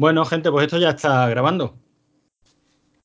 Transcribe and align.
Bueno, 0.00 0.24
gente, 0.24 0.50
pues 0.50 0.64
esto 0.64 0.78
ya 0.78 0.88
está 0.90 1.28
grabando. 1.28 1.76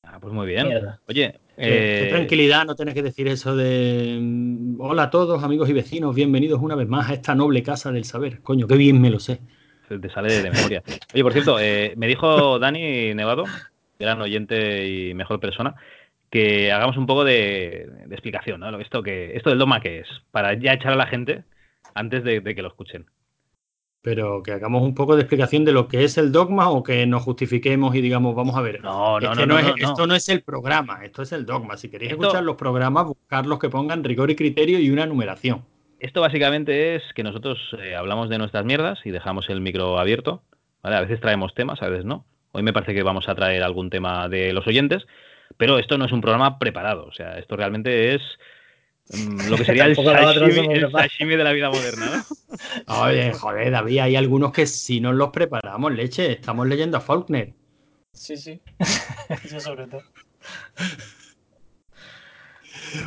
Ah, 0.02 0.18
pues 0.18 0.32
muy 0.32 0.46
bien. 0.46 0.68
Mierda. 0.68 0.98
Oye, 1.06 1.38
Qué 1.56 2.06
eh, 2.06 2.08
tranquilidad, 2.08 2.64
no 2.64 2.74
tenés 2.74 2.94
que 2.94 3.02
decir 3.02 3.28
eso 3.28 3.54
de 3.54 4.18
mm, 4.18 4.80
hola 4.80 5.04
a 5.04 5.10
todos, 5.10 5.44
amigos 5.44 5.68
y 5.68 5.74
vecinos, 5.74 6.14
bienvenidos 6.14 6.62
una 6.62 6.74
vez 6.74 6.88
más 6.88 7.10
a 7.10 7.14
esta 7.14 7.34
noble 7.34 7.62
casa 7.62 7.92
del 7.92 8.04
saber. 8.06 8.40
Coño, 8.40 8.66
qué 8.66 8.76
bien 8.76 8.98
me 8.98 9.10
lo 9.10 9.20
sé. 9.20 9.40
te 9.88 10.10
sale 10.10 10.40
de 10.42 10.50
memoria. 10.50 10.82
Oye, 11.12 11.22
por 11.22 11.32
cierto, 11.32 11.60
eh, 11.60 11.92
me 11.96 12.06
dijo 12.06 12.58
Dani 12.58 13.14
Nevado, 13.14 13.44
gran 13.98 14.20
oyente 14.20 14.86
y 14.88 15.14
mejor 15.14 15.38
persona, 15.40 15.74
que 16.30 16.72
hagamos 16.72 16.96
un 16.96 17.06
poco 17.06 17.24
de, 17.24 17.88
de 18.06 18.14
explicación, 18.14 18.60
¿no? 18.60 18.70
Lo- 18.70 18.80
Esto, 18.80 19.02
que, 19.02 19.36
esto 19.36 19.50
del 19.50 19.58
dogma 19.58 19.80
que 19.80 20.00
es, 20.00 20.08
para 20.30 20.54
ya 20.54 20.72
echar 20.74 20.92
a 20.92 20.96
la 20.96 21.06
gente 21.06 21.44
antes 21.94 22.24
de, 22.24 22.40
de 22.40 22.54
que 22.54 22.62
lo 22.62 22.68
escuchen. 22.68 23.06
Pero 24.06 24.40
que 24.40 24.52
hagamos 24.52 24.82
un 24.84 24.94
poco 24.94 25.16
de 25.16 25.22
explicación 25.22 25.64
de 25.64 25.72
lo 25.72 25.88
que 25.88 26.04
es 26.04 26.16
el 26.16 26.30
dogma 26.30 26.70
o 26.70 26.84
que 26.84 27.04
nos 27.06 27.24
justifiquemos 27.24 27.92
y 27.96 28.00
digamos, 28.00 28.36
vamos 28.36 28.54
a 28.54 28.60
ver. 28.60 28.80
No, 28.80 29.18
no, 29.18 29.34
no, 29.34 29.58
es-. 29.58 29.74
Esto 29.78 30.06
no 30.06 30.14
es 30.14 30.28
el 30.28 30.42
programa, 30.42 31.04
esto 31.04 31.22
es 31.22 31.32
el 31.32 31.44
dogma. 31.44 31.76
Si 31.76 31.88
queréis 31.90 32.12
Esto- 32.12 32.22
escuchar 32.22 32.44
los 32.44 32.54
programas, 32.54 33.04
buscar 33.08 33.46
los 33.46 33.58
que 33.58 33.68
pongan 33.68 34.04
rigor 34.04 34.30
y 34.30 34.36
criterio 34.36 34.78
y 34.78 34.90
una 34.90 35.06
numeración. 35.06 35.64
Esto 35.98 36.20
básicamente 36.20 36.94
es 36.94 37.02
que 37.16 37.24
nosotros 37.24 37.58
eh, 37.82 37.96
hablamos 37.96 38.28
de 38.28 38.38
nuestras 38.38 38.64
mierdas 38.64 39.00
y 39.04 39.10
dejamos 39.10 39.50
el 39.50 39.60
micro 39.60 39.98
abierto. 39.98 40.44
¿vale? 40.84 40.94
A 40.94 41.00
veces 41.00 41.20
traemos 41.20 41.52
temas, 41.54 41.82
a 41.82 41.88
veces 41.88 42.04
no. 42.04 42.24
Hoy 42.52 42.62
me 42.62 42.72
parece 42.72 42.94
que 42.94 43.02
vamos 43.02 43.28
a 43.28 43.34
traer 43.34 43.64
algún 43.64 43.90
tema 43.90 44.28
de 44.28 44.52
los 44.52 44.68
oyentes, 44.68 45.04
pero 45.56 45.80
esto 45.80 45.98
no 45.98 46.04
es 46.04 46.12
un 46.12 46.20
programa 46.20 46.60
preparado. 46.60 47.06
O 47.06 47.12
sea, 47.12 47.38
esto 47.40 47.56
realmente 47.56 48.14
es 48.14 48.22
lo 49.48 49.56
que 49.56 49.64
sería 49.64 49.84
el 49.86 49.94
sashimi, 49.94 51.32
el 51.32 51.38
de 51.38 51.44
la 51.44 51.52
vida 51.52 51.70
moderna. 51.70 52.24
¿no? 52.86 53.02
Oye, 53.02 53.32
joder, 53.32 53.70
David, 53.70 53.98
hay 53.98 54.16
algunos 54.16 54.52
que 54.52 54.66
si 54.66 55.00
nos 55.00 55.14
los 55.14 55.30
preparamos, 55.30 55.92
leche, 55.92 56.32
estamos 56.32 56.66
leyendo 56.66 56.96
a 56.96 57.00
Faulkner. 57.00 57.52
Sí, 58.12 58.36
sí. 58.36 58.60
Eso 59.44 59.60
sobre 59.60 59.86
todo. 59.86 60.02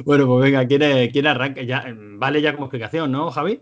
Bueno, 0.06 0.28
pues 0.28 0.44
venga, 0.44 0.68
¿quién, 0.68 1.12
quién 1.12 1.28
arranca? 1.28 1.62
Ya, 1.62 1.82
mm, 1.82 2.20
vale 2.20 2.42
ya 2.42 2.54
como 2.54 2.66
explicación, 2.66 3.12
¿no, 3.12 3.32
Javi? 3.32 3.62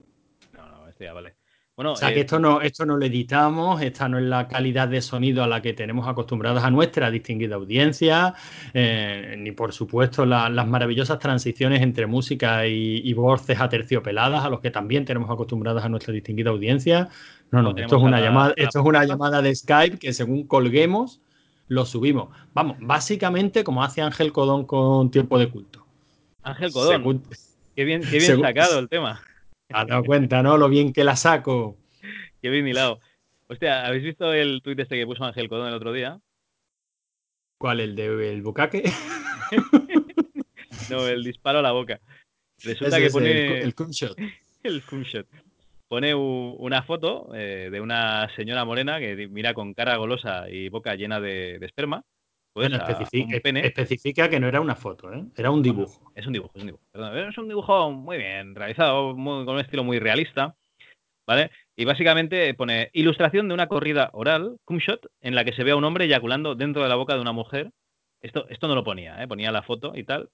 No, 0.53 0.67
no, 0.69 0.87
esto 0.87 1.03
ya 1.03 1.13
vale. 1.13 1.36
Bueno, 1.77 1.91
O 1.91 1.95
sea, 1.95 2.09
eh, 2.09 2.15
que 2.15 2.19
esto 2.21 2.39
no, 2.39 2.59
esto 2.59 2.87
no 2.87 2.97
lo 2.97 3.05
editamos, 3.05 3.79
esta 3.83 4.09
no 4.09 4.17
es 4.17 4.23
la 4.25 4.47
calidad 4.47 4.87
de 4.87 4.99
sonido 4.99 5.43
a 5.43 5.47
la 5.47 5.61
que 5.61 5.73
tenemos 5.73 6.07
acostumbrados 6.07 6.63
a 6.63 6.71
nuestra 6.71 7.11
distinguida 7.11 7.53
audiencia, 7.55 8.33
eh, 8.73 9.35
ni 9.37 9.51
por 9.51 9.71
supuesto 9.73 10.25
la- 10.25 10.49
las 10.49 10.67
maravillosas 10.67 11.19
transiciones 11.19 11.83
entre 11.83 12.07
música 12.07 12.65
y, 12.65 13.01
y 13.07 13.13
voces 13.13 13.59
aterciopeladas 13.61 14.43
a 14.43 14.49
los 14.49 14.59
que 14.59 14.71
también 14.71 15.05
tenemos 15.05 15.29
acostumbrados 15.29 15.83
a 15.83 15.89
nuestra 15.89 16.11
distinguida 16.11 16.49
audiencia. 16.49 17.09
No, 17.51 17.61
no, 17.61 17.73
No 17.73 17.77
esto 17.79 17.97
es 17.97 18.01
una 18.03 18.19
la- 18.19 18.25
llamada, 18.25 18.53
la 18.57 18.63
esto 18.63 18.79
es 18.79 18.85
una 18.85 19.05
llamada 19.05 19.41
de 19.43 19.55
Skype 19.55 19.99
que 19.99 20.13
según 20.13 20.47
colguemos 20.47 21.21
lo 21.67 21.85
subimos. 21.85 22.29
Vamos, 22.55 22.77
básicamente 22.79 23.63
como 23.63 23.83
hace 23.83 24.01
Ángel 24.01 24.31
Codón 24.31 24.65
con 24.65 25.11
Tiempo 25.11 25.37
de 25.37 25.47
Culto. 25.49 25.85
Ángel 26.41 26.71
Codón, 26.71 26.95
Según- 26.95 27.23
qué 27.75 27.83
bien, 27.83 28.01
qué 28.01 28.09
bien 28.17 28.21
según- 28.23 28.45
sacado 28.45 28.79
el 28.79 28.89
tema. 28.89 29.21
¿Te 29.69 29.77
has 29.77 29.87
dado 29.87 30.03
cuenta, 30.03 30.41
no? 30.43 30.57
Lo 30.57 30.69
bien 30.69 30.93
que 30.93 31.03
la 31.03 31.15
saco. 31.15 31.77
Qué 32.41 32.49
bien 32.49 32.67
hilado. 32.67 32.99
Hostia, 33.47 33.85
¿habéis 33.85 34.03
visto 34.03 34.33
el 34.33 34.61
tuit 34.61 34.79
este 34.79 34.95
que 34.97 35.05
puso 35.05 35.23
Ángel 35.23 35.47
Codón 35.49 35.69
el 35.69 35.73
otro 35.73 35.93
día? 35.93 36.19
¿Cuál? 37.57 37.79
¿El 37.79 37.95
del 37.95 38.41
bucaque? 38.41 38.83
No, 40.89 41.05
el 41.05 41.21
disparo 41.23 41.59
a 41.59 41.61
la 41.61 41.73
boca. 41.73 41.99
Resulta 42.63 42.97
Ese 42.97 43.07
que 43.07 43.11
pone 43.11 43.57
el, 43.57 43.63
el 43.63 43.75
cum 43.75 43.89
shot. 43.89 44.17
el 44.63 44.81
screenshot. 44.81 45.27
Pone 45.89 46.15
una 46.15 46.83
foto 46.83 47.29
eh, 47.35 47.69
de 47.69 47.81
una 47.81 48.29
señora 48.35 48.63
morena 48.63 48.99
que 48.99 49.27
mira 49.27 49.53
con 49.53 49.73
cara 49.73 49.97
golosa 49.97 50.49
y 50.49 50.69
boca 50.69 50.95
llena 50.95 51.19
de, 51.19 51.59
de 51.59 51.65
esperma. 51.65 52.03
Bueno, 52.57 52.77
especifica, 52.77 53.35
un 53.35 53.41
pene. 53.41 53.65
especifica 53.65 54.29
que 54.29 54.39
no 54.39 54.47
era 54.47 54.59
una 54.61 54.75
foto, 54.75 55.13
¿eh? 55.13 55.23
era 55.35 55.51
un 55.51 55.61
dibujo. 55.61 56.11
Es 56.15 56.25
un 56.25 56.33
dibujo, 56.33 56.51
es 56.55 56.61
un 56.61 56.67
dibujo. 56.67 56.83
Perdón, 56.91 57.17
es 57.29 57.37
un 57.37 57.47
dibujo 57.47 57.91
muy 57.91 58.17
bien 58.17 58.55
realizado, 58.55 59.15
muy- 59.15 59.45
con 59.45 59.55
un 59.55 59.61
estilo 59.61 59.83
muy 59.83 59.99
realista. 59.99 60.55
¿Vale? 61.27 61.51
Y 61.75 61.83
básicamente 61.83 62.53
pone 62.53 62.89
ilustración 62.93 63.49
de 63.49 63.53
una 63.53 63.67
corrida 63.67 64.09
oral, 64.13 64.57
cum 64.63 64.77
shot, 64.77 65.07
en 65.19 65.35
la 65.35 65.43
que 65.43 65.51
se 65.51 65.63
ve 65.65 65.71
a 65.71 65.75
un 65.75 65.83
hombre 65.83 66.05
eyaculando 66.05 66.55
dentro 66.55 66.81
de 66.81 66.87
la 66.89 66.95
boca 66.95 67.15
de 67.15 67.21
una 67.21 67.33
mujer. 67.33 67.71
Esto, 68.21 68.47
esto 68.47 68.67
no 68.69 68.75
lo 68.75 68.83
ponía, 68.85 69.21
¿eh? 69.21 69.27
ponía 69.27 69.51
la 69.51 69.61
foto 69.61 69.91
y 69.93 70.03
tal. 70.05 70.29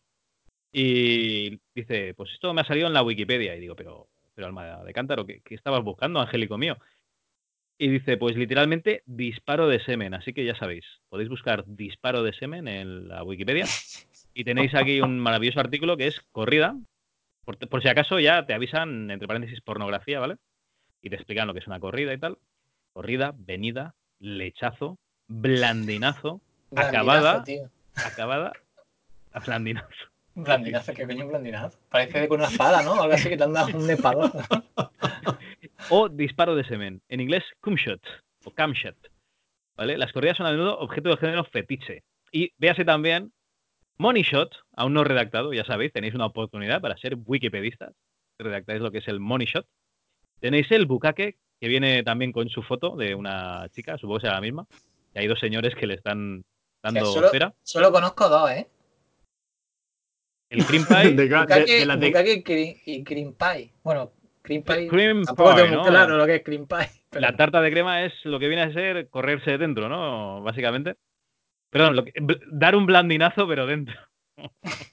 Y 0.71 1.59
dice, 1.75 2.13
pues 2.15 2.31
esto 2.33 2.53
me 2.53 2.61
ha 2.61 2.65
salido 2.65 2.87
en 2.87 2.93
la 2.93 3.03
Wikipedia. 3.03 3.55
Y 3.55 3.59
digo, 3.59 3.75
pero, 3.75 4.07
pero 4.33 4.47
alma 4.47 4.83
de 4.83 4.93
cántaro, 4.93 5.25
¿qué, 5.25 5.41
qué 5.43 5.55
estabas 5.55 5.83
buscando, 5.83 6.19
Angélico 6.19 6.57
mío? 6.57 6.77
Y 7.77 7.89
dice, 7.89 8.17
pues 8.17 8.35
literalmente 8.35 9.03
disparo 9.05 9.67
de 9.67 9.83
semen. 9.83 10.13
Así 10.13 10.33
que 10.33 10.45
ya 10.45 10.55
sabéis, 10.55 10.85
podéis 11.09 11.29
buscar 11.29 11.63
disparo 11.65 12.23
de 12.23 12.33
semen 12.33 12.67
en 12.67 13.07
la 13.07 13.23
Wikipedia. 13.23 13.65
Y 14.33 14.43
tenéis 14.43 14.73
aquí 14.75 15.01
un 15.01 15.19
maravilloso 15.19 15.59
artículo 15.59 15.97
que 15.97 16.07
es 16.07 16.21
corrida. 16.31 16.75
Por, 17.45 17.57
por 17.57 17.81
si 17.81 17.89
acaso 17.89 18.19
ya 18.19 18.45
te 18.45 18.53
avisan, 18.53 19.11
entre 19.11 19.27
paréntesis, 19.27 19.61
pornografía, 19.61 20.19
¿vale? 20.19 20.37
Y 21.01 21.09
te 21.09 21.15
explican 21.15 21.47
lo 21.47 21.53
que 21.53 21.59
es 21.59 21.67
una 21.67 21.79
corrida 21.79 22.13
y 22.13 22.17
tal. 22.17 22.37
Corrida, 22.93 23.33
venida, 23.35 23.95
lechazo, 24.19 24.97
blandinazo, 25.27 26.41
Acabada. 26.75 27.43
Blandinazo, 27.43 27.43
tío. 27.43 28.05
acabada, 28.05 28.53
blandinazo. 29.45 29.87
Blandinazo, 30.35 30.93
¿qué 30.93 31.05
coño 31.05 31.27
blandinazo? 31.27 31.77
Parece 31.89 32.27
con 32.27 32.39
una 32.39 32.49
espada, 32.49 32.81
¿no? 32.81 32.99
Algo 33.01 33.13
así 33.13 33.29
que 33.29 33.37
te 33.37 33.43
han 33.43 33.53
dado 33.53 33.77
un 33.77 33.89
espadón. 33.89 34.31
O 35.89 36.09
disparo 36.09 36.55
de 36.55 36.63
semen. 36.63 37.01
En 37.09 37.19
inglés, 37.19 37.43
cum 37.61 37.75
shot 37.75 38.01
o 38.45 38.51
cam 38.51 38.73
shot. 38.73 38.95
¿Vale? 39.75 39.97
Las 39.97 40.11
corridas 40.11 40.37
son 40.37 40.45
a 40.45 40.51
menudo 40.51 40.77
objeto 40.79 41.09
de 41.09 41.17
género 41.17 41.43
fetiche. 41.45 42.03
Y 42.31 42.51
véase 42.57 42.85
también 42.85 43.31
money 43.97 44.23
shot, 44.23 44.55
aún 44.75 44.93
no 44.93 45.03
redactado, 45.03 45.53
ya 45.53 45.63
sabéis, 45.65 45.91
tenéis 45.93 46.13
una 46.15 46.25
oportunidad 46.25 46.81
para 46.81 46.97
ser 46.97 47.15
wikipedistas. 47.25 47.93
Redactáis 48.39 48.81
lo 48.81 48.91
que 48.91 48.97
es 48.99 49.07
el 49.07 49.19
money 49.19 49.47
shot. 49.47 49.65
Tenéis 50.39 50.71
el 50.71 50.85
bucaque, 50.85 51.37
que 51.59 51.67
viene 51.67 52.03
también 52.03 52.31
con 52.31 52.49
su 52.49 52.61
foto 52.63 52.95
de 52.95 53.15
una 53.15 53.67
chica, 53.69 53.97
supongo 53.97 54.17
que 54.17 54.21
será 54.21 54.33
la 54.35 54.41
misma. 54.41 54.67
Y 55.15 55.19
hay 55.19 55.27
dos 55.27 55.39
señores 55.39 55.73
que 55.75 55.87
le 55.87 55.93
están 55.93 56.43
dando 56.83 56.99
Que 57.01 57.05
solo- 57.05 57.29
cera. 57.29 57.53
Solo 57.63 57.91
conozco 57.91 58.27
dos, 58.29 58.49
¿eh? 58.51 58.67
El 60.49 60.65
cream 60.65 60.85
pie. 60.85 60.97
De, 61.15 61.27
de- 61.27 61.35
Bukake, 61.39 61.79
de 61.79 61.85
las 61.85 61.99
de- 61.99 62.81
y 62.85 63.03
cream 63.03 63.33
pie. 63.33 63.71
Bueno, 63.83 64.11
cream 64.43 64.61
pie. 64.63 64.87
cream 64.87 65.23
Tampoco 65.23 65.55
pie, 65.55 65.63
tengo 65.63 65.75
¿no? 65.77 65.81
muy 65.81 65.89
claro 65.89 66.17
lo 66.17 66.25
que 66.27 66.35
es 66.35 66.43
cream 66.43 66.67
pie. 66.67 66.77
pero- 67.09 67.21
La 67.21 67.35
tarta 67.35 67.61
de 67.61 67.71
crema 67.71 68.03
es 68.03 68.13
lo 68.25 68.39
que 68.39 68.47
viene 68.47 68.61
a 68.63 68.71
ser 68.73 69.09
correrse 69.09 69.51
de 69.51 69.57
dentro, 69.57 69.89
¿no? 69.89 70.41
Básicamente. 70.43 70.95
Perdón, 71.71 71.95
lo 71.95 72.05
que- 72.05 72.13
dar 72.51 72.75
un 72.75 72.85
blandinazo, 72.85 73.47
pero 73.47 73.65
dentro. 73.65 73.95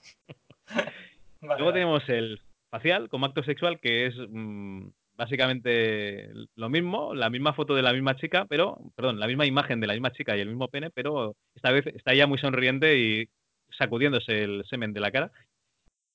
Vale, 1.42 1.58
Luego 1.58 1.64
vale. 1.66 1.72
tenemos 1.72 2.08
el 2.08 2.40
facial 2.70 3.08
como 3.08 3.26
acto 3.26 3.42
sexual, 3.42 3.80
que 3.80 4.06
es 4.06 4.14
mm, 4.28 4.88
básicamente 5.16 6.30
lo 6.54 6.68
mismo, 6.68 7.14
la 7.14 7.30
misma 7.30 7.54
foto 7.54 7.74
de 7.74 7.82
la 7.82 7.92
misma 7.92 8.14
chica, 8.16 8.44
pero, 8.46 8.78
perdón, 8.94 9.18
la 9.18 9.26
misma 9.26 9.46
imagen 9.46 9.80
de 9.80 9.86
la 9.86 9.94
misma 9.94 10.12
chica 10.12 10.36
y 10.36 10.40
el 10.40 10.48
mismo 10.48 10.68
pene, 10.68 10.90
pero 10.90 11.34
esta 11.54 11.72
vez 11.72 11.86
está 11.88 12.12
ella 12.12 12.26
muy 12.26 12.38
sonriente 12.38 12.98
y 12.98 13.28
sacudiéndose 13.70 14.42
el 14.44 14.64
semen 14.66 14.92
de 14.92 15.00
la 15.00 15.10
cara. 15.10 15.32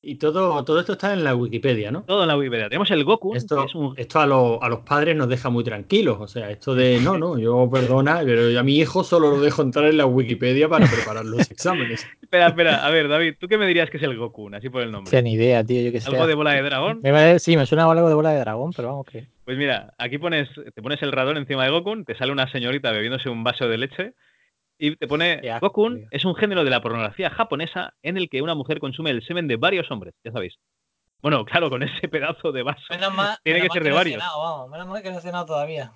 Y 0.07 0.15
todo, 0.15 0.63
todo 0.63 0.79
esto 0.79 0.93
está 0.93 1.13
en 1.13 1.23
la 1.23 1.33
Wikipedia, 1.35 1.89
¿no? 1.89 2.03
Todo 2.03 2.21
en 2.21 2.27
la 2.27 2.37
Wikipedia. 2.37 2.69
Tenemos 2.69 2.91
el 2.91 3.03
Goku, 3.03 3.31
que 3.31 3.39
Esto, 3.39 3.65
es 3.65 3.73
un 3.73 3.95
esto 3.97 4.19
a, 4.19 4.27
los- 4.27 4.59
a 4.61 4.69
los 4.69 4.81
padres 4.81 5.15
nos 5.15 5.27
deja 5.27 5.49
muy 5.49 5.63
tranquilos. 5.63 6.17
O 6.19 6.27
sea, 6.27 6.51
esto 6.51 6.75
de 6.75 6.99
no, 6.99 7.17
no, 7.17 7.39
yo 7.39 7.67
perdona, 7.73 8.21
pero 8.23 8.59
a 8.59 8.61
mi 8.63 8.77
hijo 8.77 9.03
solo 9.03 9.31
lo 9.31 9.41
dejo 9.41 9.63
entrar 9.63 9.85
en 9.85 9.97
la 9.97 10.05
Wikipedia 10.05 10.69
para 10.69 10.85
preparar 10.85 11.25
los 11.25 11.49
exámenes. 11.49 12.05
Espera, 12.21 12.47
espera, 12.47 12.85
a 12.85 12.89
ver, 12.91 13.07
David, 13.07 13.35
¿tú 13.39 13.47
qué 13.47 13.57
me 13.57 13.65
dirías 13.65 13.89
que 13.89 13.97
es 13.97 14.03
el 14.03 14.15
Goku? 14.17 14.49
Así 14.53 14.69
por 14.69 14.81
el 14.83 14.91
nombre. 14.91 15.07
Hostia, 15.07 15.21
ni 15.21 15.33
idea, 15.33 15.63
tío. 15.63 15.81
Yo 15.81 15.91
que 15.91 16.01
sé. 16.01 16.09
¿Algo 16.11 16.27
de 16.27 16.35
bola 16.35 16.51
de 16.51 16.61
dragón? 16.61 16.99
Me 17.01 17.39
sí, 17.39 17.57
me 17.57 17.65
suena 17.65 17.89
algo 17.89 18.07
de 18.09 18.15
bola 18.15 18.29
de 18.31 18.39
dragón, 18.39 18.71
pero 18.75 18.89
vamos 18.89 19.05
que. 19.07 19.25
Pues 19.43 19.57
mira, 19.57 19.93
aquí 19.97 20.17
pones, 20.17 20.49
te 20.73 20.81
pones 20.81 21.01
el 21.01 21.11
radón 21.11 21.37
encima 21.37 21.63
de 21.65 21.71
Goku, 21.71 22.03
te 22.03 22.15
sale 22.15 22.31
una 22.31 22.51
señorita 22.51 22.91
bebiéndose 22.91 23.29
un 23.29 23.43
vaso 23.43 23.67
de 23.67 23.77
leche 23.77 24.13
y 24.77 24.95
te 24.95 25.07
pone 25.07 25.39
Qué 25.41 25.51
asco, 25.51 25.67
Goku 25.67 25.95
tío. 25.95 26.07
es 26.11 26.25
un 26.25 26.35
género 26.35 26.63
de 26.63 26.69
la 26.69 26.81
pornografía 26.81 27.29
japonesa 27.29 27.93
en 28.03 28.17
el 28.17 28.29
que 28.29 28.41
una 28.41 28.55
mujer 28.55 28.79
consume 28.79 29.11
el 29.11 29.23
semen 29.25 29.47
de 29.47 29.55
varios 29.57 29.89
hombres, 29.91 30.13
ya 30.23 30.31
sabéis. 30.31 30.55
Bueno, 31.21 31.43
claro, 31.45 31.69
con 31.69 31.81
ese 31.83 32.07
pedazo 32.07 32.51
de 32.51 32.63
vaso. 32.63 32.83
Menos 32.89 33.13
mal, 33.13 33.37
Tiene 33.43 33.59
menos 33.59 33.73
que 33.73 33.79
ser 33.79 33.83
de 33.83 33.89
no 33.89 33.95
he 33.95 33.97
varios. 33.99 34.15
cenado, 34.21 34.39
vamos, 34.41 34.69
menos 34.69 34.87
mal 34.87 35.01
que 35.03 35.11
no 35.11 35.17
he 35.17 35.21
cenado 35.21 35.45
todavía. 35.45 35.91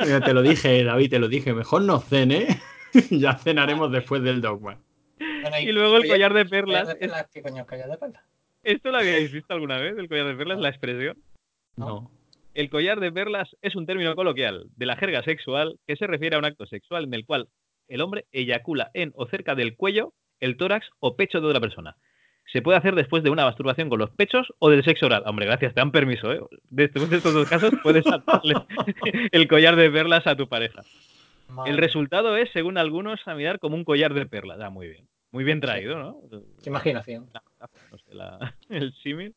Mira, 0.00 0.20
te 0.20 0.32
lo 0.34 0.42
dije, 0.42 0.82
David, 0.84 1.10
te 1.10 1.18
lo 1.18 1.28
dije. 1.28 1.52
Mejor 1.52 1.82
no 1.82 2.00
cene. 2.00 2.46
ya 3.10 3.34
cenaremos 3.36 3.92
después 3.92 4.22
del 4.22 4.40
dogma. 4.40 4.78
Bueno, 5.18 5.58
Y 5.60 5.72
luego 5.72 5.96
el 5.98 6.08
collar 6.08 6.32
de 6.32 6.44
collar 6.44 6.50
perlas. 6.50 6.88
de 6.88 6.96
perlas, 6.96 7.28
¿Qué 7.32 7.42
coño 7.42 7.62
es 7.62 7.68
collar 7.68 7.88
de 7.88 7.98
perlas? 7.98 8.22
¿Esto 8.62 8.90
lo 8.90 8.98
habíais 8.98 9.30
visto 9.30 9.52
alguna 9.52 9.78
vez, 9.78 9.96
el 9.98 10.08
collar 10.08 10.26
de 10.26 10.34
perlas, 10.34 10.58
la 10.58 10.70
expresión? 10.70 11.18
No. 11.76 12.10
El 12.54 12.70
collar 12.70 12.98
de 13.00 13.12
perlas 13.12 13.54
es 13.62 13.74
un 13.76 13.84
término 13.84 14.14
coloquial 14.16 14.66
de 14.76 14.86
la 14.86 14.96
jerga 14.96 15.22
sexual 15.22 15.78
que 15.86 15.96
se 15.96 16.06
refiere 16.06 16.36
a 16.36 16.38
un 16.38 16.44
acto 16.46 16.66
sexual 16.66 17.04
en 17.04 17.14
el 17.14 17.26
cual 17.26 17.48
el 17.88 18.00
hombre 18.00 18.26
eyacula 18.32 18.90
en 18.94 19.12
o 19.16 19.26
cerca 19.26 19.54
del 19.54 19.76
cuello, 19.76 20.12
el 20.40 20.56
tórax 20.56 20.88
o 21.00 21.16
pecho 21.16 21.40
de 21.40 21.46
otra 21.46 21.60
persona. 21.60 21.96
Se 22.52 22.60
puede 22.60 22.76
hacer 22.76 22.94
después 22.94 23.22
de 23.22 23.30
una 23.30 23.44
masturbación 23.46 23.88
con 23.88 23.98
los 23.98 24.10
pechos 24.10 24.52
o 24.58 24.68
del 24.68 24.84
sexo 24.84 25.06
oral. 25.06 25.22
Hombre, 25.26 25.46
gracias, 25.46 25.72
te 25.74 25.80
dan 25.80 25.92
permiso, 25.92 26.30
¿eh? 26.32 26.40
Después 26.68 27.08
de 27.08 27.16
estos 27.16 27.32
dos 27.32 27.48
casos 27.48 27.72
puedes 27.82 28.06
atarle 28.06 28.54
el 29.32 29.48
collar 29.48 29.76
de 29.76 29.90
perlas 29.90 30.26
a 30.26 30.36
tu 30.36 30.46
pareja. 30.48 30.82
Madre 31.48 31.70
El 31.72 31.78
resultado 31.78 32.36
es, 32.36 32.50
según 32.52 32.76
algunos, 32.78 33.20
a 33.26 33.34
mirar 33.34 33.58
como 33.58 33.76
un 33.76 33.84
collar 33.84 34.12
de 34.14 34.26
perlas. 34.26 34.58
Ah, 34.60 34.70
muy 34.70 34.88
bien. 34.88 35.08
Muy 35.30 35.44
bien 35.44 35.60
traído, 35.60 35.98
¿no? 35.98 36.20
Qué 36.62 36.68
imaginación. 36.70 37.28
No 37.90 37.98
sé, 37.98 38.14
la- 38.14 38.54
el 38.68 38.92
símil. 39.02 39.34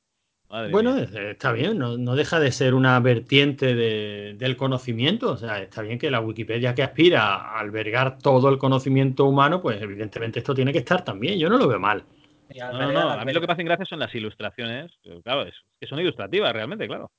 Madre 0.49 0.71
Bueno, 0.71 0.95
mía. 0.95 1.09
eh, 1.13 1.31
está 1.31 1.51
bien, 1.51 1.77
no, 1.77 1.97
no 1.97 2.15
deja 2.15 2.39
de 2.39 2.51
ser 2.51 2.73
una 2.73 2.99
vertiente 2.99 3.75
de- 3.75 4.35
del 4.37 4.55
conocimiento. 4.57 5.31
O 5.31 5.37
sea, 5.37 5.61
está 5.61 5.81
bien 5.81 5.99
que 5.99 6.09
la 6.11 6.21
Wikipedia 6.21 6.73
que 6.73 6.83
aspira 6.83 7.35
a 7.35 7.59
albergar 7.59 8.17
todo 8.19 8.49
el 8.49 8.57
conocimiento 8.57 9.25
humano, 9.25 9.61
pues 9.61 9.81
evidentemente 9.81 10.39
esto 10.39 10.53
tiene 10.55 10.71
que 10.71 10.79
estar 10.79 11.03
también. 11.03 11.37
Yo 11.39 11.49
no 11.49 11.57
lo 11.57 11.67
veo 11.67 11.79
mal. 11.79 12.03
No, 12.49 12.71
no, 12.73 12.91
no. 12.91 13.09
A 13.11 13.25
mí 13.25 13.33
lo 13.33 13.41
que 13.41 13.47
me 13.47 13.53
hacen 13.53 13.65
gracia 13.65 13.85
son 13.85 13.99
las 13.99 14.13
ilustraciones. 14.15 14.91
Claro, 15.23 15.43
es 15.43 15.55
que 15.79 15.87
son 15.87 15.99
ilustrativas 15.99 16.53
realmente, 16.53 16.87
claro. 16.87 17.11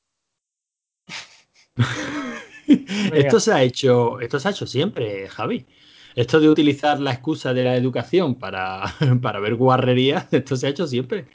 Esto 3.14 3.40
se 3.40 3.52
ha 3.52 3.62
hecho, 3.62 4.20
esto 4.20 4.38
se 4.40 4.48
ha 4.48 4.50
hecho 4.50 4.66
siempre, 4.66 5.28
Javi. 5.28 5.66
Esto 6.14 6.40
de 6.40 6.48
utilizar 6.48 6.98
la 7.00 7.12
excusa 7.12 7.54
de 7.54 7.64
la 7.64 7.76
educación 7.76 8.34
para, 8.38 8.82
para 9.22 9.40
ver 9.40 9.54
guarrerías, 9.54 10.32
esto 10.32 10.56
se 10.56 10.66
ha 10.66 10.70
hecho 10.70 10.86
siempre. 10.86 11.26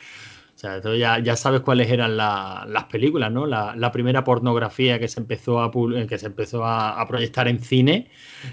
O 0.64 0.66
sea, 0.66 0.78
esto 0.78 0.96
ya, 0.96 1.20
ya 1.20 1.36
sabes 1.36 1.60
cuáles 1.60 1.92
eran 1.92 2.16
la- 2.16 2.64
las 2.70 2.86
películas, 2.86 3.30
¿no? 3.30 3.46
La, 3.46 3.76
la 3.76 3.92
primera 3.92 4.24
pornografía 4.24 4.98
que 4.98 5.10
se 5.10 5.20
empezó 5.20 5.60
a 5.62 5.70
pub- 5.70 6.08
que 6.08 6.18
se 6.18 6.28
empezó 6.28 6.64
a, 6.64 7.02
a 7.02 7.06
proyectar 7.06 7.50
en 7.50 7.60
cine. 7.60 8.10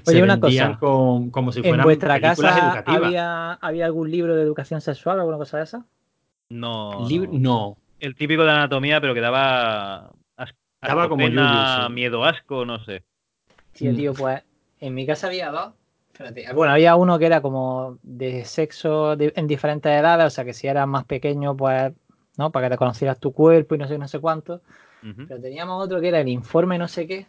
Oye, 0.08 0.16
se 0.16 0.22
una 0.24 0.40
cosa. 0.40 0.76
con- 0.80 1.30
como 1.30 1.52
si 1.52 1.60
¿En 1.60 1.66
fueran 1.66 1.84
vuestra 1.84 2.14
películas 2.14 2.36
casa 2.40 2.66
educativas. 2.66 3.02
había, 3.06 3.52
había 3.52 3.86
algún 3.86 4.10
libro 4.10 4.34
de 4.34 4.42
educación 4.42 4.80
sexual 4.80 5.18
o 5.18 5.20
alguna 5.20 5.38
cosa 5.38 5.58
de 5.58 5.62
esa? 5.62 5.86
No. 6.48 7.08
Lib- 7.08 7.28
no. 7.30 7.38
no. 7.38 7.76
El 8.00 8.16
típico 8.16 8.42
de 8.42 8.50
anatomía, 8.50 9.00
pero 9.00 9.14
que 9.14 9.20
daba. 9.20 10.10
as- 10.36 10.52
Daba 10.82 11.08
como 11.08 11.28
sí. 11.28 11.32
miedo, 11.92 12.24
asco, 12.24 12.64
no 12.64 12.80
sé. 12.84 13.04
Tío, 13.72 13.92
Mm. 13.92 13.96
tío, 13.96 14.14
pues 14.14 14.42
en 14.80 14.94
mi 14.94 15.06
casa 15.06 15.28
había 15.28 15.52
dos. 15.52 15.74
Espérate, 16.22 16.52
bueno, 16.52 16.74
había 16.74 16.96
uno 16.96 17.18
que 17.18 17.24
era 17.24 17.40
como 17.40 17.98
de 18.02 18.44
sexo 18.44 19.16
de- 19.16 19.32
en 19.36 19.46
diferentes 19.46 19.90
edades, 19.90 20.26
o 20.26 20.30
sea 20.30 20.44
que 20.44 20.52
si 20.52 20.66
eras 20.66 20.86
más 20.86 21.04
pequeño, 21.06 21.56
pues, 21.56 21.92
¿no? 22.36 22.52
Para 22.52 22.66
que 22.66 22.74
te 22.74 22.78
conocieras 22.78 23.18
tu 23.18 23.32
cuerpo 23.32 23.74
y 23.74 23.78
no 23.78 23.88
sé, 23.88 23.96
no 23.96 24.06
sé 24.06 24.18
cuánto. 24.20 24.60
Pero 25.00 25.40
teníamos 25.40 25.82
otro 25.82 25.98
que 25.98 26.08
era 26.08 26.20
el 26.20 26.28
informe 26.28 26.76
no 26.76 26.86
sé 26.88 27.06
qué. 27.06 27.26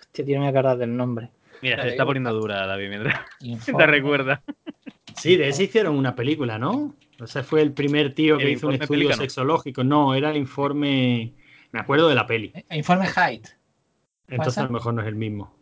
Hostia, 0.00 0.24
tío, 0.24 0.36
no 0.36 0.42
me 0.44 0.50
voy 0.52 0.56
a 0.56 0.60
acordar 0.60 0.78
del 0.78 0.96
nombre. 0.96 1.30
Mira, 1.60 1.82
se 1.82 1.88
está 1.88 2.06
poniendo 2.06 2.32
dura, 2.32 2.66
David, 2.68 2.88
mientras 2.88 3.20
te 3.66 3.86
recuerda. 3.86 4.42
Sí, 5.16 5.36
de 5.36 5.48
ese 5.48 5.64
hicieron 5.64 5.96
una 5.96 6.14
película, 6.14 6.56
¿no? 6.56 6.94
Ese 7.20 7.42
fue 7.42 7.62
el 7.62 7.72
primer 7.72 8.14
tío 8.14 8.38
que 8.38 8.44
El 8.44 8.50
hizo 8.50 8.68
un 8.68 8.74
estudio 8.74 8.88
Pelícano. 9.08 9.22
sexológico. 9.22 9.82
No, 9.82 10.14
era 10.14 10.30
el 10.30 10.36
informe. 10.36 11.34
Me 11.72 11.80
acuerdo 11.80 12.08
de 12.08 12.14
la 12.14 12.26
peli. 12.26 12.52
Eh, 12.54 12.76
Informe 12.76 13.08
Height. 13.08 13.48
Entonces 14.28 14.58
a 14.58 14.62
lo 14.66 14.70
mejor 14.70 14.94
no 14.94 15.02
es 15.02 15.08
el 15.08 15.16
mismo. 15.16 15.59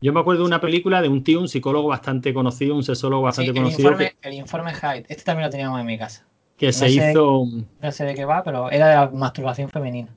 Yo 0.00 0.12
me 0.12 0.20
acuerdo 0.20 0.42
de 0.42 0.46
una 0.48 0.60
película 0.60 1.00
de 1.00 1.08
un 1.08 1.24
tío, 1.24 1.40
un 1.40 1.48
psicólogo 1.48 1.88
bastante 1.88 2.34
conocido, 2.34 2.74
un 2.76 2.82
sexólogo 2.82 3.22
Sí, 3.22 3.24
bastante 3.26 3.50
el, 3.50 3.56
conocido, 3.56 3.88
informe, 3.88 4.14
que, 4.20 4.28
el 4.28 4.34
informe 4.34 4.72
Height. 4.74 5.06
Este 5.08 5.24
también 5.24 5.46
lo 5.46 5.50
teníamos 5.50 5.80
en 5.80 5.86
mi 5.86 5.98
casa. 5.98 6.26
que 6.58 6.72
se 6.72 6.88
sé- 6.90 7.10
hizo. 7.12 7.46
No 7.80 7.92
sé 7.92 8.04
de 8.04 8.14
qué 8.14 8.24
va, 8.24 8.42
pero 8.42 8.70
era 8.70 8.88
de 8.88 8.94
la 8.94 9.10
masturbación 9.10 9.68
femenina. 9.70 10.08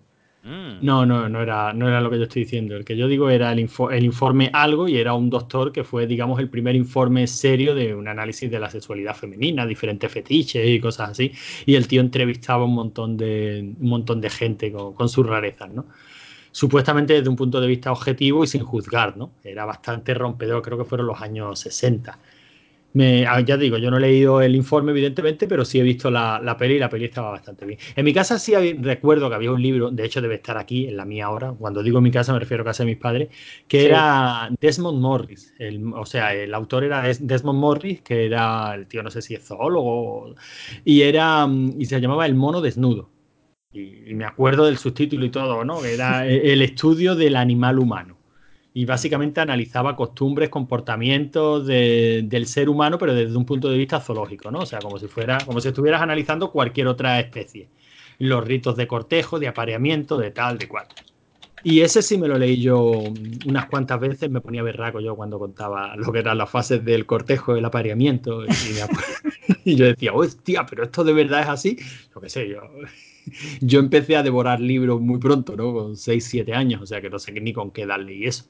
Mm. 0.44 0.86
No, 0.86 1.06
no, 1.06 1.28
no 1.28 1.42
era, 1.42 1.74
no 1.74 1.88
era 1.90 2.00
lo 2.00 2.10
que 2.10 2.18
yo 2.18 2.24
estoy 2.24 2.44
diciendo. 2.44 2.76
El 2.76 2.86
que 2.86 2.96
yo 2.96 3.08
digo 3.08 3.30
era 3.30 3.52
el, 3.52 3.60
info- 3.60 3.92
el 3.92 4.04
informe 4.06 4.50
algo 4.54 4.88
y 4.88 4.98
era 4.98 5.14
un 5.14 5.30
doctor 5.30 5.72
que 5.74 5.84
fue, 5.84 6.08
digamos, 6.08 6.40
el 6.40 6.50
primer 6.50 6.76
informe 6.76 7.28
serio 7.28 7.76
de 7.76 7.94
un 7.94 8.08
análisis 8.08 8.50
de 8.50 8.60
la 8.60 8.70
sexualidad 8.70 9.16
femenina, 9.16 9.66
diferentes 9.66 10.10
fetiches 10.12 10.66
y 10.66 10.80
cosas 10.80 11.10
así. 11.12 11.32
Y 11.66 11.76
el 11.76 11.88
tío 11.90 12.00
entrevistaba 12.02 12.64
un 12.66 12.74
montón 12.74 13.18
de, 13.18 13.74
un 13.80 13.90
montón 13.90 14.22
de 14.22 14.30
gente 14.30 14.72
con, 14.72 14.94
con 14.94 15.10
sus 15.10 15.26
rarezas, 15.28 15.72
¿no? 15.74 15.86
Supuestamente 16.52 17.14
desde 17.14 17.30
un 17.30 17.36
punto 17.36 17.62
de 17.62 17.68
vista 17.68 17.92
objetivo 17.92 18.44
y 18.44 18.48
sin 18.48 18.64
juzgar, 18.64 19.18
¿no? 19.18 19.32
Era 19.44 19.66
bastante 19.66 20.14
rompedor, 20.14 20.62
creo 20.62 20.78
que 20.78 20.86
fueron 20.86 21.08
los 21.08 21.22
años 21.22 21.60
60. 21.60 22.20
Me, 22.92 23.28
ah, 23.28 23.40
ya 23.42 23.56
digo, 23.56 23.78
yo 23.78 23.92
no 23.92 23.98
he 23.98 24.00
leído 24.00 24.42
el 24.42 24.56
informe, 24.56 24.92
evidentemente, 24.92 25.48
pero 25.48 25.64
sí 25.64 25.80
he 25.80 25.84
visto 25.84 26.10
la, 26.10 26.42
la 26.44 26.58
peli 26.58 26.74
y 26.76 26.80
la 26.80 26.90
peli 26.90 27.06
estaba 27.06 27.30
bastante 27.30 27.64
bien. 27.68 27.78
En 27.96 28.04
mi 28.04 28.14
casa 28.16 28.40
sí 28.40 28.56
había- 28.56 28.74
recuerdo 28.82 29.30
que 29.30 29.36
había 29.36 29.52
un 29.52 29.62
libro, 29.62 29.92
de 29.92 30.06
hecho 30.06 30.22
debe 30.22 30.36
estar 30.36 30.58
aquí, 30.58 30.88
en 30.88 30.98
la 30.98 31.06
mía 31.06 31.26
ahora, 31.28 31.52
cuando 31.58 31.84
digo 31.84 32.02
mi 32.02 32.10
casa 32.10 32.34
me 32.34 32.40
refiero 32.40 32.64
a 32.64 32.66
casa 32.66 32.82
de 32.84 32.88
mis 32.90 32.98
padres, 32.98 33.30
que 33.68 33.82
Sí. 33.82 33.86
era 33.86 34.50
Desmond 34.60 35.00
Morris. 35.00 35.54
El- 35.60 35.94
o 35.94 36.06
sea, 36.08 36.34
el 36.34 36.52
autor 36.56 36.84
era 36.84 37.04
Des- 37.04 37.26
Desmond 37.28 37.60
Morris, 37.60 38.02
que 38.02 38.26
era 38.26 38.74
el 38.74 38.88
tío, 38.88 39.04
no 39.04 39.12
sé 39.12 39.22
si 39.22 39.36
es 39.36 39.44
zoólogo, 39.46 40.34
y 40.84 41.02
era 41.04 41.46
mm, 41.48 41.80
y 41.80 41.86
se 41.86 42.00
llamaba 42.02 42.26
El 42.26 42.34
mono 42.36 42.60
desnudo. 42.62 43.10
Y, 43.72 44.10
y 44.12 44.16
me 44.16 44.26
acuerdo 44.26 44.66
del 44.66 44.78
subtítulo 44.78 45.26
y 45.26 45.30
todo, 45.30 45.64
¿no? 45.64 45.86
Era 45.86 46.28
e- 46.28 46.54
el 46.54 46.62
estudio 46.62 47.16
del 47.16 47.36
animal 47.36 47.78
humano. 47.80 48.18
Y 48.74 48.86
básicamente 48.86 49.42
analizaba 49.42 49.96
costumbres, 49.96 50.50
comportamientos 50.50 51.66
de- 51.68 52.22
del 52.26 52.46
ser 52.48 52.70
humano, 52.70 52.98
pero 52.98 53.14
desde 53.14 53.36
un 53.38 53.46
punto 53.46 53.70
de 53.70 53.78
vista 53.78 54.00
zoológico, 54.00 54.52
¿no? 54.52 54.62
O 54.62 54.66
sea, 54.66 54.82
como 54.82 54.98
si 55.00 55.08
fuera, 55.08 55.46
como 55.46 55.60
si 55.62 55.68
estuvieras 55.70 56.02
analizando 56.02 56.52
cualquier 56.52 56.88
otra 56.88 57.20
especie. 57.20 57.70
Los 58.20 58.44
ritos 58.46 58.76
de 58.76 58.88
cortejo, 58.88 59.40
de 59.40 59.48
apareamiento, 59.48 60.18
de 60.18 60.32
tal, 60.32 60.58
de 60.58 60.68
cual. 60.68 60.88
Y 61.64 61.82
ese 61.82 62.02
sí 62.04 62.18
me 62.18 62.28
lo 62.30 62.38
leí 62.38 62.62
yo 62.62 62.82
unas 63.44 63.68
cuantas 63.68 64.00
veces, 64.00 64.30
me 64.32 64.42
ponía 64.42 64.64
berraco 64.64 65.02
yo 65.02 65.16
cuando 65.16 65.40
contaba 65.40 65.96
lo 65.98 66.12
que 66.14 66.20
eran 66.20 66.38
las 66.38 66.50
fases 66.50 66.84
del 66.86 67.06
cortejo, 67.06 67.56
el 67.56 67.66
apareamiento. 67.66 68.46
Y, 68.48 68.78
y 69.66 69.76
yo 69.76 69.86
decía, 69.86 70.14
hostia, 70.14 70.66
pero 70.66 70.84
esto 70.86 71.04
de 71.04 71.14
verdad 71.14 71.42
es 71.42 71.48
así. 71.50 71.78
Yo 72.16 72.22
qué 72.22 72.30
sé, 72.30 72.48
yo, 72.50 72.62
yo 73.62 73.80
empecé 73.80 74.16
a 74.16 74.24
devorar 74.24 74.60
libros 74.60 75.02
muy 75.02 75.20
pronto, 75.20 75.56
¿no? 75.56 75.74
Con 75.74 75.96
6, 75.98 76.26
7 76.26 76.54
años, 76.54 76.82
o 76.82 76.86
sea 76.86 77.02
que 77.02 77.10
no 77.10 77.20
sé 77.20 77.32
ni 77.34 77.54
con 77.54 77.72
qué 77.72 77.84
edad 77.84 78.00
leí 78.00 78.26
eso. 78.26 78.46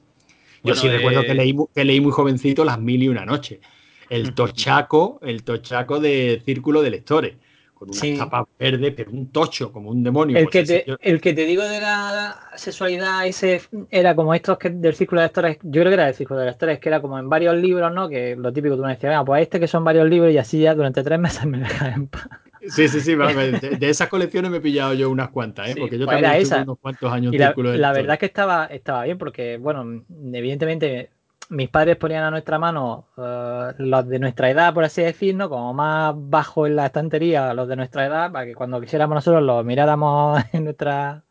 Yo 0.62 0.74
Bueno, 0.74 0.80
sí 0.80 0.88
recuerdo 0.88 1.24
eh, 1.24 1.26
que 1.26 1.34
leí, 1.34 1.52
mu- 1.54 1.66
que 1.74 1.84
leí 1.84 2.00
muy 2.00 2.12
jovencito 2.12 2.64
Las 2.64 2.80
Mil 2.80 3.02
y 3.02 3.08
Una 3.08 3.24
Noche. 3.24 3.60
El 4.08 4.34
tochaco, 4.34 5.18
el 5.22 5.42
tochaco 5.44 6.00
de 6.00 6.42
Círculo 6.44 6.82
de 6.82 6.90
Lectores. 6.90 7.36
Con 7.74 7.90
unas 7.90 8.00
Sí. 8.00 8.14
tapas 8.14 8.44
verdes, 8.58 8.92
pero 8.94 9.10
un 9.10 9.30
tocho, 9.32 9.72
como 9.72 9.90
un 9.90 10.02
demonio. 10.02 10.38
El 10.38 10.44
Pues 10.44 10.52
que, 10.52 10.64
te, 10.64 10.86
el 11.00 11.20
que 11.20 11.32
te 11.34 11.44
digo 11.44 11.62
de 11.64 11.80
la 11.80 12.36
sexualidad, 12.56 13.26
ese 13.26 13.62
era 13.90 14.14
como 14.14 14.32
estos 14.34 14.58
que 14.58 14.70
del 14.70 14.94
círculo 14.94 15.20
de 15.20 15.26
lectores, 15.26 15.58
yo 15.62 15.70
creo 15.72 15.84
que 15.86 15.94
era 15.94 16.04
del 16.06 16.14
círculo 16.14 16.40
de 16.40 16.46
lectores, 16.46 16.78
que 16.78 16.88
era 16.88 17.00
como 17.00 17.18
en 17.18 17.28
varios 17.28 17.56
libros, 17.56 17.92
¿no? 17.92 18.08
Que 18.08 18.36
lo 18.36 18.52
típico 18.52 18.76
tú 18.76 18.82
me 18.82 18.90
decías, 18.90 19.10
venga, 19.10 19.24
pues 19.24 19.42
este 19.42 19.58
que 19.58 19.66
son 19.68 19.82
varios 19.84 20.08
libros 20.08 20.32
y 20.32 20.38
así 20.38 20.60
ya 20.60 20.74
durante 20.74 21.02
tres 21.02 21.18
meses 21.18 21.44
me 21.46 21.58
dejas 21.58 21.96
en 21.96 22.06
paz. 22.08 22.28
Sí, 22.68 22.88
sí, 22.88 23.00
sí. 23.00 23.14
De, 23.14 23.88
esas 23.88 24.08
colecciones 24.08 24.50
me 24.50 24.58
he 24.58 24.60
pillado 24.60 24.94
yo 24.94 25.10
unas 25.10 25.30
cuantas, 25.30 25.68
¿eh? 25.68 25.72
Sí, 25.74 25.80
Porque 25.80 25.98
yo 25.98 26.06
pues 26.06 26.16
también 26.16 26.42
estuve 26.42 26.56
esa. 26.56 26.62
unos 26.62 26.78
cuantos 26.78 27.12
años 27.12 27.32
Y 27.32 27.36
en 27.36 27.40
la, 27.40 27.46
Círculo 27.48 27.70
de 27.70 27.78
la 27.78 27.92
verdad 27.92 28.14
es 28.14 28.18
que 28.18 28.26
estaba, 28.26 28.66
estaba 28.66 29.04
bien, 29.04 29.18
porque, 29.18 29.56
bueno, 29.56 30.04
evidentemente 30.32 31.10
mis 31.50 31.68
padres 31.68 31.96
ponían 31.96 32.22
a 32.22 32.30
nuestra 32.30 32.58
mano 32.58 33.06
eh, 33.16 33.72
los 33.78 34.08
de 34.08 34.18
nuestra 34.18 34.50
edad, 34.50 34.72
por 34.72 34.84
así 34.84 35.02
decirlo, 35.02 35.48
como 35.48 35.74
más 35.74 36.14
bajo 36.16 36.66
en 36.66 36.76
la 36.76 36.86
estantería 36.86 37.52
los 37.54 37.68
de 37.68 37.76
nuestra 37.76 38.06
edad, 38.06 38.30
para 38.30 38.46
que 38.46 38.54
cuando 38.54 38.80
quisiéramos 38.80 39.14
nosotros 39.16 39.42
los 39.42 39.64
miráramos 39.64 40.42
en 40.52 40.64
nuestra 40.64 41.24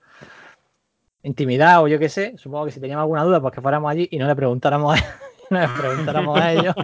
intimidad 1.24 1.84
o 1.84 1.88
yo 1.88 2.00
qué 2.00 2.10
sé, 2.10 2.38
supongo 2.38 2.66
que 2.66 2.72
si 2.72 2.80
teníamos 2.80 3.04
alguna 3.04 3.24
duda, 3.24 3.42
pues 3.42 3.54
que 3.54 3.62
fuéramos 3.62 3.92
allí 3.92 4.08
y 4.12 4.18
no 4.18 4.28
le 4.28 4.36
preguntáramos 4.36 5.00
a, 5.00 5.04
no 5.52 5.60
le 5.60 5.68
preguntáramos 5.68 6.40
a 6.40 6.54
ellos. 6.54 6.76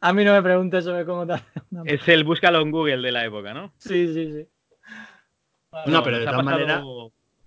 a 0.00 0.12
mí 0.12 0.24
no 0.24 0.32
me 0.32 0.42
preguntes 0.42 0.84
sobre 0.84 1.04
cómo 1.04 1.26
tal. 1.26 1.42
Es 1.86 2.06
el 2.08 2.24
búscalo 2.24 2.60
en 2.60 2.70
Google 2.70 2.98
de 2.98 3.12
la 3.12 3.24
época, 3.24 3.54
¿no? 3.54 3.72
Sí, 3.78 4.12
sí, 4.12 4.32
sí. 4.32 4.48
No, 5.86 6.02
pero 6.02 6.18
de 6.18 6.24
todas 6.26 6.42
pasado- 6.44 6.44
maneras- 6.44 6.84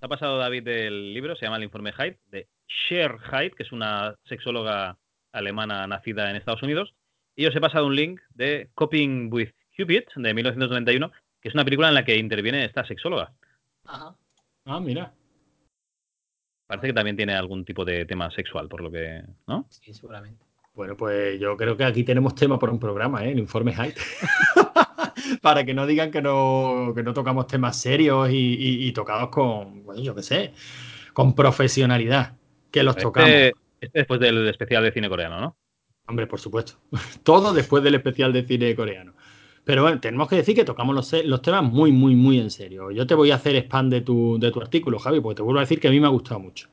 ha 0.01 0.07
pasado 0.07 0.37
David 0.37 0.63
del 0.63 1.13
libro, 1.13 1.35
se 1.35 1.45
llama 1.45 1.57
El 1.57 1.63
informe 1.63 1.93
Hyde, 1.93 2.19
de 2.29 2.47
Cher 2.67 3.17
Hyde, 3.31 3.51
que 3.51 3.63
es 3.63 3.71
una 3.71 4.15
sexóloga 4.25 4.97
alemana 5.31 5.87
nacida 5.87 6.29
en 6.29 6.35
Estados 6.35 6.61
Unidos. 6.63 6.93
Y 7.35 7.45
os 7.45 7.55
he 7.55 7.61
pasado 7.61 7.87
un 7.87 7.95
link 7.95 8.19
de 8.33 8.69
Coping 8.75 9.29
with 9.31 9.49
Cupid, 9.77 10.03
de 10.15 10.33
1991, 10.33 11.11
que 11.41 11.49
es 11.49 11.53
una 11.55 11.63
película 11.63 11.87
en 11.87 11.93
la 11.95 12.03
que 12.05 12.17
interviene 12.17 12.65
esta 12.65 12.85
sexóloga. 12.85 13.31
Ajá. 13.85 14.13
Ah, 14.65 14.79
mira. 14.79 15.13
Parece 16.67 16.87
que 16.87 16.93
también 16.93 17.15
tiene 17.17 17.33
algún 17.35 17.65
tipo 17.65 17.83
de 17.85 18.05
tema 18.05 18.31
sexual, 18.31 18.67
por 18.67 18.81
lo 18.81 18.91
que. 18.91 19.21
¿No? 19.47 19.65
Sí, 19.69 19.93
seguramente. 19.93 20.43
Bueno, 20.73 20.97
pues 20.97 21.39
yo 21.39 21.55
creo 21.55 21.77
que 21.77 21.83
aquí 21.83 22.03
tenemos 22.03 22.33
tema 22.33 22.57
para 22.57 22.71
un 22.71 22.79
programa, 22.79 23.23
¿eh? 23.25 23.31
El 23.31 23.39
informe 23.39 23.73
Hyde. 23.73 23.93
para 25.41 25.63
que 25.63 25.73
no 25.73 25.85
digan 25.85 26.09
que 26.11 26.21
no, 26.21 26.93
que 26.95 27.03
no 27.03 27.13
tocamos 27.13 27.47
temas 27.47 27.79
serios 27.79 28.29
y, 28.31 28.35
y- 28.55 28.87
y 28.87 28.91
tocados 28.91 29.29
con, 29.29 29.83
bueno, 29.83 30.01
yo 30.01 30.15
qué 30.15 30.23
sé, 30.23 30.53
con 31.13 31.35
profesionalidad. 31.35 32.35
Que 32.71 32.81
los 32.83 32.95
tocamos. 32.97 33.29
Este, 33.29 33.53
este 33.81 33.99
después 33.99 34.19
del 34.19 34.47
especial 34.47 34.83
de 34.83 34.91
cine 34.91 35.09
coreano, 35.09 35.39
¿no? 35.39 35.57
Hombre, 36.07 36.25
por 36.27 36.39
supuesto. 36.39 36.73
Todo 37.23 37.53
después 37.53 37.83
del 37.83 37.95
especial 37.95 38.33
de 38.33 38.43
cine 38.45 38.75
coreano. 38.75 39.13
Pero 39.65 39.83
bueno, 39.83 39.99
tenemos 39.99 40.27
que 40.27 40.35
decir 40.37 40.55
que 40.55 40.65
tocamos 40.65 40.93
los, 40.95 41.25
los 41.25 41.41
temas 41.41 41.63
muy, 41.63 41.91
muy, 41.91 42.15
muy 42.15 42.39
en 42.39 42.51
serio. 42.51 42.91
Yo 42.91 43.07
te 43.07 43.15
voy 43.15 43.31
a 43.31 43.35
hacer 43.35 43.55
spam 43.55 43.89
de 43.89 44.01
tu, 44.01 44.37
de 44.39 44.51
tu 44.51 44.59
artículo, 44.61 44.99
Javi, 44.99 45.21
porque 45.21 45.37
te 45.37 45.41
vuelvo 45.41 45.59
a 45.59 45.63
decir 45.63 45.79
que 45.79 45.87
a 45.87 45.91
mí 45.91 45.99
me 45.99 46.07
ha 46.07 46.09
gustado 46.09 46.39
mucho. 46.39 46.67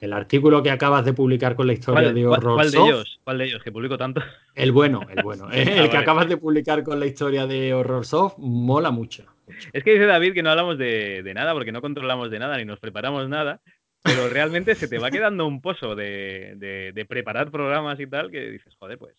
El 0.00 0.12
artículo 0.12 0.62
que 0.62 0.70
acabas 0.70 1.04
de 1.04 1.12
publicar 1.12 1.56
con 1.56 1.66
la 1.66 1.72
historia 1.72 2.02
¿Cuál, 2.04 2.14
de 2.14 2.26
Horror 2.26 2.54
cuál 2.54 2.70
de 2.70 2.78
ellos? 2.78 3.20
¿Cuál 3.24 3.38
de 3.38 3.44
ellos? 3.46 3.62
Que 3.62 3.72
publico 3.72 3.98
tanto. 3.98 4.22
el 4.54 4.72
bueno, 4.72 5.00
el 5.14 5.22
bueno. 5.22 5.48
El, 5.52 5.68
Ah, 5.68 5.72
que 5.74 5.80
vale. 5.80 5.98
acabas 5.98 6.28
de 6.28 6.36
publicar 6.36 6.82
con 6.84 7.00
la 7.00 7.06
historia 7.06 7.46
de 7.46 7.74
Horror 7.74 8.06
Soft 8.06 8.36
mola 8.38 8.90
mucho. 8.90 9.24
Es 9.72 9.82
que 9.82 9.92
dice 9.92 10.06
David 10.06 10.34
que 10.34 10.42
no 10.42 10.50
hablamos 10.50 10.78
de, 10.78 11.22
de 11.22 11.34
nada 11.34 11.52
porque 11.52 11.72
no 11.72 11.80
controlamos 11.80 12.30
de 12.30 12.38
nada 12.38 12.56
ni 12.58 12.64
nos 12.64 12.78
preparamos 12.78 13.28
nada. 13.28 13.60
pero 14.02 14.28
realmente 14.28 14.74
se 14.76 14.88
te 14.88 14.98
va 14.98 15.10
quedando 15.10 15.46
un 15.46 15.60
pozo 15.60 15.94
de, 15.96 16.54
de- 16.56 16.92
de 16.94 17.04
preparar 17.04 17.50
programas 17.50 17.98
y 18.00 18.06
tal 18.06 18.30
que 18.30 18.50
dices, 18.50 18.74
joder, 18.78 18.98
pues, 18.98 19.14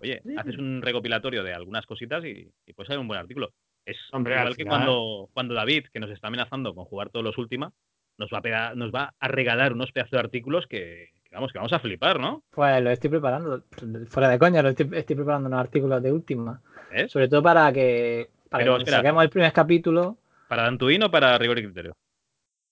oye, 0.00 0.20
Sí. 0.24 0.34
haces 0.36 0.58
un 0.58 0.80
recopilatorio 0.82 1.42
de 1.42 1.54
algunas 1.54 1.86
cositas 1.86 2.24
y, 2.24 2.50
y 2.66 2.72
puede 2.72 2.86
salir 2.88 3.00
un 3.00 3.08
buen 3.08 3.20
artículo. 3.20 3.52
Es 3.84 3.96
Hombre, 4.12 4.36
igual 4.38 4.56
que 4.56 4.64
cuando, 4.64 5.28
cuando 5.32 5.54
David, 5.54 5.86
que 5.92 6.00
nos 6.00 6.10
está 6.10 6.28
amenazando 6.28 6.74
con 6.74 6.84
jugar 6.84 7.10
todos 7.10 7.24
los 7.24 7.38
últimos, 7.38 7.72
nos 8.18 8.28
va 8.30 8.40
a, 8.68 8.74
nos 8.74 8.92
va 8.92 9.14
a 9.18 9.28
regalar 9.28 9.72
unos 9.72 9.92
pedazos 9.92 10.10
de 10.12 10.18
artículos 10.18 10.66
que, 10.66 11.08
que 11.24 11.34
vamos, 11.34 11.50
que 11.52 11.58
vamos 11.58 11.72
a 11.72 11.78
flipar, 11.78 12.20
¿no? 12.20 12.42
Pues 12.50 12.82
lo 12.82 12.90
estoy 12.90 13.08
preparando, 13.10 13.62
fuera 14.08 14.28
de 14.28 14.38
coña, 14.38 14.62
lo 14.62 14.68
estoy, 14.68 14.90
estoy 14.92 15.16
preparando 15.16 15.48
unos 15.48 15.60
artículos 15.60 16.02
de 16.02 16.12
última. 16.12 16.60
Sobre 17.08 17.28
todo 17.28 17.42
para 17.42 17.72
que, 17.72 18.28
para 18.50 18.62
que 18.62 18.64
Pero, 18.64 18.72
cuando 18.72 18.78
espera. 18.84 18.96
saquemos 18.98 19.24
el 19.24 19.30
primer 19.30 19.52
capítulo. 19.52 20.18
¿Para 20.48 20.64
Dantuin 20.64 21.02
o 21.04 21.10
para 21.10 21.38
rigor 21.38 21.58
y 21.58 21.62
criterio? 21.64 21.92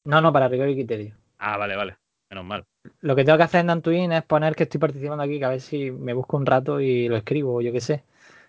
No, 0.05 0.21
no, 0.21 0.33
para 0.33 0.49
rigor 0.49 0.69
y 0.69 0.75
criterio. 0.75 1.15
Ah, 1.39 1.57
vale, 1.57 1.77
vale. 1.77 1.97
Menos 2.31 2.45
mal. 2.45 2.65
Lo 3.01 3.17
que 3.17 3.25
tengo 3.25 3.39
que 3.39 3.45
hacer 3.45 3.61
en 3.61 3.69
Dantuin 3.69 4.13
es 4.13 4.23
poner 4.23 4.55
que 4.55 4.65
estoy 4.65 4.81
participando 4.81 5.23
aquí, 5.23 5.39
que 5.39 5.45
a 5.45 5.51
ver 5.51 5.61
si 5.61 5.91
me 5.91 6.13
busco 6.13 6.37
un 6.37 6.47
rato 6.47 6.81
y 6.81 7.09
lo 7.09 7.17
escribo, 7.17 7.57
o 7.57 7.61
yo 7.61 7.73
qué 7.73 7.81
sé. 7.81 8.05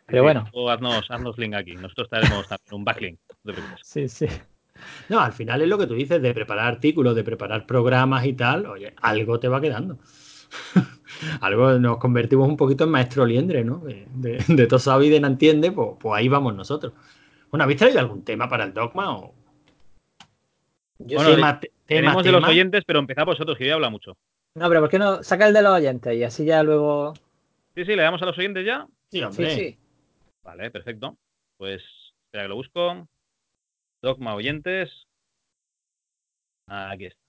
Pero 0.06 0.22
Sí, 0.22 0.24
bueno, 0.24 0.46
tú 0.52 0.70
haznos, 0.70 1.10
haznos 1.10 1.38
link 1.38 1.54
aquí. 1.54 1.76
Nosotros 1.76 2.10
traeremos 2.10 2.48
también 2.48 2.74
un 2.74 2.84
backlink. 2.84 3.20
no 3.44 3.54
sí, 3.84 4.10
sí. 4.10 4.28
No, 5.10 5.20
al 5.20 5.34
final 5.34 5.62
es 5.62 5.68
lo 5.68 5.78
que 5.78 5.88
tú 5.88 5.94
dices 5.94 6.22
de 6.22 6.34
preparar 6.34 6.68
artículos, 6.68 7.16
de 7.16 7.24
preparar 7.24 7.66
programas 7.66 8.26
y 8.26 8.34
tal. 8.34 8.66
Oye, 8.66 8.94
algo 9.02 9.40
te 9.40 9.48
va 9.48 9.62
quedando. 9.62 10.00
algo 11.42 11.78
nos 11.80 11.98
convertimos 11.98 12.48
un 12.48 12.58
poquito 12.58 12.86
en 12.86 12.92
maestro 12.92 13.26
liendre, 13.26 13.64
¿no? 13.64 13.80
De, 13.80 14.08
de, 14.14 14.44
de 14.48 14.68
todo 14.68 14.80
sabe 14.80 15.08
y 15.08 15.10
de 15.10 15.20
no 15.20 15.28
entiende, 15.28 15.72
pues, 15.72 15.90
pues 16.00 16.18
ahí 16.18 16.28
vamos 16.28 16.56
nosotros. 16.56 16.94
Bueno, 17.52 17.64
¿habéis 17.64 17.80
traído 17.80 18.00
algún 18.00 18.24
tema 18.24 18.48
para 18.48 18.64
el 18.64 18.74
dogma? 18.74 19.18
O... 19.18 19.34
Yo 21.00 21.18
Bueno, 21.18 21.60
sí. 21.62 21.70
Tenemos 21.89 22.24
de 22.24 22.31
los 22.31 22.43
oyentes, 22.43 22.84
pero 22.86 23.00
empezad 23.00 23.25
vosotros, 23.25 23.58
que 23.58 23.67
yo 23.67 23.74
habla 23.74 23.89
mucho. 23.89 24.15
No, 24.55 24.69
pero 24.69 24.81
¿por 24.81 24.89
qué 24.89 25.00
no 25.00 25.24
saca 25.24 25.48
el 25.48 25.53
de 25.53 25.63
los 25.63 25.74
oyentes 25.74 26.15
y 26.15 26.24
así 26.24 26.46
ya 26.46 26.62
luego. 26.62 27.13
Sí, 27.75 27.84
sí, 27.84 27.96
le 27.96 28.03
damos 28.03 28.22
a 28.22 28.25
los 28.25 28.38
oyentes 28.38 28.65
ya. 28.65 28.88
Sí, 29.12 29.24
Sí, 29.31 29.46
sí. 29.50 29.77
Vale, 30.43 30.69
perfecto. 30.69 31.17
Pues 31.58 31.84
espera 32.25 32.43
que 32.43 32.50
lo 32.50 32.55
busco. 32.55 33.08
Dogma 34.01 34.36
oyentes. 34.36 35.08
Aquí 36.67 37.05
está. 37.05 37.19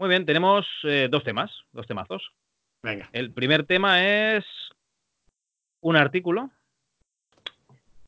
Muy 0.00 0.08
bien, 0.08 0.26
tenemos 0.26 0.66
eh, 0.84 1.08
dos 1.10 1.24
temas, 1.24 1.50
dos 1.72 1.86
temazos. 1.86 2.32
Venga. 2.82 3.08
El 3.12 3.32
primer 3.32 3.64
tema 3.64 4.04
es 4.04 4.44
un 5.80 5.96
artículo 5.96 6.50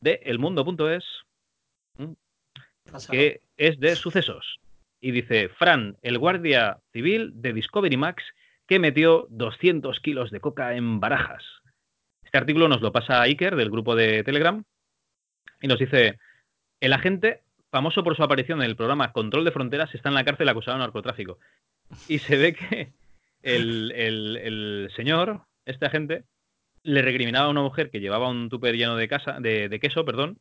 de 0.01 0.21
elmundo.es 0.25 1.05
que 3.11 3.41
es 3.57 3.79
de 3.79 3.97
sucesos. 3.97 4.60
Y 5.01 5.13
dice, 5.13 5.49
Fran, 5.49 5.97
el 6.03 6.19
guardia 6.19 6.79
civil 6.93 7.33
de 7.35 7.53
Discovery 7.53 7.97
Max 7.97 8.23
que 8.67 8.79
metió 8.79 9.27
200 9.31 9.99
kilos 10.01 10.31
de 10.31 10.41
coca 10.41 10.77
en 10.77 11.01
barajas. 11.01 11.43
Este 12.23 12.39
artículo 12.39 12.69
nos 12.69 12.83
lo 12.83 12.93
pasa 12.93 13.23
Iker 13.23 13.57
del 13.57 13.71
grupo 13.71 13.97
de 13.97 14.23
Telegram 14.23 14.63
y 15.61 15.67
nos 15.67 15.79
dice, 15.79 16.19
el 16.81 16.93
agente, 16.93 17.43
famoso 17.71 18.05
por 18.05 18.17
su 18.17 18.23
aparición 18.23 18.61
en 18.63 18.67
el 18.67 18.77
programa 18.77 19.13
Control 19.13 19.45
de 19.45 19.51
Fronteras, 19.53 19.95
está 19.95 20.09
en 20.11 20.15
la 20.15 20.25
cárcel 20.25 20.49
acusado 20.49 20.77
de 20.77 20.85
narcotráfico. 20.85 21.39
Y 22.09 22.19
se 22.19 22.37
ve 22.37 22.55
que 22.55 22.93
el, 23.43 23.91
el- 23.93 24.37
el 24.37 24.91
señor, 24.95 25.43
este 25.65 25.87
agente, 25.87 26.25
le 26.83 27.03
recriminaba 27.03 27.47
a 27.47 27.51
una 27.51 27.63
mujer 27.63 27.91
que 27.91 28.01
llevaba 28.01 28.29
un 28.29 28.49
tupper 28.49 28.77
lleno 28.77 28.97
de, 28.97 29.09
casa, 29.09 29.41
de 29.41 29.79
queso, 29.81 30.05
perdón, 30.05 30.39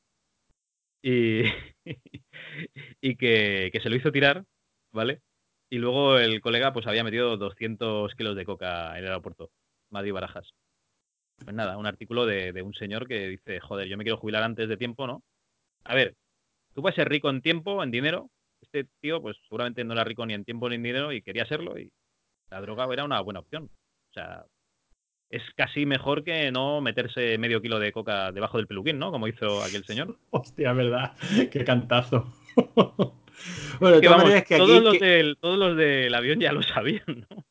y, 1.01 1.44
y 3.01 3.15
que, 3.15 3.70
que 3.72 3.79
se 3.82 3.89
lo 3.89 3.96
hizo 3.96 4.12
tirar, 4.12 4.46
¿vale? 4.91 5.22
Y 5.70 5.77
luego 5.77 6.18
el 6.18 6.41
colega 6.41 6.74
pues 6.74 6.88
había 6.88 7.03
metido 7.03 7.38
200 7.38 8.15
kilos 8.15 8.36
de 8.36 8.46
coca 8.46 8.91
en 8.98 9.03
el 9.03 9.10
aeropuerto, 9.10 9.51
Madrid 9.89 10.13
Barajas. 10.13 10.51
Pues 11.44 11.56
nada, 11.56 11.77
un 11.77 11.86
artículo 11.86 12.25
de, 12.25 12.51
de 12.51 12.62
un 12.62 12.74
señor 12.74 13.08
que 13.08 13.27
dice, 13.29 13.60
joder, 13.60 13.88
yo 13.88 13.98
me 13.98 14.03
quiero 14.03 14.18
jubilar 14.18 14.44
antes 14.44 14.68
de 14.68 14.77
tiempo, 14.77 15.08
¿no? 15.08 15.24
A 15.86 15.96
ver, 15.96 16.15
tú 16.74 16.82
puedes 16.82 16.96
ser 16.96 17.10
rico 17.10 17.29
en 17.29 17.41
tiempo, 17.41 17.84
en 17.84 17.91
dinero. 17.91 18.29
Este 18.62 18.86
tío, 19.01 19.22
pues 19.22 19.38
seguramente 19.44 19.84
no 19.84 19.94
era 19.94 20.03
rico 20.03 20.25
ni 20.25 20.34
en 20.34 20.46
tiempo 20.46 20.70
ni 20.70 20.75
en 20.75 20.84
dinero 20.84 21.13
y 21.13 21.22
quería 21.22 21.46
serlo 21.46 21.79
y 21.79 21.91
la 22.50 22.62
droga 22.62 22.91
era 22.91 23.06
una 23.06 23.22
buena 23.22 23.39
opción. 23.41 23.70
O 24.12 24.13
sea, 24.13 24.46
es 25.29 25.43
casi 25.55 25.86
mejor 25.86 26.24
que 26.24 26.51
no 26.51 26.81
meterse 26.81 27.38
medio 27.38 27.62
kilo 27.62 27.79
de 27.79 27.91
coca 27.91 28.31
debajo 28.31 28.57
del 28.57 28.67
peluquín, 28.67 28.98
¿no? 29.00 29.12
Como 29.12 29.27
hizo 29.27 29.63
aquel 29.63 29.83
señor. 29.86 30.17
Hostia, 30.31 30.74
verdad. 30.74 31.13
Qué 31.51 31.63
cantazo. 31.63 32.33
bueno, 33.79 33.95
de 33.98 34.01
Que 34.01 34.07
vamos, 34.09 34.24
maneras 34.25 34.43
que 34.45 34.57
todos, 34.57 34.75
aquí. 34.77 34.83
los 34.83 34.98
que- 34.98 35.05
del, 35.05 35.38
todos 35.39 35.57
los 35.57 35.77
del 35.77 36.13
avión 36.13 36.39
ya 36.39 36.51
lo 36.51 36.62
sabían, 36.63 37.25
¿no? 37.29 37.43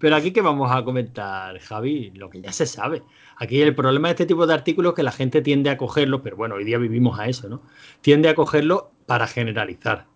Pero 0.00 0.16
aquí 0.16 0.32
que 0.32 0.40
vamos 0.42 0.70
a 0.72 0.82
comentar, 0.84 1.58
Javi, 1.60 2.10
lo 2.14 2.28
que 2.28 2.40
ya 2.42 2.52
se 2.52 2.66
sabe. 2.66 3.02
Aquí 3.36 3.62
el 3.62 3.74
problema 3.74 4.08
de 4.08 4.12
este 4.12 4.26
tipo 4.26 4.46
de 4.46 4.52
artículos 4.54 4.92
es 4.92 4.96
que 4.96 5.02
la 5.02 5.12
gente 5.12 5.40
tiende 5.40 5.70
a 5.70 5.76
cogerlo, 5.76 6.22
pero 6.22 6.36
bueno, 6.36 6.56
hoy 6.56 6.64
día 6.64 6.78
vivimos 6.78 7.18
a 7.18 7.28
eso, 7.28 7.48
¿no? 7.48 7.62
Tiende 8.00 8.28
a 8.28 8.34
cogerlo 8.34 8.90
para 9.06 9.26
generalizar. 9.26 10.06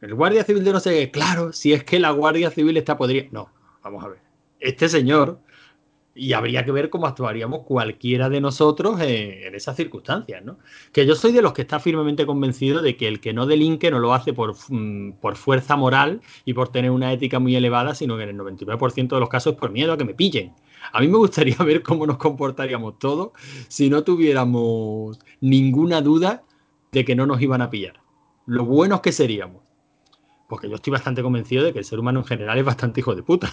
El 0.00 0.14
guardia 0.14 0.44
civil 0.44 0.64
de 0.64 0.72
no 0.72 0.80
sé 0.80 0.90
qué, 0.94 1.10
claro, 1.10 1.52
si 1.52 1.72
es 1.72 1.82
que 1.82 1.98
la 1.98 2.12
guardia 2.12 2.50
civil 2.50 2.76
está 2.76 2.96
podrida. 2.96 3.26
No, 3.32 3.52
vamos 3.82 4.04
a 4.04 4.08
ver. 4.08 4.20
Este 4.60 4.88
señor, 4.88 5.40
y 6.18 6.32
habría 6.32 6.64
que 6.64 6.72
ver 6.72 6.90
cómo 6.90 7.06
actuaríamos 7.06 7.60
cualquiera 7.60 8.28
de 8.28 8.40
nosotros 8.40 9.00
en, 9.00 9.54
esas 9.54 9.76
circunstancias, 9.76 10.44
¿no? 10.44 10.58
Que 10.92 11.06
yo 11.06 11.14
soy 11.14 11.32
de 11.32 11.42
los 11.42 11.52
que 11.52 11.62
está 11.62 11.78
firmemente 11.78 12.26
convencido 12.26 12.82
de 12.82 12.96
que 12.96 13.06
el 13.06 13.20
que 13.20 13.32
no 13.32 13.46
delinque 13.46 13.90
no 13.90 14.00
lo 14.00 14.12
hace 14.12 14.32
por, 14.32 14.54
mm, 14.68 15.12
por 15.20 15.36
fuerza 15.36 15.76
moral 15.76 16.20
y 16.44 16.54
por 16.54 16.70
tener 16.70 16.90
una 16.90 17.12
ética 17.12 17.38
muy 17.38 17.54
elevada, 17.54 17.94
sino 17.94 18.16
que 18.16 18.24
en 18.24 18.30
el 18.30 18.36
99% 18.36 19.16
de 19.16 19.20
los 19.20 19.28
casos 19.28 19.54
es 19.54 19.58
por 19.58 19.70
miedo 19.70 19.92
a 19.92 19.96
que 19.96 20.04
me 20.04 20.14
pillen. 20.14 20.52
A 20.92 21.00
mí 21.00 21.08
me 21.08 21.18
gustaría 21.18 21.56
ver 21.64 21.82
cómo 21.82 22.06
nos 22.06 22.18
comportaríamos 22.18 22.98
todos 22.98 23.30
si 23.68 23.88
no 23.88 24.02
tuviéramos 24.02 25.18
ninguna 25.40 26.00
duda 26.00 26.42
de 26.90 27.04
que 27.04 27.14
no 27.14 27.26
nos 27.26 27.40
iban 27.40 27.62
a 27.62 27.70
pillar. 27.70 28.00
Lo 28.46 28.64
buenos 28.64 29.00
que 29.00 29.12
seríamos. 29.12 29.62
Porque 30.48 30.68
yo 30.68 30.76
estoy 30.76 30.92
bastante 30.92 31.22
convencido 31.22 31.62
de 31.62 31.72
que 31.72 31.78
el 31.78 31.84
ser 31.84 31.98
humano 31.98 32.20
en 32.20 32.26
general 32.26 32.58
es 32.58 32.64
bastante 32.64 33.00
hijo 33.00 33.14
de 33.14 33.22
puta. 33.22 33.52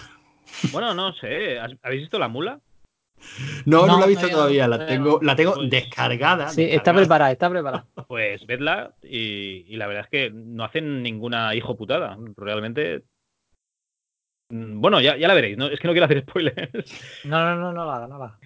Bueno, 0.72 0.94
no 0.94 1.12
sé. 1.14 1.58
¿has- 1.58 1.76
¿Habéis 1.82 2.02
visto 2.02 2.18
la 2.18 2.28
mula? 2.28 2.60
No, 3.64 3.86
no, 3.86 3.94
No, 3.94 3.98
la 4.00 4.04
he 4.06 4.08
visto 4.10 4.28
todavía 4.28 4.68
la 4.68 4.86
tengo, 4.86 5.18
la 5.22 5.34
tengo 5.34 5.54
Pues- 5.54 5.70
descargada. 5.70 6.48
Sí, 6.50 6.62
está 6.70 6.92
preparada, 6.94 7.32
está 7.32 7.48
preparada. 7.50 7.86
Pues 8.08 8.46
vedla 8.46 8.94
y, 9.02 9.64
y 9.72 9.76
la 9.76 9.86
verdad 9.86 10.04
es 10.04 10.10
que 10.10 10.30
no 10.30 10.64
hacen 10.64 11.02
ninguna 11.02 11.54
hijo 11.54 11.76
putada. 11.76 12.16
Realmente. 12.36 13.02
Bueno, 14.50 15.00
ya, 15.00 15.16
ya 15.16 15.26
la 15.28 15.34
veréis. 15.34 15.56
¿no? 15.56 15.66
Es 15.66 15.80
que 15.80 15.88
no 15.88 15.92
quiero 15.92 16.04
hacer 16.06 16.22
spoilers. 16.28 17.24
No, 17.24 17.42
no, 17.44 17.56
no, 17.56 17.72
no 17.72 17.90
haga, 17.90 18.06
no 18.06 18.16
haga. 18.16 18.38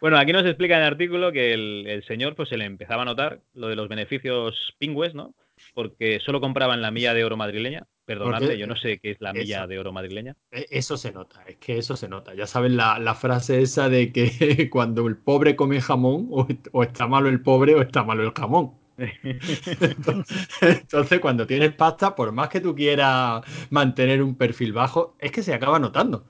Bueno, 0.00 0.16
aquí 0.18 0.32
nos 0.32 0.44
explica 0.44 0.74
en 0.76 0.82
el 0.82 0.86
artículo 0.88 1.32
que 1.32 1.52
el, 1.54 1.86
el 1.88 2.04
señor 2.04 2.36
pues 2.36 2.48
se 2.50 2.56
le 2.56 2.64
empezaba 2.66 3.02
a 3.02 3.06
notar 3.06 3.40
lo 3.54 3.68
de 3.68 3.76
los 3.76 3.88
beneficios 3.88 4.74
pingües, 4.78 5.14
¿no? 5.14 5.34
Porque 5.74 6.20
solo 6.20 6.40
compraban 6.40 6.82
la 6.82 6.90
milla 6.92 7.14
de 7.14 7.24
oro 7.24 7.36
madrileña. 7.36 7.84
Perdonadme, 8.08 8.58
yo 8.58 8.66
no 8.66 8.76
sé 8.76 8.98
qué 9.00 9.10
es 9.12 9.20
la 9.20 9.32
eso. 9.32 9.38
milla 9.38 9.66
de 9.66 9.78
oro 9.78 9.92
madrileña. 9.92 10.36
E- 10.50 10.66
Eso 10.70 10.96
se 10.96 11.12
nota, 11.12 11.42
es 11.46 11.56
que 11.58 11.78
eso 11.78 11.96
se 11.96 12.08
nota. 12.08 12.34
Ya 12.34 12.46
sabes 12.46 12.72
la, 12.72 12.98
la 12.98 13.14
frase 13.14 13.62
esa 13.62 13.88
de 13.88 14.12
que 14.12 14.68
cuando 14.70 15.06
el 15.06 15.16
pobre 15.18 15.56
come 15.56 15.80
jamón, 15.80 16.28
o, 16.30 16.46
o 16.72 16.82
está 16.82 17.06
malo 17.08 17.28
el 17.28 17.42
pobre 17.42 17.74
o 17.74 17.82
está 17.82 18.04
malo 18.04 18.22
el 18.24 18.32
jamón. 18.34 18.74
Entonces, 20.60 21.20
cuando 21.20 21.46
tienes 21.46 21.72
pasta, 21.74 22.14
por 22.16 22.32
más 22.32 22.48
que 22.48 22.60
tú 22.60 22.74
quieras 22.74 23.42
mantener 23.70 24.22
un 24.22 24.34
perfil 24.36 24.72
bajo, 24.72 25.16
es 25.20 25.30
que 25.32 25.42
se 25.42 25.54
acaba 25.54 25.78
notando. 25.78 26.24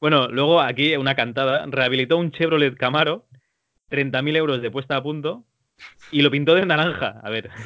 Bueno, 0.00 0.28
luego 0.28 0.60
aquí 0.60 0.96
una 0.96 1.14
cantada. 1.14 1.66
Rehabilitó 1.66 2.18
un 2.18 2.30
Chevrolet 2.32 2.76
Camaro, 2.76 3.26
30.000 3.88 4.36
euros 4.36 4.62
de 4.62 4.70
puesta 4.70 4.96
a 4.96 5.02
punto, 5.02 5.44
y 6.12 6.22
lo 6.22 6.30
pintó 6.30 6.54
de 6.54 6.66
naranja. 6.66 7.20
A 7.22 7.30
ver. 7.30 7.50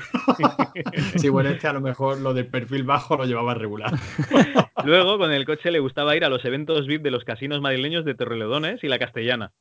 Sí, 1.17 1.31
bueno, 1.31 1.49
este 1.49 1.67
a 1.67 1.73
lo 1.73 1.81
mejor 1.81 2.19
lo 2.19 2.35
del 2.35 2.47
perfil 2.49 2.85
bajo 2.85 3.17
lo 3.17 3.25
llevaba 3.25 3.55
regular. 3.55 3.93
Luego, 4.85 5.19
con 5.19 5.33
el 5.33 5.47
coche 5.47 5.71
le 5.71 5.81
gustaba 5.81 6.15
ir 6.15 6.25
a 6.25 6.29
los 6.29 6.45
eventos 6.45 6.87
VIP 6.87 7.03
de 7.03 7.11
los 7.11 7.25
casinos 7.25 7.61
madrileños 7.61 8.05
de 8.05 8.15
Torrelodones 8.15 8.85
y 8.85 8.89
la 8.89 8.99
Castellana. 8.99 9.53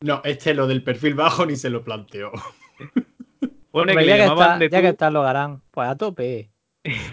No, 0.00 0.22
este 0.24 0.54
lo 0.54 0.66
del 0.66 0.82
perfil 0.82 1.14
bajo 1.14 1.44
ni 1.44 1.56
se 1.56 1.70
lo 1.70 1.84
planteó. 1.84 2.32
Pone 3.70 3.94
que 3.94 4.06
ya, 4.06 4.16
le 4.16 4.22
que 4.22 4.28
está, 4.28 4.58
de 4.58 4.68
ya 4.70 4.80
que 4.80 4.86
tú. 4.88 4.92
está, 4.92 5.10
lo 5.10 5.22
harán. 5.22 5.60
Pues 5.70 5.88
a 5.88 5.96
tope. 5.96 6.50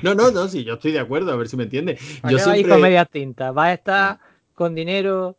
No, 0.02 0.16
no, 0.16 0.32
no, 0.32 0.48
sí, 0.48 0.64
yo 0.64 0.76
estoy 0.76 0.94
de 0.94 1.00
acuerdo, 1.00 1.34
a 1.34 1.36
ver 1.36 1.50
si 1.50 1.58
me 1.58 1.64
entiende. 1.64 1.98
¿Para 2.22 2.32
Yo 2.32 2.40
siempre... 2.40 2.70
con 2.70 2.82
medias 2.82 3.10
tintas? 3.10 3.54
¿Vas 3.54 3.68
a 3.68 3.74
estar 3.74 4.20
con 4.54 4.74
dinero 4.74 5.38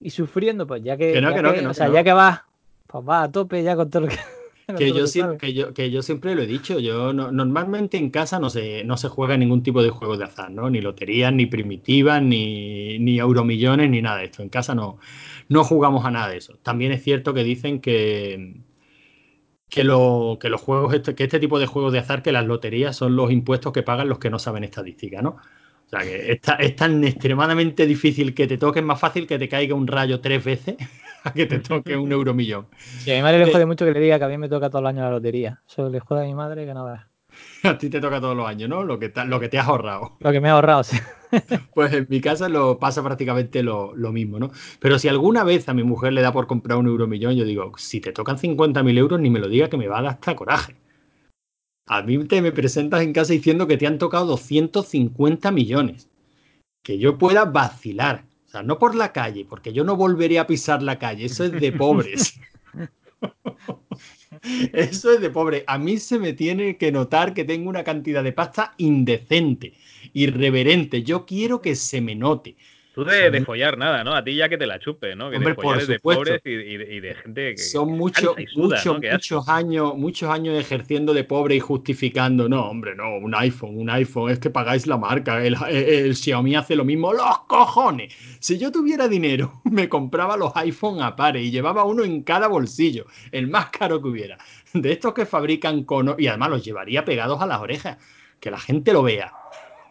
y 0.00 0.10
sufriendo? 0.10 0.66
Pues 0.66 0.82
ya 0.82 0.96
que. 0.96 1.12
Que 1.12 1.20
no, 1.20 1.30
ya 1.30 1.36
que 1.36 1.42
no, 1.42 1.52
que 1.52 1.62
no, 1.62 1.68
o 1.68 1.70
que 1.70 1.74
sea, 1.74 1.88
no. 1.88 1.94
ya 1.94 2.02
que 2.02 2.12
vas, 2.12 2.40
pues 2.86 3.04
vas 3.04 3.28
a 3.28 3.32
tope 3.32 3.62
ya 3.62 3.76
con 3.76 3.88
todo 3.88 4.02
lo 4.02 4.08
que. 4.08 4.16
Que 4.74 4.92
yo, 4.92 5.06
siempre, 5.06 5.36
sabes. 5.36 5.38
que, 5.38 5.54
yo, 5.54 5.72
que 5.72 5.90
yo 5.90 6.02
siempre 6.02 6.34
lo 6.34 6.42
he 6.42 6.46
dicho, 6.46 6.78
yo 6.80 7.12
no- 7.14 7.32
normalmente 7.32 7.96
en 7.96 8.10
casa 8.10 8.38
no 8.38 8.50
se, 8.50 8.84
no 8.84 8.96
se 8.98 9.08
juega 9.08 9.36
ningún 9.38 9.62
tipo 9.62 9.82
de 9.82 9.88
juego 9.90 10.16
de 10.18 10.24
azar, 10.24 10.50
¿no? 10.50 10.68
Ni 10.68 10.80
loterías, 10.82 11.32
ni 11.32 11.46
primitivas, 11.46 12.22
ni, 12.22 12.98
ni 12.98 13.18
euromillones, 13.18 13.88
ni 13.90 14.02
nada 14.02 14.18
de 14.18 14.24
esto. 14.26 14.42
En 14.42 14.50
casa 14.50 14.74
no, 14.74 14.98
no 15.48 15.64
jugamos 15.64 16.04
a 16.04 16.10
nada 16.10 16.28
de 16.28 16.36
eso. 16.38 16.58
También 16.62 16.92
es 16.92 17.02
cierto 17.02 17.32
que 17.32 17.42
dicen 17.44 17.80
que, 17.80 18.56
que, 19.68 19.84
lo- 19.84 20.38
que 20.40 20.48
los 20.48 20.60
juegos, 20.60 20.94
este, 20.94 21.14
que 21.14 21.24
este 21.24 21.40
tipo 21.40 21.58
de 21.58 21.66
juegos 21.66 21.92
de 21.92 21.98
azar, 21.98 22.22
que 22.22 22.32
las 22.32 22.46
loterías 22.46 22.96
son 22.96 23.16
los 23.16 23.30
impuestos 23.32 23.72
que 23.72 23.82
pagan 23.82 24.08
los 24.08 24.18
que 24.18 24.30
no 24.30 24.38
saben 24.38 24.64
estadística, 24.64 25.22
¿no? 25.22 25.30
O 25.86 25.88
sea 25.88 26.00
que 26.00 26.32
es, 26.32 26.40
es 26.58 26.76
tan 26.76 27.02
extremadamente 27.04 27.86
difícil 27.86 28.34
que 28.34 28.46
te 28.46 28.58
toque, 28.58 28.80
es 28.80 28.84
más 28.84 29.00
fácil 29.00 29.26
que 29.26 29.38
te 29.38 29.48
caiga 29.48 29.74
un 29.74 29.86
rayo 29.86 30.20
tres 30.20 30.44
veces 30.44 30.76
a 31.26 31.32
que 31.36 31.46
te 31.46 31.58
toque 31.60 31.96
un 31.96 32.12
euromillón. 32.12 32.68
Sí, 32.96 33.10
a 33.12 33.14
mi 33.16 33.22
madre 33.22 33.38
le 33.38 33.44
Eh, 33.44 33.50
jode 33.50 33.64
mucho 33.66 33.84
que 33.86 33.92
le 33.92 34.00
diga 34.00 34.18
que 34.18 34.24
a 34.24 34.28
mí 34.28 34.38
me 34.38 34.48
toca 34.48 34.68
todos 34.70 34.82
los 34.82 34.90
años 34.90 35.04
la 35.04 35.10
lotería. 35.10 35.62
Eso 35.68 35.88
le 35.88 36.00
jode 36.00 36.22
a 36.22 36.24
mi 36.26 36.34
madre 36.34 36.66
que 36.66 36.74
no 36.74 36.84
veas. 36.84 37.06
A 37.64 37.76
ti 37.78 37.88
te 37.90 38.00
toca 38.00 38.20
todos 38.20 38.36
los 38.36 38.46
años, 38.48 38.68
¿no? 38.68 38.82
Lo 38.84 38.98
que, 38.98 39.12
lo 39.26 39.40
que 39.40 39.48
te 39.48 39.58
has 39.58 39.66
ahorrado. 39.68 40.16
Lo 40.20 40.32
que 40.32 40.40
me 40.40 40.48
he 40.48 40.50
ahorrado, 40.50 40.84
sí. 40.84 40.96
Pues 41.74 41.92
en 41.92 42.06
mi 42.08 42.20
casa 42.20 42.48
lo 42.48 42.78
pasa 42.78 43.02
prácticamente 43.02 43.62
lo, 43.62 43.94
lo 43.94 44.12
mismo, 44.12 44.38
¿no? 44.38 44.50
Pero 44.80 44.98
si 44.98 45.08
alguna 45.08 45.44
vez 45.44 45.68
a 45.68 45.74
mi 45.74 45.82
mujer 45.84 46.12
le 46.12 46.22
da 46.22 46.32
por 46.32 46.46
comprar 46.46 46.78
un 46.78 46.86
euromillón, 46.86 47.34
yo 47.36 47.44
digo, 47.44 47.72
si 47.76 48.00
te 48.00 48.12
tocan 48.12 48.38
50.000 48.38 48.96
euros, 48.98 49.20
ni 49.20 49.30
me 49.30 49.40
lo 49.40 49.48
diga 49.48 49.68
que 49.68 49.76
me 49.76 49.88
va 49.88 49.98
a 49.98 50.02
dar 50.02 50.12
hasta 50.12 50.36
coraje. 50.36 50.76
A 51.88 52.02
mí 52.02 52.18
te 52.28 52.42
me 52.42 52.52
presentas 52.52 53.02
en 53.02 53.12
casa 53.12 53.32
diciendo 53.32 53.66
que 53.66 53.76
te 53.76 53.86
han 53.86 53.98
tocado 53.98 54.26
250 54.26 55.50
millones. 55.50 56.08
Que 56.82 56.98
yo 56.98 57.18
pueda 57.18 57.44
vacilar. 57.46 58.24
Sea, 58.56 58.62
no 58.62 58.78
por 58.78 58.94
la 58.94 59.12
calle, 59.12 59.44
porque 59.44 59.74
yo 59.74 59.84
no 59.84 59.96
volveré 59.96 60.38
a 60.38 60.46
pisar 60.46 60.82
la 60.82 60.98
calle. 60.98 61.26
Eso 61.26 61.44
es 61.44 61.52
de 61.52 61.72
pobres. 61.72 62.40
Eso 64.72 65.12
es 65.12 65.20
de 65.20 65.28
pobre. 65.28 65.64
A 65.66 65.76
mí 65.76 65.98
se 65.98 66.18
me 66.18 66.32
tiene 66.32 66.78
que 66.78 66.90
notar 66.90 67.34
que 67.34 67.44
tengo 67.44 67.68
una 67.68 67.84
cantidad 67.84 68.24
de 68.24 68.32
pasta 68.32 68.72
indecente, 68.78 69.74
irreverente. 70.14 71.02
Yo 71.02 71.26
quiero 71.26 71.60
que 71.60 71.76
se 71.76 72.00
me 72.00 72.14
note. 72.14 72.56
Tú 72.96 73.04
de, 73.04 73.30
de 73.30 73.44
follar 73.44 73.76
nada, 73.76 74.02
¿no? 74.04 74.14
A 74.14 74.24
ti 74.24 74.34
ya 74.34 74.48
que 74.48 74.56
te 74.56 74.66
la 74.66 74.78
chupe, 74.78 75.14
¿no? 75.14 75.28
Que 75.28 75.36
Hombre, 75.36 75.50
de 75.50 75.54
follar 75.54 75.72
por 75.74 75.82
es 75.82 75.86
de 75.86 75.96
supuesto. 75.96 76.24
pobres 76.24 76.40
y, 76.46 76.50
y- 76.50 76.96
y 76.96 77.00
de 77.00 77.14
gente 77.14 77.50
que. 77.54 77.58
Son 78.80 79.00
que 79.02 79.12
muchos, 79.12 79.48
años, 79.50 79.94
muchos 79.96 80.30
años 80.30 80.58
ejerciendo 80.58 81.12
de 81.12 81.22
pobre 81.24 81.56
y 81.56 81.60
justificando. 81.60 82.48
No, 82.48 82.64
hombre, 82.70 82.94
no, 82.96 83.18
un 83.18 83.34
iPhone, 83.34 83.76
un 83.76 83.90
iPhone, 83.90 84.30
es 84.30 84.38
que 84.38 84.48
pagáis 84.48 84.86
la 84.86 84.96
marca. 84.96 85.44
El, 85.44 85.56
el- 85.68 85.76
el 86.06 86.16
Xiaomi 86.16 86.56
hace 86.56 86.74
lo 86.74 86.86
mismo. 86.86 87.12
¡Los 87.12 87.40
cojones! 87.46 88.14
Si 88.40 88.56
yo 88.58 88.72
tuviera 88.72 89.08
dinero, 89.08 89.60
me 89.70 89.90
compraba 89.90 90.38
los 90.38 90.56
iPhone 90.56 91.02
a 91.02 91.14
pares 91.16 91.44
y 91.44 91.50
llevaba 91.50 91.84
uno 91.84 92.02
en 92.02 92.22
cada 92.22 92.48
bolsillo, 92.48 93.04
el 93.30 93.46
más 93.48 93.66
caro 93.68 94.00
que 94.00 94.08
hubiera. 94.08 94.38
De 94.72 94.92
estos 94.92 95.12
que 95.12 95.26
fabrican 95.26 95.84
con. 95.84 96.14
Y 96.18 96.28
además 96.28 96.48
los 96.48 96.64
llevaría 96.64 97.04
pegados 97.04 97.42
a 97.42 97.46
las 97.46 97.60
orejas, 97.60 97.98
que 98.40 98.50
la 98.50 98.58
gente 98.58 98.94
lo 98.94 99.02
vea. 99.02 99.34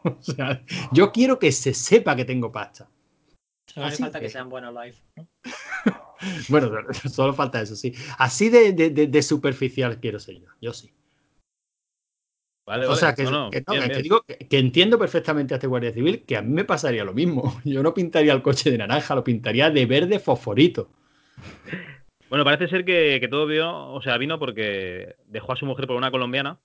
O 0.08 0.22
sea, 0.22 0.62
yo 0.92 1.12
quiero 1.12 1.40
que 1.40 1.52
se 1.52 1.74
sepa 1.74 2.16
que 2.16 2.26
tengo 2.26 2.52
pasta. 2.52 2.88
Solo 3.68 3.86
Así 3.88 3.94
hace 3.96 4.04
falta 4.04 4.20
que- 4.20 4.26
que 4.28 4.32
sean 4.32 4.50
buenos 4.50 4.74
¿no? 4.74 5.28
Bueno, 6.50 6.72
solo 7.12 7.34
falta 7.34 7.62
eso, 7.62 7.76
sí. 7.76 7.94
Así 8.18 8.50
de, 8.50 8.74
de- 8.74 8.90
de- 8.90 9.08
de 9.08 9.22
superficial 9.22 10.00
quiero 10.00 10.20
ser 10.20 10.40
yo. 10.40 10.48
Yo 10.62 10.74
sí. 10.74 10.92
Vale, 12.68 12.86
O 12.86 12.90
vale. 12.90 13.00
sea, 13.00 13.14
que, 13.14 13.24
No, 13.26 13.32
no, 13.32 13.50
que 13.52 13.64
no, 13.68 13.74
bien, 13.74 13.84
es 13.84 13.90
que 13.90 13.94
bien. 13.96 14.04
digo 14.04 14.22
que, 14.24 14.38
que 14.38 14.58
entiendo 14.58 14.98
perfectamente 14.98 15.54
a 15.54 15.58
este 15.58 15.68
guardia 15.68 15.92
civil 15.92 16.24
que 16.26 16.36
a 16.38 16.42
mí 16.42 16.52
me 16.52 16.64
pasaría 16.66 17.04
lo 17.04 17.14
mismo. 17.14 17.62
Yo 17.66 17.84
no 17.84 17.94
pintaría 17.94 18.34
el 18.34 18.42
coche 18.42 18.72
de 18.72 18.78
naranja, 18.78 19.14
lo 19.14 19.24
pintaría 19.24 19.70
de 19.70 19.86
verde 19.86 20.20
fosforito. 20.20 20.90
Bueno, 22.30 22.44
parece 22.44 22.68
ser 22.68 22.84
que, 22.86 23.20
que 23.20 23.28
todo 23.28 23.46
vio, 23.46 23.70
o 23.72 24.02
sea, 24.02 24.18
vino 24.18 24.40
porque 24.40 25.16
dejó 25.28 25.54
a 25.54 25.56
su 25.58 25.66
mujer 25.68 25.86
por 25.86 25.96
una 25.96 26.10
colombiana, 26.10 26.60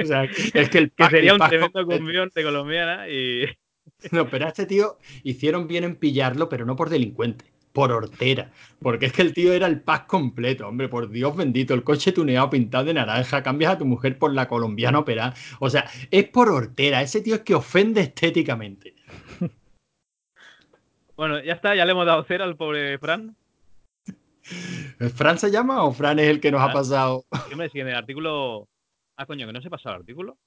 O 0.00 0.04
sea, 0.04 0.24
es 0.24 0.70
que 0.70 0.78
el 0.78 0.92
que 0.92 1.08
sería 1.08 1.32
el 1.32 1.40
un 1.42 1.48
tremendo 1.48 1.84
cumbión 1.84 2.30
de 2.34 2.42
colombiana 2.44 3.08
y. 3.08 3.46
No, 4.12 4.28
pero 4.28 4.46
a 4.46 4.48
este 4.48 4.66
tío 4.66 4.98
hicieron 5.22 5.66
bien 5.68 5.84
en 5.84 5.96
pillarlo, 5.96 6.48
pero 6.48 6.64
no 6.66 6.74
por 6.76 6.90
delincuente, 6.90 7.44
por 7.72 7.92
hortera. 7.92 8.50
Porque 8.80 9.06
es 9.06 9.12
que 9.12 9.22
el 9.22 9.32
tío 9.34 9.52
era 9.52 9.66
el 9.66 9.80
pack 9.80 10.06
completo, 10.06 10.66
hombre, 10.68 10.88
por 10.88 11.08
Dios 11.10 11.36
bendito. 11.36 11.74
El 11.74 11.84
coche 11.84 12.12
tuneado 12.12 12.50
pintado 12.50 12.84
de 12.84 12.94
naranja, 12.94 13.42
cambias 13.42 13.72
a 13.74 13.78
tu 13.78 13.84
mujer 13.86 14.18
por 14.18 14.32
la 14.34 14.48
colombiana 14.48 14.98
operada. 14.98 15.34
O 15.60 15.70
sea, 15.70 15.86
es 16.10 16.28
por 16.28 16.48
hortera. 16.50 17.02
Ese 17.02 17.20
tío 17.20 17.36
es 17.36 17.40
que 17.42 17.54
ofende 17.54 18.00
estéticamente. 18.02 18.94
Bueno, 21.14 21.40
ya 21.44 21.52
está, 21.52 21.74
ya 21.76 21.84
le 21.84 21.92
hemos 21.92 22.06
dado 22.06 22.24
cera 22.24 22.44
al 22.44 22.56
pobre 22.56 22.98
Fran. 22.98 23.36
¿Fran 25.14 25.38
se 25.38 25.50
llama 25.50 25.84
o 25.84 25.92
Fran 25.92 26.18
es 26.18 26.26
el 26.28 26.40
que 26.40 26.50
nos 26.50 26.60
ha 26.60 26.70
Ah. 26.70 26.72
pasado? 26.72 27.24
Hombre, 27.52 27.68
si 27.68 27.80
en 27.80 27.88
el 27.88 27.94
artículo. 27.94 28.66
Ah, 29.16 29.26
coño, 29.26 29.46
que 29.46 29.52
no 29.52 29.60
se 29.60 29.70
pasó 29.70 29.90
el 29.90 29.96
artículo. 29.96 30.38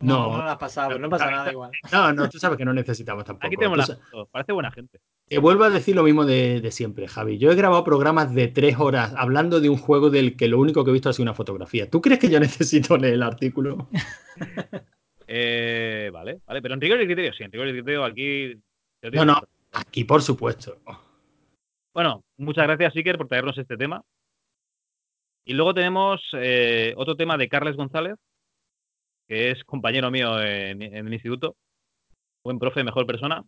No, 0.00 0.30
No. 0.30 0.36
no 0.36 0.44
lo 0.44 0.50
has 0.50 0.58
pasado, 0.58 0.88
pero 0.88 1.00
no 1.00 1.08
pasa 1.08 1.30
nada 1.30 1.50
igual. 1.50 1.70
No, 1.92 2.12
no, 2.12 2.28
tú 2.28 2.38
sabes 2.38 2.58
que 2.58 2.64
no 2.64 2.72
necesitamos 2.74 3.24
tampoco. 3.24 3.46
Aquí 3.46 3.56
tenemos 3.56 3.78
la. 3.78 3.98
Parece 4.30 4.52
buena 4.52 4.70
gente. 4.70 5.00
Te 5.28 5.38
vuelvo 5.38 5.64
a 5.64 5.70
decir 5.70 5.96
lo 5.96 6.02
mismo 6.04 6.24
de, 6.24 6.60
de 6.60 6.70
siempre, 6.70 7.08
Javi. 7.08 7.38
Yo 7.38 7.50
he 7.50 7.56
grabado 7.56 7.82
programas 7.82 8.34
de 8.34 8.48
tres 8.48 8.78
horas 8.78 9.12
hablando 9.16 9.60
de 9.60 9.68
un 9.68 9.76
juego 9.76 10.10
del 10.10 10.36
que 10.36 10.48
lo 10.48 10.60
único 10.60 10.84
que 10.84 10.90
he 10.90 10.92
visto 10.92 11.08
ha 11.08 11.12
sido 11.12 11.24
una 11.24 11.34
fotografía. 11.34 11.90
¿Tú 11.90 12.00
crees 12.00 12.20
que 12.20 12.28
yo 12.30 12.38
necesito 12.40 12.96
leer 12.96 13.14
el 13.14 13.22
artículo? 13.22 13.88
Eh, 15.28 16.08
vale, 16.12 16.38
vale, 16.46 16.62
pero 16.62 16.74
en 16.74 16.80
rigor 16.80 17.00
y 17.02 17.06
criterio, 17.06 17.32
sí, 17.32 17.42
en 17.42 17.50
rigor 17.50 17.66
y 17.66 17.72
criterio 17.72 18.04
aquí. 18.04 18.54
No, 19.12 19.24
no, 19.24 19.42
aquí 19.72 20.04
por 20.04 20.22
supuesto. 20.22 20.78
Bueno, 21.92 22.22
muchas 22.36 22.64
gracias, 22.68 22.94
Iker, 22.94 23.18
por 23.18 23.26
traernos 23.26 23.58
este 23.58 23.76
tema. 23.76 24.02
Y 25.44 25.54
luego 25.54 25.74
tenemos 25.74 26.22
eh, 26.34 26.94
otro 26.96 27.16
tema 27.16 27.36
de 27.36 27.48
Carles 27.48 27.74
González, 27.74 28.14
que 29.26 29.50
es 29.50 29.64
compañero 29.64 30.10
mío 30.10 30.40
en, 30.40 30.82
en 30.82 31.06
el 31.06 31.12
instituto. 31.12 31.56
Buen 32.44 32.58
profe, 32.58 32.84
mejor 32.84 33.06
persona. 33.06 33.44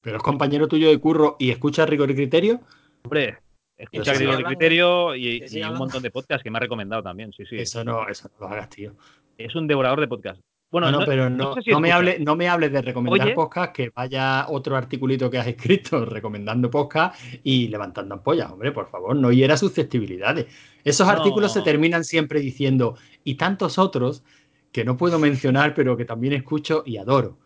Pero 0.00 0.16
es 0.16 0.22
compañero 0.22 0.68
tuyo 0.68 0.88
de 0.88 0.98
curro 0.98 1.36
y 1.38 1.50
escucha 1.50 1.86
rigor 1.86 2.10
y 2.10 2.14
criterio. 2.14 2.60
Hombre, 3.04 3.38
escucha 3.76 4.14
Rigor 4.14 4.40
y 4.40 4.44
criterio 4.44 5.14
y, 5.14 5.44
un 5.62 5.78
montón 5.78 6.02
de 6.02 6.10
podcasts 6.10 6.42
que 6.42 6.50
me 6.50 6.58
ha 6.58 6.60
recomendado 6.60 7.02
también. 7.02 7.32
Sí, 7.32 7.44
sí. 7.46 7.56
Eso 7.56 7.84
no, 7.84 8.08
eso 8.08 8.28
no 8.28 8.46
lo 8.46 8.52
hagas, 8.52 8.68
tío. 8.68 8.94
Es 9.38 9.54
un 9.54 9.66
devorador 9.66 10.00
de 10.00 10.08
podcasts. 10.08 10.42
Bueno, 10.70 10.90
no, 10.90 11.00
no, 11.00 11.06
pero 11.06 11.28
no, 11.28 11.54
sé 11.54 11.62
si 11.62 11.70
no 11.70 11.80
me 11.80 11.92
hable, 11.92 12.18
no 12.18 12.34
me 12.34 12.48
hables 12.48 12.72
de 12.72 12.80
recomendar 12.80 13.26
Oye. 13.26 13.34
podcast, 13.34 13.74
que 13.74 13.90
vaya 13.90 14.46
otro 14.48 14.74
articulito 14.74 15.30
que 15.30 15.36
has 15.36 15.46
escrito 15.46 16.04
recomendando 16.06 16.70
podcast 16.70 17.14
y 17.44 17.68
levantando 17.68 18.14
ampollas, 18.14 18.50
hombre, 18.50 18.72
por 18.72 18.88
favor, 18.88 19.14
no 19.14 19.30
hiera 19.30 19.58
susceptibilidades. 19.58 20.46
Esos 20.82 21.06
No. 21.06 21.12
artículos 21.12 21.52
se 21.52 21.60
terminan 21.60 22.04
siempre 22.04 22.40
diciendo, 22.40 22.96
y 23.22 23.34
tantos 23.34 23.78
otros 23.78 24.24
que 24.72 24.84
no 24.84 24.96
puedo 24.96 25.18
mencionar, 25.18 25.74
pero 25.74 25.96
que 25.96 26.04
también 26.04 26.32
escucho 26.32 26.82
y 26.86 26.96
adoro. 26.96 27.38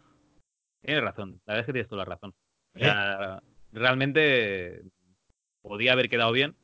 Tienes 0.85 1.03
razón, 1.03 1.41
la 1.47 1.55
verdad 1.55 1.61
es 1.61 1.67
que 1.67 1.73
tienes 1.73 1.89
toda 1.89 2.05
la 2.05 2.11
razón. 2.15 2.31
O 2.75 2.79
¿Eh? 2.79 2.83
sea, 2.83 3.43
realmente 3.73 4.83
podía 5.63 5.93
haber 5.93 6.09
quedado 6.09 6.31
bien, 6.33 6.55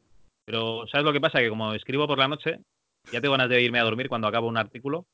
pero 0.47 0.87
¿sabes 0.87 1.05
lo 1.05 1.13
que 1.13 1.21
pasa? 1.21 1.41
Que 1.41 1.49
como 1.49 1.75
escribo 1.75 2.07
por 2.07 2.19
la 2.19 2.29
noche, 2.29 2.61
ya 3.11 3.21
tengo 3.21 3.33
ganas 3.33 3.49
de 3.49 3.61
irme 3.61 3.81
a 3.81 3.85
dormir 3.85 4.09
cuando 4.09 4.29
acabo 4.29 4.47
un 4.47 4.57
artículo 4.57 5.07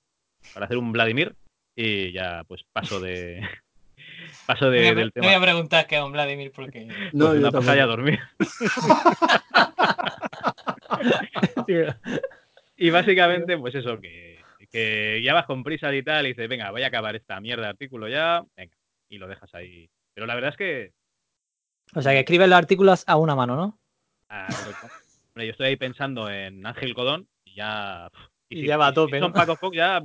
para 0.53 0.67
hacer 0.67 0.77
un 0.77 0.93
Vladimir 0.93 1.35
y 1.75 2.13
ya 2.13 2.45
pues 2.47 2.63
paso 2.73 3.01
de 3.01 3.41
paso 4.47 4.69
de- 4.71 4.79
No 4.81 4.85
voy 4.85 4.93
a- 4.93 4.95
del 4.97 5.13
tema. 5.13 5.27
voy 5.27 5.35
a 5.37 5.41
preguntar 5.41 5.87
qué 5.87 5.97
es 5.97 6.03
un 6.03 6.13
Vladimir 6.13 6.53
porque. 6.55 6.87
No, 7.13 7.29
Pues 7.29 7.41
yo 7.41 7.49
una 7.49 7.53
paja 7.53 7.77
y 7.77 7.81
a 7.81 7.87
dormir. 7.87 8.19
Y 12.81 12.91
básicamente, 12.91 13.59
pues 13.59 13.75
eso, 13.75 14.01
que, 14.01 14.38
que 14.71 15.23
ya 15.23 15.35
vas 15.35 15.47
con 15.47 15.63
prisa 15.65 15.95
y 15.95 16.03
tal, 16.03 16.27
y 16.27 16.31
dices, 16.31 16.49
venga, 16.49 16.71
voy 16.71 16.83
a 16.83 16.89
acabar 16.89 17.17
esta 17.17 17.41
mierda 17.41 17.65
de 17.65 17.69
artículo 17.71 18.09
ya, 18.09 18.43
venga, 18.57 18.77
y 19.09 19.19
lo 19.19 19.27
dejas 19.29 19.55
ahí. 19.55 19.89
Pero 20.15 20.27
la 20.27 20.35
verdad 20.35 20.51
es 20.51 20.57
que 20.57 20.93
O 21.95 22.03
sea, 22.03 22.13
que 22.13 22.21
escribes 22.21 22.49
los 22.49 22.59
artículos 22.59 23.05
a 23.07 23.17
una 23.17 23.35
mano, 23.35 23.57
¿no? 23.57 23.79
Ah. 24.29 24.49
Hombre, 25.29 25.47
yo 25.47 25.53
estoy 25.53 25.69
ahí 25.69 25.77
pensando 25.77 26.29
en 26.31 26.67
Ángel 26.67 26.95
Codón 26.95 27.29
y 27.45 27.55
ya. 27.55 28.11
Y 28.51 28.67
ya 28.67 28.77
va 28.77 28.89
a 28.89 28.93
tope, 28.95 29.17
si 29.17 29.21
son 29.21 29.31
¿no? 29.31 29.35
Paco 29.37 29.57
Fox, 29.57 29.77
ya 29.77 30.03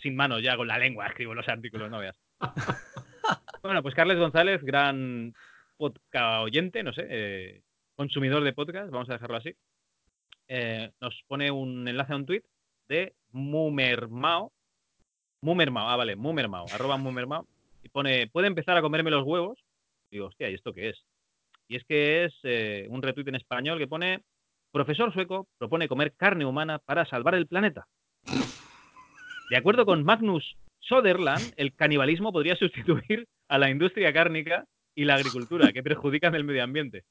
sin 0.00 0.16
manos, 0.16 0.42
ya 0.42 0.56
con 0.56 0.66
la 0.68 0.78
lengua 0.78 1.06
escribo 1.06 1.34
los 1.34 1.48
artículos, 1.48 1.90
no 1.90 1.98
veas. 1.98 2.16
bueno, 3.62 3.82
pues 3.82 3.94
Carles 3.94 4.18
González, 4.18 4.62
gran 4.62 5.34
podcast 5.76 6.44
oyente, 6.44 6.82
no 6.82 6.92
sé, 6.92 7.06
eh, 7.08 7.62
consumidor 7.94 8.42
de 8.44 8.52
podcast, 8.52 8.90
vamos 8.90 9.10
a 9.10 9.14
dejarlo 9.14 9.36
así. 9.36 9.54
eh, 10.48 10.90
nos 11.00 11.22
pone 11.28 11.50
un 11.50 11.86
enlace 11.86 12.12
a 12.12 12.16
un 12.16 12.26
tweet 12.26 12.42
de 12.88 13.14
Mumermao. 13.32 14.52
Mumermao, 15.42 15.88
ah, 15.88 15.96
vale, 15.96 16.16
Mumermao, 16.16 16.66
arroba 16.72 16.96
Mumermao. 16.96 17.46
Y 17.82 17.88
pone, 17.88 18.28
puede 18.28 18.46
empezar 18.46 18.76
a 18.76 18.82
comerme 18.82 19.10
los 19.10 19.24
huevos. 19.24 19.58
Digo, 20.10 20.26
hostia, 20.26 20.50
¿y 20.50 20.54
esto 20.54 20.72
qué 20.72 20.90
es? 20.90 21.04
Y 21.68 21.76
es 21.76 21.84
que 21.84 22.24
es 22.24 22.34
eh, 22.42 22.86
un 22.90 23.00
retweet 23.00 23.28
en 23.28 23.36
español 23.36 23.78
que 23.78 23.86
pone, 23.86 24.22
profesor 24.72 25.12
sueco 25.12 25.46
propone 25.56 25.88
comer 25.88 26.12
carne 26.14 26.44
humana 26.44 26.78
para 26.78 27.06
salvar 27.06 27.34
el 27.34 27.46
planeta. 27.46 27.86
De 29.50 29.56
acuerdo 29.56 29.86
con 29.86 30.04
Magnus 30.04 30.56
Soderland, 30.80 31.52
el 31.56 31.74
canibalismo 31.74 32.32
podría 32.32 32.56
sustituir 32.56 33.26
a 33.48 33.58
la 33.58 33.70
industria 33.70 34.12
cárnica 34.12 34.64
y 34.94 35.04
la 35.04 35.14
agricultura, 35.14 35.72
que 35.72 35.82
perjudican 35.82 36.34
el 36.34 36.44
medio 36.44 36.64
ambiente. 36.64 37.04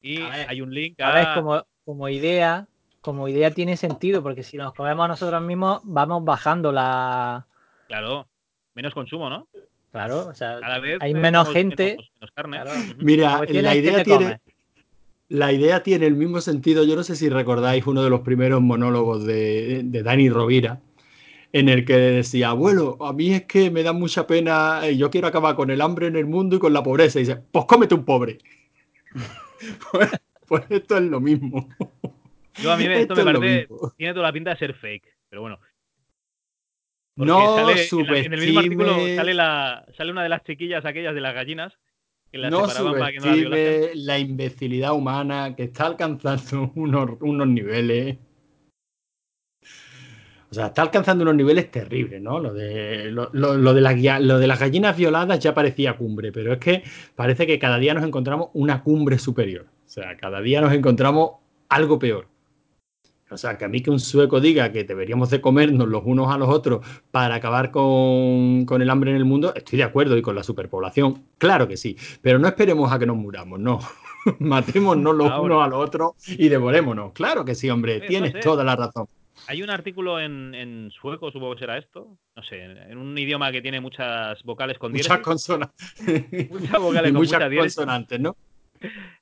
Y 0.00 0.18
ver, 0.18 0.48
hay 0.48 0.60
un 0.60 0.74
link 0.74 1.00
A 1.00 1.12
ver, 1.14 1.26
a... 1.28 1.34
como, 1.34 1.66
como 1.84 2.08
idea, 2.08 2.66
como 3.06 3.28
idea 3.28 3.52
tiene 3.52 3.76
sentido, 3.76 4.20
porque 4.20 4.42
si 4.42 4.56
nos 4.56 4.74
comemos 4.74 5.04
a 5.04 5.08
nosotros 5.08 5.40
mismos, 5.40 5.80
vamos 5.84 6.24
bajando 6.24 6.72
la. 6.72 7.46
Claro, 7.86 8.26
menos 8.74 8.92
consumo, 8.94 9.30
¿no? 9.30 9.46
Claro, 9.92 10.26
o 10.26 10.34
sea, 10.34 10.58
Cada 10.58 10.80
vez 10.80 10.98
hay 11.00 11.14
menos 11.14 11.48
gente. 11.50 11.90
menos- 11.98 12.10
menos 12.20 12.30
carne. 12.34 12.60
Claro. 12.60 12.70
Ujú. 12.72 12.94
Mira, 13.04 13.42
la 13.48 13.76
idea 13.76 14.02
tiene, 14.02 14.40
la 15.28 15.52
idea 15.52 15.84
tiene 15.84 16.06
el 16.06 16.16
mismo 16.16 16.40
sentido. 16.40 16.82
Yo 16.82 16.96
no 16.96 17.04
sé 17.04 17.14
si 17.14 17.28
recordáis 17.28 17.86
uno 17.86 18.02
de 18.02 18.10
los 18.10 18.22
primeros 18.22 18.60
monólogos 18.60 19.24
de, 19.24 19.82
de 19.84 20.02
Dani 20.02 20.28
Rovira, 20.28 20.80
en 21.52 21.68
el 21.68 21.84
que 21.84 21.96
decía, 21.96 22.48
abuelo, 22.48 22.98
a 23.06 23.12
mí 23.12 23.34
es 23.34 23.44
que 23.44 23.70
me 23.70 23.84
da 23.84 23.92
mucha 23.92 24.26
pena, 24.26 24.80
eh, 24.82 24.96
yo 24.96 25.10
quiero 25.12 25.28
acabar 25.28 25.54
con 25.54 25.70
el 25.70 25.80
hambre 25.80 26.08
en 26.08 26.16
el 26.16 26.26
mundo 26.26 26.56
y 26.56 26.58
con 26.58 26.72
la 26.72 26.82
pobreza. 26.82 27.20
Y 27.20 27.22
dice, 27.22 27.36
pues 27.52 27.66
cómete 27.66 27.94
un 27.94 28.04
pobre. 28.04 28.38
pues, 29.92 30.10
pues 30.48 30.64
esto 30.70 30.96
es 30.96 31.04
lo 31.04 31.20
mismo. 31.20 31.68
Yo 32.62 32.72
a 32.72 32.76
mí 32.76 32.84
esto, 32.84 33.14
me 33.14 33.24
parece, 33.24 33.68
tiene 33.96 34.12
toda 34.14 34.26
la 34.26 34.32
pinta 34.32 34.50
de 34.50 34.56
ser 34.56 34.74
fake, 34.74 35.06
pero 35.28 35.42
bueno. 35.42 35.58
Porque 37.16 37.26
No 37.32 37.56
sale 37.56 37.72
en, 37.72 38.06
la- 38.06 38.18
en 38.26 38.32
el 38.34 38.40
mismo 38.40 38.60
artículo 38.60 38.92
sale, 39.16 39.34
la, 39.34 39.86
sale 39.96 40.12
una 40.12 40.22
de 40.22 40.28
las 40.28 40.42
chiquillas 40.44 40.84
aquellas 40.84 41.14
de 41.14 41.20
las 41.20 41.34
gallinas 41.34 41.78
que 42.30 42.38
las 42.38 42.50
No 42.50 42.66
separaban 42.68 42.92
para 42.98 43.12
que 43.12 43.18
no 43.18 43.24
subestime 43.34 43.90
la 43.94 44.18
imbecilidad 44.18 44.92
humana 44.94 45.54
que 45.56 45.64
está 45.64 45.86
alcanzando 45.86 46.72
unos, 46.76 47.10
unos 47.20 47.46
niveles. 47.48 48.18
O 50.48 50.54
sea, 50.54 50.66
está 50.66 50.82
alcanzando 50.82 51.22
unos 51.22 51.34
niveles 51.34 51.70
terribles, 51.70 52.20
¿no? 52.22 52.38
Lo 52.38 52.52
de, 52.54 53.10
lo, 53.10 53.30
lo- 53.32 53.56
lo 53.56 53.74
de, 53.74 53.80
las, 53.80 54.20
lo 54.20 54.38
de 54.38 54.46
las 54.46 54.60
gallinas 54.60 54.96
violadas 54.96 55.40
ya 55.40 55.54
parecía 55.54 55.96
cumbre, 55.96 56.30
pero 56.32 56.52
es 56.52 56.58
que 56.58 56.82
parece 57.14 57.46
que 57.46 57.58
cada 57.58 57.78
día 57.78 57.94
nos 57.94 58.04
encontramos 58.04 58.50
una 58.54 58.82
cumbre 58.82 59.18
superior. 59.18 59.66
O 59.86 59.88
sea, 59.88 60.16
cada 60.16 60.40
día 60.40 60.60
nos 60.60 60.72
encontramos 60.72 61.32
algo 61.68 61.98
peor. 61.98 62.28
O 63.28 63.36
sea, 63.36 63.58
que 63.58 63.64
a 63.64 63.68
mí 63.68 63.80
que 63.80 63.90
un 63.90 63.98
sueco 63.98 64.40
diga 64.40 64.70
que 64.70 64.84
deberíamos 64.84 65.30
de 65.30 65.40
comernos 65.40 65.88
los 65.88 66.02
unos 66.04 66.32
a 66.32 66.38
los 66.38 66.48
otros 66.48 66.86
para 67.10 67.34
acabar 67.34 67.72
con, 67.72 68.64
con 68.66 68.82
el 68.82 68.88
hambre 68.90 69.10
en 69.10 69.16
el 69.16 69.24
mundo, 69.24 69.52
estoy 69.54 69.78
de 69.78 69.84
acuerdo 69.84 70.16
y 70.16 70.22
con 70.22 70.36
la 70.36 70.44
superpoblación, 70.44 71.24
claro 71.38 71.66
que 71.66 71.76
sí, 71.76 71.96
pero 72.22 72.38
no 72.38 72.46
esperemos 72.46 72.92
a 72.92 72.98
que 72.98 73.06
nos 73.06 73.16
muramos, 73.16 73.58
no. 73.58 73.80
Matémonos 74.38 75.14
los 75.14 75.30
Ahora. 75.30 75.42
unos 75.42 75.64
a 75.64 75.68
los 75.68 75.84
otros 75.86 76.12
y 76.26 76.48
devorémonos. 76.48 77.12
Claro 77.12 77.44
que 77.44 77.54
sí, 77.54 77.68
hombre, 77.70 78.00
tienes 78.00 78.32
sé. 78.32 78.40
toda 78.40 78.62
la 78.64 78.76
razón. 78.76 79.06
Hay 79.48 79.62
un 79.62 79.70
artículo 79.70 80.18
en, 80.18 80.54
en 80.54 80.90
sueco, 80.90 81.30
supongo 81.30 81.54
que 81.54 81.60
será 81.60 81.78
esto. 81.78 82.16
No 82.34 82.42
sé, 82.42 82.62
en 82.62 82.96
un 82.96 83.16
idioma 83.18 83.52
que 83.52 83.60
tiene 83.60 83.80
muchas 83.80 84.42
vocales 84.44 84.78
con 84.78 84.92
Muchas 84.92 85.18
consonantes. 85.18 85.94
Muchas 86.50 86.80
vocales 86.80 87.10
y 87.10 87.12
con 87.12 87.22
muchas 87.22 87.54
consonantes, 87.54 88.20
¿no? 88.20 88.36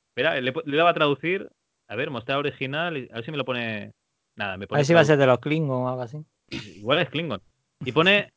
Espera, 0.09 0.41
le, 0.41 0.53
le 0.65 0.77
daba 0.77 0.91
a 0.91 0.95
traducir. 0.95 1.49
A 1.89 1.97
ver, 1.97 2.11
mostrar 2.11 2.39
original. 2.39 3.09
A 3.13 3.15
ver 3.17 3.25
si 3.25 3.31
me 3.31 3.37
lo 3.37 3.45
pone. 3.45 3.93
Nada, 4.37 4.57
me 4.57 4.65
A 4.65 4.69
pone. 4.69 4.79
ver 4.81 4.87
si 4.87 4.95
va 4.95 5.01
a 5.01 5.05
ser 5.05 5.19
de 5.19 5.27
los 5.27 5.39
Klingon 5.39 5.83
o 5.83 5.89
algo 5.89 6.03
así. 6.03 6.19
Igual 6.51 6.99
es 7.01 7.11
Klingon. 7.11 7.41
Y 7.85 7.93
pone. 7.93 8.31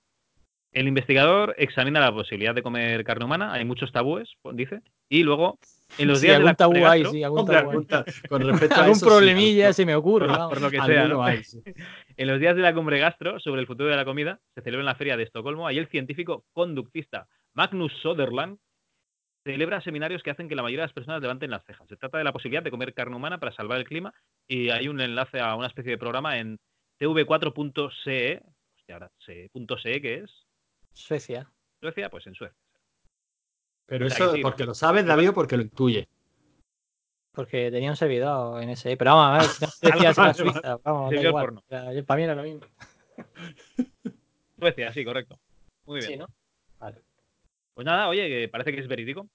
El 0.74 0.88
investigador 0.88 1.56
examina 1.58 2.00
la 2.02 2.12
posibilidad 2.12 2.54
de 2.54 2.62
comer 2.62 3.04
carne 3.06 3.24
humana. 3.26 3.54
Hay 3.54 3.64
muchos 3.66 3.92
tabúes, 3.92 4.30
dice. 4.54 4.82
Y 5.10 5.24
luego, 5.24 5.58
en 5.98 6.10
los 6.10 6.20
Sí, 6.20 6.28
días 6.28 6.40
de 6.40 6.44
la 6.44 6.54
tabú 6.56 6.74
cumbre 6.74 6.90
hay, 6.90 7.06
sí, 7.06 7.24
algún 7.24 7.40
Hombre, 7.40 7.56
tabú 7.58 7.70
hay. 7.90 8.04
con 8.28 8.42
respecto 8.42 8.76
a 8.76 8.80
Algún 8.80 8.92
eso, 8.98 9.00
sí, 9.00 9.06
problemilla 9.06 9.64
algún- 9.68 9.74
se 9.74 9.86
me 9.86 9.96
ocurre. 9.96 10.28
por, 10.28 10.62
lo 10.62 10.70
que 10.70 10.76
sea, 10.82 11.02
alguno 11.04 11.20
¿no? 11.20 11.24
hay, 11.24 11.44
sí. 11.44 11.64
En 12.18 12.28
los 12.28 12.40
días 12.40 12.56
de 12.56 12.62
la 12.62 12.74
cumbre 12.76 13.00
gastro 13.00 13.40
sobre 13.40 13.62
el 13.62 13.66
futuro 13.68 13.90
de 13.90 13.96
la 13.96 14.04
comida, 14.06 14.40
se 14.56 14.62
celebra 14.62 14.82
en 14.82 14.86
la 14.88 14.96
feria 14.96 15.16
de 15.18 15.24
Estocolmo. 15.24 15.66
Ahí 15.66 15.78
el 15.78 15.88
científico 15.88 16.44
conductista 16.52 17.28
Magnus 17.56 17.94
Soderland 18.02 18.60
celebra 19.52 19.82
seminarios 19.82 20.22
que 20.24 20.30
hacen 20.32 20.48
que 20.48 20.56
la 20.56 20.62
mayoría 20.62 20.84
de 20.84 20.88
las 20.88 20.94
personas 20.94 21.22
levanten 21.22 21.50
las 21.52 21.64
cejas. 21.66 21.88
Se 21.88 21.98
trata 21.98 22.18
de 22.18 22.24
la 22.24 22.32
posibilidad 22.34 22.62
de 22.64 22.72
comer 22.72 22.94
carne 22.94 23.16
humana 23.16 23.40
para 23.40 23.52
salvar 23.52 23.78
el 23.80 23.86
clima 23.86 24.14
y 24.48 24.70
hay 24.70 24.88
un 24.88 25.02
enlace 25.02 25.40
a 25.40 25.56
una 25.56 25.68
especie 25.68 25.92
de 25.92 25.98
programa 25.98 26.38
en 26.38 26.60
tv4.ce, 27.00 28.44
hostia, 28.78 28.96
ahora, 28.96 29.12
.ce, 29.20 30.02
que 30.02 30.14
es 30.24 30.46
Suecia. 30.94 31.50
Suecia, 31.80 32.10
pues 32.10 32.26
en 32.28 32.36
Suecia. 32.36 32.58
Pero 33.86 34.08
O 34.08 34.10
sea, 34.10 34.26
eso 34.26 34.36
sí. 34.36 34.42
porque 34.42 34.66
lo 34.66 34.74
sabes, 34.74 35.06
David, 35.06 35.30
o 35.30 35.34
porque 35.34 35.56
lo 35.58 35.64
intuye. 35.64 36.08
Porque 37.32 37.70
tenía 37.72 37.92
un 37.92 37.96
servidor 37.96 38.62
en 38.64 38.70
ese. 38.70 38.98
Pero 38.98 39.16
vamos 39.16 39.30
a 39.30 39.42
ver, 39.44 39.50
si 39.50 39.64
no 39.66 39.72
Suecia 39.72 40.14
será 40.14 40.28
vale, 40.28 40.34
Suiza. 40.34 40.78
Vamos, 40.84 41.12
da 41.14 41.22
igual. 41.22 41.46
porno. 41.46 41.60
O 41.66 41.70
sea, 41.70 41.94
yo- 41.94 42.04
para 42.06 42.18
mí 42.18 42.24
era 42.24 42.36
lo 42.36 42.44
mismo. 42.44 42.62
Suecia, 44.60 44.92
sí, 44.92 45.06
correcto. 45.06 45.40
Muy 45.86 46.00
bien. 46.00 46.12
Sí, 46.12 46.18
¿no? 46.18 46.28
Pues 47.74 47.86
nada, 47.86 48.08
oye, 48.10 48.28
que 48.28 48.50
parece 48.50 48.74
que 48.74 48.80
es 48.80 48.88
verídico. 48.88 49.28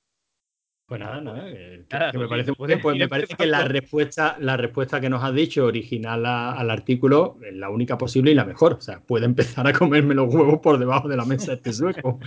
Pues 0.93 1.01
nada, 1.01 1.21
nada. 1.23 1.47
que- 1.47 1.85
que 1.89 1.97
Nada, 1.97 2.13
me 2.13 2.29
parece, 2.29 2.51
muy 2.51 2.57
pues 2.59 2.69
bien, 2.69 2.81
pues 2.83 2.99
me 2.99 3.09
parece 3.09 3.35
que 3.35 3.47
la 3.47 3.65
respuesta, 3.65 4.37
la 4.41 4.59
respuesta 4.59 5.01
que 5.01 5.09
nos 5.09 5.25
has 5.25 5.35
dicho 5.35 5.65
original 5.65 6.27
a- 6.27 6.53
al 6.53 6.71
artículo 6.71 7.39
es 7.43 7.55
la 7.55 7.71
única 7.71 7.97
posible 7.97 8.31
y 8.31 8.35
la 8.35 8.45
mejor. 8.45 8.75
O 8.75 8.81
sea, 8.83 9.01
puede 9.01 9.25
empezar 9.25 9.67
a 9.67 9.73
comerme 9.73 10.15
los 10.15 10.29
huevos 10.35 10.59
por 10.61 10.79
debajo 10.79 11.09
de 11.09 11.17
la 11.17 11.25
mesa 11.25 11.55
este 11.55 11.73
sueco. 11.73 12.21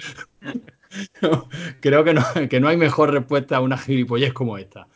No, 1.21 1.47
creo 1.80 2.04
que 2.04 2.13
no, 2.15 2.23
que 2.49 2.60
no 2.60 2.67
hay 2.69 2.78
mejor 2.78 3.12
respuesta 3.12 3.58
a 3.58 3.60
una 3.62 3.78
gilipollez 3.78 4.34
como 4.34 4.58
esta. 4.58 4.88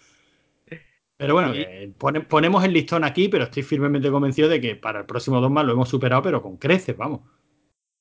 Pero 1.17 1.33
bueno, 1.35 1.53
pone- 1.97 2.21
ponemos 2.21 2.63
el 2.63 2.73
listón 2.73 3.03
aquí, 3.03 3.27
pero 3.29 3.43
estoy 3.43 3.61
firmemente 3.61 4.09
convencido 4.09 4.49
de 4.49 4.59
que 4.61 4.75
para 4.77 5.01
el 5.01 5.05
próximo 5.05 5.41
dos 5.41 5.51
más 5.51 5.63
lo 5.65 5.73
hemos 5.73 5.89
superado, 5.89 6.23
pero 6.23 6.41
con 6.41 6.57
creces, 6.57 6.97
vamos. 6.97 7.21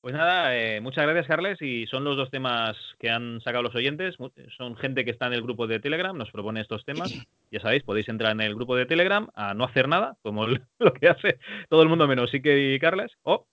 Pues 0.01 0.15
nada, 0.15 0.57
eh, 0.57 0.79
muchas 0.79 1.03
gracias, 1.03 1.27
Carles. 1.27 1.61
Y 1.61 1.85
son 1.87 2.05
los 2.05 2.15
dos 2.15 2.31
temas 2.31 2.77
que 2.99 3.09
han 3.09 3.41
sacado 3.41 3.63
los 3.63 3.75
oyentes. 3.75 4.15
Son 4.55 4.77
gente 4.77 5.03
que 5.03 5.11
está 5.11 5.27
en 5.27 5.33
el 5.33 5.41
grupo 5.41 5.67
de 5.67 5.79
Telegram, 5.79 6.17
nos 6.17 6.31
propone 6.31 6.61
estos 6.61 6.85
temas. 6.85 7.13
Ya 7.51 7.59
sabéis, 7.59 7.83
podéis 7.83 8.07
entrar 8.07 8.31
en 8.31 8.41
el 8.41 8.55
grupo 8.55 8.75
de 8.77 8.85
Telegram 8.85 9.27
a 9.35 9.53
no 9.53 9.65
hacer 9.65 9.89
nada, 9.89 10.15
como 10.21 10.47
lo 10.79 10.93
que 10.93 11.09
hace 11.09 11.39
todo 11.67 11.83
el 11.83 11.89
mundo 11.89 12.07
menos 12.07 12.33
Ike 12.33 12.75
y 12.75 12.79
Carles. 12.79 13.11
O, 13.23 13.45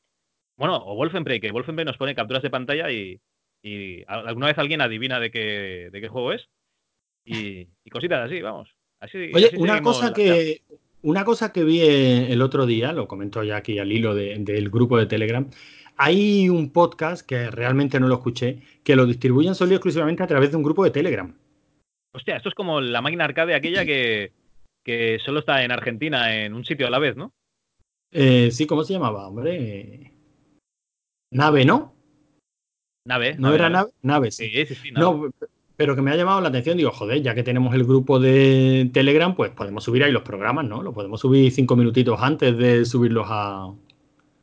bueno, 0.57 0.77
o 0.77 0.95
Wolfenprey, 0.95 1.41
que 1.41 1.51
Wolfenprey 1.51 1.85
nos 1.85 1.97
pone 1.97 2.15
capturas 2.15 2.43
de 2.43 2.51
pantalla 2.51 2.91
y, 2.93 3.21
alguna 4.07 4.47
vez 4.47 4.59
alguien 4.59 4.81
adivina 4.81 5.19
de 5.19 5.33
qué, 5.33 5.89
de 5.91 6.01
qué 6.01 6.09
juego 6.09 6.33
es. 6.33 6.49
Y, 7.25 7.67
y 7.83 7.91
cositas 7.91 8.25
así, 8.25 8.41
vamos. 8.41 8.69
Así, 9.01 9.33
Oye, 9.35 9.47
así 9.47 9.57
una 9.57 9.83
cosa 9.83 10.13
que 10.13 10.63
una 11.03 11.25
cosa 11.25 11.53
que 11.53 11.65
vi 11.65 11.81
eh, 11.81 12.33
el 12.33 12.41
otro 12.43 12.67
día, 12.67 12.93
lo 12.93 13.07
comento 13.09 13.43
ya 13.43 13.57
aquí 13.57 13.79
al 13.79 13.93
hilo 13.93 14.15
de- 14.15 14.37
del 14.39 14.71
grupo 14.71 14.99
de 14.99 15.07
Telegram, 15.07 15.49
hay 15.97 16.49
un 16.49 16.71
podcast 16.71 17.27
que 17.27 17.51
realmente 17.51 17.99
no 17.99 18.09
lo 18.09 18.15
escuché, 18.15 18.63
que 18.85 18.97
lo 18.97 19.07
distribuyen 19.07 19.55
solo 19.55 19.73
y 19.73 19.75
exclusivamente 19.75 20.23
a 20.23 20.27
través 20.27 20.51
de 20.51 20.57
un 20.57 20.63
grupo 20.63 20.85
de 20.85 20.91
Telegram. 20.91 21.35
Hostia, 22.15 22.37
esto 22.37 22.49
es 22.49 22.55
como 22.55 22.81
la 22.81 23.03
máquina 23.03 23.25
arcade 23.25 23.55
aquella 23.55 23.85
que, 23.85 24.33
que 24.85 25.19
solo 25.25 25.41
está 25.41 25.65
en 25.65 25.73
Argentina 25.73 26.35
en 26.37 26.55
un 26.55 26.65
sitio 26.65 26.87
a 26.87 26.91
la 26.91 26.99
vez, 26.99 27.17
¿no? 27.17 27.33
Eh, 28.13 28.51
sí, 28.51 28.67
¿cómo 28.67 28.85
se 28.85 28.95
llamaba, 28.95 29.29
hombre? 29.29 30.13
Nave, 31.33 31.65
¿no? 31.65 31.95
Nave. 33.07 33.37
¿No 33.39 33.53
era 33.53 33.69
nave? 33.69 33.91
Nave, 34.03 34.31
sí. 34.31 34.51
Sí, 34.51 34.67
sí, 34.67 34.75
sí. 34.75 34.91
nave. 34.93 35.05
No, 35.05 35.31
pero 35.77 35.95
que 35.95 36.03
me 36.03 36.11
ha 36.11 36.17
llamado 36.17 36.41
la 36.41 36.49
atención, 36.49 36.79
digo, 36.79 36.91
joder, 36.91 37.21
ya 37.23 37.35
que 37.35 37.43
tenemos 37.43 37.75
el 37.75 37.85
grupo 37.85 38.19
de 38.19 38.91
Telegram, 38.95 39.35
pues 39.35 39.51
podemos 39.51 39.85
subir 39.85 40.03
ahí 40.03 40.13
los 40.13 40.23
programas, 40.23 40.65
¿no? 40.65 40.83
Lo 40.83 40.95
podemos 40.95 41.21
subir 41.21 41.53
cinco 41.53 41.77
minutitos 41.77 42.19
antes 42.21 42.57
de 42.57 42.85
subirlos 42.85 43.27
a... 43.29 43.75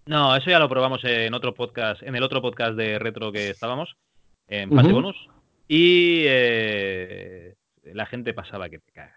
No, 0.06 0.36
eso 0.36 0.50
ya 0.50 0.60
lo 0.60 0.70
probamos 0.70 1.04
en 1.04 1.34
otro 1.34 1.54
podcast, 1.54 2.04
en 2.04 2.16
el 2.16 2.24
otro 2.24 2.42
podcast 2.42 2.76
de 2.76 3.00
retro 3.00 3.32
que 3.32 3.50
estábamos, 3.50 3.96
en 4.48 4.70
Pase. 4.70 4.92
Bonus. 4.92 5.30
Y 5.68 6.24
eh, 6.26 7.56
la 7.84 8.06
gente 8.06 8.34
pasaba 8.34 8.70
que 8.70 8.80
te 8.80 8.92
cagas. 8.92 9.16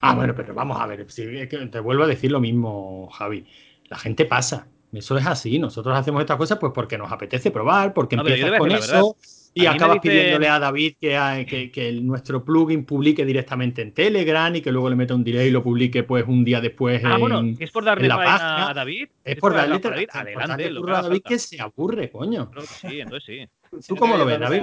Ah, 0.00 0.14
bueno, 0.14 0.34
pero 0.34 0.54
vamos 0.54 0.80
a 0.80 0.86
ver, 0.86 1.10
si, 1.10 1.24
te 1.48 1.80
vuelvo 1.80 2.04
a 2.04 2.06
decir 2.06 2.30
lo 2.30 2.40
mismo, 2.40 3.08
Javi. 3.10 3.46
La 3.88 3.98
gente 3.98 4.26
pasa. 4.26 4.68
Eso 4.92 5.18
es 5.18 5.26
así. 5.26 5.58
Nosotros 5.58 5.96
hacemos 5.96 6.20
estas 6.20 6.36
cosas 6.36 6.58
pues 6.58 6.72
porque 6.74 6.96
nos 6.98 7.10
apetece 7.10 7.50
probar, 7.50 7.92
porque 7.94 8.16
No, 8.16 8.22
empiezas 8.22 8.58
con 8.58 8.70
eso 8.70 9.16
y 9.54 9.66
A 9.66 9.72
acabas 9.72 9.98
pidiéndole 10.00 10.48
a 10.48 10.58
David 10.58 10.94
que, 11.00 11.16
ha- 11.16 11.44
que- 11.44 11.70
que 11.72 11.88
el- 11.88 12.06
nuestro 12.06 12.44
plugin 12.44 12.84
publique 12.84 13.24
directamente 13.24 13.82
en 13.82 13.92
Telegram 13.92 14.54
y 14.54 14.60
que 14.60 14.70
luego 14.70 14.88
le 14.90 14.96
meta 14.96 15.14
un 15.14 15.24
delay 15.24 15.48
y 15.48 15.50
lo 15.50 15.62
publique 15.62 16.02
pues 16.04 16.24
un 16.28 16.44
día 16.44 16.60
después 16.60 17.02
Ah, 17.04 17.14
en, 17.14 17.20
bueno, 17.20 17.42
es 17.58 17.70
por 17.70 17.84
darle 17.84 18.04
en 18.04 18.08
la 18.08 18.16
página. 18.16 18.68
a 18.70 18.74
David. 18.74 19.08
Es 19.24 19.36
por 19.36 19.54
darle 19.54 19.76
a 19.76 19.78
David, 19.78 20.08
adelante, 20.12 20.70
lo 20.70 20.84
que 20.84 20.92
a 20.92 21.02
David 21.02 21.22
que 21.24 21.38
se 21.38 21.60
aburre, 21.60 22.10
coño. 22.10 22.50
Creo 22.50 22.62
que 22.62 22.68
sí, 22.88 23.00
entonces 23.00 23.48
sí. 23.70 23.86
¿Tú 23.88 23.96
cómo 23.96 24.16
lo 24.16 24.24
ves, 24.24 24.38
David? 24.38 24.62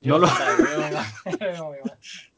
No 0.00 0.18
lo- 0.18 0.28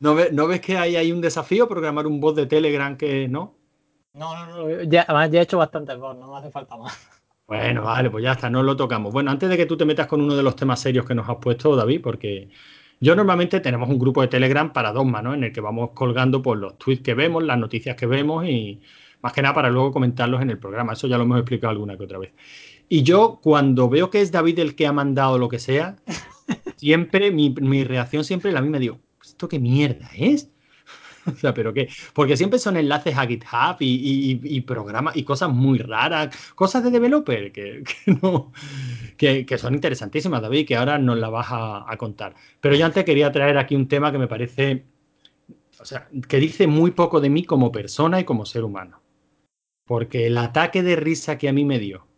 ¿No, 0.01 0.15
ve- 0.15 0.31
no 0.33 0.47
ves 0.47 0.61
que 0.61 0.77
ahí 0.79 0.97
hay 0.97 1.13
un 1.13 1.21
desafío 1.21 1.69
programar 1.69 2.07
un 2.07 2.21
bot 2.21 2.35
de 2.37 2.47
Telegram 2.47 2.97
que 2.97 3.29
no? 3.29 3.55
No, 4.15 4.35
no, 4.47 4.67
no. 4.69 4.83
Ya, 4.85 5.03
además, 5.03 5.31
ya 5.31 5.41
he 5.41 5.43
hecho 5.45 5.59
bastantes 5.59 5.97
bots, 5.99 6.19
no 6.19 6.33
me 6.33 6.39
hace 6.39 6.51
falta 6.51 6.77
más. 6.77 6.99
Bueno, 7.51 7.83
vale, 7.83 8.11
pues 8.11 8.23
ya 8.23 8.31
está, 8.31 8.49
no 8.49 8.63
lo 8.63 8.77
tocamos. 8.77 9.13
Bueno, 9.13 9.33
antes 9.33 9.49
de 9.49 9.57
que 9.57 9.67
tú 9.67 9.77
te 9.77 9.85
metas 9.85 10.07
con 10.07 10.21
uno 10.21 10.37
de 10.37 10.43
los 10.45 10.55
temas 10.55 10.79
serios 10.79 11.05
que 11.05 11.17
nos 11.17 11.29
has 11.29 11.39
puesto, 11.39 11.75
David, 11.75 12.01
porque 12.01 12.49
yo 13.01 13.17
normalmente 13.17 13.59
tenemos 13.59 13.89
un 13.89 13.99
grupo 13.99 14.21
de 14.23 14.29
Telegram 14.29 14.73
para 14.73 14.93
Dogma, 14.93 15.21
¿no? 15.21 15.35
En 15.35 15.43
el 15.43 15.53
que 15.53 15.61
vamos 15.61 15.91
colgando 15.93 16.43
pues, 16.43 16.61
los 16.61 16.79
tweets 16.79 17.03
que 17.03 17.15
vemos, 17.15 17.43
las 17.43 17.59
noticias 17.59 17.97
que 17.97 18.07
vemos 18.07 18.47
y 18.47 18.81
más 19.21 19.33
que 19.33 19.43
nada 19.43 19.53
para 19.53 19.69
luego 19.69 19.91
comentarlos 19.91 20.41
en 20.43 20.51
el 20.51 20.59
programa. 20.59 20.93
Eso 20.93 21.09
ya 21.09 21.17
lo 21.19 21.25
hemos 21.25 21.39
explicado 21.41 21.73
alguna 21.73 21.97
que 21.97 22.05
otra 22.05 22.19
vez. 22.19 22.33
Y 22.89 23.03
yo, 23.03 23.41
cuando 23.43 23.89
veo 23.89 24.11
que 24.11 24.21
es 24.21 24.31
David 24.31 24.61
el 24.61 24.77
que 24.77 24.87
ha 24.87 24.93
mandado 24.93 25.37
lo 25.37 25.49
que 25.49 25.59
sea, 25.59 25.97
siempre, 26.77 27.33
mi, 27.33 27.51
mi 27.51 27.83
reacción 27.83 28.23
siempre 28.23 28.51
es 28.51 28.55
la 28.55 28.63
misma. 28.63 28.79
Digo, 28.79 29.01
¿esto 29.25 29.49
qué 29.49 29.59
mierda 29.59 30.09
es? 30.17 30.53
O 31.27 31.35
sea, 31.37 31.55
pero 31.55 31.73
qué. 31.73 31.89
Porque 32.15 32.37
siempre 32.37 32.59
son 32.59 32.77
enlaces 32.77 33.17
a 33.17 33.27
GitHub 33.27 33.77
y, 33.81 34.61
programas 34.63 35.17
y 35.17 35.25
cosas 35.25 35.51
muy 35.51 35.79
raras, 35.79 36.35
cosas 36.55 36.85
de 36.85 36.91
developer 36.91 37.53
que, 39.17 39.47
que 39.47 39.59
son 39.59 39.75
interesantísimas, 39.75 40.43
David, 40.43 40.67
que 40.67 40.77
ahora 40.77 40.99
nos 40.99 41.19
la 41.19 41.29
vas 41.29 41.49
a, 41.51 41.91
a 41.91 41.97
contar. 41.97 42.35
Pero 42.61 42.75
yo 42.75 42.87
antes 42.87 43.05
quería 43.05 43.33
traer 43.33 43.59
aquí 43.59 43.75
un 43.75 43.89
tema 43.89 44.13
que 44.13 44.19
me 44.19 44.29
parece, 44.29 44.85
o 45.81 45.85
sea, 45.85 46.09
que 46.29 46.39
dice 46.39 46.67
muy 46.67 46.93
poco 46.93 47.21
de 47.21 47.31
mí 47.31 47.45
como 47.45 47.73
persona 47.73 48.21
y 48.21 48.25
como 48.25 48.47
ser 48.47 48.65
humano. 48.65 49.01
Porque 49.87 50.27
el 50.27 50.39
ataque 50.39 50.83
de 50.83 50.97
risa 50.97 51.37
que 51.39 51.49
a 51.49 51.53
mí 51.53 51.65
me 51.65 51.79
dio 51.79 52.10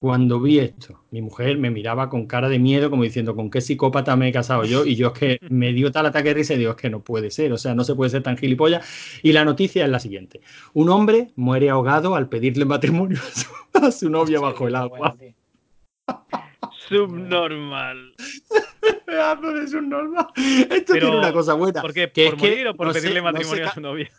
Cuando 0.00 0.40
vi 0.40 0.60
esto, 0.60 1.04
mi 1.10 1.20
mujer 1.20 1.58
me 1.58 1.68
miraba 1.68 2.08
con 2.08 2.26
cara 2.26 2.48
de 2.48 2.58
miedo, 2.58 2.88
como 2.88 3.02
diciendo, 3.02 3.36
¿con 3.36 3.50
qué 3.50 3.60
psicópata 3.60 4.16
me 4.16 4.28
he 4.28 4.32
casado 4.32 4.64
yo? 4.64 4.86
Y 4.86 4.96
yo 4.96 5.08
es 5.08 5.12
que 5.12 5.38
me 5.50 5.74
dio 5.74 5.92
tal 5.92 6.06
ataque 6.06 6.30
de 6.30 6.34
risa 6.36 6.54
y 6.54 6.56
digo, 6.56 6.70
es 6.70 6.78
que 6.78 6.88
no 6.88 7.00
puede 7.04 7.30
ser, 7.30 7.52
o 7.52 7.58
sea, 7.58 7.74
no 7.74 7.84
se 7.84 7.94
puede 7.94 8.08
ser 8.08 8.22
tan 8.22 8.38
gilipollas. 8.38 8.88
Y 9.22 9.32
la 9.32 9.44
noticia 9.44 9.84
es 9.84 9.90
la 9.90 10.00
siguiente: 10.00 10.40
un 10.72 10.88
hombre 10.88 11.32
muere 11.36 11.68
ahogado 11.68 12.14
al 12.14 12.30
pedirle 12.30 12.64
matrimonio 12.64 13.18
a 13.18 13.38
su, 13.38 13.86
a 13.86 13.92
su 13.92 14.08
novia 14.08 14.40
bajo 14.40 14.66
el 14.66 14.74
agua. 14.74 15.16
Subnormal. 16.88 18.14
Pedazo 19.06 19.52
de 19.52 19.68
subnormal. 19.68 20.28
Esto 20.34 20.94
Pero, 20.94 21.08
tiene 21.08 21.18
una 21.18 21.32
cosa 21.32 21.52
buena. 21.52 21.82
¿Por 21.82 21.92
qué? 21.92 22.10
que 22.10 22.24
¿Por 22.24 22.34
es 22.34 22.42
que 22.42 22.50
morir 22.50 22.68
o 22.68 22.74
por 22.74 22.86
no 22.86 22.92
pedirle 22.94 23.20
matrimonio 23.20 23.68
a 23.68 23.74
su 23.74 23.80
novia? 23.82 24.10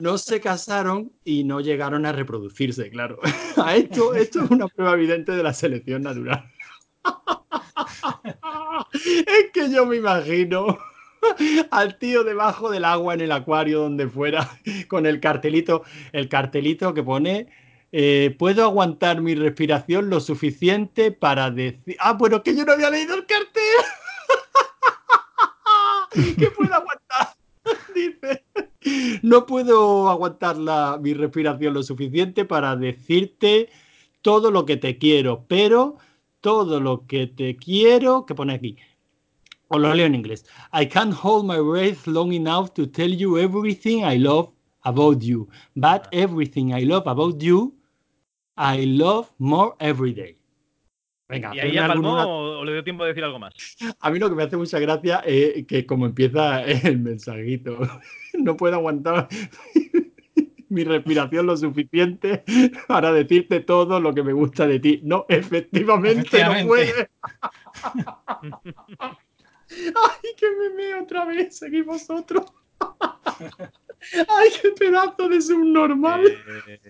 No 0.00 0.18
se 0.18 0.40
casaron 0.40 1.12
y 1.24 1.44
no 1.44 1.60
llegaron 1.60 2.06
a 2.06 2.12
reproducirse, 2.12 2.90
claro. 2.90 3.18
A 3.56 3.76
esto, 3.76 4.14
esto 4.14 4.44
es 4.44 4.50
una 4.50 4.68
prueba 4.68 4.94
evidente 4.94 5.32
de 5.32 5.42
la 5.42 5.52
selección 5.52 6.02
natural. 6.02 6.50
Es 8.94 9.50
que 9.52 9.70
yo 9.70 9.86
me 9.86 9.96
imagino 9.96 10.78
al 11.70 11.98
tío 11.98 12.24
debajo 12.24 12.70
del 12.70 12.84
agua 12.84 13.14
en 13.14 13.20
el 13.20 13.32
acuario 13.32 13.80
donde 13.80 14.08
fuera 14.08 14.48
con 14.88 15.06
el 15.06 15.20
cartelito, 15.20 15.84
el 16.12 16.28
cartelito 16.28 16.94
que 16.94 17.02
pone 17.02 17.48
eh, 17.92 18.34
puedo 18.38 18.64
aguantar 18.64 19.20
mi 19.20 19.34
respiración 19.34 20.10
lo 20.10 20.20
suficiente 20.20 21.10
para 21.10 21.50
decir 21.50 21.96
ah 22.00 22.12
bueno 22.12 22.42
que 22.42 22.54
yo 22.54 22.64
no 22.64 22.72
había 22.72 22.90
leído 22.90 23.14
el 23.14 23.24
cartel 23.24 23.62
que 26.38 26.50
puedo 26.50 26.74
aguantar 26.74 27.34
dice 27.94 28.44
no 29.22 29.46
puedo 29.46 30.08
aguantar 30.08 30.56
la, 30.56 30.98
mi 31.00 31.14
respiración 31.14 31.74
lo 31.74 31.82
suficiente 31.82 32.44
para 32.44 32.76
decirte 32.76 33.68
todo 34.22 34.50
lo 34.50 34.64
que 34.64 34.76
te 34.76 34.98
quiero, 34.98 35.44
pero 35.48 35.96
todo 36.40 36.80
lo 36.80 37.06
que 37.06 37.26
te 37.26 37.56
quiero, 37.56 38.24
que 38.26 38.34
pone 38.34 38.54
aquí, 38.54 38.76
os 39.68 39.80
lo 39.80 39.92
leo 39.92 40.06
en 40.06 40.14
inglés. 40.14 40.44
I 40.72 40.86
can't 40.86 41.12
hold 41.12 41.44
my 41.44 41.58
breath 41.58 42.06
long 42.06 42.32
enough 42.32 42.72
to 42.74 42.86
tell 42.86 43.12
you 43.12 43.38
everything 43.38 44.04
I 44.04 44.18
love 44.18 44.50
about 44.82 45.22
you, 45.22 45.48
but 45.74 46.08
everything 46.12 46.72
I 46.72 46.84
love 46.84 47.06
about 47.06 47.42
you, 47.42 47.74
I 48.56 48.84
love 48.86 49.30
more 49.38 49.74
every 49.78 50.12
day. 50.12 50.37
Venga, 51.28 51.54
¿Y 51.54 51.60
ahí 51.60 51.72
ya 51.72 51.84
alguna- 51.84 52.16
palmó 52.16 52.30
o 52.32 52.58
o 52.60 52.64
le 52.64 52.72
dio 52.72 52.82
tiempo 52.84 53.04
de 53.04 53.10
decir 53.10 53.22
algo 53.24 53.38
más? 53.38 53.52
a 54.00 54.10
mí 54.10 54.18
lo 54.18 54.28
que 54.30 54.34
me 54.34 54.42
hace 54.44 54.56
mucha 54.56 54.78
gracia 54.78 55.18
es 55.26 55.66
que 55.66 55.84
como 55.86 56.06
empieza 56.06 56.64
el 56.64 56.98
mensajito, 56.98 57.78
no 58.34 58.56
puedo 58.56 58.74
aguantar 58.76 59.28
mi 60.70 60.84
respiración 60.84 61.46
lo 61.46 61.56
suficiente 61.56 62.44
para 62.88 63.12
decirte 63.12 63.60
todo 63.60 64.00
lo 64.00 64.12
que 64.14 64.22
me 64.22 64.32
gusta 64.32 64.66
de 64.66 64.80
ti. 64.80 65.00
No, 65.02 65.24
efectivamente, 65.28 66.44
no 66.44 66.66
puede. 66.66 67.10
Ay, 69.70 70.30
que 70.36 70.46
me 70.58 70.70
meo 70.74 71.02
otra 71.02 71.24
vez, 71.26 71.58
seguís 71.58 71.84
vosotros. 71.84 72.44
Ay, 72.80 74.48
qué 74.62 74.70
pedazo 74.78 75.28
de 75.28 75.40
subnormal. 75.42 76.26
Eh, 76.26 76.80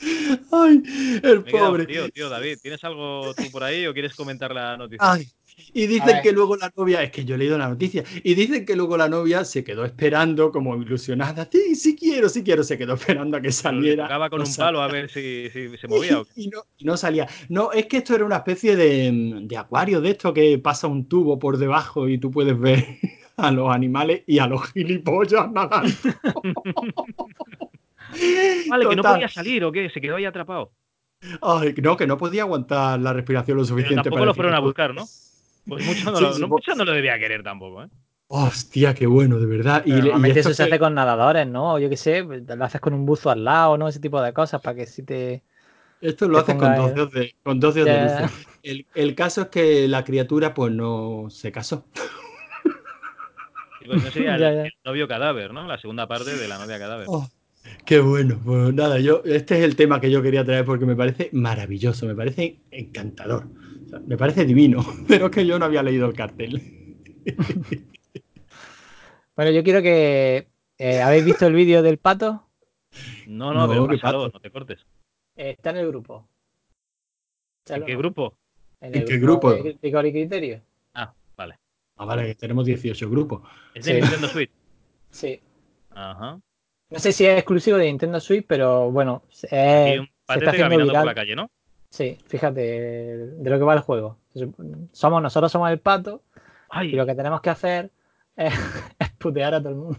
Ay, 0.52 0.82
el 1.22 1.44
me 1.44 1.50
pobre. 1.50 1.84
frío, 1.84 2.08
tío, 2.10 2.28
David. 2.28 2.58
¿Tienes 2.62 2.82
algo 2.84 3.34
tú 3.34 3.50
por 3.50 3.62
ahí 3.64 3.86
o 3.86 3.92
quieres 3.92 4.14
comentar 4.14 4.52
la 4.54 4.76
noticia? 4.76 5.12
Ay, 5.12 5.28
y 5.74 5.86
dicen 5.86 6.20
que 6.22 6.32
luego 6.32 6.56
la 6.56 6.72
novia, 6.74 7.02
es 7.02 7.10
que 7.10 7.24
yo 7.24 7.34
he 7.34 7.38
leído 7.38 7.58
la 7.58 7.68
noticia, 7.68 8.02
y 8.24 8.34
dicen 8.34 8.64
que 8.64 8.76
luego 8.76 8.96
la 8.96 9.08
novia 9.08 9.44
se 9.44 9.62
quedó 9.62 9.84
esperando 9.84 10.50
como 10.52 10.74
ilusionada. 10.76 11.48
Sí, 11.52 11.74
sí 11.74 11.96
quiero, 11.96 12.28
sí 12.28 12.42
quiero, 12.42 12.64
se 12.64 12.78
quedó 12.78 12.94
esperando 12.94 13.36
a 13.36 13.40
que 13.42 13.52
saliera. 13.52 14.04
tocaba 14.04 14.30
con 14.30 14.38
no 14.38 14.44
un 14.44 14.50
salía. 14.50 14.66
palo 14.68 14.82
a 14.82 14.88
ver 14.88 15.10
si, 15.10 15.50
si 15.50 15.76
se 15.76 15.86
movía 15.88 16.20
o 16.20 16.24
qué. 16.24 16.32
Y 16.34 16.48
no, 16.48 16.62
y 16.78 16.84
no 16.84 16.96
salía. 16.96 17.28
No, 17.48 17.72
es 17.72 17.86
que 17.86 17.98
esto 17.98 18.14
era 18.14 18.24
una 18.24 18.36
especie 18.38 18.76
de, 18.76 19.40
de 19.44 19.56
acuario 19.56 20.00
de 20.00 20.10
esto 20.10 20.32
que 20.32 20.58
pasa 20.58 20.86
un 20.86 21.08
tubo 21.08 21.38
por 21.38 21.58
debajo 21.58 22.08
y 22.08 22.18
tú 22.18 22.30
puedes 22.30 22.58
ver 22.58 22.86
a 23.36 23.50
los 23.50 23.70
animales 23.70 24.22
y 24.26 24.38
a 24.38 24.46
los 24.46 24.72
gilipollas 24.72 25.50
nadando. 25.52 25.90
Vale, 28.68 28.88
que 28.88 28.96
no 28.96 29.02
podía 29.02 29.28
salir 29.28 29.64
o 29.64 29.72
qué, 29.72 29.90
se 29.90 30.00
quedó 30.00 30.16
ahí 30.16 30.24
atrapado. 30.24 30.72
Ay, 31.42 31.74
no, 31.82 31.96
que 31.96 32.06
no 32.06 32.16
podía 32.16 32.42
aguantar 32.42 32.98
la 33.00 33.12
respiración 33.12 33.56
lo 33.58 33.62
Pero 33.62 33.68
suficiente 33.68 33.94
tampoco 33.96 34.14
para 34.16 34.26
lo 34.26 34.34
fueron 34.34 34.54
a 34.54 34.60
buscar, 34.60 34.94
¿no? 34.94 35.06
Pues 35.66 35.84
mucho 35.84 36.10
no, 36.10 36.16
Sí, 36.18 36.24
lo, 36.24 36.32
sí, 36.34 36.40
no, 36.40 36.48
mucho 36.48 36.74
no 36.74 36.84
lo 36.84 36.92
debía 36.92 37.18
querer 37.18 37.42
tampoco, 37.42 37.82
¿eh? 37.84 37.88
Hostia, 38.28 38.94
qué 38.94 39.06
bueno, 39.06 39.38
de 39.38 39.46
verdad. 39.46 39.82
Y, 39.84 39.90
Pero 39.90 39.96
y 39.98 40.02
normalmente 40.02 40.40
esto 40.40 40.50
eso 40.50 40.56
se 40.56 40.62
que- 40.64 40.70
hace 40.74 40.78
con 40.78 40.94
nadadores, 40.94 41.46
¿no? 41.46 41.78
Yo 41.78 41.90
qué 41.90 41.96
sé, 41.96 42.24
pues, 42.24 42.42
lo 42.46 42.64
haces 42.64 42.80
con 42.80 42.94
un 42.94 43.04
buzo 43.04 43.28
al 43.30 43.44
lado, 43.44 43.76
¿no? 43.76 43.88
Ese 43.88 44.00
tipo 44.00 44.22
de 44.22 44.32
cosas 44.32 44.60
para 44.62 44.76
que 44.76 44.86
si 44.86 45.02
te. 45.02 45.42
Esto 46.00 46.28
lo 46.28 46.38
haces 46.38 46.54
con 46.54 46.74
dos 46.74 46.88
el- 46.88 46.94
dedos 46.94 47.12
de, 47.12 47.34
con 47.42 47.60
dos 47.60 47.74
dedos 47.74 47.88
de 47.88 47.94
Ya. 47.96 48.22
luces. 48.22 48.46
El, 48.62 48.86
el 48.94 49.14
caso 49.14 49.42
es 49.42 49.48
que 49.48 49.88
la 49.88 50.04
criatura 50.04 50.54
pues 50.54 50.72
no 50.72 51.26
se 51.28 51.50
casó. 51.52 51.84
Y 53.82 53.86
pues 53.86 54.02
no 54.04 54.10
sería 54.10 54.34
el, 54.36 54.42
el 54.44 54.72
novio 54.84 55.08
cadáver, 55.08 55.52
¿no? 55.52 55.66
La 55.66 55.78
segunda 55.78 56.06
parte 56.06 56.36
de 56.36 56.48
la 56.48 56.58
novia 56.58 56.78
cadáver. 56.78 57.06
Oh, 57.08 57.28
qué 57.84 58.00
bueno. 58.00 58.40
Pues 58.44 58.72
nada, 58.74 58.98
yo 59.00 59.22
este 59.24 59.58
es 59.58 59.64
el 59.64 59.76
tema 59.76 60.00
que 60.00 60.10
yo 60.10 60.22
quería 60.22 60.44
traer 60.44 60.64
porque 60.64 60.86
me 60.86 60.96
parece 60.96 61.30
maravilloso, 61.32 62.06
me 62.06 62.14
parece 62.14 62.58
encantador. 62.70 63.48
O 63.86 63.88
sea, 63.88 64.02
me 64.06 64.16
parece 64.16 64.44
divino, 64.44 64.84
pero 65.08 65.26
es 65.26 65.30
que 65.32 65.46
yo 65.46 65.58
no 65.58 65.64
había 65.64 65.82
leído 65.82 66.06
el 66.06 66.14
cartel. 66.14 66.62
Bueno, 69.36 69.52
yo 69.52 69.62
quiero 69.62 69.80
que. 69.80 70.48
eh, 70.76 71.00
¿Habéis 71.00 71.24
visto 71.24 71.46
el 71.46 71.54
vídeo 71.54 71.82
del 71.82 71.96
pato? 71.96 72.46
No, 73.26 73.54
no, 73.54 73.60
No, 73.60 73.68
pero 73.88 74.28
no 74.28 74.40
te 74.40 74.50
cortes. 74.50 74.80
Eh, 75.36 75.54
está 75.56 75.70
en 75.70 75.78
el 75.78 75.88
grupo. 75.88 76.28
¿En 77.66 77.84
qué 77.84 77.96
grupo? 77.96 78.36
En 78.80 78.94
¿En 78.94 79.00
el 79.02 79.08
qué 79.08 79.18
grupo? 79.18 79.52
de 79.52 79.78
y 79.82 79.88
Criterio. 80.12 80.60
Ah, 80.92 81.14
vale. 81.36 81.58
Ah, 81.96 82.04
vale, 82.04 82.26
que 82.26 82.34
tenemos 82.34 82.66
18 82.66 83.08
grupos. 83.08 83.42
Es 83.74 83.84
de 83.86 83.94
Sí. 83.94 84.00
Nintendo 84.00 84.28
Switch. 84.28 84.50
Sí. 85.10 85.40
Ajá. 85.90 86.38
No 86.90 86.98
sé 86.98 87.12
si 87.12 87.24
es 87.24 87.36
exclusivo 87.36 87.76
de 87.78 87.86
Nintendo 87.86 88.20
Switch, 88.20 88.44
pero 88.46 88.90
bueno, 88.90 89.22
eh, 89.50 89.98
un 90.00 90.06
se 90.26 90.34
está 90.38 90.50
caminando 90.52 90.78
por 90.78 90.86
viral. 90.88 91.06
la 91.06 91.14
calle, 91.14 91.36
¿no? 91.36 91.50
Sí, 91.88 92.18
fíjate 92.26 92.60
de 92.60 93.50
lo 93.50 93.58
que 93.58 93.64
va 93.64 93.74
el 93.74 93.80
juego. 93.80 94.16
Somos 94.92 95.22
nosotros 95.22 95.50
somos 95.50 95.70
el 95.70 95.78
pato 95.80 96.22
y 96.82 96.92
lo 96.92 97.06
que 97.06 97.14
tenemos 97.14 97.40
que 97.40 97.50
hacer 97.50 97.90
es, 98.36 98.52
es 98.98 99.10
putear 99.18 99.54
a 99.54 99.60
todo 99.60 99.70
el 99.70 99.74
mundo. 99.76 99.98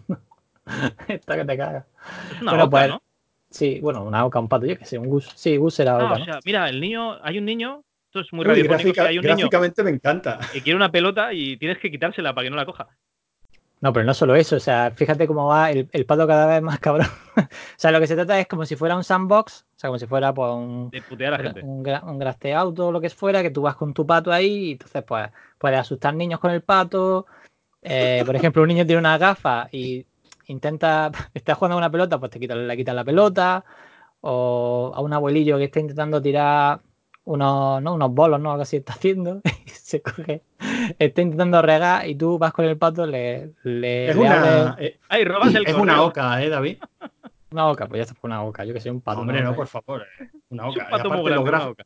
Está 1.07 1.35
que 1.37 1.45
te 1.45 1.57
cagas. 1.57 1.85
es 2.31 2.41
una 2.41 2.51
bueno, 2.51 2.63
oca, 2.65 2.69
pues, 2.71 2.87
¿no? 2.89 3.01
Sí, 3.49 3.79
bueno, 3.81 4.03
una 4.05 4.25
oca, 4.25 4.39
un 4.39 4.47
pato, 4.47 4.65
yo 4.65 4.77
que 4.77 4.85
sé, 4.85 4.97
un 4.97 5.07
gus. 5.09 5.29
Sí, 5.35 5.57
gus 5.57 5.77
era 5.79 5.93
Ah, 5.93 6.05
oca, 6.05 6.13
o 6.15 6.19
¿no? 6.19 6.25
sea, 6.25 6.39
mira, 6.45 6.69
el 6.69 6.79
niño, 6.79 7.17
hay 7.21 7.37
un 7.37 7.45
niño, 7.45 7.83
esto 8.05 8.21
es 8.21 8.31
muy 8.31 8.45
Uy, 8.45 8.49
radiofónico, 8.63 8.69
gráfica- 8.87 9.03
que 9.03 9.07
hay 9.09 9.17
un 9.17 9.23
niño 9.23 9.35
gráficamente 9.35 9.83
me 9.83 9.89
encanta. 9.91 10.39
que 10.53 10.61
quiere 10.61 10.77
una 10.77 10.91
pelota 10.91 11.33
y 11.33 11.57
tienes 11.57 11.77
que 11.79 11.91
quitársela 11.91 12.33
para 12.33 12.45
que 12.45 12.49
no 12.51 12.55
la 12.55 12.65
coja. 12.65 12.87
No, 13.81 13.91
pero 13.91 14.05
no 14.05 14.13
solo 14.13 14.35
eso, 14.35 14.55
o 14.55 14.59
sea, 14.59 14.91
fíjate 14.91 15.25
cómo 15.25 15.47
va 15.47 15.71
el, 15.71 15.89
el 15.91 16.05
pato 16.05 16.27
cada 16.27 16.45
vez 16.45 16.61
más 16.61 16.79
cabrón. 16.79 17.07
o 17.35 17.41
sea, 17.75 17.91
lo 17.91 17.99
que 17.99 18.05
se 18.05 18.15
trata 18.15 18.39
es 18.39 18.47
como 18.47 18.63
si 18.65 18.75
fuera 18.75 18.95
un 18.95 19.03
sandbox, 19.03 19.65
o 19.75 19.79
sea, 19.79 19.89
como 19.89 19.97
si 19.97 20.05
fuera 20.05 20.31
pues, 20.33 20.51
un, 20.51 20.89
De 20.91 21.01
putear 21.01 21.33
a 21.33 21.37
la 21.37 21.43
gente. 21.43 21.61
un, 21.63 21.85
un 21.87 22.19
graste 22.19 22.53
auto 22.53 22.87
o 22.87 22.91
lo 22.91 23.01
que 23.01 23.09
fuera, 23.09 23.41
que 23.41 23.49
tú 23.49 23.63
vas 23.63 23.75
con 23.75 23.93
tu 23.93 24.05
pato 24.05 24.31
ahí 24.31 24.69
y 24.69 24.71
entonces 24.73 25.03
pues 25.03 25.27
puedes 25.57 25.79
asustar 25.79 26.13
niños 26.13 26.39
con 26.39 26.51
el 26.51 26.61
pato. 26.61 27.25
Eh, 27.81 28.21
por 28.23 28.35
ejemplo, 28.35 28.61
un 28.61 28.67
niño 28.67 28.85
tiene 28.85 28.99
una 28.99 29.17
gafa 29.17 29.67
y 29.71 30.05
intenta, 30.45 31.11
está 31.33 31.55
jugando 31.55 31.75
a 31.75 31.77
una 31.79 31.89
pelota, 31.89 32.19
pues 32.19 32.31
te 32.31 32.39
quita, 32.39 32.55
le 32.55 32.77
quitas 32.77 32.95
la 32.95 33.03
pelota. 33.03 33.65
O 34.23 34.91
a 34.93 35.01
un 35.01 35.13
abuelillo 35.13 35.57
que 35.57 35.63
está 35.63 35.79
intentando 35.79 36.21
tirar 36.21 36.79
unos, 37.25 37.81
¿no? 37.81 37.93
unos 37.95 38.11
bolos, 38.13 38.39
¿no? 38.39 38.51
Algo 38.51 38.63
así 38.63 38.77
está 38.77 38.93
haciendo. 38.93 39.41
Y 39.65 39.69
se 39.69 40.01
coge, 40.01 40.41
está 40.99 41.21
intentando 41.21 41.61
regar 41.61 42.07
y 42.07 42.15
tú 42.15 42.37
vas 42.37 42.53
con 42.53 42.63
el 42.65 42.77
pato, 42.77 43.05
le, 43.05 43.51
le, 43.63 44.09
Es 44.09 44.15
le 44.15 44.21
una, 44.21 44.75
eh, 44.79 44.97
Ay, 45.09 45.25
robas 45.25 45.53
el 45.53 45.67
es 45.67 45.75
una 45.75 46.01
oca, 46.01 46.41
¿eh, 46.41 46.49
David? 46.49 46.77
una 47.51 47.65
boca, 47.65 47.87
pues 47.87 47.99
ya 47.99 48.03
está 48.03 48.13
por 48.15 48.29
una 48.29 48.39
boca, 48.41 48.63
yo 48.63 48.73
que 48.73 48.79
soy 48.79 48.91
un 48.91 49.01
pato. 49.01 49.19
Hombre, 49.19 49.41
¿no? 49.43 49.53
por 49.53 49.67
favor. 49.67 50.05
eh, 50.19 50.29
Una 50.49 50.69
Es 50.69 50.75
un 50.75 50.81
oca. 50.81 50.87
Y 50.87 50.91
pato 50.91 51.09
muy 51.11 51.23
grande, 51.29 51.49
una 51.49 51.67
oca. 51.67 51.85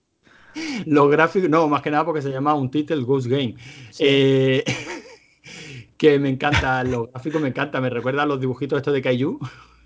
los 0.85 1.09
gráficos, 1.09 1.49
no, 1.49 1.67
más 1.67 1.81
que 1.81 1.89
nada 1.91 2.05
porque 2.05 2.21
se 2.21 2.29
llama 2.29 2.53
un 2.53 2.69
title 2.69 3.01
Ghost 3.03 3.27
Game. 3.27 3.55
Sí. 3.89 4.03
Eh, 4.07 4.63
que 5.97 6.19
me 6.19 6.29
encanta, 6.29 6.83
los 6.83 7.11
gráficos 7.11 7.41
me 7.41 7.47
encanta, 7.49 7.81
me 7.81 7.89
recuerda 7.89 8.23
a 8.23 8.25
los 8.25 8.39
dibujitos 8.39 8.77
estos 8.77 8.93
de 8.93 9.01
Kaiju. 9.01 9.39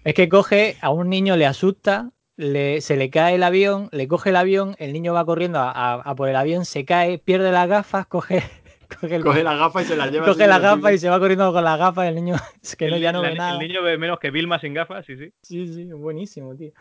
Es 0.04 0.14
que 0.14 0.28
coge 0.30 0.78
a 0.82 0.90
un 0.90 1.10
niño, 1.10 1.36
le 1.38 1.46
asusta, 1.46 2.12
le, 2.40 2.80
se 2.80 2.96
le 2.96 3.10
cae 3.10 3.36
el 3.36 3.44
avión, 3.44 3.90
le 3.92 4.08
coge 4.08 4.30
el 4.30 4.38
avión, 4.38 4.76
el 4.80 4.94
niño 4.94 5.14
va 5.14 5.26
corriendo 5.26 5.60
a, 5.60 5.72
a- 5.72 5.96
a 6.02 6.16
por 6.16 6.30
el 6.30 6.36
avión, 6.38 6.64
se 6.64 6.86
cae, 6.86 7.18
pierde 7.20 7.52
las 7.52 7.68
gafas, 7.68 8.08
coge, 8.08 8.42
coge, 9.02 9.16
el- 9.18 9.24
Coge 9.24 9.44
las 9.44 9.60
gafas 9.60 9.84
y 9.84 9.88
se 9.90 9.96
las 9.98 10.10
lleva. 10.10 10.26
coge 10.26 10.48
los 10.48 10.62
gafas 10.62 10.94
y 10.94 10.98
se 11.00 11.10
va 11.10 11.20
corriendo 11.20 11.52
con 11.52 11.64
las 11.66 11.78
gafas, 11.78 12.08
el 12.08 12.16
niño 12.16 12.36
no, 12.80 12.86
El, 12.96 13.02
ya 13.02 13.12
no 13.12 13.22
la- 13.22 13.30
ve 13.30 13.36
nada. 13.36 13.52
el 13.62 13.68
niño 13.68 13.84
ve 13.84 13.98
menos 13.98 14.20
que 14.20 14.32
Vilma 14.32 14.58
sin 14.60 14.74
gafas, 14.74 15.06
sí, 15.06 15.18
sí. 15.18 15.34
Sí, 15.44 15.68
sí, 15.74 15.84
buenísimo, 15.92 16.56
tío. 16.56 16.72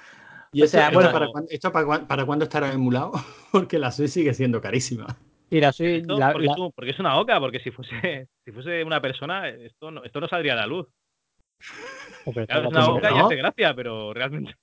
¿Y 0.53 0.63
o 0.63 0.65
esto, 0.65 0.77
sea, 0.79 0.87
esto 0.87 0.95
bueno- 0.95 1.13
para, 1.13 1.27
cuándo, 1.27 1.51
esto 1.51 1.73
para, 1.73 2.07
para 2.07 2.25
cuándo 2.25 2.45
estará 2.45 2.73
emulado? 2.73 3.11
Porque 3.53 3.79
la 3.81 3.91
Switch 3.91 4.11
sigue 4.11 4.33
siendo 4.35 4.61
carísima. 4.61 5.07
Esto, 5.51 6.19
la- 6.19 6.33
porque, 6.33 6.47
la- 6.47 6.53
es 6.53 6.59
un- 6.59 6.73
porque 6.73 6.91
es 6.93 6.99
una 7.01 7.19
oca, 7.19 7.41
porque 7.41 7.59
si 7.59 7.71
fuese, 7.73 8.29
si 8.45 8.53
fuese 8.53 8.85
una 8.85 9.01
persona, 9.01 9.49
esto 9.49 9.91
no, 9.91 10.05
esto 10.05 10.21
no 10.21 10.29
saldría 10.29 10.53
a 10.53 10.57
la 10.57 10.67
luz. 10.67 10.87
Claro, 12.47 12.63
es 12.65 12.69
una 12.69 12.81
¿cómo 12.85 12.99
oca 12.99 13.09
que 13.09 13.15
y 13.15 13.19
no? 13.19 13.27
hace 13.27 13.37
gracia, 13.37 13.75
pero 13.75 14.15
realmente. 14.15 14.55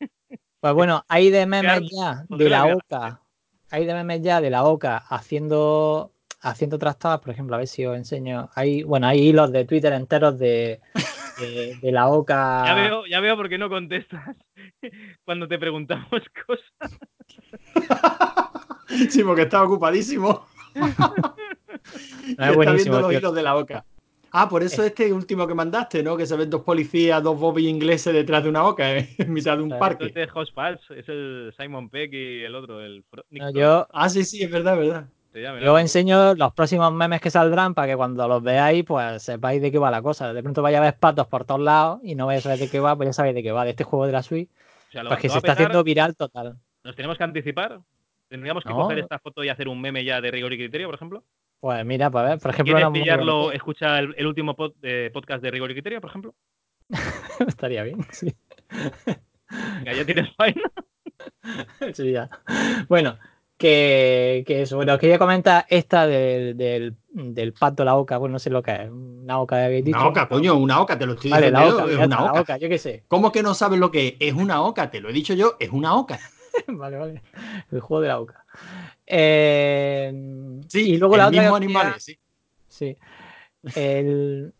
Pues 0.65 0.73
bueno, 0.73 1.05
hay 1.07 1.29
de 1.29 1.45
memes 1.45 1.91
ya 1.91 2.25
de 2.27 2.49
la 2.49 2.65
oca 2.65 3.21
hay 3.69 3.85
de 3.85 3.93
memes 3.93 4.23
ya 4.23 4.41
de 4.41 4.49
la 4.49 4.63
boca 4.63 4.97
haciendo 4.97 6.11
haciendo 6.41 6.79
trastadas, 6.79 7.19
por 7.19 7.29
ejemplo, 7.29 7.55
a 7.55 7.59
ver 7.59 7.67
si 7.67 7.85
os 7.85 7.95
enseño. 7.95 8.49
Hay, 8.55 8.81
bueno, 8.81 9.05
hay 9.05 9.19
hilos 9.29 9.51
de 9.51 9.65
Twitter 9.65 9.93
enteros 9.93 10.39
de, 10.39 10.81
de, 11.39 11.77
de 11.79 11.91
la 11.91 12.07
boca. 12.07 12.63
Ya 12.65 12.73
veo, 12.73 13.05
ya 13.05 13.19
veo 13.19 13.37
por 13.37 13.47
qué 13.47 13.59
no 13.59 13.69
contestas 13.69 14.35
cuando 15.23 15.47
te 15.47 15.59
preguntamos 15.59 16.09
cosas. 16.47 16.99
Sí, 19.11 19.23
porque 19.23 19.43
estaba 19.43 19.65
ocupadísimo. 19.65 20.47
No, 20.73 20.87
es 20.87 20.95
está 22.29 22.51
buenísimo. 22.53 22.73
viendo 22.75 23.01
los 23.01 23.09
tío. 23.11 23.19
hilos 23.19 23.35
de 23.35 23.43
la 23.43 23.53
boca. 23.53 23.85
Ah, 24.37 24.49
por 24.49 24.63
eso 24.63 24.83
este 24.83 25.13
último 25.13 25.47
que 25.47 25.53
mandaste, 25.53 26.03
¿no? 26.03 26.17
Que 26.17 26.25
se 26.25 26.35
ven 26.35 26.49
dos 26.49 26.61
policías, 26.61 27.23
dos 27.23 27.39
bobbies 27.39 27.69
ingleses 27.69 28.13
detrás 28.13 28.43
de 28.43 28.49
una 28.49 28.63
boca, 28.63 28.97
¿eh? 28.97 29.07
en 29.17 29.31
mitad 29.31 29.55
de 29.55 29.63
un 29.63 29.69
parque. 29.69 30.07
Este 30.07 30.23
es 30.23 30.31
House 30.31 30.51
es 30.89 31.07
el 31.07 31.53
Simon 31.57 31.89
Peck 31.89 32.11
y 32.11 32.43
el 32.43 32.53
otro, 32.53 32.81
el 32.81 33.05
No, 33.29 33.49
yo, 33.51 33.87
Ah, 33.93 34.09
sí, 34.09 34.25
sí, 34.25 34.43
es 34.43 34.51
verdad, 34.51 34.73
es 34.73 34.89
verdad. 34.89 35.07
yo 35.33 35.71
¿no? 35.71 35.79
enseño 35.79 36.35
los 36.35 36.53
próximos 36.53 36.91
memes 36.91 37.21
que 37.21 37.29
saldrán 37.29 37.73
para 37.73 37.87
que 37.87 37.95
cuando 37.95 38.27
los 38.27 38.43
veáis, 38.43 38.83
pues 38.83 39.23
sepáis 39.23 39.61
de 39.61 39.71
qué 39.71 39.77
va 39.77 39.89
la 39.89 40.01
cosa. 40.01 40.33
De 40.33 40.43
pronto 40.43 40.61
vaya 40.61 40.79
a 40.79 40.81
ver 40.81 40.97
patos 40.97 41.27
por 41.27 41.45
todos 41.45 41.61
lados 41.61 42.01
y 42.03 42.15
no 42.15 42.25
vais 42.25 42.39
a 42.39 42.43
saber 42.43 42.59
de 42.59 42.69
qué 42.69 42.81
va, 42.81 42.93
pues 42.97 43.07
ya 43.07 43.13
sabéis 43.13 43.35
de 43.35 43.43
qué 43.43 43.53
va, 43.53 43.63
de 43.63 43.69
este 43.69 43.85
juego 43.85 44.05
de 44.05 44.11
la 44.11 44.21
Switch. 44.21 44.49
O 44.49 44.91
sea, 44.91 45.03
lo- 45.03 45.09
Pues 45.11 45.21
se 45.21 45.37
está 45.37 45.53
haciendo 45.53 45.81
viral 45.81 46.13
total. 46.17 46.57
¿Nos 46.83 46.93
tenemos 46.97 47.17
que 47.17 47.23
anticipar? 47.23 47.79
¿Tendríamos 48.27 48.63
que 48.63 48.69
No. 48.69 48.75
coger 48.77 48.99
esta 48.99 49.17
foto 49.19 49.43
y 49.43 49.49
hacer 49.49 49.69
un 49.69 49.79
meme 49.79 50.03
ya 50.03 50.19
de 50.19 50.29
rigor 50.31 50.51
y 50.51 50.57
criterio, 50.57 50.87
por 50.87 50.95
ejemplo? 50.95 51.23
Pues 51.59 51.85
mira, 51.85 52.09
para 52.11 52.29
ver, 52.29 52.39
por 52.39 52.51
ejemplo, 52.51 52.75
¿Quieres 52.75 52.91
pillarlo? 52.93 53.51
Escucha 53.51 53.97
el, 53.99 54.13
el 54.17 54.27
último 54.27 54.55
pod- 54.55 54.75
eh, 54.83 55.09
podcast 55.13 55.41
de 55.41 55.51
rigor 55.51 55.71
y 55.71 55.73
criterio, 55.73 55.99
por 56.01 56.09
ejemplo. 56.11 56.35
estaría 57.47 57.83
bien, 57.83 58.05
sí. 58.11 58.33
Venga, 59.79 59.93
ya 59.93 60.05
tienes 60.05 60.35
vaina. 60.37 60.61
Sí, 61.93 62.11
ya. 62.11 62.29
Bueno, 62.89 63.17
que, 63.57 64.43
que 64.45 64.61
eso. 64.63 64.75
Bueno, 64.75 64.93
os 64.93 64.99
quería 64.99 65.17
comentar 65.17 65.65
esta 65.69 66.05
del, 66.05 66.57
del, 66.57 66.95
del 67.09 67.53
pato, 67.53 67.85
la 67.85 67.95
oca. 67.95 68.17
Bueno, 68.17 68.33
no 68.33 68.39
sé 68.39 68.49
lo 68.49 68.61
que 68.61 68.71
es. 68.73 68.89
Una 68.89 69.39
oca, 69.39 69.63
habéis 69.63 69.85
dicho. 69.85 69.97
Una 69.97 70.07
oca, 70.09 70.27
coño, 70.27 70.55
una 70.55 70.81
oca, 70.81 70.97
te 70.99 71.05
lo 71.05 71.13
estoy 71.13 71.31
Vale, 71.31 71.47
diciendo 71.51 71.59
la 71.61 71.67
yo, 71.69 71.75
oca, 71.77 71.91
es 71.91 71.97
ya 71.97 72.05
una 72.05 72.15
está, 72.15 72.25
la 72.25 72.31
oca. 72.31 72.41
oca, 72.41 72.57
yo 72.57 72.69
qué 72.69 72.77
sé. 72.77 73.03
¿Cómo 73.07 73.31
que 73.31 73.41
no 73.43 73.53
sabes 73.53 73.79
lo 73.79 73.91
que 73.91 74.07
es? 74.07 74.15
Es 74.19 74.33
una 74.33 74.61
oca, 74.61 74.91
te 74.91 74.99
lo 74.99 75.09
he 75.09 75.13
dicho 75.13 75.33
yo, 75.33 75.55
es 75.59 75.69
una 75.69 75.95
oca. 75.95 76.19
vale, 76.67 76.97
vale. 76.97 77.21
El 77.71 77.79
juego 77.79 78.01
de 78.01 78.07
la 78.07 78.19
oca. 78.19 78.45
Eh, 79.05 80.13
Sí, 80.67 80.91
y 80.91 80.97
luego 80.97 81.15
el 81.15 81.19
la 81.19 81.27
otra 81.27 81.41
mismo 81.41 81.53
os 81.55 81.59
quería- 81.59 81.79
animal, 81.79 81.99
sí. 82.01 82.17
Sí. 82.67 82.97
El, 83.75 84.53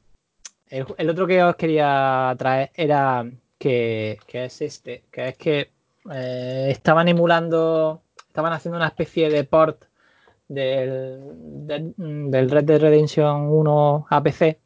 el, 0.69 0.85
el 0.97 1.09
otro 1.09 1.27
que 1.27 1.43
os 1.43 1.55
quería 1.55 2.33
traer 2.37 2.71
era 2.73 3.29
que, 3.57 4.17
que 4.27 4.45
es 4.45 4.61
este, 4.61 5.03
que 5.11 5.29
es 5.29 5.37
que 5.37 5.69
eh, 6.11 6.67
estaban 6.69 7.07
emulando, 7.07 8.01
estaban 8.27 8.53
haciendo 8.53 8.77
una 8.77 8.87
especie 8.87 9.29
de 9.29 9.43
port 9.43 9.83
del, 10.47 11.19
del, 11.67 11.93
del 11.97 12.49
Red 12.51 12.63
Dead 12.65 12.79
Redemption 12.79 13.47
1 13.49 14.07
a 14.09 14.23
PC. 14.23 14.59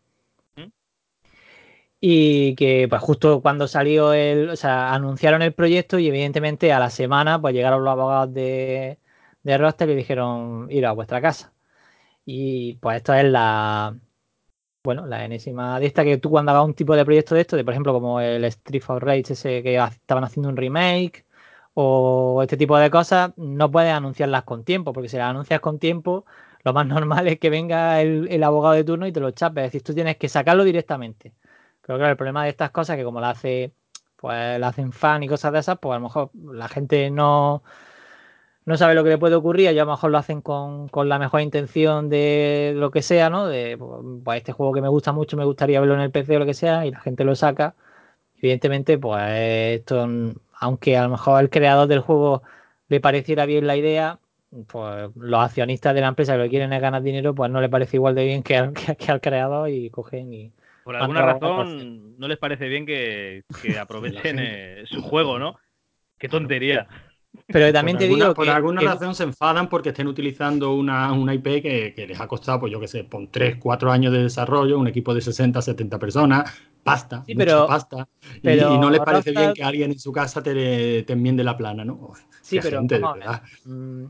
Y 2.01 2.55
que 2.55 2.87
pues 2.89 3.01
justo 3.01 3.41
cuando 3.41 3.67
salió 3.67 4.13
el, 4.13 4.49
o 4.49 4.55
sea, 4.55 4.93
anunciaron 4.93 5.41
el 5.41 5.53
proyecto 5.53 5.99
y 5.99 6.07
evidentemente 6.07 6.71
a 6.71 6.79
la 6.79 6.89
semana 6.89 7.41
pues 7.41 7.53
llegaron 7.53 7.83
los 7.83 7.91
abogados 7.91 8.33
de, 8.33 8.99
de 9.43 9.57
Rockstar 9.57 9.89
y 9.89 9.95
dijeron 9.95 10.67
ir 10.71 10.85
a 10.85 10.93
vuestra 10.93 11.21
casa. 11.21 11.53
Y 12.25 12.75
pues 12.75 12.97
esto 12.97 13.13
es 13.13 13.25
la, 13.25 13.97
bueno, 14.83 15.05
la 15.07 15.25
enésima 15.25 15.79
de 15.79 15.87
esta 15.87 16.03
que 16.05 16.17
tú 16.17 16.29
cuando 16.29 16.51
hagas 16.51 16.65
un 16.65 16.73
tipo 16.75 16.95
de 16.95 17.05
proyecto 17.05 17.35
de 17.35 17.41
esto, 17.41 17.57
de 17.57 17.65
por 17.65 17.73
ejemplo 17.73 17.93
como 17.93 18.21
el 18.21 18.43
Street 18.45 18.83
of 18.87 19.01
Rage 19.03 19.33
ese 19.33 19.63
que 19.63 19.77
estaban 19.77 20.23
haciendo 20.23 20.49
un 20.49 20.57
remake 20.57 21.25
o 21.73 22.41
este 22.43 22.57
tipo 22.57 22.77
de 22.77 22.89
cosas, 22.91 23.33
no 23.37 23.71
puedes 23.71 23.93
anunciarlas 23.93 24.43
con 24.43 24.63
tiempo, 24.65 24.93
porque 24.93 25.09
si 25.09 25.17
las 25.17 25.29
anuncias 25.29 25.59
con 25.61 25.79
tiempo, 25.79 26.25
lo 26.63 26.73
más 26.73 26.87
normal 26.87 27.27
es 27.27 27.39
que 27.39 27.49
venga 27.49 28.01
el, 28.01 28.27
el 28.31 28.43
abogado 28.43 28.75
de 28.75 28.83
turno 28.83 29.07
y 29.07 29.11
te 29.13 29.19
lo 29.19 29.31
chape. 29.31 29.61
Es 29.61 29.67
decir, 29.67 29.83
tú 29.83 29.93
tienes 29.93 30.17
que 30.17 30.29
sacarlo 30.29 30.63
directamente. 30.63 31.33
Pero 31.89 31.97
claro, 31.97 32.11
el 32.11 32.17
problema 32.17 32.43
de 32.43 32.51
estas 32.51 32.69
cosas 32.69 32.93
es 32.93 32.97
que 32.99 33.03
como 33.03 33.19
la 33.19 33.31
hace, 33.31 33.73
pues 34.15 34.59
la 34.59 34.67
hacen 34.67 34.91
fan 34.91 35.23
y 35.23 35.27
cosas 35.27 35.51
de 35.53 35.57
esas, 35.57 35.79
pues 35.79 35.95
a 35.95 35.97
lo 35.97 36.03
mejor 36.03 36.29
la 36.35 36.67
gente 36.67 37.09
no, 37.09 37.63
no 38.65 38.77
sabe 38.77 38.93
lo 38.93 39.03
que 39.03 39.09
le 39.09 39.17
puede 39.17 39.33
ocurrir, 39.33 39.71
y 39.71 39.79
a 39.79 39.85
lo 39.85 39.91
mejor 39.91 40.11
lo 40.11 40.19
hacen 40.19 40.41
con, 40.41 40.87
con 40.89 41.09
la 41.09 41.17
mejor 41.17 41.41
intención 41.41 42.07
de 42.07 42.73
lo 42.75 42.91
que 42.91 43.01
sea, 43.01 43.31
¿no? 43.31 43.47
De 43.47 43.75
pues 44.23 44.37
este 44.37 44.51
juego 44.51 44.71
que 44.71 44.81
me 44.81 44.87
gusta 44.87 45.13
mucho, 45.13 45.35
me 45.35 45.45
gustaría 45.45 45.79
verlo 45.79 45.95
en 45.95 46.01
el 46.01 46.11
PC 46.11 46.35
o 46.35 46.39
lo 46.39 46.45
que 46.45 46.53
sea, 46.53 46.85
y 46.85 46.91
la 46.91 46.99
gente 46.99 47.23
lo 47.23 47.35
saca. 47.35 47.73
Evidentemente, 48.37 48.99
pues 48.99 49.23
esto, 49.79 50.07
aunque 50.59 50.97
a 50.97 51.03
lo 51.03 51.09
mejor 51.09 51.39
al 51.39 51.49
creador 51.49 51.87
del 51.87 52.01
juego 52.01 52.43
le 52.89 53.01
pareciera 53.01 53.45
bien 53.47 53.67
la 53.67 53.77
idea, 53.77 54.19
pues 54.67 55.11
los 55.15 55.39
accionistas 55.41 55.95
de 55.95 56.01
la 56.01 56.09
empresa 56.09 56.33
que 56.33 56.43
lo 56.43 56.49
quieren 56.49 56.73
es 56.73 56.81
ganar 56.81 57.01
dinero, 57.03 57.35
pues 57.35 57.51
no 57.51 57.61
le 57.61 57.69
parece 57.69 57.97
igual 57.97 58.15
de 58.15 58.25
bien 58.25 58.43
que 58.43 58.57
al, 58.57 58.73
que 58.97 59.11
al 59.11 59.21
creador 59.21 59.69
y 59.69 59.89
cogen 59.89 60.33
y. 60.33 60.53
Por 60.89 60.95
alguna 60.95 61.21
razón 61.21 62.17
no 62.17 62.27
les 62.27 62.39
parece 62.39 62.67
bien 62.67 62.83
que, 62.85 63.43
que 63.61 63.77
aprovechen 63.79 64.37
eh, 64.39 64.83
su 64.87 65.03
juego, 65.03 65.37
¿no? 65.37 65.55
Qué 66.17 66.27
tontería. 66.27 66.87
Pero 67.45 67.71
también 67.71 67.95
por 67.95 67.99
te 67.99 68.05
alguna, 68.05 68.25
digo 68.25 68.33
por 68.33 68.45
que, 68.45 68.51
alguna 68.51 68.79
que- 68.81 68.87
razón 68.87 69.13
se 69.13 69.23
enfadan 69.23 69.69
porque 69.69 69.89
estén 69.89 70.07
utilizando 70.07 70.73
una, 70.73 71.13
una 71.13 71.35
IP 71.35 71.61
que, 71.61 71.93
que 71.95 72.07
les 72.07 72.19
ha 72.19 72.27
costado, 72.27 72.61
pues 72.61 72.71
yo 72.71 72.79
qué 72.79 72.87
sé, 72.87 73.03
pon 73.03 73.29
3, 73.29 73.57
4 73.59 73.91
años 73.91 74.11
de 74.11 74.23
desarrollo, 74.23 74.79
un 74.79 74.87
equipo 74.87 75.13
de 75.13 75.21
60, 75.21 75.61
70 75.61 75.99
personas, 75.99 76.51
pasta, 76.83 77.23
Sí, 77.27 77.35
mucha 77.35 77.45
pero- 77.45 77.67
pasta. 77.67 78.07
y- 78.37 78.39
pero 78.41 78.73
y, 78.73 78.77
no 78.79 78.89
les 78.89 79.01
parece 79.01 79.29
Rockstar- 79.31 79.39
bien 79.41 79.53
que 79.53 79.63
alguien 79.63 79.91
en 79.91 79.99
su 79.99 80.11
casa 80.11 80.41
te, 80.41 81.03
te 81.03 81.13
enmiende 81.13 81.43
la 81.43 81.55
plana, 81.55 81.85
¿no? 81.85 81.93
Uf, 82.09 82.19
Sí, 82.41 82.57
pero 82.63 82.79
gente, 82.79 82.95
de 82.95 83.01
vamos 83.01 83.17
a 83.17 83.19
ver. 83.19 83.27
verdad. 83.27 83.43
Mm, 83.65 84.05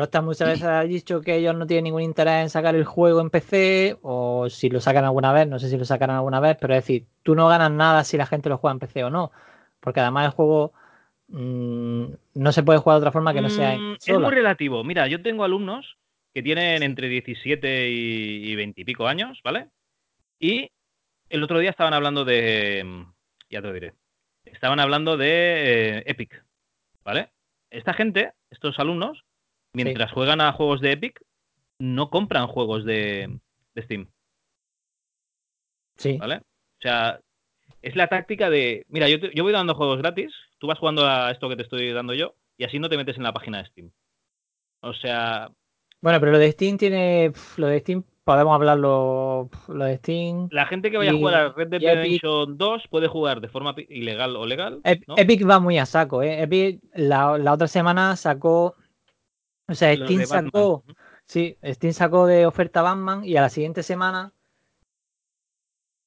Rockstar 0.00 0.22
muchas 0.22 0.48
veces 0.48 0.64
ha 0.68 0.82
dicho 0.82 1.20
que 1.20 1.36
ellos 1.36 1.54
no 1.54 1.66
tienen 1.66 1.84
ningún 1.84 2.02
interés 2.02 2.42
en 2.42 2.50
sacar 2.50 2.74
el 2.74 2.84
juego 2.84 3.20
en 3.20 3.30
PC 3.30 3.98
o 4.02 4.48
si 4.50 4.68
lo 4.68 4.80
sacan 4.80 5.04
alguna 5.04 5.32
vez, 5.32 5.46
no 5.46 5.58
sé 5.58 5.68
si 5.68 5.76
lo 5.76 5.84
sacarán 5.84 6.16
alguna 6.16 6.40
vez, 6.40 6.56
pero 6.60 6.74
es 6.74 6.82
decir, 6.82 7.06
tú 7.22 7.34
no 7.34 7.48
ganas 7.48 7.70
nada 7.70 8.04
si 8.04 8.16
la 8.16 8.26
gente 8.26 8.48
lo 8.48 8.58
juega 8.58 8.72
en 8.72 8.78
PC 8.80 9.04
o 9.04 9.10
no, 9.10 9.30
porque 9.80 10.00
además 10.00 10.26
el 10.26 10.32
juego 10.32 10.72
mm, 11.28 12.04
no 12.34 12.52
se 12.52 12.62
puede 12.62 12.78
jugar 12.80 12.96
de 12.96 13.02
otra 13.02 13.12
forma 13.12 13.32
que 13.32 13.40
no 13.40 13.48
sea 13.50 13.74
en 13.74 13.92
Mm, 13.92 13.94
es 13.94 14.18
muy 14.18 14.30
relativo. 14.30 14.84
Mira, 14.84 15.06
yo 15.06 15.22
tengo 15.22 15.44
alumnos 15.44 15.96
que 16.34 16.42
tienen 16.42 16.82
entre 16.82 17.08
17 17.08 17.88
y, 17.90 18.50
y 18.50 18.56
20 18.56 18.80
y 18.80 18.84
pico 18.84 19.06
años, 19.06 19.40
¿vale? 19.44 19.68
Y 20.38 20.70
el 21.28 21.42
otro 21.42 21.58
día 21.58 21.70
estaban 21.70 21.94
hablando 21.94 22.24
de. 22.24 22.82
mm, 22.84 23.12
Ya 23.50 23.60
te 23.60 23.68
lo 23.68 23.72
diré. 23.72 23.94
Estaban 24.44 24.80
hablando 24.80 25.16
de 25.16 25.98
eh, 25.98 26.02
Epic, 26.06 26.44
¿vale? 27.04 27.30
Esta 27.70 27.92
gente, 27.94 28.32
estos 28.50 28.78
alumnos, 28.78 29.24
mientras 29.72 30.12
juegan 30.12 30.40
a 30.40 30.52
juegos 30.52 30.80
de 30.80 30.92
Epic, 30.92 31.20
no 31.78 32.10
compran 32.10 32.46
juegos 32.46 32.84
de, 32.84 33.38
de 33.74 33.82
Steam, 33.82 34.08
Sí, 35.96 36.16
¿vale? 36.16 36.36
O 36.38 36.82
sea, 36.82 37.20
es 37.82 37.94
la 37.96 38.08
táctica 38.08 38.48
de. 38.50 38.84
Mira, 38.88 39.08
yo, 39.08 39.20
te- 39.20 39.32
yo 39.34 39.42
voy 39.42 39.52
dando 39.52 39.74
juegos 39.74 39.98
gratis, 39.98 40.32
tú 40.58 40.66
vas 40.66 40.78
jugando 40.78 41.06
a 41.06 41.30
esto 41.30 41.48
que 41.48 41.56
te 41.56 41.62
estoy 41.62 41.92
dando 41.92 42.14
yo, 42.14 42.34
y 42.56 42.64
así 42.64 42.78
no 42.78 42.88
te 42.88 42.96
metes 42.96 43.16
en 43.16 43.22
la 43.22 43.32
página 43.32 43.58
de 43.58 43.66
Steam. 43.66 43.90
O 44.80 44.94
sea, 44.94 45.50
bueno, 46.00 46.20
pero 46.20 46.32
lo 46.32 46.38
de 46.38 46.52
Steam 46.52 46.78
tiene, 46.78 47.32
lo 47.58 47.66
de 47.66 47.80
Steam 47.80 48.02
podemos 48.24 48.54
hablarlo, 48.54 49.50
lo 49.68 49.84
de 49.84 49.96
Steam. 49.98 50.48
La 50.50 50.64
gente 50.66 50.90
que 50.90 50.96
vaya 50.96 51.10
a 51.10 51.14
jugar 51.14 51.34
a 51.34 51.48
Red 51.52 51.68
Dead 51.68 51.80
Redemption 51.82 52.56
2 52.56 52.88
puede 52.88 53.08
jugar 53.08 53.42
de 53.42 53.48
forma 53.48 53.74
ilegal 53.88 54.36
o 54.36 54.46
legal. 54.46 54.80
Epic 54.84 55.46
va 55.48 55.58
muy 55.60 55.76
a 55.78 55.84
saco, 55.84 56.22
¿eh? 56.22 56.42
Epic 56.42 56.80
la, 56.94 57.36
la 57.36 57.52
otra 57.52 57.66
semana 57.68 58.16
sacó, 58.16 58.76
o 59.70 59.74
sea, 59.74 59.94
Lo 59.96 60.06
Steam 60.06 60.26
sacó, 60.26 60.84
sí, 61.24 61.56
Steam 61.64 61.92
sacó 61.92 62.26
de 62.26 62.46
oferta 62.46 62.82
Batman 62.82 63.24
y 63.24 63.36
a 63.36 63.40
la 63.40 63.48
siguiente 63.48 63.82
semana, 63.82 64.32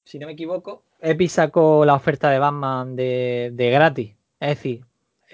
si 0.04 0.20
no 0.20 0.28
me 0.28 0.34
equivoco, 0.34 0.84
Epic 1.00 1.30
sacó 1.30 1.86
la 1.86 1.96
oferta 1.96 2.30
de 2.30 2.40
Batman 2.40 2.96
de, 2.96 3.52
de 3.54 3.70
gratis. 3.72 4.16
Es 4.40 4.50
decir, 4.50 4.86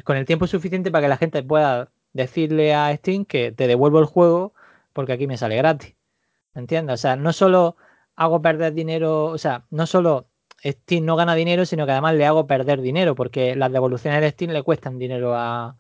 con 0.04 0.18
el 0.18 0.26
tiempo 0.26 0.48
suficiente 0.48 0.92
para 0.92 1.04
que 1.04 1.10
la 1.10 1.18
gente 1.18 1.44
pueda 1.44 1.92
decirle 2.14 2.74
a 2.74 2.96
Steam 2.96 3.26
que 3.26 3.52
te 3.52 3.68
devuelvo 3.68 4.00
el 4.00 4.06
juego 4.06 4.54
porque 4.94 5.14
aquí 5.14 5.28
me 5.28 5.38
sale 5.38 5.56
gratis. 5.56 5.96
¿Entiendes? 6.56 6.94
O 6.96 6.98
sea, 6.98 7.16
no 7.16 7.34
solo 7.34 7.76
hago 8.16 8.42
perder 8.42 8.74
dinero, 8.74 9.26
o 9.26 9.38
sea, 9.38 9.66
no 9.70 9.86
solo 9.86 10.28
Steam 10.64 11.06
no 11.06 11.16
gana 11.16 11.36
dinero, 11.36 11.66
sino 11.66 11.86
que 11.86 11.94
además 11.94 12.16
le 12.16 12.26
hago 12.26 12.48
perder 12.48 12.82
dinero, 12.82 13.16
porque 13.16 13.56
las 13.56 13.72
devoluciones 13.72 14.22
de 14.22 14.32
Steam 14.32 14.52
le 14.52 14.64
cuestan 14.64 15.00
dinero 15.00 15.36
a. 15.36 15.78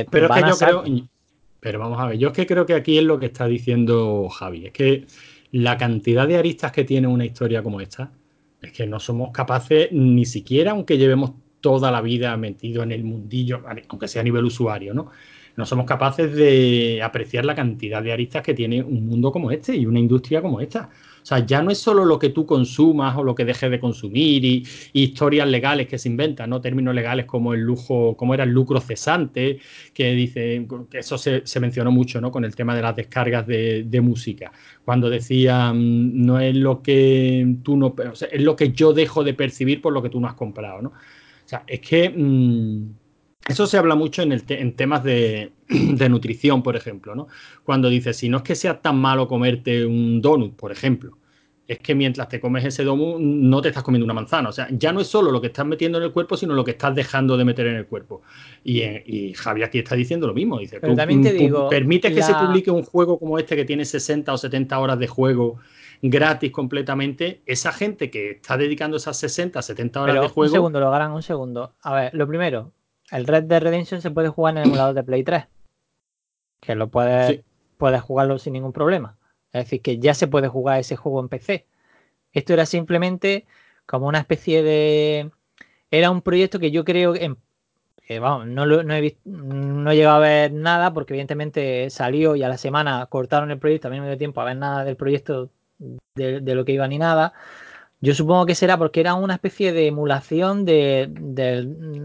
eh. 0.00 0.06
Pero 0.10 0.26
es 0.26 0.32
que 0.32 0.44
a 0.44 0.50
yo 0.50 0.56
creo. 0.56 0.84
Pero 1.60 1.78
vamos 1.80 1.98
a 1.98 2.06
ver, 2.06 2.18
yo 2.18 2.28
es 2.28 2.34
que 2.34 2.46
creo 2.46 2.66
que 2.66 2.74
aquí 2.74 2.98
es 2.98 3.04
lo 3.04 3.18
que 3.18 3.26
está 3.26 3.46
diciendo 3.46 4.28
Javi. 4.28 4.66
Es 4.66 4.72
que 4.72 5.06
la 5.52 5.76
cantidad 5.76 6.28
de 6.28 6.36
aristas 6.36 6.72
que 6.72 6.84
tiene 6.84 7.08
una 7.08 7.24
historia 7.24 7.62
como 7.62 7.80
esta, 7.80 8.12
es 8.62 8.72
que 8.72 8.86
no 8.86 9.00
somos 9.00 9.30
capaces, 9.32 9.88
ni 9.92 10.24
siquiera 10.24 10.72
aunque 10.72 10.98
llevemos 10.98 11.32
toda 11.60 11.90
la 11.90 12.00
vida 12.00 12.36
metido 12.36 12.82
en 12.82 12.92
el 12.92 13.02
mundillo, 13.02 13.62
aunque 13.88 14.06
sea 14.06 14.20
a 14.20 14.24
nivel 14.24 14.44
usuario, 14.44 14.94
¿no? 14.94 15.10
No 15.56 15.64
somos 15.64 15.86
capaces 15.86 16.34
de 16.34 17.00
apreciar 17.02 17.44
la 17.46 17.54
cantidad 17.54 18.02
de 18.02 18.12
aristas 18.12 18.42
que 18.42 18.52
tiene 18.52 18.82
un 18.82 19.06
mundo 19.06 19.32
como 19.32 19.50
este 19.50 19.74
y 19.74 19.86
una 19.86 19.98
industria 19.98 20.42
como 20.42 20.60
esta. 20.60 20.90
O 21.26 21.28
sea, 21.28 21.44
ya 21.44 21.60
no 21.60 21.72
es 21.72 21.78
solo 21.78 22.04
lo 22.04 22.20
que 22.20 22.28
tú 22.28 22.46
consumas 22.46 23.16
o 23.16 23.24
lo 23.24 23.34
que 23.34 23.44
dejes 23.44 23.68
de 23.68 23.80
consumir 23.80 24.44
y, 24.44 24.64
historias 24.92 25.48
legales 25.48 25.88
que 25.88 25.98
se 25.98 26.08
inventan, 26.08 26.48
¿no? 26.48 26.60
Términos 26.60 26.94
legales 26.94 27.26
como 27.26 27.52
el 27.52 27.62
lujo, 27.62 28.16
como 28.16 28.32
era 28.32 28.44
el 28.44 28.50
lucro 28.50 28.80
cesante, 28.80 29.58
que 29.92 30.12
dice, 30.12 30.64
que 30.88 30.98
eso 30.98 31.18
se, 31.18 31.42
mencionó 31.58 31.90
mucho, 31.90 32.20
¿no? 32.20 32.30
Con 32.30 32.44
el 32.44 32.54
tema 32.54 32.76
de 32.76 32.82
las 32.82 32.94
descargas 32.94 33.44
de, 33.44 34.00
música. 34.00 34.52
Cuando 34.84 35.10
decían, 35.10 36.24
no 36.24 36.38
es 36.38 36.54
lo 36.54 36.80
que 36.80 37.56
tú 37.64 37.76
no, 37.76 37.92
es 38.30 38.40
lo 38.40 38.54
que 38.54 38.70
yo 38.70 38.92
dejo 38.92 39.24
de 39.24 39.34
percibir 39.34 39.82
por 39.82 39.92
lo 39.92 40.04
que 40.04 40.10
tú 40.10 40.20
no 40.20 40.28
has 40.28 40.34
comprado, 40.34 40.80
¿no? 40.80 40.90
O 40.90 41.48
sea, 41.48 41.64
es 41.66 41.80
que 41.80 42.08
mmm, 42.08 42.84
eso 43.48 43.66
se 43.66 43.78
habla 43.78 43.94
mucho 43.94 44.22
en, 44.22 44.32
el 44.32 44.44
te 44.44 44.60
en 44.60 44.74
temas 44.74 45.04
de, 45.04 45.52
de, 45.68 46.08
nutrición, 46.08 46.62
por 46.62 46.76
ejemplo, 46.76 47.14
¿no? 47.14 47.28
Cuando 47.64 47.88
dices, 47.88 48.16
si 48.16 48.28
no 48.28 48.38
es 48.38 48.42
que 48.42 48.54
sea 48.54 48.80
tan 48.80 48.98
malo 48.98 49.28
comerte 49.28 49.84
un 49.86 50.20
donut, 50.20 50.54
por 50.56 50.72
ejemplo, 50.72 51.18
es 51.68 51.80
que 51.80 51.94
mientras 51.94 52.28
te 52.28 52.40
comes 52.40 52.64
ese 52.64 52.84
donut 52.84 53.18
no 53.18 53.60
te 53.60 53.68
estás 53.68 53.82
comiendo 53.82 54.04
una 54.04 54.14
manzana. 54.14 54.48
O 54.48 54.52
sea, 54.52 54.68
ya 54.70 54.92
no 54.92 55.00
es 55.00 55.08
solo 55.08 55.30
lo 55.32 55.40
que 55.40 55.48
estás 55.48 55.66
metiendo 55.66 55.98
en 55.98 56.04
el 56.04 56.12
cuerpo, 56.12 56.36
sino 56.36 56.54
lo 56.54 56.64
que 56.64 56.72
estás 56.72 56.94
dejando 56.94 57.36
de 57.36 57.44
meter 57.44 57.66
en 57.66 57.76
el 57.76 57.86
cuerpo. 57.86 58.22
Y, 58.62 58.80
eh, 58.82 59.02
y 59.04 59.34
Javi 59.34 59.64
aquí 59.64 59.78
está 59.78 59.96
diciendo 59.96 60.28
lo 60.28 60.34
mismo. 60.34 60.58
Dice, 60.58 60.78
Pero 60.80 60.94
también 60.94 61.22
te 61.22 61.32
digo, 61.32 61.68
permites 61.68 62.14
que 62.14 62.22
se 62.22 62.34
publique 62.34 62.70
un 62.70 62.84
juego 62.84 63.18
como 63.18 63.38
este 63.38 63.56
que 63.56 63.64
tiene 63.64 63.84
60 63.84 64.32
o 64.32 64.38
70 64.38 64.78
horas 64.78 64.98
de 64.98 65.08
juego 65.08 65.58
gratis 66.02 66.52
completamente, 66.52 67.42
esa 67.46 67.72
gente 67.72 68.10
que 68.10 68.32
está 68.32 68.56
dedicando 68.56 68.96
esas 68.96 69.16
60, 69.18 69.60
70 69.60 70.02
horas 70.02 70.14
Pero 70.14 70.22
de 70.22 70.28
juego. 70.28 70.52
Un 70.52 70.56
segundo, 70.56 70.80
lo 70.80 70.92
harán 70.92 71.12
un 71.12 71.22
segundo. 71.22 71.74
A 71.82 71.94
ver, 71.94 72.14
lo 72.14 72.26
primero, 72.26 72.72
el 73.10 73.26
Red 73.26 73.44
Dead 73.44 73.62
Redemption 73.62 74.02
se 74.02 74.10
puede 74.10 74.28
jugar 74.28 74.54
en 74.54 74.58
el 74.58 74.66
emulador 74.66 74.94
de 74.94 75.04
Play 75.04 75.24
3. 75.24 75.44
Que 76.60 76.74
lo 76.74 76.88
puedes, 76.88 77.28
sí. 77.28 77.44
puedes 77.76 78.02
jugarlo 78.02 78.38
sin 78.38 78.54
ningún 78.54 78.72
problema. 78.72 79.16
Es 79.52 79.64
decir, 79.64 79.82
que 79.82 79.98
ya 79.98 80.14
se 80.14 80.26
puede 80.26 80.48
jugar 80.48 80.80
ese 80.80 80.96
juego 80.96 81.20
en 81.20 81.28
PC. 81.28 81.66
Esto 82.32 82.52
era 82.52 82.66
simplemente 82.66 83.46
como 83.86 84.06
una 84.08 84.18
especie 84.18 84.62
de. 84.62 85.30
Era 85.90 86.10
un 86.10 86.22
proyecto 86.22 86.58
que 86.58 86.70
yo 86.70 86.84
creo 86.84 87.14
en, 87.14 87.38
que 88.06 88.20
vamos, 88.20 88.46
no, 88.46 88.66
lo, 88.66 88.82
no, 88.82 88.94
he 88.94 89.00
visto, 89.00 89.20
no, 89.24 89.90
he 89.90 89.96
llegado 89.96 90.16
a 90.16 90.20
ver 90.20 90.52
nada 90.52 90.92
porque 90.92 91.14
evidentemente 91.14 91.90
salió 91.90 92.36
y 92.36 92.42
a 92.42 92.48
la 92.48 92.58
semana 92.58 93.06
cortaron 93.06 93.50
el 93.50 93.58
proyecto, 93.58 93.88
a 93.88 93.90
mí 93.90 93.96
no 93.96 94.02
me 94.02 94.08
dio 94.08 94.18
tiempo 94.18 94.40
a 94.40 94.44
ver 94.44 94.56
nada 94.56 94.84
del 94.84 94.96
proyecto 94.96 95.50
de, 96.14 96.40
de, 96.40 96.54
lo 96.54 96.64
que 96.64 96.72
iba 96.72 96.86
ni 96.86 96.98
nada. 96.98 97.32
Yo 98.00 98.14
supongo 98.14 98.46
que 98.46 98.54
será 98.54 98.76
porque 98.78 99.00
era 99.00 99.14
una 99.14 99.34
especie 99.34 99.72
de 99.72 99.86
emulación 99.86 100.64
de, 100.64 101.10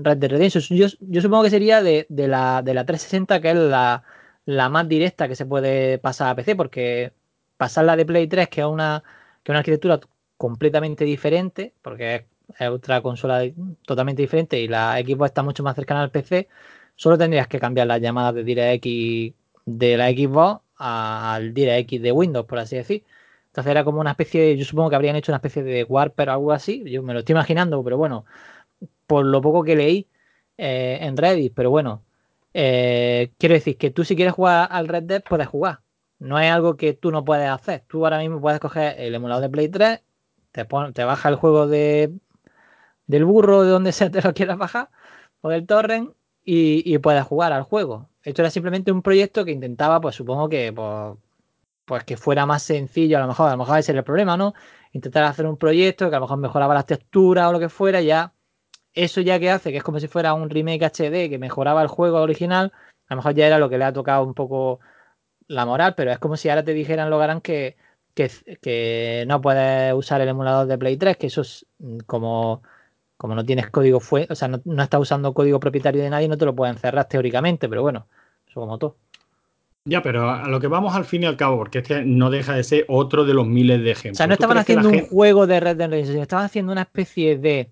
Red 0.04 0.18
Dead 0.18 0.32
Redemption. 0.32 0.64
Yo, 0.78 1.22
supongo 1.22 1.44
que 1.44 1.50
sería 1.50 1.82
de, 1.84 2.06
la, 2.10 2.62
de 2.64 2.74
la 2.74 2.86
360, 2.86 3.42
que 3.42 3.50
es 3.52 3.56
la, 3.56 4.04
la, 4.46 4.70
más 4.70 4.88
directa 4.88 5.28
que 5.28 5.36
se 5.36 5.46
puede 5.46 5.98
pasar 6.00 6.30
a 6.30 6.36
PC, 6.36 6.56
porque 6.56 7.14
pasarla 7.58 7.96
de 7.96 8.06
Play 8.06 8.28
3, 8.28 8.48
que 8.50 8.62
es 8.62 8.68
una, 8.68 9.04
que 9.44 9.52
es 9.52 9.54
una 9.54 9.60
arquitectura 9.60 10.00
completamente 10.38 11.06
diferente, 11.06 11.74
porque 11.82 12.16
es, 12.16 12.24
es 12.60 12.70
otra 12.70 13.02
consola 13.02 13.44
totalmente 13.86 14.22
diferente 14.22 14.60
y 14.60 14.68
la 14.68 14.98
Xbox 14.98 15.32
está 15.32 15.44
mucho 15.44 15.64
más 15.64 15.76
cercana 15.76 16.04
al 16.04 16.12
PC, 16.12 16.48
solo 16.96 17.18
tendrías 17.18 17.48
que 17.48 17.60
cambiar 17.60 17.88
las 17.88 18.02
llamadas 18.02 18.36
de 18.36 18.44
DirectX 18.44 19.36
de 19.66 19.98
la 19.98 20.10
Xbox 20.10 20.62
al 20.78 21.54
DirectX 21.54 22.02
de 22.02 22.12
Windows, 22.12 22.46
por 22.46 22.60
así 22.60 22.78
decir. 22.78 23.04
Entonces 23.52 23.72
era 23.72 23.84
como 23.84 23.99
una 23.99 24.12
especie 24.12 24.56
yo 24.58 24.64
supongo 24.66 24.89
que 24.89 24.95
habrían 24.95 25.18
hecho 25.18 25.32
una 25.32 25.38
especie 25.38 25.62
de 25.64 25.84
Warper 25.84 26.30
o 26.30 26.32
algo 26.34 26.52
así, 26.54 26.84
yo 26.89 27.04
me 27.04 27.14
lo 27.14 27.20
estoy 27.20 27.34
imaginando, 27.34 27.84
pero 27.84 27.97
bueno, 27.97 28.26
por 29.08 29.26
lo 29.26 29.41
poco 29.41 29.64
que 29.64 29.76
leí 29.76 30.08
eh, 30.58 30.99
en 31.02 31.18
Reddit, 31.18 31.54
pero 31.54 31.70
bueno, 31.70 32.04
eh, 32.54 33.32
quiero 33.38 33.56
decir 33.56 33.78
que 33.78 33.91
tú 33.91 34.06
si 34.06 34.16
quieres 34.16 34.34
jugar 34.34 34.70
al 34.72 34.88
Red 34.88 35.04
Dead 35.04 35.24
puedes 35.28 35.47
jugar, 35.47 35.82
no 36.20 36.39
es 36.39 36.52
algo 36.52 36.78
que 36.78 36.93
tú 36.93 37.12
no 37.12 37.26
puedes 37.26 37.49
hacer, 37.49 37.84
tú 37.88 38.06
ahora 38.06 38.20
mismo 38.20 38.41
puedes 38.41 38.60
coger 38.62 38.95
el 38.99 39.16
emulador 39.16 39.43
de 39.43 39.49
Play 39.49 39.70
3, 39.70 40.02
te, 40.54 40.66
pon, 40.66 40.93
te 40.93 41.04
baja 41.04 41.30
el 41.30 41.36
juego 41.36 41.68
de, 41.68 42.14
del 43.08 43.26
burro, 43.26 43.64
de 43.64 43.72
donde 43.72 43.91
sea 43.91 44.10
te 44.12 44.22
lo 44.22 44.34
quieras 44.34 44.58
bajar, 44.58 44.89
o 45.41 45.49
del 45.49 45.66
torrent, 45.68 46.14
y, 46.45 46.84
y 46.91 46.97
puedes 46.99 47.24
jugar 47.26 47.54
al 47.54 47.64
juego. 47.64 48.10
Esto 48.24 48.41
era 48.41 48.52
simplemente 48.52 48.91
un 48.91 49.02
proyecto 49.02 49.45
que 49.45 49.52
intentaba, 49.52 50.02
pues 50.02 50.16
supongo 50.16 50.49
que... 50.49 50.74
Pues, 50.74 51.18
pues 51.86 52.04
que 52.04 52.18
fuera 52.18 52.46
más 52.46 52.64
sencillo, 52.64 53.18
a 53.18 53.22
lo 53.22 53.28
mejor, 53.28 53.48
a 53.50 53.52
lo 53.52 53.58
mejor 53.58 53.80
ese 53.80 53.92
era 53.92 54.00
el 54.00 54.06
problema, 54.06 54.38
¿no? 54.38 54.54
Intentar 54.94 55.24
hacer 55.24 55.46
un 55.46 55.58
proyecto 55.58 56.10
que 56.10 56.16
a 56.16 56.20
lo 56.20 56.26
mejor 56.26 56.38
mejoraba 56.40 56.74
las 56.74 56.86
texturas 56.86 57.48
o 57.50 57.54
lo 57.54 57.60
que 57.60 57.70
fuera, 57.70 58.02
ya 58.02 58.34
eso 58.94 59.22
ya 59.22 59.40
que 59.40 59.50
hace, 59.52 59.72
que 59.72 59.78
es 59.78 59.84
como 59.84 60.00
si 60.00 60.08
fuera 60.08 60.34
un 60.34 60.50
remake 60.50 60.84
HD 60.84 61.30
que 61.30 61.38
mejoraba 61.40 61.82
el 61.82 61.88
juego 61.88 62.20
original, 62.22 62.74
a 63.08 63.16
lo 63.16 63.18
mejor 63.18 63.34
ya 63.36 63.48
era 63.48 63.60
lo 63.60 63.70
que 63.70 63.78
le 63.78 63.86
ha 63.86 63.94
tocado 63.94 64.24
un 64.24 64.34
poco 64.34 64.80
la 65.48 65.66
moral, 65.66 65.96
pero 65.96 66.12
es 66.12 66.20
como 66.20 66.38
si 66.38 66.50
ahora 66.50 66.64
te 66.64 66.74
dijeran, 66.74 67.10
Logarán, 67.10 67.42
que, 67.42 67.78
que, 68.14 68.32
que 68.62 69.26
no 69.28 69.42
puedes 69.42 69.94
usar 69.94 70.22
el 70.22 70.30
emulador 70.30 70.68
de 70.68 70.78
Play 70.78 70.98
3, 70.98 71.18
que 71.18 71.28
eso 71.28 71.42
es 71.42 71.66
como, 72.06 72.64
como 73.18 73.36
no 73.36 73.46
tienes 73.46 73.70
código, 73.70 74.00
fue, 74.00 74.28
o 74.30 74.36
sea, 74.36 74.48
no, 74.48 74.62
no 74.66 74.84
estás 74.84 75.02
usando 75.02 75.34
código 75.34 75.60
propietario 75.60 76.02
de 76.04 76.10
nadie, 76.10 76.28
no 76.28 76.38
te 76.38 76.46
lo 76.46 76.56
pueden 76.56 76.78
cerrar 76.78 77.08
teóricamente, 77.08 77.70
pero 77.70 77.82
bueno, 77.82 78.08
eso 78.48 78.60
como 78.62 78.78
todo. 78.78 78.98
Ya, 79.86 80.04
pero 80.04 80.30
a 80.30 80.48
lo 80.48 80.60
que 80.60 80.68
vamos 80.68 80.96
al 80.96 81.06
fin 81.06 81.24
y 81.24 81.26
al 81.26 81.38
cabo, 81.38 81.58
porque 81.58 81.80
este 81.80 82.04
no 82.06 82.30
deja 82.30 82.54
de 82.54 82.64
ser 82.64 82.86
otro 82.88 83.26
de 83.26 83.34
los 83.34 83.48
miles 83.48 83.82
de 83.82 83.92
ejemplos. 83.92 84.18
O 84.18 84.20
sea, 84.20 84.28
no 84.28 84.34
estaban 84.34 84.58
haciendo 84.58 84.90
un 84.90 84.94
gente... 84.94 85.10
juego 85.10 85.48
de 85.48 85.60
Red 85.60 85.78
Dead 85.78 85.90
Redemption, 85.90 86.22
estaban 86.22 86.46
haciendo 86.46 86.72
una 86.72 86.84
especie 86.84 87.38
de 87.38 87.72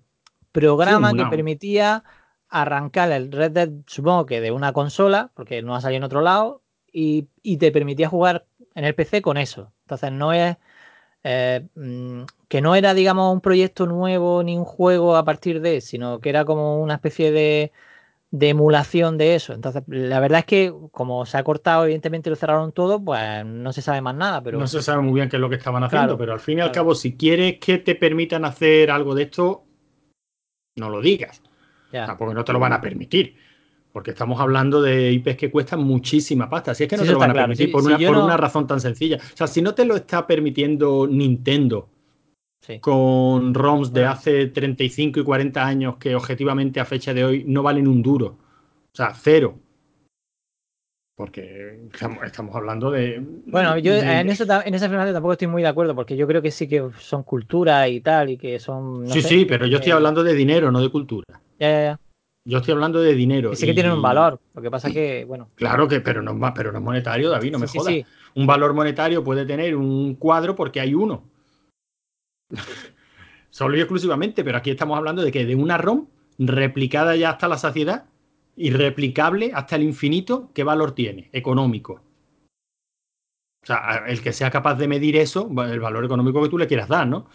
programa 0.50 1.12
sí, 1.12 1.18
que 1.18 1.26
permitía 1.26 2.02
arrancar 2.48 3.12
el 3.12 3.30
Red 3.30 3.52
Dead, 3.52 3.70
supongo 3.86 4.26
que 4.26 4.40
de 4.40 4.50
una 4.50 4.72
consola, 4.72 5.30
porque 5.34 5.62
no 5.62 5.76
ha 5.76 5.80
salido 5.80 5.98
en 5.98 6.04
otro 6.04 6.20
lado, 6.20 6.62
y, 6.92 7.28
y 7.42 7.58
te 7.58 7.70
permitía 7.70 8.08
jugar 8.08 8.44
en 8.74 8.84
el 8.84 8.94
PC 8.96 9.22
con 9.22 9.36
eso. 9.36 9.72
Entonces 9.84 10.10
no 10.10 10.32
es 10.32 10.56
eh, 11.22 11.66
que 12.48 12.60
no 12.60 12.74
era, 12.74 12.94
digamos, 12.94 13.32
un 13.32 13.40
proyecto 13.40 13.86
nuevo 13.86 14.42
ni 14.42 14.56
un 14.56 14.64
juego 14.64 15.16
a 15.16 15.24
partir 15.24 15.60
de, 15.60 15.80
sino 15.80 16.20
que 16.20 16.30
era 16.30 16.44
como 16.44 16.80
una 16.80 16.94
especie 16.94 17.30
de 17.30 17.72
de 18.30 18.50
emulación 18.50 19.18
de 19.18 19.34
eso. 19.34 19.52
Entonces, 19.52 19.82
la 19.88 20.20
verdad 20.20 20.40
es 20.40 20.44
que 20.44 20.72
como 20.92 21.26
se 21.26 21.36
ha 21.36 21.42
cortado, 21.42 21.84
evidentemente 21.84 22.30
lo 22.30 22.36
cerraron 22.36 22.72
todo, 22.72 23.02
pues 23.04 23.44
no 23.44 23.72
se 23.72 23.82
sabe 23.82 24.00
más 24.00 24.14
nada. 24.14 24.42
Pero... 24.42 24.58
No 24.58 24.66
se 24.66 24.82
sabe 24.82 25.02
muy 25.02 25.14
bien 25.14 25.28
qué 25.28 25.36
es 25.36 25.40
lo 25.40 25.48
que 25.50 25.56
estaban 25.56 25.82
haciendo, 25.82 26.06
claro, 26.06 26.18
pero 26.18 26.32
al 26.32 26.40
fin 26.40 26.58
y 26.58 26.60
al 26.60 26.72
cabo, 26.72 26.94
si 26.94 27.16
quieres 27.16 27.58
que 27.58 27.78
te 27.78 27.96
permitan 27.96 28.44
hacer 28.44 28.90
algo 28.90 29.14
de 29.14 29.24
esto, 29.24 29.64
no 30.76 30.90
lo 30.90 31.00
digas. 31.00 31.42
Ya. 31.92 32.04
O 32.04 32.06
sea, 32.06 32.16
porque 32.16 32.34
no 32.34 32.44
te 32.44 32.52
lo 32.52 32.60
van 32.60 32.72
a 32.72 32.80
permitir. 32.80 33.36
Porque 33.92 34.12
estamos 34.12 34.40
hablando 34.40 34.80
de 34.80 35.10
IPs 35.10 35.36
que 35.36 35.50
cuestan 35.50 35.80
muchísima 35.80 36.48
pasta. 36.48 36.76
Si 36.76 36.84
es 36.84 36.88
que 36.88 36.96
no 36.96 37.02
sí, 37.02 37.08
te 37.08 37.12
lo 37.12 37.18
van 37.18 37.30
a 37.30 37.32
claro. 37.32 37.48
permitir 37.48 37.72
por, 37.72 37.82
una, 37.82 37.98
por 37.98 38.12
no... 38.12 38.24
una 38.24 38.36
razón 38.36 38.68
tan 38.68 38.80
sencilla. 38.80 39.16
O 39.16 39.36
sea, 39.36 39.48
si 39.48 39.60
no 39.60 39.74
te 39.74 39.84
lo 39.84 39.96
está 39.96 40.28
permitiendo 40.28 41.08
Nintendo, 41.08 41.88
Sí. 42.60 42.78
con 42.78 43.54
ROMs 43.54 43.92
de 43.92 44.04
hace 44.04 44.46
35 44.48 45.20
y 45.20 45.24
40 45.24 45.66
años 45.66 45.96
que 45.96 46.14
objetivamente 46.14 46.78
a 46.78 46.84
fecha 46.84 47.14
de 47.14 47.24
hoy 47.24 47.44
no 47.46 47.62
valen 47.62 47.88
un 47.88 48.02
duro. 48.02 48.36
O 48.92 48.96
sea, 48.96 49.14
cero. 49.14 49.58
Porque 51.20 51.88
estamos 52.24 52.56
hablando 52.56 52.90
de. 52.90 53.22
Bueno, 53.44 53.76
yo 53.76 53.92
de... 53.92 54.00
en, 54.00 54.30
eso, 54.30 54.44
en 54.44 54.74
esa 54.74 54.86
afirmación 54.86 55.12
tampoco 55.12 55.32
estoy 55.32 55.48
muy 55.48 55.60
de 55.60 55.68
acuerdo, 55.68 55.94
porque 55.94 56.16
yo 56.16 56.26
creo 56.26 56.40
que 56.40 56.50
sí 56.50 56.66
que 56.66 56.88
son 56.98 57.24
cultura 57.24 57.86
y 57.88 58.00
tal, 58.00 58.30
y 58.30 58.38
que 58.38 58.58
son. 58.58 59.04
No 59.04 59.10
sí, 59.10 59.20
sé, 59.20 59.28
sí, 59.28 59.44
pero 59.44 59.66
yo 59.66 59.76
estoy 59.76 59.92
hablando 59.92 60.22
de 60.22 60.32
dinero, 60.32 60.72
no 60.72 60.80
de 60.80 60.88
cultura. 60.88 61.26
Ya, 61.58 61.70
ya, 61.70 61.82
ya. 61.82 62.00
Yo 62.46 62.58
estoy 62.58 62.72
hablando 62.72 63.02
de 63.02 63.14
dinero. 63.14 63.52
Y 63.52 63.56
sí 63.56 63.66
que 63.66 63.74
tienen 63.74 63.92
un 63.92 64.00
valor. 64.00 64.40
Lo 64.54 64.62
que 64.62 64.70
pasa 64.70 64.90
que, 64.90 65.26
bueno. 65.26 65.50
Claro 65.56 65.86
que, 65.86 66.00
pero 66.00 66.22
no, 66.22 66.38
pero 66.54 66.72
no 66.72 66.78
es 66.78 66.84
monetario, 66.84 67.28
David, 67.28 67.52
no 67.52 67.58
me 67.58 67.68
sí, 67.68 67.78
jodas. 67.78 67.92
Sí, 67.92 68.06
un 68.34 68.46
valor 68.46 68.72
monetario 68.72 69.22
puede 69.22 69.44
tener 69.44 69.76
un 69.76 70.14
cuadro 70.14 70.56
porque 70.56 70.80
hay 70.80 70.94
uno. 70.94 71.24
Solo 73.50 73.76
y 73.76 73.80
exclusivamente, 73.80 74.44
pero 74.44 74.58
aquí 74.58 74.70
estamos 74.70 74.96
hablando 74.96 75.22
de 75.22 75.32
que 75.32 75.44
de 75.44 75.54
una 75.54 75.76
ROM 75.76 76.06
replicada 76.38 77.16
ya 77.16 77.30
hasta 77.30 77.48
la 77.48 77.58
saciedad 77.58 78.06
y 78.56 78.70
replicable 78.70 79.52
hasta 79.54 79.76
el 79.76 79.82
infinito, 79.82 80.50
¿qué 80.54 80.64
valor 80.64 80.92
tiene? 80.92 81.28
Económico. 81.32 82.02
O 83.62 83.66
sea, 83.66 84.04
el 84.06 84.22
que 84.22 84.32
sea 84.32 84.50
capaz 84.50 84.76
de 84.76 84.88
medir 84.88 85.16
eso, 85.16 85.50
el 85.64 85.80
valor 85.80 86.04
económico 86.04 86.42
que 86.42 86.48
tú 86.48 86.58
le 86.58 86.66
quieras 86.66 86.88
dar, 86.88 87.06
¿no? 87.06 87.26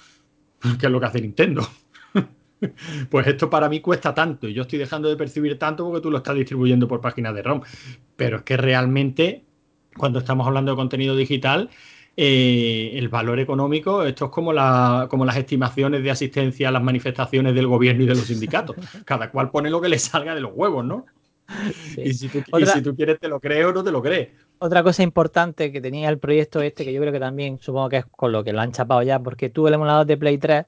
Que 0.79 0.87
es 0.87 0.91
lo 0.91 0.99
que 0.99 1.05
hace 1.05 1.21
Nintendo. 1.21 1.67
Pues 3.11 3.27
esto 3.27 3.49
para 3.49 3.67
mí 3.67 3.81
cuesta 3.81 4.13
tanto 4.15 4.47
y 4.47 4.53
yo 4.53 4.63
estoy 4.63 4.79
dejando 4.79 5.09
de 5.09 5.17
percibir 5.17 5.59
tanto 5.59 5.83
porque 5.85 6.01
tú 6.01 6.09
lo 6.09 6.17
estás 6.17 6.35
distribuyendo 6.35 6.87
por 6.87 7.01
páginas 7.01 7.35
de 7.35 7.43
ROM. 7.43 7.61
Pero 8.15 8.37
es 8.37 8.43
que 8.43 8.55
realmente, 8.57 9.43
cuando 9.95 10.19
estamos 10.19 10.47
hablando 10.47 10.71
de 10.71 10.77
contenido 10.77 11.15
digital, 11.15 11.69
eh, 12.17 12.91
el 12.93 13.09
valor 13.09 13.39
económico, 13.39 14.03
esto 14.03 14.25
es 14.25 14.31
como, 14.31 14.53
la, 14.53 15.07
como 15.09 15.25
las 15.25 15.35
estimaciones 15.35 16.01
de 16.01 16.11
asistencia 16.11 16.69
a 16.69 16.71
las 16.71 16.81
manifestaciones 16.81 17.53
del 17.53 17.67
gobierno 17.67 18.03
y 18.03 18.07
de 18.07 18.15
los 18.15 18.25
sindicatos. 18.25 18.75
Cada 19.03 19.29
cual 19.31 19.51
pone 19.51 19.69
lo 19.69 19.81
que 19.81 19.89
le 19.89 19.99
salga 19.99 20.33
de 20.33 20.41
los 20.41 20.51
huevos, 20.53 20.85
¿no? 20.85 21.05
Sí. 21.93 22.01
Y, 22.05 22.13
si 22.13 22.29
tú, 22.29 22.39
Otra, 22.51 22.67
y, 22.67 22.71
si 22.71 22.81
tú, 22.81 22.95
quieres 22.95 23.19
te 23.19 23.27
lo 23.27 23.39
crees 23.39 23.65
o 23.65 23.73
no 23.73 23.83
te 23.83 23.91
lo 23.91 24.01
crees. 24.01 24.29
Otra 24.57 24.81
cosa 24.81 25.03
importante 25.03 25.71
que 25.71 25.81
tenía 25.81 26.09
el 26.09 26.17
proyecto 26.17 26.61
este, 26.61 26.85
que 26.85 26.93
yo 26.93 27.01
creo 27.01 27.13
que 27.13 27.19
también 27.19 27.59
supongo 27.59 27.89
que 27.89 27.97
es 27.97 28.05
con 28.05 28.31
lo 28.31 28.43
que 28.43 28.53
lo 28.53 28.61
han 28.61 28.71
chapado 28.71 29.03
ya, 29.03 29.19
porque 29.19 29.49
tú 29.49 29.67
el 29.67 29.73
emulador 29.73 30.05
de 30.05 30.17
Play 30.17 30.37
3 30.37 30.65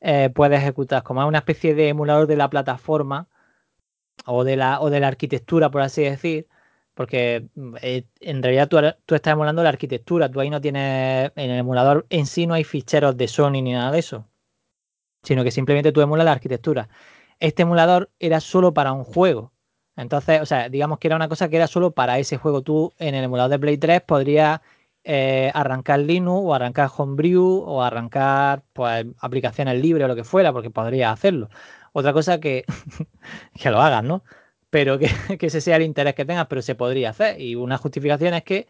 eh, 0.00 0.30
puedes 0.34 0.60
ejecutar 0.60 1.02
como 1.02 1.26
una 1.26 1.38
especie 1.38 1.74
de 1.74 1.88
emulador 1.88 2.26
de 2.26 2.36
la 2.36 2.50
plataforma 2.50 3.28
o 4.26 4.44
de 4.44 4.56
la, 4.56 4.80
o 4.80 4.90
de 4.90 5.00
la 5.00 5.08
arquitectura, 5.08 5.70
por 5.70 5.82
así 5.82 6.02
decir, 6.02 6.46
porque 6.98 7.46
eh, 7.80 8.06
en 8.18 8.42
realidad 8.42 8.66
tú, 8.68 8.76
tú, 9.06 9.14
estás 9.14 9.32
emulando 9.32 9.62
la 9.62 9.68
arquitectura, 9.68 10.28
tú 10.28 10.40
ahí 10.40 10.50
no 10.50 10.60
tienes, 10.60 11.30
en 11.36 11.50
el 11.52 11.60
emulador 11.60 12.06
en 12.10 12.26
sí 12.26 12.44
no 12.44 12.54
hay 12.54 12.64
ficheros 12.64 13.16
de 13.16 13.28
Sony 13.28 13.62
ni 13.62 13.72
nada 13.72 13.92
de 13.92 14.00
eso, 14.00 14.26
sino 15.22 15.44
que 15.44 15.52
simplemente 15.52 15.92
tú 15.92 16.00
emulas 16.00 16.24
la 16.24 16.32
arquitectura. 16.32 16.88
Este 17.38 17.62
emulador 17.62 18.10
era 18.18 18.40
solo 18.40 18.74
para 18.74 18.92
un 18.92 19.04
juego. 19.04 19.52
Entonces, 19.94 20.40
o 20.42 20.46
sea, 20.46 20.68
digamos 20.68 20.98
que 20.98 21.06
era 21.06 21.14
una 21.14 21.28
cosa 21.28 21.48
que 21.48 21.54
era 21.54 21.68
solo 21.68 21.92
para 21.92 22.18
ese 22.18 22.36
juego. 22.36 22.62
Tú 22.62 22.92
en 22.98 23.14
el 23.14 23.22
emulador 23.22 23.52
de 23.52 23.58
Play 23.60 23.78
3 23.78 24.00
podrías 24.00 24.60
eh, 25.04 25.52
arrancar 25.54 26.00
Linux 26.00 26.42
o 26.46 26.52
arrancar 26.52 26.90
Homebrew 26.96 27.62
o 27.64 27.80
arrancar 27.80 28.64
pues, 28.72 29.06
aplicaciones 29.20 29.80
libres 29.80 30.04
o 30.04 30.08
lo 30.08 30.16
que 30.16 30.24
fuera, 30.24 30.52
porque 30.52 30.70
podrías 30.70 31.12
hacerlo. 31.12 31.48
Otra 31.92 32.12
cosa 32.12 32.40
que, 32.40 32.64
que 33.54 33.70
lo 33.70 33.80
hagas, 33.80 34.02
¿no? 34.02 34.24
Pero 34.70 34.98
que, 34.98 35.08
que, 35.38 35.46
ese 35.46 35.60
sea 35.60 35.76
el 35.76 35.82
interés 35.82 36.14
que 36.14 36.24
tengas, 36.24 36.46
pero 36.46 36.62
se 36.62 36.74
podría 36.74 37.10
hacer. 37.10 37.40
Y 37.40 37.54
una 37.54 37.78
justificación 37.78 38.34
es 38.34 38.42
que 38.44 38.66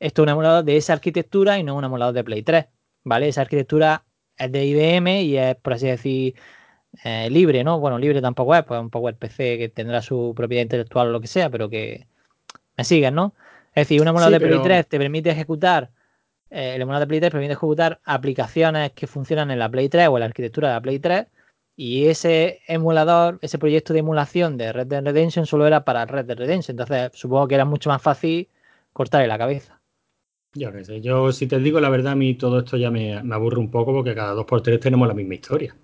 esto 0.00 0.22
es 0.22 0.24
un 0.24 0.30
emulador 0.30 0.64
de 0.64 0.76
esa 0.76 0.94
arquitectura 0.94 1.58
y 1.58 1.62
no 1.62 1.76
un 1.76 1.84
emulador 1.84 2.14
de 2.14 2.24
Play 2.24 2.42
3, 2.42 2.66
¿vale? 3.04 3.28
Esa 3.28 3.42
arquitectura 3.42 4.04
es 4.36 4.50
de 4.50 4.64
IBM 4.64 5.22
y 5.22 5.36
es, 5.36 5.56
por 5.56 5.74
así 5.74 5.86
decir, 5.88 6.34
eh, 7.04 7.28
libre, 7.30 7.62
¿no? 7.64 7.78
Bueno, 7.80 7.98
libre 7.98 8.20
tampoco 8.20 8.54
es, 8.56 8.64
pues 8.64 8.80
un 8.80 8.90
Power 8.90 9.16
PC 9.16 9.58
que 9.58 9.68
tendrá 9.68 10.02
su 10.02 10.32
propiedad 10.34 10.62
intelectual 10.62 11.08
o 11.08 11.10
lo 11.12 11.20
que 11.20 11.26
sea, 11.26 11.50
pero 11.50 11.68
que 11.68 12.06
me 12.76 12.84
siguen, 12.84 13.14
¿no? 13.14 13.34
Es 13.74 13.88
decir, 13.88 14.00
un 14.00 14.08
emulador 14.08 14.40
de 14.40 14.46
Play 14.46 14.60
3 14.62 14.86
te 14.88 14.98
permite 14.98 15.30
ejecutar, 15.30 15.90
eh, 16.50 16.74
el 16.76 16.82
emulador 16.82 17.06
de 17.06 17.08
Play 17.08 17.20
3 17.20 17.32
permite 17.32 17.52
ejecutar 17.52 18.00
aplicaciones 18.04 18.92
que 18.92 19.06
funcionan 19.06 19.50
en 19.50 19.58
la 19.58 19.68
Play 19.68 19.88
3 19.88 20.08
o 20.08 20.16
en 20.16 20.20
la 20.20 20.26
arquitectura 20.26 20.68
de 20.68 20.74
la 20.74 20.80
Play 20.80 20.98
3 20.98 21.26
y 21.82 22.08
ese 22.08 22.60
emulador, 22.66 23.38
ese 23.40 23.56
proyecto 23.56 23.94
de 23.94 24.00
emulación 24.00 24.58
de 24.58 24.70
Red 24.70 24.88
Dead 24.88 25.02
Redemption 25.02 25.46
solo 25.46 25.66
era 25.66 25.82
para 25.82 26.04
Red 26.04 26.26
Dead 26.26 26.36
Redemption, 26.36 26.78
entonces 26.78 27.10
supongo 27.14 27.48
que 27.48 27.54
era 27.54 27.64
mucho 27.64 27.88
más 27.88 28.02
fácil 28.02 28.48
cortarle 28.92 29.26
la 29.26 29.38
cabeza. 29.38 29.80
Yo 30.52 30.70
qué 30.72 30.84
sé, 30.84 31.00
yo 31.00 31.32
si 31.32 31.46
te 31.46 31.58
digo 31.58 31.80
la 31.80 31.88
verdad, 31.88 32.12
a 32.12 32.16
mí 32.16 32.34
todo 32.34 32.58
esto 32.58 32.76
ya 32.76 32.90
me, 32.90 33.22
me 33.22 33.34
aburre 33.34 33.60
un 33.60 33.70
poco 33.70 33.94
porque 33.94 34.14
cada 34.14 34.34
dos 34.34 34.44
por 34.44 34.60
tres 34.60 34.78
tenemos 34.78 35.08
la 35.08 35.14
misma 35.14 35.36
historia. 35.36 35.74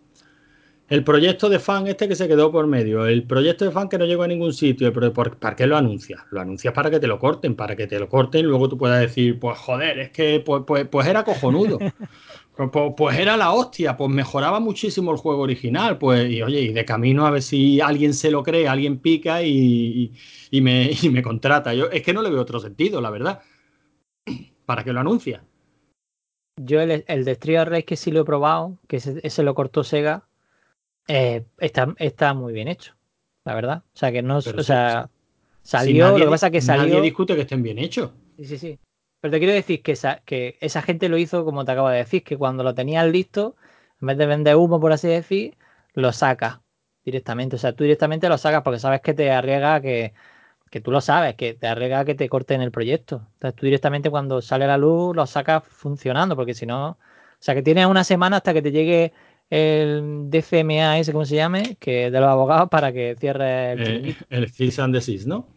El 0.91 1.03
proyecto 1.03 1.49
de 1.49 1.59
fan 1.59 1.87
este 1.87 2.07
que 2.09 2.15
se 2.15 2.29
quedó 2.29 2.53
por 2.53 2.67
medio, 2.67 3.07
el 3.07 3.23
proyecto 3.23 3.65
de 3.65 3.71
fan 3.71 3.89
que 3.89 3.97
no 3.97 4.05
llegó 4.05 4.23
a 4.23 4.29
ningún 4.29 4.53
sitio, 4.53 4.93
pero 4.93 5.15
¿para 5.15 5.57
qué 5.57 5.67
lo 5.67 5.79
anuncias? 5.79 6.21
Lo 6.31 6.43
anuncias 6.43 6.75
para 6.75 6.91
que 6.91 7.01
te 7.01 7.07
lo 7.07 7.19
corten, 7.19 7.57
para 7.57 7.75
que 7.75 7.87
te 7.87 7.99
lo 7.99 8.11
corten 8.11 8.43
y 8.43 8.49
luego 8.49 8.69
tú 8.69 8.77
puedas 8.77 9.01
decir, 9.01 9.41
pues 9.41 9.57
joder, 9.59 9.99
es 9.99 10.11
que 10.11 10.43
pues, 10.45 10.63
pues, 10.67 10.87
pues 10.89 11.07
era 11.07 11.25
cojonudo. 11.25 11.79
pues, 12.57 12.71
pues, 12.73 12.95
pues, 12.97 13.19
era 13.19 13.37
la 13.37 13.53
hostia, 13.53 13.97
pues 13.97 14.11
mejoraba 14.11 14.61
muchísimo 14.61 15.13
el 15.13 15.19
juego 15.19 15.43
original, 15.43 15.99
pues, 15.99 16.31
y 16.31 16.43
oye, 16.43 16.61
y 16.63 16.73
de 16.73 16.85
camino 16.87 17.27
a 17.27 17.31
ver 17.31 17.43
si 17.43 17.81
alguien 17.81 18.15
se 18.15 18.31
lo 18.31 18.43
cree, 18.43 18.67
alguien 18.67 18.99
pica 18.99 19.43
y, 19.43 20.13
y, 20.51 20.61
me, 20.63 20.91
y 21.03 21.11
me 21.11 21.23
contrata. 21.23 21.75
Yo 21.75 21.87
es 21.91 22.03
que 22.03 22.15
no 22.15 22.23
le 22.23 22.31
veo 22.31 22.41
otro 22.41 22.59
sentido, 22.59 23.01
la 23.01 23.11
verdad. 23.11 23.43
¿Para 24.65 24.83
qué 24.83 24.93
lo 24.93 25.01
anuncias? 25.01 25.43
Yo 26.59 26.81
el, 26.81 27.05
el 27.07 27.25
de 27.25 27.33
Street 27.33 27.65
Race 27.67 27.85
que 27.85 27.97
sí 27.97 28.11
lo 28.11 28.23
he 28.23 28.25
probado, 28.25 28.79
que 28.89 28.97
ese, 28.97 29.21
ese 29.23 29.43
lo 29.43 29.55
cortó 29.55 29.85
Sega, 29.85 30.27
eh, 31.09 31.45
está, 31.59 31.95
está 31.99 32.33
muy 32.33 32.55
bien 32.55 32.69
hecho, 32.69 32.95
la 33.45 33.55
verdad. 33.55 33.85
O 33.95 33.99
sea, 33.99 34.11
que 34.11 34.23
no. 34.23 34.41
Pero 34.43 34.61
o 34.61 34.65
sea, 34.65 35.11
salió. 35.63 36.07
nadie, 36.07 36.21
lo 36.21 36.25
que 36.25 36.31
pasa 36.31 36.47
es 36.47 36.53
que 36.53 36.61
salió. 36.63 36.87
Nadie 36.87 37.03
discute 37.03 37.35
que 37.35 37.43
estén 37.43 37.63
bien 37.63 37.79
hechos. 37.79 38.13
Sí, 38.39 38.47
sí, 38.47 38.59
sí. 38.59 38.79
Pero 39.27 39.33
te 39.33 39.39
quiero 39.41 39.55
decir 39.55 39.83
que 39.83 39.91
esa, 39.93 40.22
que 40.24 40.57
esa 40.61 40.83
gente 40.83 41.09
lo 41.09 41.18
hizo 41.18 41.45
como 41.45 41.64
te 41.64 41.72
acabo 41.72 41.89
de 41.89 41.99
decir, 41.99 42.22
que 42.22 42.37
cuando 42.39 42.62
lo 42.62 42.74
tenías 42.74 43.05
listo, 43.09 43.57
en 44.01 44.07
vez 44.07 44.18
de 44.18 44.27
vender 44.27 44.55
humo, 44.55 44.79
por 44.79 44.93
así 44.93 45.09
decir, 45.09 45.57
lo 45.95 46.12
sacas 46.12 46.61
directamente. 47.05 47.57
O 47.57 47.59
sea, 47.59 47.72
tú 47.74 47.83
directamente 47.83 48.29
lo 48.29 48.39
sacas 48.39 48.62
porque 48.62 48.79
sabes 48.79 49.01
que 49.01 49.14
te 49.14 49.33
arriesga 49.33 49.81
que, 49.81 50.14
que 50.70 50.81
tú 50.81 50.93
lo 50.93 51.01
sabes, 51.01 51.35
que 51.35 51.55
te 51.55 51.66
arriesga 51.66 52.05
que 52.05 52.14
te 52.14 52.29
corten 52.29 52.61
el 52.62 52.70
proyecto. 52.70 53.27
Entonces 53.35 53.57
tú 53.57 53.66
directamente 53.66 54.11
cuando 54.11 54.41
sale 54.43 54.66
la 54.68 54.79
luz 54.79 55.16
lo 55.16 55.27
sacas 55.27 55.64
funcionando, 55.66 56.37
porque 56.37 56.55
si 56.55 56.64
no. 56.66 56.91
O 56.91 56.99
sea, 57.41 57.55
que 57.57 57.62
tienes 57.62 57.87
una 57.87 58.05
semana 58.05 58.37
hasta 58.37 58.55
que 58.55 58.62
te 58.62 58.70
llegue 58.70 59.12
el 59.51 60.31
DCMA 60.31 60.99
ese, 61.01 61.12
¿cómo 61.12 61.24
se 61.24 61.35
llame? 61.35 61.77
Que 61.81 62.12
de 62.12 62.20
los 62.20 62.29
abogados 62.29 62.68
para 62.68 62.93
que 62.93 63.16
cierre 63.18 63.72
el, 63.72 63.81
Eh, 63.81 64.16
el 64.31 64.81
and 64.81 64.95
desist, 64.95 65.27
¿no? 65.27 65.49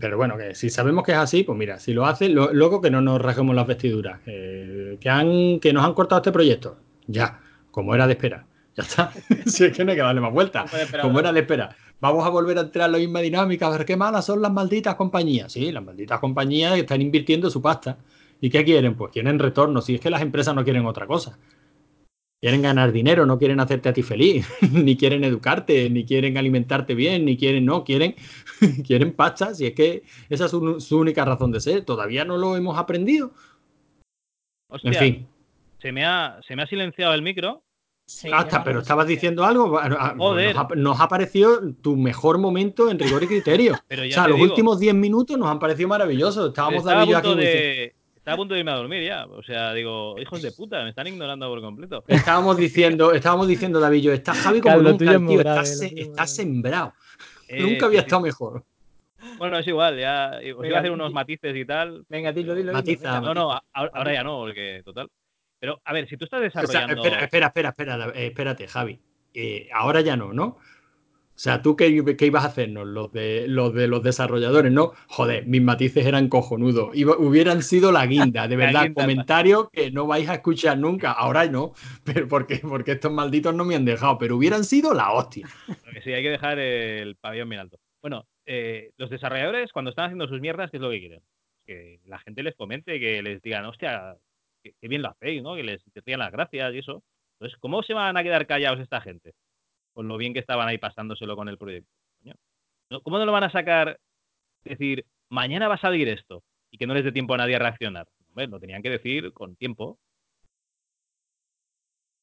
Pero 0.00 0.16
bueno, 0.16 0.36
que 0.36 0.54
si 0.54 0.70
sabemos 0.70 1.04
que 1.04 1.12
es 1.12 1.18
así, 1.18 1.42
pues 1.44 1.58
mira, 1.58 1.78
si 1.78 1.92
lo 1.92 2.06
hacen, 2.06 2.34
lo- 2.34 2.52
luego 2.52 2.80
que 2.80 2.90
no 2.90 3.00
nos 3.00 3.20
rasguemos 3.20 3.54
las 3.54 3.66
vestiduras, 3.66 4.20
eh, 4.26 4.96
que, 5.00 5.08
han, 5.10 5.60
que 5.60 5.72
nos 5.72 5.84
han 5.84 5.94
cortado 5.94 6.20
este 6.20 6.32
proyecto, 6.32 6.76
ya, 7.06 7.40
como 7.70 7.94
era 7.94 8.06
de 8.06 8.14
esperar, 8.14 8.44
ya 8.76 8.82
está. 8.82 9.12
si 9.46 9.64
es 9.64 9.76
que 9.76 9.84
no 9.84 9.90
hay 9.92 9.96
que 9.96 10.02
darle 10.02 10.20
más 10.20 10.32
vueltas, 10.32 10.70
No 10.72 11.02
como 11.02 11.20
era 11.20 11.32
de 11.32 11.40
esperar. 11.40 11.76
Vamos 12.00 12.24
a 12.24 12.28
volver 12.30 12.56
a 12.58 12.60
entrar 12.62 12.86
en 12.86 12.92
la 12.92 12.98
misma 12.98 13.20
dinámica, 13.20 13.66
a 13.66 13.70
ver 13.70 13.84
qué 13.84 13.96
malas 13.96 14.24
son 14.26 14.40
las 14.40 14.52
malditas 14.52 14.94
compañías. 14.94 15.52
Sí, 15.52 15.72
las 15.72 15.82
malditas 15.84 16.20
compañías 16.20 16.74
que 16.74 16.80
están 16.80 17.02
invirtiendo 17.02 17.50
su 17.50 17.60
pasta. 17.60 17.98
¿Y 18.40 18.50
qué 18.50 18.64
quieren? 18.64 18.94
Pues 18.94 19.10
quieren 19.12 19.38
retorno, 19.40 19.80
si 19.82 19.96
es 19.96 20.00
que 20.00 20.10
las 20.10 20.22
empresas 20.22 20.54
no 20.54 20.62
quieren 20.62 20.86
otra 20.86 21.06
cosa. 21.08 21.38
Quieren 22.40 22.62
ganar 22.62 22.92
dinero, 22.92 23.26
no 23.26 23.36
quieren 23.36 23.58
hacerte 23.58 23.88
a 23.88 23.92
ti 23.92 24.02
feliz, 24.02 24.46
ni 24.72 24.96
quieren 24.96 25.24
educarte, 25.24 25.90
ni 25.90 26.04
quieren 26.04 26.38
alimentarte 26.38 26.94
bien, 26.94 27.24
ni 27.24 27.36
quieren, 27.36 27.64
no, 27.64 27.82
quieren, 27.82 28.14
quieren 28.86 29.12
pasta, 29.12 29.54
si 29.54 29.66
es 29.66 29.72
que 29.74 30.04
esa 30.28 30.44
es 30.44 30.50
su, 30.50 30.80
su 30.80 30.98
única 30.98 31.24
razón 31.24 31.50
de 31.50 31.60
ser. 31.60 31.84
Todavía 31.84 32.24
no 32.24 32.36
lo 32.36 32.56
hemos 32.56 32.78
aprendido. 32.78 33.32
Hostia, 34.70 34.90
En 34.90 34.96
fin, 34.96 35.28
se, 35.80 35.90
me 35.90 36.04
ha, 36.04 36.40
se 36.46 36.54
me 36.54 36.62
ha 36.62 36.66
silenciado 36.66 37.14
el 37.14 37.22
micro. 37.22 37.62
Sí, 38.06 38.30
hasta, 38.32 38.58
ya, 38.58 38.64
pero 38.64 38.80
estabas 38.80 39.06
diciendo 39.06 39.44
algo. 39.44 39.78
Ah, 39.78 40.14
Joder. 40.16 40.54
Nos, 40.54 40.64
ha, 40.64 40.74
nos 40.76 41.00
ha 41.00 41.08
parecido 41.08 41.74
tu 41.82 41.94
mejor 41.94 42.38
momento 42.38 42.90
en 42.90 42.98
rigor 42.98 43.22
y 43.22 43.26
criterio. 43.26 43.74
Pero 43.86 44.02
O 44.02 44.04
ya 44.06 44.14
sea, 44.14 44.22
te 44.24 44.30
los 44.30 44.38
digo, 44.38 44.48
últimos 44.48 44.80
10 44.80 44.94
minutos 44.94 45.36
nos 45.36 45.48
han 45.48 45.58
parecido 45.58 45.90
maravillosos. 45.90 46.48
Estábamos 46.48 46.84
David 46.84 47.08
y 47.08 47.10
yo 47.10 47.18
aquí. 47.18 47.34
de, 47.34 47.94
estaba 48.28 48.34
a 48.34 48.36
punto 48.36 48.54
de 48.54 48.60
irme 48.60 48.70
a 48.72 48.76
dormir 48.76 49.04
ya. 49.04 49.26
O 49.26 49.42
sea, 49.42 49.72
digo, 49.72 50.16
hijos 50.18 50.42
de 50.42 50.52
puta, 50.52 50.82
me 50.82 50.90
están 50.90 51.06
ignorando 51.06 51.48
por 51.48 51.60
completo. 51.60 52.04
Estábamos 52.06 52.56
diciendo, 52.56 53.12
estábamos 53.12 53.48
diciendo, 53.48 53.80
yo, 53.94 54.12
está 54.12 54.34
Javi 54.34 54.60
como 54.60 54.76
lo 54.76 54.90
nunca, 54.90 55.18
tío, 55.18 55.38
está, 55.40 55.64
se- 55.64 55.90
muy 55.92 56.00
está 56.00 56.26
sembrado. 56.26 56.92
Eh, 57.48 57.62
nunca 57.62 57.86
había 57.86 58.00
estado 58.00 58.22
mejor. 58.22 58.64
Bueno, 59.38 59.58
es 59.58 59.66
igual, 59.66 59.98
ya 59.98 60.38
os 60.56 60.66
iba 60.66 60.76
a 60.76 60.80
hacer 60.80 60.90
unos 60.92 61.12
matices 61.12 61.56
y 61.56 61.64
tal. 61.64 62.04
Venga, 62.08 62.32
dilo, 62.32 62.54
dilo. 62.54 62.72
Matiza, 62.72 63.14
venga. 63.20 63.26
No, 63.28 63.34
no, 63.34 63.60
ahora, 63.72 63.90
ahora 63.94 64.12
ya 64.12 64.22
no, 64.22 64.38
porque 64.40 64.82
total. 64.84 65.08
Pero, 65.58 65.80
a 65.84 65.92
ver, 65.92 66.08
si 66.08 66.16
tú 66.16 66.24
estás 66.24 66.38
O 66.38 66.50
sea, 66.50 66.62
desarrollando. 66.62 67.02
espera, 67.04 67.24
espera, 67.24 67.46
espera, 67.48 67.68
espera, 67.70 68.12
eh, 68.14 68.26
espérate, 68.26 68.68
Javi. 68.68 69.00
Eh, 69.34 69.68
ahora 69.72 70.02
ya 70.02 70.16
no, 70.16 70.32
¿no? 70.32 70.58
O 71.38 71.40
sea, 71.40 71.62
¿tú 71.62 71.76
qué, 71.76 72.16
qué 72.16 72.26
ibas 72.26 72.42
a 72.42 72.48
hacernos? 72.48 72.84
Los 72.84 73.12
de, 73.12 73.46
los 73.46 73.72
de 73.72 73.86
los 73.86 74.02
desarrolladores, 74.02 74.72
¿no? 74.72 74.90
Joder, 75.06 75.46
mis 75.46 75.62
matices 75.62 76.04
eran 76.04 76.28
cojonudos. 76.28 76.90
Iba- 76.96 77.16
hubieran 77.16 77.62
sido 77.62 77.92
la 77.92 78.06
guinda, 78.06 78.48
de 78.48 78.56
verdad. 78.74 78.86
guinda. 78.86 79.02
comentarios 79.02 79.70
que 79.70 79.92
no 79.92 80.08
vais 80.08 80.28
a 80.28 80.34
escuchar 80.34 80.76
nunca. 80.78 81.12
Ahora 81.12 81.46
no, 81.46 81.74
pero 82.04 82.26
porque, 82.26 82.56
porque 82.58 82.90
estos 82.90 83.12
malditos 83.12 83.54
no 83.54 83.64
me 83.64 83.76
han 83.76 83.84
dejado, 83.84 84.18
pero 84.18 84.36
hubieran 84.36 84.64
sido 84.64 84.92
la 84.94 85.12
hostia. 85.12 85.48
Porque 85.84 86.02
sí, 86.02 86.12
hay 86.12 86.24
que 86.24 86.30
dejar 86.30 86.58
el 86.58 87.14
pabellón 87.14 87.48
bien 87.50 87.60
alto. 87.60 87.78
Bueno, 88.02 88.26
eh, 88.44 88.90
los 88.96 89.08
desarrolladores, 89.08 89.70
cuando 89.72 89.90
están 89.90 90.06
haciendo 90.06 90.26
sus 90.26 90.40
mierdas, 90.40 90.72
¿qué 90.72 90.78
es 90.78 90.82
lo 90.82 90.90
que 90.90 90.98
quieren? 90.98 91.20
Que 91.64 92.00
la 92.06 92.18
gente 92.18 92.42
les 92.42 92.56
comente, 92.56 92.98
que 92.98 93.22
les 93.22 93.40
digan, 93.42 93.64
hostia, 93.64 94.16
qué, 94.60 94.74
bien 94.88 95.02
lo 95.02 95.10
hacéis, 95.10 95.40
¿no? 95.44 95.54
Que 95.54 95.62
les 95.62 95.84
digan 96.04 96.18
las 96.18 96.32
gracias 96.32 96.74
y 96.74 96.78
eso. 96.78 97.04
Entonces, 97.38 97.56
¿cómo 97.60 97.84
se 97.84 97.94
van 97.94 98.16
a 98.16 98.24
quedar 98.24 98.44
callados 98.48 98.80
esta 98.80 99.00
gente? 99.00 99.34
Con 99.98 100.06
lo 100.06 100.16
bien 100.16 100.32
que 100.32 100.38
estaban 100.38 100.68
ahí 100.68 100.78
pasándoselo 100.78 101.34
con 101.34 101.48
el 101.48 101.58
proyecto. 101.58 101.90
¿Cómo 103.02 103.18
no 103.18 103.26
lo 103.26 103.32
van 103.32 103.42
a 103.42 103.50
sacar? 103.50 103.98
Decir, 104.62 105.04
mañana 105.28 105.66
va 105.66 105.74
a 105.74 105.80
salir 105.80 106.08
esto 106.08 106.44
y 106.70 106.78
que 106.78 106.86
no 106.86 106.94
les 106.94 107.02
dé 107.02 107.10
tiempo 107.10 107.34
a 107.34 107.38
nadie 107.38 107.56
a 107.56 107.58
reaccionar. 107.58 108.06
Hombre, 108.28 108.46
lo 108.46 108.60
tenían 108.60 108.80
que 108.80 108.90
decir 108.90 109.32
con 109.32 109.56
tiempo. 109.56 109.98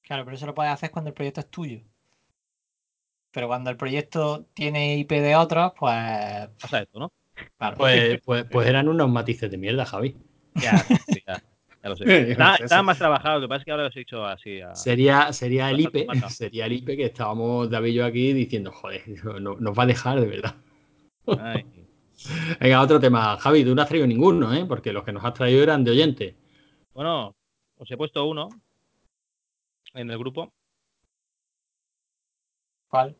Claro, 0.03 0.23
pero 0.23 0.37
eso 0.37 0.45
lo 0.45 0.55
puedes 0.55 0.71
hacer 0.71 0.89
cuando 0.89 1.09
el 1.09 1.15
proyecto 1.15 1.41
es 1.41 1.49
tuyo. 1.49 1.81
Pero 3.31 3.47
cuando 3.47 3.71
el 3.71 3.75
proyecto 3.75 4.45
tiene 4.53 4.95
IP 4.95 5.11
de 5.11 5.35
otros, 5.35 5.73
pues. 5.77 6.47
Pasa 6.61 6.81
esto, 6.81 6.97
¿no? 6.97 7.11
Claro. 7.57 7.75
Pues, 7.75 8.21
pues, 8.25 8.45
pues 8.49 8.69
eran 8.69 8.87
unos 8.87 9.09
matices 9.09 9.51
de 9.51 9.57
mierda, 9.57 9.85
Javi. 9.85 10.15
Ya, 10.53 10.77
sí, 10.77 11.21
ya, 11.27 11.43
ya 11.85 11.89
lo 11.89 11.95
sé. 11.95 12.05
No 12.37 12.55
Está- 12.55 12.81
más 12.83 12.97
trabajados, 12.97 13.41
lo 13.41 13.47
que 13.47 13.49
pasa 13.49 13.59
es 13.59 13.65
que 13.65 13.71
ahora 13.71 13.83
los 13.83 13.95
he 13.95 14.01
hecho 14.01 14.25
así. 14.25 14.59
a- 14.59 14.73
Sería, 14.75 15.31
sería 15.31 15.69
el 15.69 15.79
IPE, 15.81 16.07
sería 16.29 16.65
el 16.65 16.73
IPE 16.73 16.97
que 16.97 17.05
estábamos 17.05 17.69
David 17.69 17.91
y 17.91 17.93
yo 17.93 18.05
aquí 18.05 18.33
diciendo, 18.33 18.71
joder, 18.71 19.03
no- 19.41 19.55
nos 19.55 19.77
va 19.77 19.83
a 19.83 19.87
dejar 19.87 20.19
de 20.19 20.27
verdad. 20.27 20.55
Ay. 21.39 21.63
Venga, 22.59 22.81
otro 22.81 22.99
tema. 22.99 23.37
Javi, 23.37 23.63
tú 23.63 23.75
no 23.75 23.81
has 23.81 23.87
traído 23.87 24.07
ninguno, 24.07 24.51
¿eh? 24.53 24.65
Porque 24.65 24.91
los 24.91 25.03
que 25.03 25.11
nos 25.11 25.23
has 25.23 25.33
traído 25.33 25.61
eran 25.61 25.83
de 25.83 25.91
oyente. 25.91 26.35
Bueno, 26.93 27.35
os 27.77 27.91
he 27.91 27.97
puesto 27.97 28.25
uno 28.25 28.49
en 29.93 30.09
el 30.09 30.17
grupo. 30.17 30.51
¿Cuál? 32.89 33.15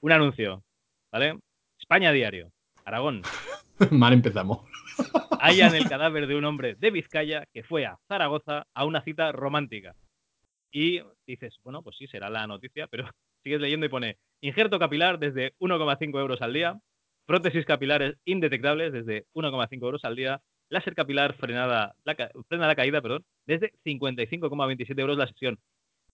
Un 0.00 0.12
anuncio, 0.12 0.62
¿vale? 1.10 1.38
España 1.80 2.12
Diario, 2.12 2.52
Aragón. 2.84 3.22
Mal 3.90 4.12
empezamos. 4.12 4.60
Hallan 5.40 5.74
el 5.74 5.88
cadáver 5.88 6.26
de 6.26 6.36
un 6.36 6.44
hombre 6.44 6.74
de 6.74 6.90
Vizcaya 6.90 7.46
que 7.52 7.62
fue 7.62 7.86
a 7.86 7.98
Zaragoza 8.08 8.66
a 8.74 8.84
una 8.84 9.02
cita 9.02 9.32
romántica. 9.32 9.94
Y 10.72 11.00
dices, 11.26 11.56
bueno, 11.62 11.82
pues 11.82 11.96
sí, 11.96 12.06
será 12.06 12.28
la 12.28 12.46
noticia, 12.46 12.86
pero 12.88 13.04
sigues 13.44 13.60
leyendo 13.60 13.86
y 13.86 13.88
pone 13.88 14.18
injerto 14.40 14.78
capilar 14.78 15.18
desde 15.18 15.54
1,5 15.58 16.18
euros 16.18 16.42
al 16.42 16.52
día, 16.52 16.80
prótesis 17.26 17.64
capilares 17.64 18.16
indetectables 18.24 18.92
desde 18.92 19.26
1,5 19.34 19.82
euros 19.82 20.04
al 20.04 20.16
día, 20.16 20.40
láser 20.68 20.94
capilar 20.94 21.34
frenada, 21.34 21.94
la, 22.04 22.14
frena 22.48 22.66
la 22.66 22.74
caída, 22.74 23.00
perdón, 23.00 23.24
desde 23.46 23.72
55,27 23.84 24.98
euros 25.00 25.16
la 25.16 25.26
sesión. 25.26 25.58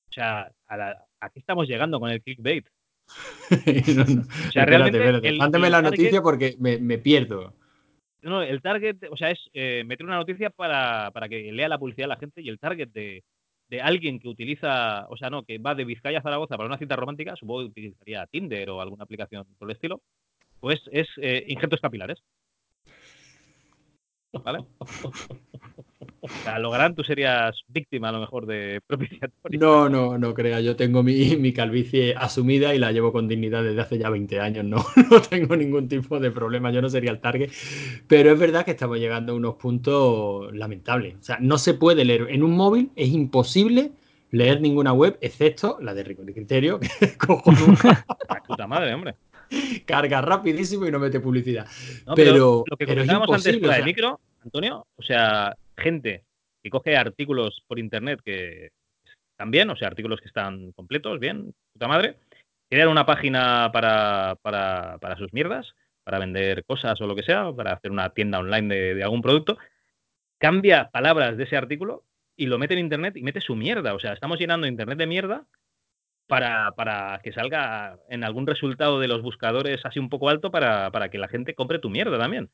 O 0.08 0.12
sea, 0.12 0.52
a, 0.66 0.76
la, 0.76 1.06
qué 1.32 1.40
estamos 1.40 1.66
llegando 1.66 1.98
con 1.98 2.10
el 2.10 2.22
clickbait? 2.22 2.68
no, 3.96 4.05
no. 4.05 4.22
O 4.22 4.50
sea, 4.52 4.64
realmente 4.64 5.32
Mándeme 5.32 5.70
la 5.70 5.82
noticia 5.82 6.22
porque 6.22 6.57
me, 6.59 6.78
me, 6.78 6.98
pierdo. 6.98 7.55
No, 8.22 8.42
el 8.42 8.62
target, 8.62 8.96
o 9.11 9.16
sea, 9.16 9.30
es 9.30 9.50
eh, 9.52 9.84
meter 9.84 10.07
una 10.07 10.16
noticia 10.16 10.50
para, 10.50 11.11
para, 11.12 11.28
que 11.28 11.52
lea 11.52 11.68
la 11.68 11.78
publicidad 11.78 12.09
la 12.09 12.16
gente 12.16 12.40
y 12.40 12.48
el 12.48 12.59
target 12.59 12.88
de, 12.88 13.22
de, 13.68 13.80
alguien 13.82 14.18
que 14.18 14.28
utiliza, 14.28 15.07
o 15.09 15.16
sea, 15.16 15.28
no, 15.28 15.42
que 15.42 15.59
va 15.59 15.74
de 15.74 15.84
Vizcaya 15.84 16.18
a 16.18 16.22
Zaragoza 16.22 16.57
para 16.57 16.68
una 16.68 16.78
cita 16.78 16.96
romántica, 16.96 17.36
supongo 17.36 17.61
que 17.61 17.66
utilizaría 17.66 18.26
Tinder 18.26 18.70
o 18.70 18.80
alguna 18.80 19.05
aplicación 19.05 19.44
por 19.59 19.68
el 19.68 19.74
estilo, 19.74 20.00
pues 20.61 20.80
es 20.90 21.09
eh, 21.18 21.44
injertos 21.48 21.80
capilares. 21.80 22.22
¿Vale? 24.32 24.64
O 26.25 26.29
sea, 26.43 26.59
Lográn, 26.59 26.95
tú 26.95 27.05
serías 27.05 27.64
víctima 27.68 28.09
a 28.09 28.12
lo 28.12 28.20
mejor 28.20 28.47
de 28.47 28.81
propiciatorio. 28.87 29.61
No, 29.61 29.91
no, 29.91 30.16
no 30.16 30.33
crea. 30.33 30.61
Yo 30.62 30.75
tengo 30.75 31.03
mi, 31.03 31.37
mi, 31.37 31.53
calvicie 31.53 32.14
asumida 32.16 32.75
y 32.75 32.79
la 32.79 32.93
llevo 32.93 33.12
con 33.12 33.29
dignidad 33.29 33.62
desde 33.62 33.83
hace 33.83 33.99
ya 33.99 34.09
20 34.09 34.41
años. 34.41 34.64
No, 34.64 34.79
no 35.11 35.20
tengo 35.20 35.55
ningún 35.55 35.87
tipo 35.87 36.18
de 36.18 36.31
problema. 36.31 36.70
Yo 36.70 36.81
no 36.81 36.89
sería 36.89 37.11
el 37.11 37.20
target. 37.20 37.51
Pero 38.09 38.33
es 38.33 38.39
verdad 38.39 38.64
que 38.64 38.70
estamos 38.70 38.99
llegando 38.99 39.35
a 39.35 39.37
unos 39.37 39.57
puntos 39.57 40.51
lamentables. 40.55 41.16
O 41.16 41.22
sea, 41.22 41.37
no 41.41 41.59
se 41.59 41.75
puede 41.75 42.07
leer 42.07 42.29
en 42.31 42.43
un 42.43 42.53
móvil, 42.57 42.91
es 42.97 43.11
imposible 43.11 43.93
leer 44.31 44.62
ninguna 44.62 44.93
web, 44.93 45.18
excepto 45.20 45.79
la 45.81 45.95
de 45.95 46.05
Rigor 46.05 46.29
y 46.29 46.33
Criterio, 46.33 46.81
que 46.81 46.89
puta 48.47 48.66
madre, 48.66 48.95
hombre. 48.95 49.14
Carga 49.85 50.22
rapidísimo 50.22 50.87
y 50.87 50.91
no 50.91 50.99
mete 50.99 51.20
publicidad. 51.20 51.66
pero, 52.16 52.64
lo 52.66 52.77
que 52.77 52.87
comentábamos 52.87 53.29
antes 53.29 53.61
de 53.61 53.83
micro, 53.85 54.18
Antonio, 54.43 54.87
o 54.97 55.03
sea, 55.03 55.55
gente 55.77 56.25
que 56.62 56.70
coge 56.70 56.97
artículos 56.97 57.62
por 57.66 57.79
internet 57.79 58.20
que 58.25 58.70
están 59.33 59.51
bien, 59.51 59.68
o 59.70 59.77
sea, 59.77 59.89
artículos 59.89 60.20
que 60.20 60.29
están 60.29 60.72
completos, 60.72 61.18
bien, 61.20 61.55
puta 61.72 61.89
madre, 61.89 62.16
crean 62.70 62.89
una 62.89 63.05
página 63.05 63.70
para, 63.72 64.37
para, 64.43 64.99
para, 64.99 65.16
sus 65.16 65.33
mierdas, 65.33 65.75
para 66.05 66.18
vender 66.18 66.64
cosas 66.64 67.01
o 67.01 67.07
lo 67.07 67.14
que 67.14 67.22
sea, 67.22 67.53
para 67.53 67.72
hacer 67.72 67.91
una 67.91 68.11
tienda 68.11 68.39
online 68.39 68.75
de, 68.95 69.03
algún 69.03 69.22
producto, 69.22 69.59
cambia 70.39 70.91
palabras 70.91 71.37
de 71.37 71.45
ese 71.45 71.57
artículo 71.57 72.05
y 72.37 72.47
lo 72.47 72.59
mete 72.59 72.75
en 72.75 72.81
internet 72.81 73.16
y 73.16 73.22
mete 73.22 73.41
su 73.41 73.57
mierda. 73.57 73.95
O 73.95 74.01
sea, 74.01 74.12
estamos 74.12 74.39
llenando 74.39 74.66
internet 74.66 74.99
de 74.99 75.07
mierda 75.07 75.47
para, 76.27 76.72
para, 76.72 77.20
que 77.22 77.33
salga 77.33 77.99
en 78.09 78.25
algún 78.25 78.47
resultado 78.47 79.01
de 79.01 79.09
los 79.09 79.22
buscadores 79.22 79.85
así 79.85 79.99
un 79.99 80.09
poco 80.09 80.29
alto 80.29 80.51
para, 80.51 80.91
para 80.91 81.11
que 81.11 81.18
la 81.18 81.29
gente 81.29 81.55
compre 81.55 81.79
tu 81.79 81.91
mierda 81.91 82.18
también. 82.18 82.51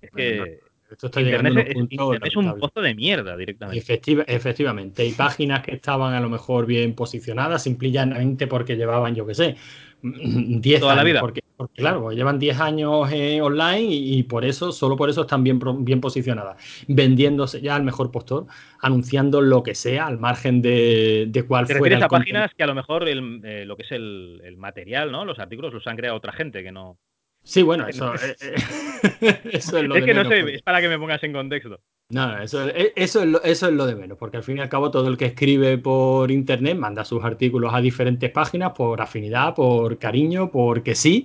Es 0.00 0.10
que 0.10 0.60
esto 0.90 1.06
está 1.06 1.20
Internet, 1.20 1.68
es, 1.68 1.76
Internet 1.76 2.22
es, 2.24 2.36
un 2.36 2.58
pozo 2.58 2.80
de 2.80 2.94
mierda 2.94 3.36
directamente. 3.36 3.78
Efectiva, 3.78 4.24
efectivamente, 4.26 5.02
hay 5.02 5.12
páginas 5.12 5.62
que 5.62 5.74
estaban 5.74 6.14
a 6.14 6.20
lo 6.20 6.28
mejor 6.28 6.66
bien 6.66 6.94
posicionadas 6.94 7.62
simplemente 7.62 8.46
porque 8.46 8.76
llevaban, 8.76 9.14
yo 9.14 9.26
qué 9.26 9.34
sé, 9.34 9.56
10 10.02 10.80
Toda 10.80 10.92
años. 10.92 10.96
la 10.96 11.04
vida. 11.04 11.20
Porque, 11.20 11.42
porque 11.56 11.80
claro, 11.80 12.12
llevan 12.12 12.38
10 12.38 12.60
años 12.60 13.10
eh, 13.12 13.40
online 13.40 13.82
y, 13.82 14.18
y, 14.18 14.22
por 14.22 14.44
eso, 14.44 14.72
solo 14.72 14.96
por 14.96 15.10
eso 15.10 15.22
están 15.22 15.42
bien, 15.42 15.60
bien 15.84 16.00
posicionadas. 16.00 16.56
Vendiéndose 16.86 17.60
ya 17.60 17.74
al 17.74 17.82
mejor 17.82 18.10
postor, 18.10 18.46
anunciando 18.80 19.40
lo 19.40 19.62
que 19.62 19.74
sea 19.74 20.06
al 20.06 20.18
margen 20.18 20.62
de, 20.62 21.26
de 21.28 21.42
cuál 21.44 21.66
¿Te 21.66 21.76
fuera. 21.76 22.04
a 22.04 22.08
páginas 22.08 22.52
que 22.54 22.62
a 22.62 22.66
lo 22.66 22.74
mejor 22.74 23.08
el, 23.08 23.40
eh, 23.44 23.64
lo 23.64 23.76
que 23.76 23.82
es 23.82 23.92
el, 23.92 24.40
el 24.44 24.56
material, 24.56 25.10
¿no? 25.10 25.24
Los 25.24 25.38
artículos 25.38 25.72
los 25.72 25.86
han 25.86 25.96
creado 25.96 26.16
otra 26.16 26.32
gente 26.32 26.62
que 26.62 26.72
no. 26.72 26.98
Sí, 27.46 27.62
bueno, 27.62 27.86
eso, 27.86 28.12
eh, 28.16 28.36
eh, 28.40 28.54
eso 29.52 29.78
es 29.78 29.84
lo 29.84 29.94
es 29.94 30.00
de 30.00 30.06
que 30.06 30.14
menos, 30.14 30.24
no 30.24 30.30
sé, 30.30 30.40
porque... 30.40 30.54
es 30.56 30.62
para 30.62 30.80
que 30.80 30.88
me 30.88 30.98
pongas 30.98 31.22
en 31.22 31.32
contexto. 31.32 31.80
No, 32.08 32.40
eso, 32.42 32.68
eso, 32.96 33.22
es 33.22 33.28
lo, 33.28 33.40
eso 33.44 33.68
es 33.68 33.72
lo 33.72 33.86
de 33.86 33.94
menos, 33.94 34.18
porque 34.18 34.36
al 34.36 34.42
fin 34.42 34.58
y 34.58 34.60
al 34.60 34.68
cabo 34.68 34.90
todo 34.90 35.06
el 35.08 35.16
que 35.16 35.26
escribe 35.26 35.78
por 35.78 36.32
internet 36.32 36.76
manda 36.76 37.04
sus 37.04 37.22
artículos 37.24 37.72
a 37.72 37.80
diferentes 37.80 38.30
páginas 38.32 38.72
por 38.72 39.00
afinidad, 39.00 39.54
por 39.54 39.96
cariño, 39.98 40.50
porque 40.50 40.96
sí, 40.96 41.24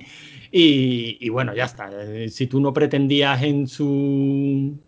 y, 0.51 1.17
y 1.19 1.29
bueno, 1.29 1.55
ya 1.55 1.65
está. 1.65 1.89
Eh, 1.91 2.29
Si 2.29 2.45
tú 2.45 2.59
no 2.61 2.71
pretendías 2.71 3.41
en 3.41 3.67
su 3.67 4.79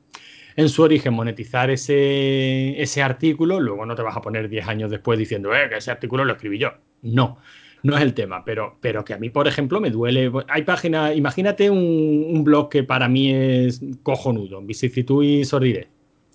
en 0.55 0.69
su 0.69 0.83
origen 0.83 1.13
monetizar 1.13 1.71
ese, 1.71 2.79
ese 2.79 3.01
artículo, 3.01 3.59
luego 3.59 3.87
no 3.87 3.95
te 3.95 4.03
vas 4.03 4.15
a 4.15 4.21
poner 4.21 4.49
10 4.49 4.67
años 4.67 4.91
después 4.91 5.17
diciendo 5.17 5.55
eh, 5.55 5.67
que 5.67 5.77
ese 5.77 5.89
artículo 5.89 6.25
lo 6.25 6.33
escribí 6.33 6.59
yo. 6.59 6.73
No 7.01 7.39
no 7.89 7.97
es 7.97 8.03
el 8.03 8.13
tema, 8.13 8.43
pero, 8.45 8.77
pero 8.81 9.03
que 9.03 9.13
a 9.13 9.17
mí, 9.17 9.29
por 9.29 9.47
ejemplo, 9.47 9.79
me 9.79 9.89
duele. 9.89 10.31
Hay 10.47 10.63
páginas, 10.63 11.15
imagínate 11.15 11.69
un, 11.69 12.25
un, 12.29 12.43
blog 12.43 12.69
que 12.69 12.83
para 12.83 13.07
mí 13.07 13.31
es 13.31 13.81
cojonudo, 14.03 14.61
Vicisitud 14.61 15.23
y 15.23 15.43
Sordidez, 15.43 15.89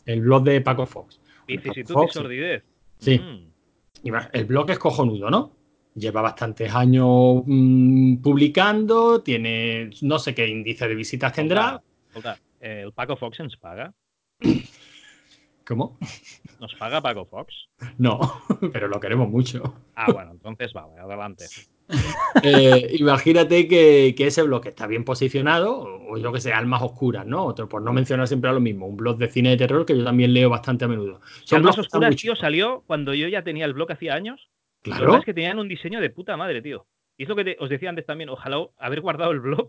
el 0.05 0.21
blog 0.21 0.45
de 0.45 0.61
Paco 0.61 0.87
Fox. 0.87 1.21
Vicisitud 1.47 1.95
Fox, 1.95 2.15
y 2.15 2.19
Sordidez. 2.19 2.63
Sí. 2.99 3.19
Mm. 3.19 3.49
El 4.33 4.45
blog 4.45 4.71
es 4.71 4.79
cojonudo, 4.79 5.31
¿no? 5.31 5.53
Lleva 5.95 6.23
bastantes 6.23 6.73
años 6.73 7.43
mmm, 7.47 8.17
publicando, 8.19 9.23
tiene 9.23 9.91
no 10.03 10.19
sé 10.19 10.35
qué 10.35 10.47
índice 10.47 10.87
de 10.87 10.95
visitas 10.95 11.33
tendrá. 11.33 11.83
¿El 12.61 12.93
Paco 12.93 13.17
Fox 13.17 13.41
ens 13.41 13.57
paga? 13.57 13.93
¿Cómo? 15.69 15.99
¿Nos 16.61 16.75
paga 16.77 17.03
Paco 17.03 17.27
Fox? 17.27 17.69
No, 17.99 18.19
pero 18.73 18.89
lo 18.89 18.99
queremos 19.01 19.29
mucho. 19.29 19.75
Ah, 19.95 20.11
bueno, 20.11 20.31
entonces 20.31 20.73
va, 20.75 20.89
adelante. 20.99 21.45
Eh, 22.43 22.97
imagínate 22.99 23.69
que, 23.69 24.15
que, 24.17 24.27
ese 24.29 24.43
blog 24.43 24.67
está 24.67 24.87
bien 24.87 25.05
posicionado, 25.05 25.79
o 26.09 26.17
yo 26.17 26.33
que 26.33 26.41
sé, 26.41 26.55
almas 26.55 26.81
oscuras, 26.83 27.27
¿no? 27.27 27.45
Otro, 27.45 27.69
por 27.69 27.83
no 27.83 27.93
mencionar 27.93 28.29
siempre 28.29 28.51
lo 28.51 28.61
mismo, 28.61 28.87
un 28.87 28.97
blog 28.97 29.19
de 29.19 29.29
cine 29.29 29.51
de 29.51 29.57
terror 29.59 29.85
que 29.85 29.97
yo 29.97 30.05
también 30.05 30.33
leo 30.33 30.49
bastante 30.49 30.87
a 30.87 30.89
menudo. 30.89 31.21
Son 31.45 31.59
almas 31.59 31.79
oscuras, 31.79 32.17
tío, 32.17 32.35
salió 32.35 32.83
cuando 32.87 33.13
yo 33.13 33.29
ya 33.29 33.43
tenía 33.43 33.67
el 33.67 33.75
blog 33.75 33.93
hacía 33.93 34.15
años. 34.15 34.49
Claro. 34.83 35.17
es 35.17 35.25
que 35.25 35.35
tenían 35.35 35.59
un 35.59 35.69
diseño 35.69 36.01
de 36.01 36.09
puta 36.09 36.37
madre, 36.37 36.63
tío. 36.63 36.87
Y 37.19 37.25
es 37.25 37.29
lo 37.29 37.37
que 37.37 37.45
te, 37.45 37.57
os 37.59 37.69
decía 37.69 37.91
antes 37.91 38.07
también, 38.07 38.31
ojalá 38.31 38.69
haber 38.79 39.01
guardado 39.01 39.33
el 39.33 39.41
blog 39.41 39.69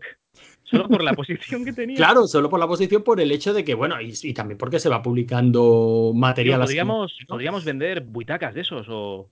solo 0.70 0.88
por 0.88 1.02
la 1.02 1.12
posición 1.14 1.64
que 1.64 1.72
tenía. 1.72 1.96
Claro, 1.96 2.26
solo 2.26 2.48
por 2.48 2.60
la 2.60 2.66
posición, 2.68 3.02
por 3.02 3.20
el 3.20 3.30
hecho 3.32 3.52
de 3.52 3.64
que, 3.64 3.74
bueno, 3.74 4.00
y, 4.00 4.14
y 4.22 4.34
también 4.34 4.58
porque 4.58 4.78
se 4.78 4.88
va 4.88 5.02
publicando 5.02 6.12
material 6.14 6.60
tío, 6.60 6.64
podríamos, 6.66 7.12
así, 7.12 7.22
¿no? 7.22 7.34
podríamos 7.34 7.64
vender 7.64 8.00
buitacas 8.02 8.54
de 8.54 8.60
esos 8.62 8.86
o 8.88 9.28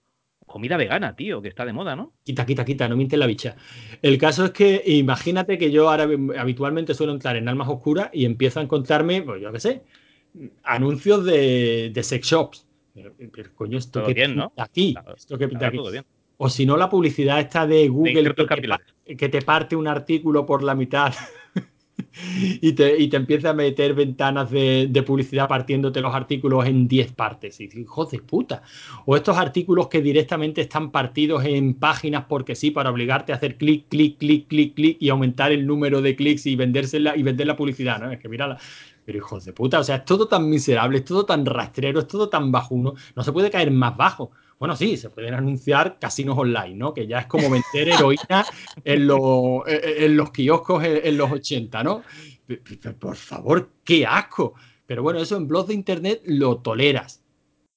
comida 0.47 0.77
vegana, 0.77 1.15
tío, 1.15 1.41
que 1.43 1.49
está 1.49 1.65
de 1.65 1.73
moda, 1.73 1.95
¿no? 1.95 2.15
Quita, 2.25 2.45
quita, 2.47 2.65
quita, 2.65 2.89
no 2.89 2.97
mientes 2.97 3.19
la 3.19 3.27
bicha. 3.27 3.57
El 4.03 4.17
caso 4.19 4.47
es 4.47 4.51
que 4.53 4.83
imagínate 4.87 5.59
que 5.59 5.71
yo 5.71 5.91
ahora 5.91 6.09
habitualmente 6.39 6.95
suelo 6.95 7.13
entrar 7.13 7.37
en 7.37 7.49
almas 7.49 7.69
oscuras 7.69 8.09
y 8.13 8.25
empiezo 8.25 8.59
a 8.59 8.63
encontrarme, 8.63 9.23
pues 9.23 9.43
yo 9.43 9.53
qué 9.53 9.61
sé, 9.61 9.83
anuncios 10.65 11.25
de, 11.25 11.91
de 11.93 12.03
sex 12.03 12.27
shops. 12.27 12.67
Pero, 12.95 13.15
pero 13.33 13.55
coño, 13.55 13.79
esto 13.79 14.01
todo 14.01 14.09
que 14.09 14.15
bien, 14.15 14.35
¿no? 14.37 14.53
aquí, 14.57 14.93
Claro, 14.95 15.15
esto 15.15 15.39
que 15.39 15.49
pinta 15.49 15.67
aquí. 15.69 15.77
todo 15.77 15.91
bien. 15.91 16.05
O 16.41 16.49
si 16.49 16.65
no, 16.65 16.77
la 16.77 16.89
publicidad 16.89 17.41
está 17.41 17.67
de 17.67 17.89
Google 17.89 18.23
De 18.23 18.23
que, 18.23 18.35
te, 18.35 18.47
capilares. 18.47 18.87
que 19.19 19.29
te 19.29 19.43
parte 19.43 19.75
un 19.75 19.89
artículo 19.89 20.47
por 20.47 20.63
la 20.63 20.77
mitad 20.77 21.13
y, 22.61 22.73
te, 22.73 22.97
y 22.97 23.09
te 23.09 23.17
empieza 23.17 23.51
a 23.51 23.55
meter 23.55 23.93
ventanas 23.93 24.49
de, 24.49 24.87
de, 24.89 25.03
publicidad 25.03 25.49
partiéndote 25.49 26.01
los 26.01 26.15
artículos 26.15 26.65
en 26.67 26.87
10 26.87 27.13
partes. 27.13 27.59
Y 27.59 27.65
dices, 27.65 27.81
hijo 27.81 28.05
de 28.05 28.21
puta. 28.21 28.63
O 29.05 29.17
estos 29.17 29.37
artículos 29.37 29.89
que 29.89 30.01
directamente 30.01 30.61
están 30.61 30.93
partidos 30.93 31.45
en 31.45 31.75
páginas 31.75 32.27
porque 32.29 32.55
sí, 32.55 32.71
para 32.71 32.91
obligarte 32.91 33.33
a 33.33 33.37
hacer 33.37 33.57
clic, 33.57 33.89
clic, 33.89 34.19
clic, 34.19 34.47
clic, 34.47 34.75
clic 34.75 34.97
y 35.01 35.09
aumentar 35.09 35.51
el 35.51 35.67
número 35.67 36.03
de 36.03 36.15
clics 36.15 36.47
y, 36.47 36.55
vendérsela, 36.55 37.17
y 37.17 37.25
vender 37.25 37.49
la 37.49 37.57
publicidad. 37.57 38.01
¿no? 38.01 38.13
Es 38.13 38.21
que 38.21 38.29
mira 38.29 38.47
la, 38.47 38.59
pero 39.09 39.21
hijos 39.21 39.47
de 39.47 39.55
puta, 39.55 39.79
o 39.81 39.85
sea, 39.85 39.97
es 39.97 40.05
todo 40.05 40.29
tan 40.29 40.51
miserable, 40.51 40.99
es 40.99 41.05
todo 41.07 41.25
tan 41.25 41.47
rastrero, 41.47 42.01
es 42.01 42.07
todo 42.07 42.29
tan 42.29 42.53
bajuno, 42.53 42.93
no 43.17 43.25
se 43.25 43.33
puede 43.33 43.51
caer 43.51 43.71
más 43.71 43.97
bajo. 43.97 44.33
Bueno, 44.59 44.77
sí, 44.77 44.99
se 44.99 45.09
pueden 45.09 45.33
anunciar 45.33 45.99
casinos 45.99 46.37
online, 46.37 46.75
¿no? 46.75 46.93
Que 46.93 47.07
ya 47.07 47.21
es 47.21 47.27
como 47.27 47.45
vender 47.49 47.89
heroína 47.95 48.45
en, 48.85 49.07
lo, 49.07 49.67
en 49.67 50.15
los 50.15 50.31
kioscos 50.31 50.85
en, 50.85 51.01
en, 51.07 51.17
los 51.17 51.33
80, 51.33 51.83
¿no? 51.85 52.03
Por 52.99 53.17
favor, 53.17 53.71
qué 53.83 54.05
asco. 54.05 54.53
Pero 54.85 55.03
bueno, 55.03 55.21
eso 55.21 55.39
en 55.39 55.49
blogs 55.49 55.69
de 55.69 55.75
internet 55.75 56.21
lo 56.27 56.59
toleras. 56.59 57.23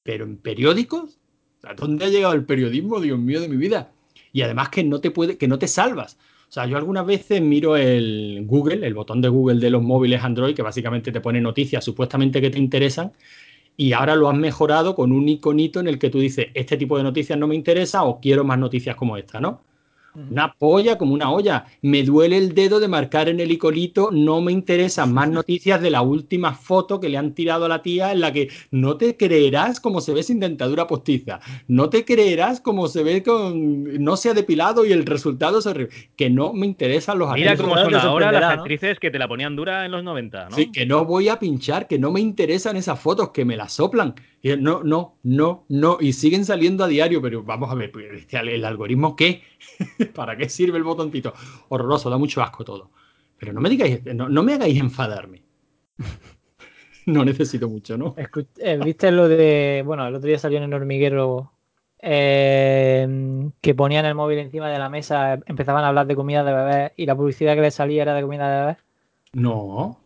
Pero 0.03 0.25
en 0.25 0.35
periódicos, 0.35 1.17
¿a 1.63 1.73
dónde 1.75 2.03
ha 2.03 2.09
llegado 2.09 2.33
el 2.33 2.43
periodismo, 2.43 2.99
Dios 2.99 3.17
mío 3.17 3.39
de 3.39 3.47
mi 3.47 3.55
vida? 3.55 3.93
Y 4.33 4.41
además 4.41 4.67
que 4.67 4.83
no 4.83 4.99
te 4.99 5.11
puede, 5.11 5.37
que 5.37 5.47
no 5.47 5.57
te 5.57 5.69
salvas. 5.69 6.17
O 6.51 6.53
sea, 6.53 6.65
yo 6.65 6.75
algunas 6.75 7.05
veces 7.05 7.41
miro 7.41 7.77
el 7.77 8.43
Google, 8.45 8.85
el 8.85 8.93
botón 8.93 9.21
de 9.21 9.29
Google 9.29 9.61
de 9.61 9.69
los 9.69 9.81
móviles 9.81 10.21
Android, 10.21 10.53
que 10.53 10.61
básicamente 10.61 11.09
te 11.09 11.21
pone 11.21 11.39
noticias 11.39 11.81
supuestamente 11.81 12.41
que 12.41 12.49
te 12.49 12.59
interesan, 12.59 13.13
y 13.77 13.93
ahora 13.93 14.15
lo 14.17 14.29
has 14.29 14.35
mejorado 14.37 14.93
con 14.93 15.13
un 15.13 15.29
iconito 15.29 15.79
en 15.79 15.87
el 15.87 15.97
que 15.97 16.09
tú 16.09 16.19
dices, 16.19 16.47
este 16.53 16.75
tipo 16.75 16.97
de 16.97 17.03
noticias 17.03 17.39
no 17.39 17.47
me 17.47 17.55
interesa 17.55 18.03
o 18.03 18.19
quiero 18.19 18.43
más 18.43 18.59
noticias 18.59 18.97
como 18.97 19.15
esta, 19.15 19.39
¿no? 19.39 19.61
Una 20.15 20.53
polla 20.53 20.97
como 20.97 21.13
una 21.13 21.31
olla. 21.31 21.65
Me 21.81 22.03
duele 22.03 22.37
el 22.37 22.53
dedo 22.53 22.79
de 22.79 22.87
marcar 22.87 23.29
en 23.29 23.39
el 23.39 23.51
iconito. 23.51 24.09
No 24.11 24.41
me 24.41 24.51
interesan 24.51 25.13
más 25.13 25.29
noticias 25.31 25.81
de 25.81 25.89
la 25.89 26.01
última 26.01 26.53
foto 26.53 26.99
que 26.99 27.09
le 27.09 27.17
han 27.17 27.33
tirado 27.33 27.65
a 27.65 27.69
la 27.69 27.81
tía 27.81 28.11
en 28.11 28.21
la 28.21 28.31
que 28.31 28.49
no 28.71 28.97
te 28.97 29.17
creerás 29.17 29.79
cómo 29.79 30.01
se 30.01 30.13
ve 30.13 30.23
sin 30.23 30.39
dentadura 30.39 30.87
postiza. 30.87 31.39
No 31.67 31.89
te 31.89 32.05
creerás 32.05 32.61
cómo 32.61 32.87
se 32.87 33.03
ve 33.03 33.23
con 33.23 34.03
no 34.03 34.17
se 34.17 34.29
ha 34.29 34.33
depilado 34.33 34.85
y 34.85 34.91
el 34.91 35.05
resultado 35.05 35.59
es 35.59 35.65
horrible. 35.65 35.93
Que 36.15 36.29
no 36.29 36.53
me 36.53 36.65
interesan 36.65 37.19
los 37.19 37.31
Mira 37.33 37.55
cómo 37.55 37.77
son 37.77 37.95
ahora 37.95 38.31
las 38.31 38.41
¿no? 38.41 38.61
actrices 38.61 38.99
que 38.99 39.11
te 39.11 39.19
la 39.19 39.27
ponían 39.27 39.55
dura 39.55 39.85
en 39.85 39.91
los 39.91 40.03
90, 40.03 40.49
¿no? 40.49 40.55
Sí, 40.55 40.71
que 40.71 40.85
no 40.85 41.05
voy 41.05 41.29
a 41.29 41.39
pinchar, 41.39 41.87
que 41.87 41.99
no 41.99 42.11
me 42.11 42.19
interesan 42.19 42.75
esas 42.75 42.99
fotos, 42.99 43.29
que 43.29 43.45
me 43.45 43.55
las 43.55 43.73
soplan. 43.73 44.15
Y 44.41 44.55
no, 44.57 44.83
no, 44.83 45.17
no, 45.23 45.65
no. 45.69 45.97
Y 45.99 46.13
siguen 46.13 46.45
saliendo 46.45 46.83
a 46.83 46.87
diario, 46.87 47.21
pero 47.21 47.43
vamos 47.43 47.69
a 47.69 47.75
ver, 47.75 47.91
pues, 47.91 48.05
este, 48.11 48.37
¿el 48.37 48.65
algoritmo 48.65 49.15
qué? 49.15 49.43
¿Para 50.15 50.35
qué 50.35 50.49
sirve 50.49 50.77
el 50.77 50.83
botoncito? 50.83 51.33
Horroroso, 51.69 52.09
da 52.09 52.17
mucho 52.17 52.41
asco 52.41 52.63
todo. 52.63 52.91
Pero 53.37 53.53
no 53.53 53.61
me 53.61 53.69
digáis, 53.69 54.03
no, 54.15 54.29
no 54.29 54.43
me 54.43 54.53
hagáis 54.53 54.79
enfadarme. 54.79 55.43
No 57.07 57.25
necesito 57.25 57.67
mucho, 57.67 57.97
¿no? 57.97 58.13
Eh, 58.15 58.79
¿Viste 58.83 59.11
lo 59.11 59.27
de. 59.27 59.81
Bueno, 59.83 60.07
el 60.07 60.13
otro 60.13 60.27
día 60.27 60.37
salió 60.37 60.59
en 60.59 60.65
el 60.65 60.73
hormiguero 60.75 61.51
eh, 62.01 63.51
que 63.61 63.75
ponían 63.75 64.05
el 64.05 64.15
móvil 64.15 64.39
encima 64.39 64.69
de 64.69 64.79
la 64.79 64.89
mesa, 64.89 65.39
empezaban 65.45 65.83
a 65.83 65.89
hablar 65.89 66.07
de 66.07 66.15
comida 66.15 66.43
de 66.43 66.53
bebés 66.53 66.91
y 66.97 67.05
la 67.05 67.15
publicidad 67.15 67.55
que 67.55 67.61
les 67.61 67.75
salía 67.75 68.01
era 68.01 68.15
de 68.15 68.21
comida 68.21 68.49
de 68.49 68.61
bebés? 68.61 68.77
No. 69.33 69.99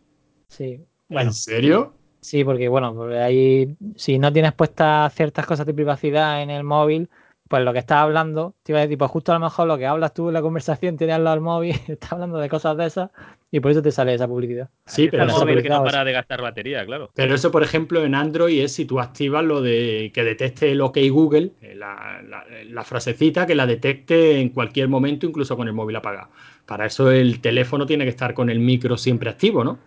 Sí. 0.48 0.86
Bueno, 1.08 1.30
¿En 1.30 1.34
serio? 1.34 1.94
Sí, 2.26 2.44
porque 2.44 2.68
bueno, 2.68 2.94
porque 2.96 3.18
ahí 3.20 3.78
si 3.96 4.20
no 4.20 4.32
tienes 4.34 4.54
puestas 4.54 5.14
ciertas 5.14 5.46
cosas 5.46 5.66
de 5.66 5.74
privacidad 5.74 6.42
en 6.42 6.50
el 6.50 6.64
móvil, 6.64 7.10
pues 7.48 7.64
lo 7.64 7.74
que 7.74 7.80
estás 7.80 8.00
hablando, 8.00 8.56
te 8.64 8.72
iba 8.72 8.80
a 8.80 8.82
decir, 8.84 8.98
pues 8.98 9.12
justo 9.12 9.32
a 9.32 9.36
lo 9.36 9.42
mejor 9.46 9.68
lo 9.68 9.78
que 9.78 9.86
hablas 9.86 10.14
tú 10.14 10.28
en 10.30 10.34
la 10.34 10.42
conversación, 10.42 10.98
tienes 10.98 11.16
al 11.18 11.42
móvil, 11.42 11.76
estás 11.88 12.14
hablando 12.14 12.38
de 12.40 12.50
cosas 12.50 12.76
de 12.78 12.86
esas 12.88 13.10
y 13.52 13.60
por 13.60 13.72
eso 13.72 13.82
te 13.82 13.92
sale 13.92 14.14
esa 14.14 14.28
publicidad. 14.28 14.70
Sí, 14.88 15.08
pero 15.10 15.24
el 15.24 15.30
móvil 15.30 15.62
que 15.62 15.70
no 15.70 15.84
para 15.84 16.04
de 16.04 16.12
gastar 16.12 16.42
batería, 16.42 16.86
claro. 16.86 17.10
pero 17.16 17.36
eso, 17.36 17.52
por 17.52 17.64
ejemplo, 17.64 18.04
en 18.04 18.16
Android 18.16 18.62
es 18.62 18.74
si 18.74 18.86
tú 18.86 19.00
activas 19.00 19.44
lo 19.46 19.62
de 19.62 20.12
que 20.14 20.24
detecte 20.24 20.72
el 20.72 20.82
OK 20.82 20.98
Google, 21.10 21.52
eh, 21.62 21.76
la, 21.76 22.22
la- 22.28 22.46
la 22.66 22.84
frasecita 22.84 23.46
que 23.46 23.56
la 23.56 23.66
detecte 23.66 24.40
en 24.42 24.50
cualquier 24.50 24.90
momento, 24.90 25.26
incluso 25.26 25.56
con 25.56 25.68
el 25.68 25.74
móvil 25.74 25.96
apagado. 25.96 26.30
Para 26.66 26.88
eso 26.88 27.12
el 27.12 27.40
teléfono 27.42 27.86
tiene 27.86 28.04
que 28.06 28.10
estar 28.10 28.34
con 28.34 28.50
el 28.50 28.60
micro 28.60 28.98
siempre 28.98 29.30
activo, 29.30 29.64
¿no? 29.64 29.78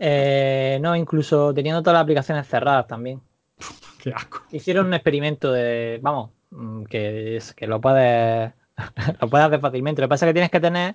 Eh, 0.00 0.78
no, 0.80 0.94
incluso 0.96 1.52
teniendo 1.54 1.82
todas 1.82 1.94
las 1.94 2.02
aplicaciones 2.02 2.46
cerradas 2.46 2.86
también. 2.86 3.20
Qué 4.02 4.10
asco. 4.14 4.42
Hicieron 4.50 4.86
un 4.86 4.94
experimento 4.94 5.52
de, 5.52 5.98
vamos, 6.02 6.30
mm, 6.50 6.84
que, 6.84 7.36
es, 7.36 7.52
que 7.52 7.66
lo 7.66 7.80
puedes, 7.80 8.52
lo 9.20 9.28
puedes 9.28 9.46
hacer 9.46 9.60
fácilmente. 9.60 10.00
Lo 10.00 10.06
que 10.06 10.10
pasa 10.10 10.26
es 10.26 10.30
que 10.30 10.34
tienes 10.34 10.50
que 10.50 10.60
tener 10.60 10.94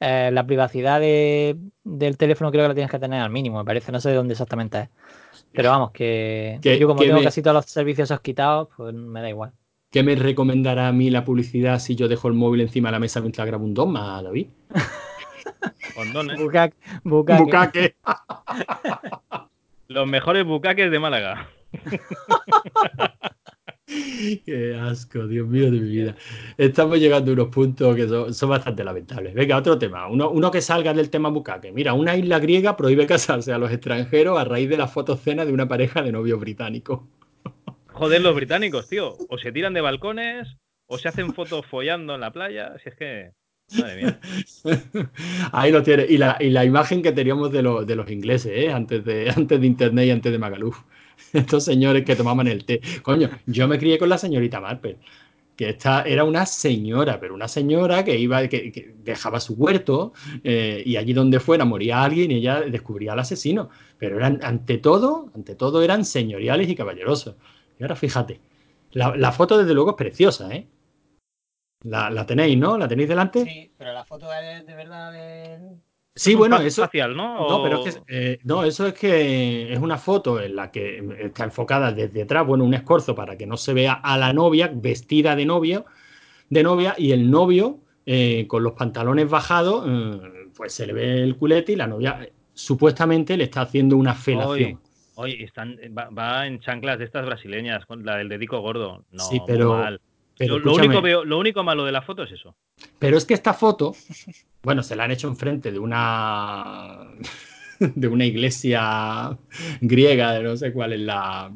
eh, 0.00 0.30
la 0.32 0.46
privacidad 0.46 0.98
de- 1.00 1.56
del 1.84 2.16
teléfono, 2.16 2.50
creo 2.50 2.64
que 2.64 2.68
la 2.68 2.74
tienes 2.74 2.90
que 2.90 2.98
tener 2.98 3.20
al 3.22 3.30
mínimo, 3.30 3.58
me 3.58 3.64
parece, 3.64 3.92
no 3.92 4.00
sé 4.00 4.10
de 4.10 4.16
dónde 4.16 4.32
exactamente 4.32 4.80
es. 4.80 4.88
Pero 5.52 5.70
vamos, 5.70 5.90
que, 5.92 6.58
Que- 6.62 6.78
yo 6.78 6.88
como 6.88 7.00
que 7.00 7.06
tengo 7.06 7.18
me- 7.20 7.24
casi 7.24 7.42
todos 7.42 7.54
los 7.54 7.66
servicios 7.66 8.10
quitados, 8.20 8.68
pues 8.76 8.94
me 8.94 9.20
da 9.20 9.28
igual. 9.28 9.52
¿Qué 9.90 10.02
me 10.04 10.14
recomendará 10.14 10.88
a 10.88 10.92
mí 10.92 11.10
la 11.10 11.24
publicidad 11.24 11.78
si 11.80 11.96
yo 11.96 12.06
dejo 12.08 12.28
el 12.28 12.34
móvil 12.34 12.60
encima 12.60 12.88
de 12.88 12.92
la 12.92 12.98
mesa 13.00 13.20
mientras 13.20 13.46
grabo 13.46 13.64
un 13.64 13.74
dogma, 13.74 14.22
David? 14.22 14.46
Condones. 15.94 16.38
Bucaque, 16.38 16.76
bucaque. 17.04 17.42
Bucaque. 17.42 17.96
Los 19.88 20.06
mejores 20.06 20.44
bucaques 20.44 20.90
de 20.90 20.98
Málaga. 20.98 21.48
Qué 23.86 24.78
asco, 24.80 25.26
Dios 25.26 25.48
mío 25.48 25.64
de 25.64 25.80
mi 25.80 25.88
vida. 25.88 26.14
Estamos 26.56 27.00
llegando 27.00 27.32
a 27.32 27.34
unos 27.34 27.48
puntos 27.48 27.96
que 27.96 28.06
son, 28.06 28.32
son 28.32 28.50
bastante 28.50 28.84
lamentables. 28.84 29.34
Venga, 29.34 29.56
otro 29.56 29.78
tema. 29.78 30.06
Uno, 30.06 30.30
uno 30.30 30.50
que 30.50 30.60
salga 30.60 30.94
del 30.94 31.10
tema 31.10 31.28
bucaque. 31.28 31.72
Mira, 31.72 31.92
una 31.92 32.16
isla 32.16 32.38
griega 32.38 32.76
prohíbe 32.76 33.06
casarse 33.06 33.52
a 33.52 33.58
los 33.58 33.72
extranjeros 33.72 34.38
a 34.38 34.44
raíz 34.44 34.68
de 34.68 34.76
la 34.76 34.86
fotocena 34.86 35.44
de 35.44 35.52
una 35.52 35.66
pareja 35.66 36.02
de 36.02 36.12
novios 36.12 36.38
británicos. 36.38 37.00
Joder, 37.88 38.20
los 38.22 38.34
británicos, 38.36 38.88
tío. 38.88 39.16
O 39.28 39.38
se 39.38 39.50
tiran 39.50 39.74
de 39.74 39.80
balcones, 39.80 40.56
o 40.86 40.96
se 40.96 41.08
hacen 41.08 41.34
fotos 41.34 41.66
follando 41.66 42.14
en 42.14 42.20
la 42.20 42.32
playa. 42.32 42.78
Si 42.82 42.90
es 42.90 42.94
que. 42.94 43.32
Madre 43.78 43.96
mía. 43.96 44.20
Ahí 45.52 45.70
lo 45.70 45.82
tiene. 45.82 46.06
Y 46.08 46.18
la, 46.18 46.64
imagen 46.64 47.02
que 47.02 47.12
teníamos 47.12 47.52
de, 47.52 47.62
los- 47.62 48.10
ingleses, 48.10 48.52
¿eh? 48.54 48.72
antes, 48.72 49.04
de, 49.04 49.32
Internet 49.62 50.06
y 50.06 50.10
antes 50.10 50.32
de 50.32 50.38
Magaluf. 50.38 50.78
Estos 51.32 51.64
señores 51.64 52.04
que 52.04 52.16
tomaban 52.16 52.48
el 52.48 52.64
té. 52.64 52.80
Coño, 53.02 53.30
yo 53.46 53.68
me 53.68 53.78
crié 53.78 53.98
con 53.98 54.08
la 54.08 54.18
señorita 54.18 54.60
Marple. 54.60 54.98
Que 55.56 55.70
esta 55.70 56.02
era 56.02 56.24
una 56.24 56.46
señora, 56.46 57.20
pero 57.20 57.34
una 57.34 57.46
señora 57.46 58.02
que 58.02 58.18
iba, 58.18 58.48
que, 58.48 58.94
dejaba 59.04 59.40
su 59.40 59.54
huerto 59.54 60.14
eh, 60.42 60.82
y 60.86 60.96
allí 60.96 61.12
donde 61.12 61.38
fuera 61.38 61.66
moría 61.66 62.02
alguien 62.02 62.30
y 62.30 62.36
ella 62.36 62.62
descubría 62.62 63.12
al 63.12 63.18
asesino. 63.18 63.68
Pero 63.98 64.16
eran, 64.16 64.40
ante 64.42 64.78
todo, 64.78 65.30
ante 65.34 65.54
todo 65.54 65.82
eran 65.82 66.04
señoriales 66.06 66.68
y 66.68 66.74
caballerosos. 66.74 67.36
Y 67.78 67.82
ahora 67.82 67.94
fíjate, 67.96 68.40
la 68.92 69.32
foto 69.32 69.58
desde 69.58 69.74
luego 69.74 69.90
es 69.90 69.96
preciosa, 69.96 70.50
¿eh? 70.54 70.66
La, 71.82 72.10
la 72.10 72.26
tenéis, 72.26 72.58
¿no? 72.58 72.76
¿La 72.76 72.86
tenéis 72.86 73.08
delante? 73.08 73.44
Sí, 73.44 73.72
pero 73.76 73.92
la 73.92 74.04
foto 74.04 74.26
es 74.32 74.66
de 74.66 74.74
verdad 74.74 75.12
de... 75.12 75.58
Sí, 76.14 76.32
Es 76.32 76.36
bueno, 76.36 76.58
eso. 76.60 76.82
Facial, 76.82 77.16
¿no? 77.16 77.48
No, 77.48 77.62
pero 77.62 77.86
es 77.86 77.94
que 77.96 78.02
eh, 78.08 78.38
no, 78.44 78.64
eso 78.64 78.86
es 78.88 78.94
que 78.94 79.72
es 79.72 79.78
una 79.78 79.96
foto 79.96 80.40
en 80.40 80.56
la 80.56 80.70
que 80.70 81.02
está 81.20 81.44
enfocada 81.44 81.92
desde 81.92 82.22
atrás, 82.22 82.46
bueno, 82.46 82.64
un 82.64 82.74
escorzo 82.74 83.14
para 83.14 83.36
que 83.38 83.46
no 83.46 83.56
se 83.56 83.72
vea 83.72 83.92
a 83.94 84.18
la 84.18 84.32
novia 84.32 84.70
vestida 84.74 85.34
de 85.36 85.46
novia, 85.46 85.84
de 86.50 86.62
novia, 86.62 86.94
y 86.98 87.12
el 87.12 87.30
novio 87.30 87.78
eh, 88.04 88.46
con 88.48 88.62
los 88.62 88.72
pantalones 88.72 89.30
bajados, 89.30 89.86
eh, 89.88 90.50
pues 90.54 90.74
se 90.74 90.86
le 90.86 90.92
ve 90.92 91.22
el 91.22 91.36
culete 91.36 91.72
y 91.72 91.76
la 91.76 91.86
novia 91.86 92.28
supuestamente 92.52 93.36
le 93.36 93.44
está 93.44 93.62
haciendo 93.62 93.96
una 93.96 94.14
felación. 94.14 94.80
Oye, 95.14 95.44
están, 95.44 95.76
va, 95.96 96.08
va 96.10 96.46
en 96.46 96.60
chanclas 96.60 96.98
de 96.98 97.04
estas 97.04 97.24
brasileñas, 97.24 97.86
con 97.86 98.04
la 98.04 98.16
del 98.16 98.28
dedico 98.28 98.60
gordo. 98.60 99.04
No, 99.12 99.22
Sí, 99.24 99.40
pero- 99.46 99.72
mal. 99.74 100.00
Pero, 100.40 100.58
lo, 100.58 100.72
único 100.74 101.02
veo- 101.02 101.24
lo 101.24 101.38
único 101.38 101.62
malo 101.62 101.84
de 101.84 101.92
la 101.92 102.00
foto 102.00 102.22
es 102.22 102.32
eso. 102.32 102.56
pero 102.98 103.18
es 103.18 103.26
que 103.26 103.34
esta 103.34 103.52
foto, 103.52 103.94
bueno, 104.62 104.82
se 104.82 104.96
la 104.96 105.04
han 105.04 105.10
hecho 105.10 105.28
enfrente 105.28 105.70
de 105.70 105.78
una 105.78 106.98
de 107.78 108.08
una 108.08 108.24
iglesia 108.24 109.36
griega, 109.82 110.32
de 110.32 110.42
no 110.42 110.56
sé 110.56 110.72
cuál 110.72 110.94
es 110.94 111.00
la 111.00 111.52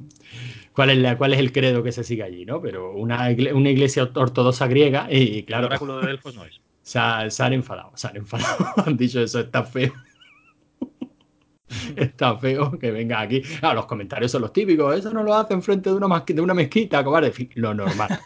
cuál 0.74 0.90
es 0.90 0.98
la 0.98 1.16
cuál 1.16 1.32
es 1.32 1.40
el 1.40 1.50
credo 1.52 1.82
que 1.82 1.92
se 1.92 2.04
sigue 2.04 2.22
allí, 2.24 2.44
¿no? 2.44 2.60
Pero 2.60 2.92
una, 2.92 3.28
una 3.54 3.70
iglesia 3.70 4.10
ortodoxa 4.14 4.66
griega 4.66 5.06
y, 5.10 5.38
El 5.38 5.44
claro, 5.46 5.66
oráculo 5.68 5.98
de 6.00 6.06
Delfos 6.08 6.34
no 6.36 6.44
es. 6.44 6.60
se, 6.82 6.98
ha- 6.98 7.30
se 7.30 7.42
han 7.42 7.54
enfadado, 7.54 7.90
se 7.94 8.06
han 8.08 8.16
enfadado, 8.18 8.66
han 8.86 8.96
dicho 8.98 9.20
eso 9.22 9.40
está 9.40 9.64
feo. 9.64 9.92
Está 11.96 12.36
feo 12.36 12.78
que 12.78 12.90
venga 12.92 13.20
aquí. 13.20 13.42
Ah, 13.62 13.74
los 13.74 13.86
comentarios 13.86 14.30
son 14.30 14.42
los 14.42 14.52
típicos. 14.52 14.96
Eso 14.96 15.10
no 15.12 15.22
lo 15.24 15.34
hace 15.34 15.54
enfrente 15.54 15.90
de 15.90 15.96
una, 15.96 16.20
de 16.24 16.40
una 16.40 16.54
mezquita, 16.54 17.02
cobarde. 17.02 17.28
En 17.28 17.32
fin, 17.32 17.50
lo 17.56 17.74
normal. 17.74 18.16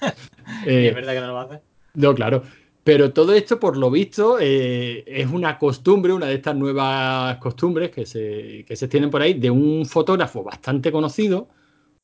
Eh, 0.67 0.89
es 0.89 0.95
verdad 0.95 1.15
que 1.15 1.21
no 1.21 1.27
lo 1.29 1.39
hace. 1.41 1.61
no, 1.95 2.15
claro. 2.15 2.43
Pero 2.85 3.13
todo 3.13 3.35
esto, 3.35 3.61
por 3.61 3.77
lo 3.77 3.91
visto, 3.91 4.39
eh, 4.41 5.05
es 5.07 5.27
una 5.27 5.59
costumbre, 5.59 6.13
una 6.15 6.27
de 6.27 6.37
estas 6.37 6.57
nuevas 6.57 7.37
costumbres 7.37 7.91
que 7.91 8.07
se, 8.07 8.65
que 8.67 8.77
se 8.77 8.89
tienen 8.89 9.11
por 9.11 9.21
ahí, 9.21 9.35
de 9.35 9.51
un 9.51 9.85
fotógrafo 9.85 10.43
bastante 10.43 10.91
conocido, 10.91 11.49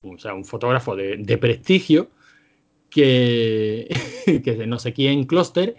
o 0.03 0.19
sea, 0.19 0.35
un 0.35 0.45
fotógrafo 0.45 0.95
de, 0.95 1.17
de 1.17 1.39
prestigio, 1.39 2.11
que, 2.91 3.89
que 4.45 4.55
de 4.57 4.67
no 4.67 4.79
sé 4.79 4.93
quién, 4.93 5.25
Cluster, 5.25 5.75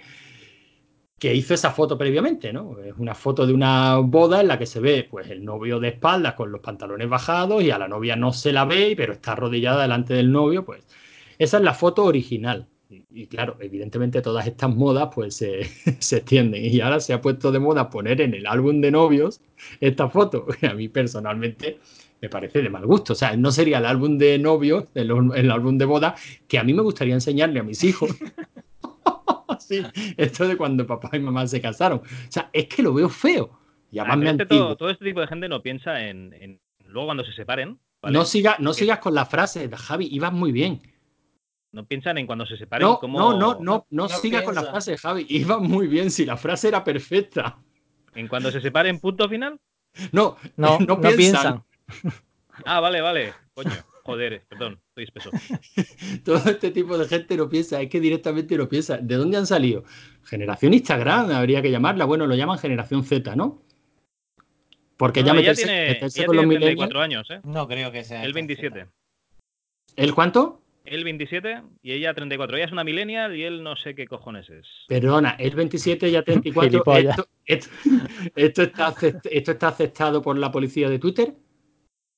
que 1.19 1.33
hizo 1.33 1.53
esa 1.53 1.71
foto 1.71 1.97
previamente, 1.97 2.51
¿no? 2.51 2.79
Es 2.79 2.95
una 2.97 3.15
foto 3.15 3.47
de 3.47 3.53
una 3.53 3.97
boda 3.97 4.41
en 4.41 4.47
la 4.47 4.59
que 4.59 4.65
se 4.65 4.79
ve, 4.79 5.07
pues, 5.09 5.29
el 5.29 5.45
novio 5.45 5.79
de 5.79 5.89
espaldas 5.89 6.33
con 6.33 6.51
los 6.51 6.61
pantalones 6.61 7.07
bajados 7.09 7.63
y 7.63 7.71
a 7.71 7.77
la 7.77 7.87
novia 7.87 8.15
no 8.15 8.33
se 8.33 8.51
la 8.51 8.65
ve, 8.65 8.95
pero 8.97 9.13
está 9.13 9.31
arrodillada 9.33 9.83
delante 9.83 10.13
del 10.13 10.31
novio, 10.31 10.65
pues. 10.65 10.85
Esa 11.37 11.57
es 11.57 11.63
la 11.63 11.73
foto 11.73 12.03
original. 12.05 12.67
Y, 12.89 13.03
y 13.09 13.27
claro, 13.27 13.57
evidentemente 13.59 14.21
todas 14.21 14.45
estas 14.45 14.69
modas 14.75 15.09
pues 15.13 15.35
se, 15.35 15.63
se 15.99 16.17
extienden 16.17 16.63
y 16.65 16.79
ahora 16.81 16.99
se 16.99 17.13
ha 17.13 17.21
puesto 17.21 17.51
de 17.51 17.59
moda 17.59 17.89
poner 17.89 18.21
en 18.21 18.33
el 18.35 18.45
álbum 18.45 18.79
de 18.81 18.91
novios 18.91 19.41
esta 19.79 20.07
foto, 20.09 20.45
a 20.61 20.73
mí 20.73 20.87
personalmente 20.87 21.79
me 22.21 22.29
parece 22.29 22.61
de 22.61 22.69
mal 22.69 22.85
gusto. 22.85 23.13
O 23.13 23.15
sea, 23.15 23.35
no 23.35 23.51
sería 23.51 23.79
el 23.79 23.85
álbum 23.85 24.17
de 24.17 24.37
novios, 24.39 24.85
el, 24.93 25.11
el 25.35 25.51
álbum 25.51 25.77
de 25.77 25.85
boda, 25.85 26.15
que 26.47 26.57
a 26.59 26.63
mí 26.63 26.73
me 26.73 26.81
gustaría 26.81 27.13
enseñarle 27.15 27.59
a 27.59 27.63
mis 27.63 27.83
hijos. 27.83 28.11
Sí, 29.59 29.81
esto 30.17 30.47
de 30.47 30.57
cuando 30.57 30.85
papá 30.85 31.09
y 31.13 31.19
mamá 31.19 31.47
se 31.47 31.61
casaron. 31.61 31.99
O 31.99 32.31
sea, 32.31 32.49
es 32.53 32.67
que 32.67 32.83
lo 32.83 32.93
veo 32.93 33.09
feo. 33.09 33.57
Y 33.91 33.99
además 33.99 34.17
me 34.17 34.29
antiguo. 34.29 34.65
todo, 34.65 34.75
todo 34.77 34.89
este 34.89 35.05
tipo 35.05 35.21
de 35.21 35.27
gente 35.27 35.47
no 35.47 35.61
piensa 35.61 36.07
en, 36.07 36.33
en- 36.33 36.59
luego 36.87 37.07
cuando 37.07 37.23
se 37.23 37.31
separen. 37.31 37.79
¿vale? 38.01 38.17
No, 38.17 38.25
siga, 38.25 38.57
no 38.59 38.73
sigas 38.73 38.99
con 38.99 39.15
la 39.15 39.25
frase, 39.25 39.69
Javi, 39.71 40.07
ibas 40.11 40.33
muy 40.33 40.51
bien. 40.51 40.81
No 41.75 41.85
piensan 41.85 42.17
en 42.17 42.25
cuando 42.25 42.45
se 42.45 42.55
separen. 42.55 42.87
No, 42.87 42.99
cómo- 42.99 43.19
no, 43.19 43.31
no, 43.33 43.53
no, 43.55 43.59
no, 43.59 43.85
No 43.89 44.07
sigas 44.07 44.43
con 44.43 44.55
la 44.55 44.63
frase, 44.63 44.97
Javi. 44.97 45.25
Iba 45.29 45.59
muy 45.59 45.87
bien, 45.87 46.09
si 46.09 46.25
la 46.25 46.37
frase 46.37 46.69
era 46.69 46.85
perfecta. 46.85 47.57
En 48.15 48.29
cuando 48.29 48.49
se 48.49 48.61
separen, 48.61 48.99
punto 49.01 49.27
final. 49.27 49.59
No, 50.13 50.37
No, 50.55 50.79
no 50.79 50.85
no, 50.95 51.01
piensan. 51.01 51.17
piensan. 51.17 51.63
Ah, 52.65 52.79
vale, 52.79 53.01
vale. 53.01 53.33
Coño. 53.53 53.71
Joder, 54.05 54.45
perdón, 54.47 54.79
estoy 54.87 55.03
espeso. 55.03 55.29
Todo 56.23 56.37
este 56.49 56.71
tipo 56.71 56.97
de 56.97 57.05
gente 57.09 57.35
no 57.35 57.49
piensa, 57.49 57.81
es 57.81 57.89
que 57.89 57.99
directamente 57.99 58.55
no 58.57 58.69
piensa. 58.69 58.97
¿De 58.97 59.15
dónde 59.15 59.35
han 59.35 59.45
salido? 59.45 59.83
Generación 60.23 60.73
Instagram, 60.73 61.31
habría 61.31 61.61
que 61.61 61.69
llamarla. 61.71 62.05
Bueno, 62.05 62.25
lo 62.25 62.35
llaman 62.35 62.57
generación 62.57 63.03
Z, 63.03 63.35
¿no? 63.35 63.61
Porque 64.95 65.19
No, 65.21 65.27
ya 65.27 65.33
meterse, 65.33 65.63
tiene, 65.65 65.87
meterse 65.89 66.25
con 66.25 66.35
los 66.37 66.43
tiene 66.43 66.55
millennials. 66.59 66.89
34 66.89 67.01
años, 67.01 67.29
¿eh? 67.31 67.41
No 67.43 67.67
creo 67.67 67.91
que 67.91 68.05
sea. 68.05 68.21
El 68.23 68.29
esta 68.29 68.35
27. 68.35 68.79
Z. 68.79 68.91
¿El 69.97 70.15
cuánto? 70.15 70.61
Él 70.85 71.03
27 71.03 71.61
y 71.81 71.91
ella 71.93 72.13
34. 72.13 72.55
Ella 72.57 72.65
es 72.65 72.71
una 72.71 72.83
millennial 72.83 73.35
y 73.35 73.43
él 73.43 73.63
no 73.63 73.75
sé 73.75 73.95
qué 73.95 74.05
cojones 74.07 74.49
es. 74.49 74.67
Perdona, 74.87 75.35
el 75.39 75.55
27 75.55 76.11
ya 76.11 76.21
34. 76.23 76.69
Gilipollas. 76.69 77.17
esto, 77.45 77.69
esto, 77.83 78.07
esto 78.35 78.61
está 78.63 78.87
acept- 78.93 79.29
esto 79.31 79.51
está 79.51 79.67
aceptado 79.69 80.21
por 80.21 80.37
la 80.37 80.51
policía 80.51 80.89
de 80.89 80.99
Twitter. 80.99 81.33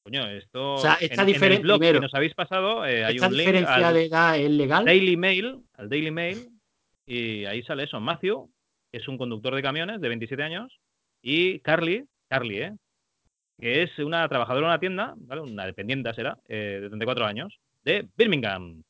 Coño, 0.03 0.25
esto. 0.29 0.73
O 0.75 0.77
sea, 0.77 0.93
esta 1.01 1.23
en, 1.23 1.29
en 1.43 1.51
el 1.53 1.59
blog 1.59 1.79
primero, 1.79 1.99
que 1.99 2.03
nos 2.05 2.13
habéis 2.13 2.33
pasado, 2.33 2.85
eh, 2.85 3.03
hay 3.03 3.15
¿Esta 3.15 3.27
un 3.27 3.33
link 3.33 3.47
diferencia 3.47 3.87
al 3.87 3.93
de 3.93 4.05
edad 4.05 4.37
es 4.39 4.49
legal? 4.51 4.85
Daily 4.85 5.17
Mail, 5.17 5.59
al 5.73 5.89
Daily 5.89 6.11
Mail, 6.11 6.49
y 7.05 7.45
ahí 7.45 7.61
sale 7.63 7.83
eso. 7.83 7.99
Matthew, 7.99 8.49
que 8.91 8.99
es 8.99 9.07
un 9.07 9.17
conductor 9.17 9.53
de 9.53 9.61
camiones 9.61 9.99
de 9.99 10.07
27 10.07 10.41
años, 10.43 10.79
y 11.21 11.59
Carly, 11.59 12.05
Carly, 12.29 12.57
¿eh? 12.61 12.73
que 13.59 13.83
es 13.83 13.97
una 13.99 14.27
trabajadora 14.29 14.67
de 14.67 14.71
una 14.71 14.79
tienda, 14.79 15.13
¿vale? 15.17 15.41
Una 15.41 15.65
dependiente 15.65 16.13
será, 16.13 16.37
eh, 16.47 16.79
de 16.81 16.87
34 16.89 17.25
años, 17.25 17.59
de 17.87 18.07
Birmingham, 18.17 18.83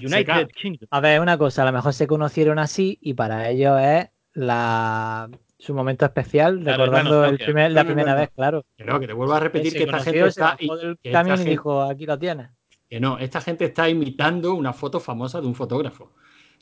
United 0.00 0.48
Kingdom. 0.60 0.88
A 0.90 1.00
ver, 1.00 1.20
una 1.20 1.36
cosa, 1.38 1.62
a 1.62 1.66
lo 1.66 1.72
mejor 1.72 1.92
se 1.92 2.06
conocieron 2.06 2.58
así 2.58 2.98
y 3.00 3.14
para 3.14 3.48
ellos 3.50 3.78
es 3.80 4.08
la 4.34 5.28
su 5.58 5.74
momento 5.74 6.04
especial, 6.04 6.58
Claro, 6.60 6.86
recordando 6.86 7.24
el 7.26 7.38
primer- 7.38 7.70
la 7.70 7.84
primera 7.84 8.14
vez, 8.16 8.30
claro. 8.34 8.64
Que 8.76 8.84
no, 8.84 8.98
que 8.98 9.06
te 9.06 9.12
vuelvo 9.12 9.34
a 9.34 9.38
repetir 9.40 9.72
que 9.72 9.84
esta 9.84 10.00
gente 10.00 10.26
está. 10.26 10.56
del 10.58 10.98
que 11.00 11.10
y 11.10 11.14
gente- 11.14 11.44
dijo, 11.50 11.82
aquí 11.82 12.04
lo 12.04 12.18
tienes. 12.18 12.48
Que 12.88 12.98
no, 12.98 13.16
esta 13.18 13.40
gente 13.40 13.66
está 13.66 13.88
imitando 13.88 14.54
una 14.54 14.72
foto 14.72 14.98
famosa 14.98 15.40
de 15.40 15.46
un 15.46 15.54
fotógrafo. 15.54 16.12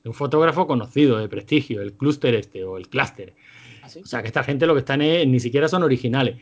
De 0.03 0.11
un 0.11 0.15
fotógrafo 0.15 0.67
conocido, 0.67 1.19
de 1.19 1.29
prestigio, 1.29 1.81
el 1.81 1.95
clúster 1.95 2.35
este 2.35 2.63
o 2.65 2.77
el 2.77 2.89
clúster. 2.89 3.35
¿Así? 3.83 4.01
O 4.03 4.07
sea, 4.07 4.21
que 4.21 4.29
esta 4.29 4.45
gente 4.45 4.67
lo 4.67 4.75
que 4.75 4.81
están 4.81 5.01
es, 5.01 5.27
ni 5.27 5.41
siquiera 5.41 5.67
son 5.67 5.83
originales. 5.83 6.37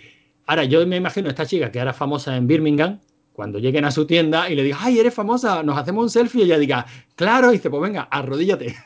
Ahora, 0.47 0.65
yo 0.65 0.85
me 0.87 0.97
imagino 0.97 1.29
a 1.29 1.31
esta 1.31 1.47
chica 1.47 1.71
que 1.71 1.79
era 1.79 1.93
famosa 1.93 2.37
en 2.37 2.47
Birmingham, 2.49 2.99
cuando 3.39 3.61
lleguen 3.61 3.85
a 3.85 3.93
su 3.93 4.05
tienda 4.05 4.51
y 4.51 4.57
le 4.57 4.65
diga, 4.65 4.79
ay, 4.81 4.99
eres 4.99 5.15
famosa, 5.15 5.63
nos 5.63 5.79
hacemos 5.79 6.03
un 6.03 6.11
selfie, 6.11 6.41
y 6.43 6.47
ella 6.47 6.59
diga, 6.59 6.85
claro, 7.15 7.51
y 7.51 7.59
dice, 7.59 7.71
pues 7.71 7.81
venga, 7.81 8.09
arrodíllate. 8.11 8.75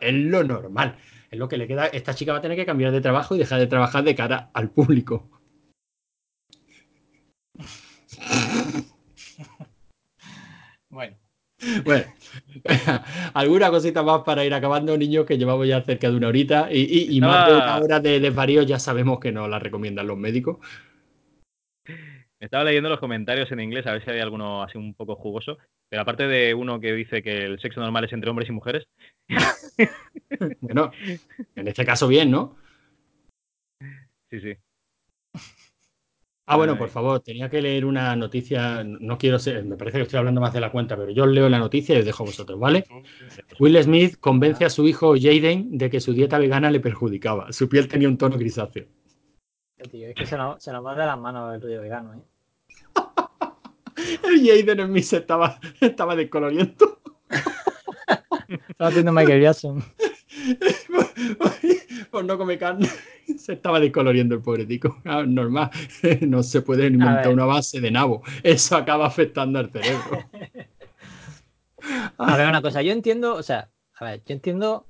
Es 0.00 0.12
lo 0.14 0.42
normal. 0.42 0.96
Es 1.30 1.38
lo 1.38 1.46
que 1.48 1.56
le 1.58 1.68
queda. 1.68 1.86
Esta 1.86 2.14
chica 2.14 2.32
va 2.32 2.38
a 2.38 2.42
tener 2.42 2.56
que 2.56 2.66
cambiar 2.66 2.90
de 2.90 3.00
trabajo 3.00 3.36
y 3.36 3.38
dejar 3.38 3.60
de 3.60 3.66
trabajar 3.68 4.02
de 4.02 4.14
cara 4.16 4.50
al 4.54 4.70
público. 4.70 5.28
Bueno, 10.90 11.16
Bueno, 11.84 12.04
alguna 13.34 13.70
cosita 13.70 14.02
más 14.02 14.22
para 14.24 14.44
ir 14.44 14.52
acabando, 14.52 14.96
niños, 14.98 15.24
que 15.26 15.38
llevamos 15.38 15.66
ya 15.68 15.80
cerca 15.82 16.10
de 16.10 16.16
una 16.16 16.26
horita 16.28 16.68
y, 16.72 16.80
y- 16.80 17.16
y 17.16 17.20
más 17.20 17.46
de 17.46 17.52
una 17.52 17.76
hora 17.78 18.00
de 18.00 18.18
desvarío 18.20 18.62
ya 18.62 18.78
sabemos 18.80 19.20
que 19.20 19.30
no 19.32 19.46
la 19.48 19.58
recomiendan 19.60 20.08
los 20.08 20.18
médicos. 20.18 20.58
Estaba 22.42 22.64
leyendo 22.64 22.88
los 22.88 22.98
comentarios 22.98 23.52
en 23.52 23.60
inglés 23.60 23.86
a 23.86 23.92
ver 23.92 24.02
si 24.02 24.10
había 24.10 24.24
alguno 24.24 24.64
así 24.64 24.76
un 24.76 24.94
poco 24.94 25.14
jugoso, 25.14 25.58
pero 25.88 26.02
aparte 26.02 26.26
de 26.26 26.54
uno 26.54 26.80
que 26.80 26.92
dice 26.92 27.22
que 27.22 27.44
el 27.44 27.60
sexo 27.60 27.80
normal 27.80 28.02
es 28.02 28.12
entre 28.12 28.30
hombres 28.30 28.48
y 28.48 28.52
mujeres, 28.52 28.88
Bueno, 30.60 30.90
en 31.54 31.68
este 31.68 31.84
caso 31.84 32.08
bien, 32.08 32.32
¿no? 32.32 32.56
sí, 34.28 34.40
sí. 34.40 34.56
Ah, 36.46 36.56
bueno, 36.56 36.76
por 36.76 36.88
favor, 36.88 37.20
tenía 37.20 37.48
que 37.48 37.62
leer 37.62 37.84
una 37.84 38.16
noticia, 38.16 38.82
no 38.82 39.16
quiero 39.18 39.38
ser, 39.38 39.64
me 39.64 39.76
parece 39.76 39.98
que 39.98 40.02
estoy 40.02 40.18
hablando 40.18 40.40
más 40.40 40.52
de 40.52 40.60
la 40.60 40.72
cuenta, 40.72 40.96
pero 40.96 41.12
yo 41.12 41.22
os 41.22 41.30
leo 41.30 41.48
la 41.48 41.60
noticia 41.60 41.94
y 41.94 42.00
os 42.00 42.04
dejo 42.04 42.24
a 42.24 42.26
vosotros, 42.26 42.58
¿vale? 42.58 42.84
Will 43.60 43.80
Smith 43.80 44.18
convence 44.18 44.64
a 44.64 44.70
su 44.70 44.88
hijo 44.88 45.14
Jaden 45.14 45.78
de 45.78 45.88
que 45.88 46.00
su 46.00 46.12
dieta 46.12 46.38
vegana 46.38 46.72
le 46.72 46.80
perjudicaba. 46.80 47.52
Su 47.52 47.68
piel 47.68 47.86
tenía 47.86 48.08
un 48.08 48.18
tono 48.18 48.36
grisáceo. 48.36 48.86
Tío, 49.90 50.08
es 50.08 50.14
que 50.14 50.26
se 50.26 50.36
nos, 50.36 50.62
se 50.62 50.72
nos 50.72 50.84
va 50.84 50.94
de 50.96 51.06
las 51.06 51.18
manos 51.18 51.54
el 51.54 51.60
rollo 51.60 51.80
vegano, 51.80 52.14
¿eh? 52.14 52.31
El 54.24 54.46
Jaden 54.46 54.80
en 54.80 54.92
mí 54.92 55.02
se 55.02 55.18
estaba, 55.18 55.60
estaba 55.80 56.16
descoloriendo. 56.16 57.00
Estaba 58.68 58.90
haciendo 58.90 59.12
Michael 59.12 59.42
Jackson. 59.42 59.84
Por 62.10 62.24
no 62.24 62.36
comer 62.36 62.58
carne. 62.58 62.88
Se 63.36 63.54
estaba 63.54 63.80
descoloriendo 63.80 64.34
el 64.34 64.42
pobre 64.42 64.66
tico. 64.66 65.00
Ah, 65.04 65.24
normal. 65.26 65.70
No 66.20 66.42
se 66.42 66.62
puede 66.62 66.86
inventar 66.86 67.28
una 67.28 67.44
base 67.44 67.80
de 67.80 67.90
nabo. 67.90 68.22
Eso 68.42 68.76
acaba 68.76 69.06
afectando 69.06 69.58
al 69.58 69.70
cerebro. 69.70 70.24
A 72.18 72.36
ver, 72.36 72.48
una 72.48 72.62
cosa, 72.62 72.82
yo 72.82 72.92
entiendo, 72.92 73.34
o 73.34 73.42
sea, 73.42 73.70
a 73.98 74.04
ver, 74.04 74.22
yo 74.24 74.34
entiendo 74.34 74.86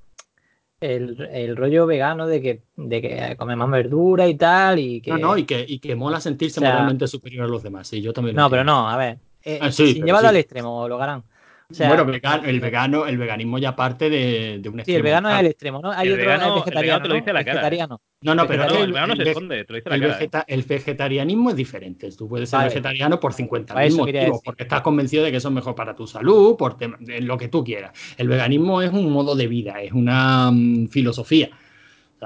el, 0.83 1.21
el 1.33 1.57
rollo 1.57 1.87
vegano 1.87 2.27
de 2.27 2.41
que, 2.43 2.63
de 2.77 3.01
que 3.03 3.37
come 3.39 3.57
más 3.57 3.71
verdura 3.71 4.27
y 4.29 4.37
tal, 4.37 4.79
y 4.79 5.01
que. 5.01 5.11
No, 5.13 5.19
no, 5.19 5.39
y 5.39 5.45
que, 5.45 5.65
y 5.67 5.79
que 5.79 5.95
mola 5.95 6.21
sentirse 6.21 6.61
O 6.61 6.63
sea- 6.63 6.73
moralmente 6.73 7.07
superior 7.07 7.45
a 7.45 7.49
los 7.49 7.63
demás. 7.63 7.89
Sí, 7.89 8.01
yo 8.03 8.13
también 8.13 8.37
lo 8.37 8.43
No, 8.43 8.51
pero 8.51 8.65
no, 8.65 8.89
a 8.89 8.97
ver. 8.97 9.19
eh, 9.45 9.59
Ah, 9.61 9.73
sí, 9.73 9.93
sin 9.95 10.05
llevarlo 10.05 10.29
sí. 10.29 10.35
al 10.35 10.37
extremo, 10.37 10.89
lo 10.89 11.01
harán. 11.03 11.25
O 11.73 11.75
sea, 11.75 11.89
bueno, 11.89 12.05
vegan- 12.07 12.45
el 12.45 12.61
vegano, 12.61 13.07
el 13.07 13.19
veganismo 13.19 13.59
ya 13.59 13.75
parte 13.75 14.09
de, 14.11 14.59
de 14.61 14.69
un 14.69 14.75
sí, 14.77 14.79
el 14.79 14.81
extremo. 14.81 15.03
vegano 15.05 15.31
es 15.31 15.41
el 15.41 15.47
extremo, 15.47 15.81
¿no? 15.83 15.91
Hay 15.91 16.07
El 16.07 16.13
otro 16.15 16.25
vegano- 16.27 16.43
es 16.43 16.49
el 16.49 16.55
vegetariano. 16.55 16.81
vegano 16.83 17.03
te 17.03 17.09
lo 17.09 17.15
¿no? 17.15 17.21
dice 17.21 17.31
a 17.31 17.33
la 17.33 17.45
cara. 17.45 17.55
Vegetariano. 17.55 18.01
No, 18.23 18.35
no, 18.37 18.47
pero 18.47 18.67
No, 18.69 18.77
el 18.85 18.93
vegano 18.93 19.17
se 19.17 19.23
esconde, 19.31 19.65
te 19.65 19.73
lo 19.73 19.77
dice 19.79 19.89
la 19.89 19.95
el, 19.97 20.01
cara. 20.03 20.13
¿eh? 20.13 20.17
vegeta- 20.19 20.45
el 20.47 20.63
vegetarianismo 20.63 21.51
es 21.51 21.57
diferente. 21.57 22.13
Tú 22.13 22.29
puedes 22.29 22.49
ser 22.51 22.59
Vale. 22.59 22.69
vegetariano 22.69 23.19
por 23.19 23.33
50.000 23.33 23.75
Para 23.75 23.87
eso 23.87 24.05
quería 24.05 24.21
motivos, 24.21 24.37
decir. 24.39 24.45
porque 24.45 24.63
estás 24.65 24.81
convencido 24.83 25.25
de 25.25 25.31
que 25.31 25.37
eso 25.39 25.49
es 25.49 25.55
mejor 25.55 25.75
para 25.75 25.95
tu 25.97 26.07
salud, 26.07 26.57
por 26.57 26.77
lo 27.01 27.39
que 27.39 27.49
tú 27.49 27.65
quieras. 27.65 27.93
El 28.19 28.29
veganismo 28.29 28.81
es 28.83 28.93
un 28.93 29.11
modo 29.11 29.35
de 29.35 29.47
vida, 29.49 29.81
es 29.83 29.93
una 29.93 30.51
mm, 30.53 30.89
filosofía. 30.89 31.51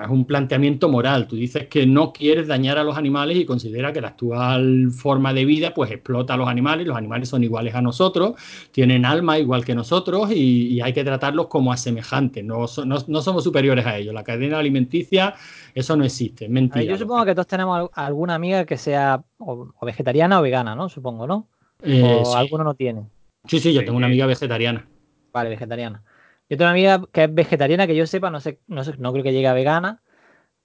Es 0.04 0.10
un 0.10 0.24
planteamiento 0.26 0.88
moral. 0.88 1.26
Tú 1.26 1.36
dices 1.36 1.68
que 1.68 1.86
no 1.86 2.12
quieres 2.12 2.46
dañar 2.48 2.78
a 2.78 2.84
los 2.84 2.96
animales 2.96 3.36
y 3.38 3.46
considera 3.46 3.92
que 3.92 4.00
la 4.00 4.08
actual 4.08 4.90
forma 4.90 5.32
de 5.32 5.44
vida 5.44 5.72
pues 5.74 5.90
explota 5.90 6.34
a 6.34 6.36
los 6.36 6.48
animales. 6.48 6.86
Los 6.86 6.96
animales 6.96 7.28
son 7.28 7.42
iguales 7.44 7.74
a 7.74 7.80
nosotros, 7.82 8.34
tienen 8.72 9.04
alma 9.06 9.38
igual 9.38 9.64
que 9.64 9.74
nosotros 9.74 10.30
y, 10.32 10.68
y 10.68 10.80
hay 10.80 10.92
que 10.92 11.02
tratarlos 11.04 11.46
como 11.46 11.72
a 11.72 11.76
semejantes. 11.76 12.44
No, 12.44 12.66
so- 12.66 12.84
no- 12.84 12.98
no 13.06 13.22
somos 13.22 13.42
superiores 13.44 13.86
a 13.86 13.96
ellos. 13.96 14.12
La 14.14 14.22
cadena 14.24 14.58
alimenticia, 14.58 15.34
eso 15.74 15.96
no 15.96 16.04
existe. 16.04 16.48
Mentira. 16.48 16.84
ver, 16.84 16.90
yo 16.92 16.98
supongo 16.98 17.24
que 17.24 17.34
todos 17.34 17.46
tenemos 17.46 17.78
al- 17.78 17.90
alguna 18.06 18.34
amiga 18.34 18.64
que 18.64 18.76
sea 18.76 19.22
o, 19.38 19.68
o 19.78 19.86
vegetariana 19.86 20.38
o 20.40 20.42
vegana, 20.42 20.74
¿no? 20.74 20.88
Supongo, 20.88 21.26
¿no? 21.26 21.48
Eh, 21.82 22.02
o 22.02 22.24
sí. 22.24 22.36
alguno 22.36 22.64
no 22.64 22.74
tiene. 22.74 23.02
Sí, 23.46 23.60
sí, 23.60 23.72
yo 23.72 23.84
tengo 23.84 23.96
una 23.96 24.06
amiga 24.06 24.26
vegetariana. 24.26 24.86
Vale, 25.32 25.50
vegetariana. 25.50 26.02
Yo 26.48 26.56
tengo 26.56 26.64
una 26.64 26.70
amiga 26.72 27.02
que 27.12 27.24
es 27.24 27.34
vegetariana, 27.34 27.86
que 27.86 27.96
yo 27.96 28.06
sepa, 28.06 28.30
no 28.30 28.40
sé, 28.40 28.60
no 28.66 28.84
sé, 28.84 28.96
no 28.98 29.12
creo 29.12 29.24
que 29.24 29.32
llegue 29.32 29.48
a 29.48 29.54
vegana, 29.54 30.02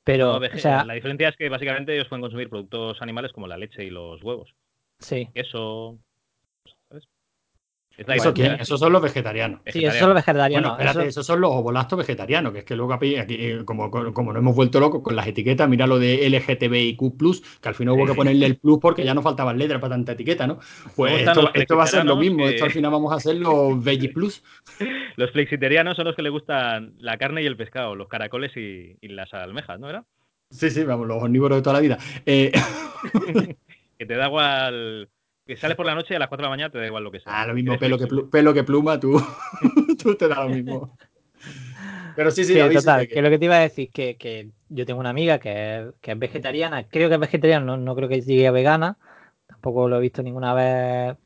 pero, 0.03 0.33
No, 0.33 0.39
vege- 0.39 0.55
o 0.55 0.59
sea, 0.59 0.85
la 0.85 0.93
diferencia 0.93 1.29
es 1.29 1.37
que 1.37 1.49
básicamente 1.49 1.93
ellos 1.95 2.07
pueden 2.07 2.21
consumir 2.21 2.49
productos 2.49 3.01
animales 3.01 3.31
como 3.33 3.47
la 3.47 3.57
leche 3.57 3.83
y 3.83 3.89
los 3.89 4.23
huevos. 4.23 4.53
sí. 4.99 5.29
Queso. 5.33 5.99
Eso, 8.07 8.33
quién? 8.33 8.53
Esos 8.59 8.79
son 8.79 8.91
los 8.93 9.01
vegetarianos. 9.01 9.61
Sí, 9.67 9.83
eso 9.85 9.97
son 9.99 10.09
los 10.09 10.15
vegetarianos. 10.15 10.71
Bueno, 10.71 10.77
espérate, 10.83 10.99
eso- 11.09 11.19
esos 11.19 11.25
son 11.25 11.41
los 11.41 11.51
ovolactos 11.51 11.97
vegetarianos, 11.99 12.53
que 12.53 12.59
es 12.59 12.65
que 12.65 12.75
luego 12.75 12.93
aquí, 12.93 13.15
aquí, 13.17 13.35
eh, 13.39 13.61
como, 13.65 13.89
como 13.91 14.33
nos 14.33 14.41
hemos 14.41 14.55
vuelto 14.55 14.79
locos 14.79 15.01
con 15.01 15.15
las 15.15 15.27
etiquetas, 15.27 15.67
mira 15.69 15.87
lo 15.87 15.99
de 15.99 16.25
LGTBIQ, 16.27 16.99
que 17.61 17.69
al 17.69 17.75
final 17.75 17.93
hubo 17.95 18.05
que 18.05 18.13
ponerle 18.15 18.45
el 18.45 18.57
plus 18.57 18.79
porque 18.79 19.03
ya 19.05 19.13
no 19.13 19.21
faltaban 19.21 19.57
letras 19.57 19.79
para 19.81 19.95
tanta 19.95 20.13
etiqueta, 20.13 20.47
¿no? 20.47 20.59
Pues 20.95 21.21
esto, 21.53 21.75
va 21.77 21.83
a 21.83 21.87
ser 21.87 22.05
lo 22.05 22.15
mismo, 22.15 22.43
que- 22.45 22.49
esto 22.51 22.65
al 22.65 22.71
final 22.71 22.91
vamos 22.91 23.11
a 23.11 23.15
hacer 23.15 23.35
los 23.35 23.83
Veggie 23.83 24.09
Plus. 24.09 24.43
Los 25.17 25.31
flexiterianos 25.31 25.95
son 25.97 26.05
los 26.05 26.15
que 26.15 26.21
le 26.21 26.29
gustan 26.29 26.93
la 26.99 27.17
carne 27.17 27.43
y 27.43 27.45
el 27.45 27.57
pescado, 27.57 27.95
los 27.95 28.07
caracoles 28.07 28.55
y, 28.55 28.95
y 29.01 29.07
las 29.09 29.33
almejas, 29.33 29.79
¿no 29.79 29.89
era? 29.89 30.05
Sí, 30.49 30.69
sí, 30.69 30.83
vamos, 30.83 31.07
los 31.07 31.21
omnívoros 31.21 31.57
de 31.57 31.61
toda 31.61 31.73
la 31.75 31.79
vida. 31.81 31.97
Eh, 32.25 32.51
Que 33.97 34.05
te 34.05 34.15
da 34.15 34.27
igual. 34.27 35.09
Que 35.51 35.57
sales 35.57 35.75
por 35.75 35.85
la 35.85 35.93
noche 35.93 36.13
y 36.13 36.15
a 36.15 36.19
las 36.19 36.29
4 36.29 36.43
de 36.43 36.45
la 36.45 36.49
mañana 36.51 36.69
te 36.71 36.77
da 36.77 36.85
igual 36.87 37.03
lo 37.03 37.11
que 37.11 37.19
sea. 37.19 37.41
ah, 37.41 37.45
lo 37.45 37.53
mismo 37.53 37.77
pelo 37.77 37.97
que, 37.97 38.07
pelo 38.31 38.53
que 38.53 38.63
pluma, 38.63 38.97
tú, 38.97 39.21
tú 40.01 40.15
te 40.15 40.29
da 40.29 40.45
lo 40.45 40.49
mismo. 40.49 40.95
Pero 42.15 42.31
sí, 42.31 42.45
sí, 42.45 42.53
Sí, 42.53 42.59
David, 42.59 42.75
total, 42.77 43.01
que- 43.05 43.15
que 43.15 43.21
lo 43.21 43.29
que 43.29 43.37
te 43.37 43.43
iba 43.45 43.57
a 43.57 43.59
decir 43.59 43.89
que, 43.91 44.15
que 44.15 44.47
yo 44.69 44.85
tengo 44.85 45.01
una 45.01 45.09
amiga 45.09 45.39
que 45.39 45.79
es, 45.79 45.85
que 45.99 46.11
es 46.13 46.19
vegetariana, 46.19 46.87
creo 46.87 47.09
que 47.09 47.15
es 47.15 47.19
vegetariana, 47.19 47.65
no, 47.65 47.75
no 47.75 47.95
creo 47.97 48.07
que 48.07 48.21
llegue 48.21 48.47
a 48.47 48.51
vegana, 48.51 48.97
tampoco 49.45 49.89
lo 49.89 49.97
he 49.97 49.99
visto 49.99 50.23
ninguna 50.23 50.53
vez 50.53 51.17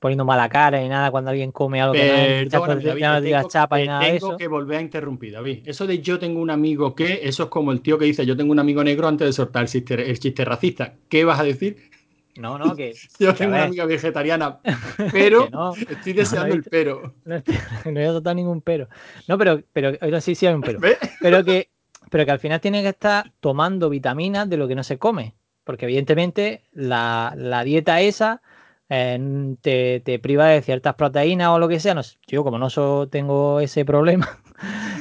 poniendo 0.00 0.24
mala 0.24 0.48
cara 0.48 0.80
ni 0.80 0.88
nada 0.88 1.12
cuando 1.12 1.30
alguien 1.30 1.52
come 1.52 1.80
algo 1.80 1.92
que 1.94 2.04
no 2.04 2.80
David, 2.80 3.00
ya 3.00 3.20
tengo- 3.20 3.48
chapa 3.48 3.78
ni 3.78 3.86
nada 3.86 4.00
de 4.06 4.18
tengo 4.18 4.26
eso. 4.30 4.36
que 4.38 4.48
volver 4.48 4.78
a 4.78 4.80
interrumpir, 4.80 5.34
David. 5.34 5.60
Eso 5.66 5.86
de 5.86 6.00
yo 6.00 6.18
tengo 6.18 6.40
un 6.40 6.50
amigo 6.50 6.96
que, 6.96 7.20
eso 7.22 7.44
es 7.44 7.48
como 7.48 7.70
el 7.70 7.80
tío 7.80 7.96
que 7.96 8.06
dice 8.06 8.26
yo 8.26 8.36
tengo 8.36 8.50
un 8.50 8.58
amigo 8.58 8.82
negro 8.82 9.06
antes 9.06 9.28
de 9.28 9.32
soltar 9.32 9.62
el 9.62 9.68
chiste, 9.68 10.10
el 10.10 10.18
chiste 10.18 10.44
racista. 10.44 10.94
¿Qué 11.08 11.24
vas 11.24 11.38
a 11.38 11.44
decir? 11.44 11.92
No, 12.36 12.58
no, 12.58 12.74
que, 12.76 12.92
Yo 13.18 13.32
que 13.32 13.38
tengo 13.38 13.54
una 13.54 13.64
amiga 13.64 13.84
vegetariana, 13.86 14.60
pero 15.12 15.48
no, 15.50 15.74
estoy 15.88 16.12
deseando 16.12 16.54
el 16.54 16.62
pero. 16.62 17.14
no, 17.24 17.36
estoy- 17.36 17.56
he 17.96 18.06
soltado 18.06 18.34
ningún 18.34 18.60
pero. 18.62 18.88
No, 19.28 19.36
pero, 19.38 19.62
pero 19.72 19.92
oiga, 20.00 20.20
sí, 20.20 20.34
sí 20.34 20.46
hay 20.46 20.54
un 20.54 20.62
pero. 20.62 20.80
¿Ves? 20.80 20.98
Pero 21.20 21.44
que, 21.44 21.68
pero 22.10 22.24
que 22.24 22.30
al 22.30 22.38
final 22.38 22.60
tiene 22.60 22.82
que 22.82 22.88
estar 22.88 23.32
tomando 23.40 23.88
vitaminas 23.90 24.48
de 24.48 24.56
lo 24.56 24.66
que 24.68 24.74
no 24.74 24.82
se 24.82 24.98
come. 24.98 25.34
porque 25.64 25.84
evidentemente 25.84 26.62
la, 26.72 27.34
la 27.36 27.62
dieta 27.64 28.00
esa 28.00 28.42
eh, 28.88 29.54
te, 29.60 30.00
te 30.00 30.18
priva 30.18 30.46
de 30.48 30.60
ciertas 30.62 30.94
proteínas 30.96 31.48
o 31.50 31.58
lo 31.58 31.68
que 31.68 31.80
sea. 31.80 31.94
No 31.94 32.02
yo 32.26 32.42
como 32.44 32.58
no 32.58 32.68
so- 32.70 33.08
tengo 33.08 33.60
ese 33.60 33.84
problema, 33.84 34.40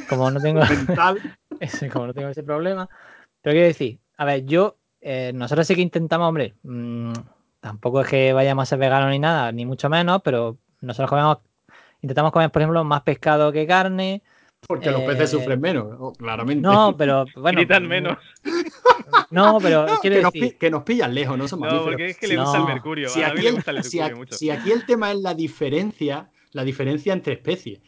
como 0.10 0.30
no 0.32 0.40
tengo 0.42 0.62
ese, 1.60 1.90
como 1.90 2.08
no 2.08 2.14
tengo 2.14 2.30
ese 2.30 2.44
problema, 2.44 2.90
pero 3.42 3.54
quiero 3.54 3.68
decir, 3.68 4.00
a 4.18 4.26
ver, 4.26 4.46
yo, 4.46 4.78
eh, 5.02 5.32
nosotros 5.34 5.66
sí 5.68 5.76
que 5.76 5.82
intentamos, 5.82 6.28
hombre, 6.28 6.54
mm, 6.64 7.12
tampoco 7.60 8.02
es 8.02 8.08
que 8.08 8.34
vayamos 8.34 8.64
a 8.64 8.66
ser 8.68 8.80
veganos 8.80 9.10
ni 9.10 9.20
nada, 9.20 9.52
ni 9.52 9.66
mucho 9.66 9.90
menos, 9.90 10.22
pero 10.24 10.58
nosotros 10.82 11.10
comemos, 11.10 11.40
intentamos 12.02 12.32
comer, 12.32 12.52
por 12.52 12.62
ejemplo, 12.62 12.84
más 12.84 13.02
pescado 13.02 13.52
que 13.52 13.66
carne. 13.68 14.22
Porque 14.68 14.92
los 14.92 15.02
Eh, 15.02 15.06
peces 15.08 15.32
sufren 15.32 15.60
menos, 15.60 16.16
claramente. 16.18 16.62
No, 16.62 16.96
pero 16.96 17.26
bueno. 17.36 17.58
Gritan 17.58 17.84
mm, 17.86 17.88
menos. 17.88 18.18
No, 19.32 19.58
pero 19.60 19.88
No, 19.88 19.98
quiero 20.02 20.18
que, 20.18 20.22
nos, 20.22 20.34
decir, 20.34 20.52
pi- 20.54 20.58
que 20.58 20.70
nos 20.70 20.84
pillan 20.84 21.14
lejos, 21.16 21.38
no 21.38 21.48
son 21.48 21.62
No, 21.62 21.84
porque 21.84 22.10
es 22.12 22.18
que 22.18 22.28
le 22.28 22.36
No. 22.36 22.44
gusta 22.44 22.60
el 22.60 22.66
mercurio. 22.66 23.10
Si 23.10 23.24
a 23.24 23.28
mí 23.28 23.32
aquí, 23.34 23.42
le 23.42 23.50
el, 23.50 23.56
gusta 23.56 23.72
el 23.72 23.84
si 23.84 23.98
mercurio 23.98 24.16
a- 24.16 24.20
mucho. 24.20 24.36
si 24.36 24.50
aquí 24.52 24.72
el 24.72 24.86
tema 24.86 25.12
es 25.12 25.18
la 25.20 25.34
diferencia, 25.34 26.30
la 26.52 26.64
diferencia 26.64 27.14
entre 27.14 27.34
especies. 27.34 27.80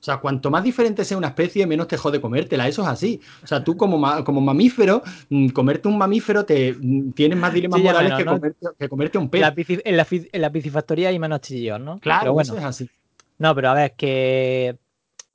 O 0.00 0.02
sea, 0.04 0.18
cuanto 0.18 0.50
más 0.50 0.62
diferente 0.62 1.04
sea 1.04 1.18
una 1.18 1.28
especie, 1.28 1.66
menos 1.66 1.88
te 1.88 1.96
jode 1.96 2.20
comértela. 2.20 2.68
Eso 2.68 2.82
es 2.82 2.88
así. 2.88 3.20
O 3.42 3.46
sea, 3.46 3.64
tú 3.64 3.76
como, 3.76 3.98
ma- 3.98 4.22
como 4.24 4.40
mamífero, 4.40 5.02
mm, 5.28 5.48
comerte 5.48 5.88
un 5.88 5.98
mamífero 5.98 6.44
te 6.44 6.72
mm, 6.74 7.12
tienes 7.12 7.38
más 7.38 7.52
dilemas 7.52 7.80
Sí, 7.80 7.84
morales 7.84 8.14
que, 8.14 8.24
¿no? 8.24 8.32
comerte, 8.34 8.66
que 8.78 8.88
comerte 8.88 9.18
un 9.18 9.28
pez. 9.28 9.40
en 9.40 9.42
la, 9.42 9.80
en, 9.84 9.96
la, 9.96 10.04
fi- 10.04 10.28
en 10.32 10.40
la 10.42 10.50
piscifactoría 10.52 11.08
hay 11.08 11.18
menos 11.18 11.40
chillón, 11.40 11.84
¿no? 11.84 11.98
claro, 12.00 12.20
Pero 12.20 12.32
bueno, 12.34 12.52
eso 12.54 12.58
es 12.58 12.64
así. 12.64 12.90
No, 13.38 13.54
pero 13.54 13.70
a 13.70 13.74
ver, 13.74 13.94
que, 13.96 14.78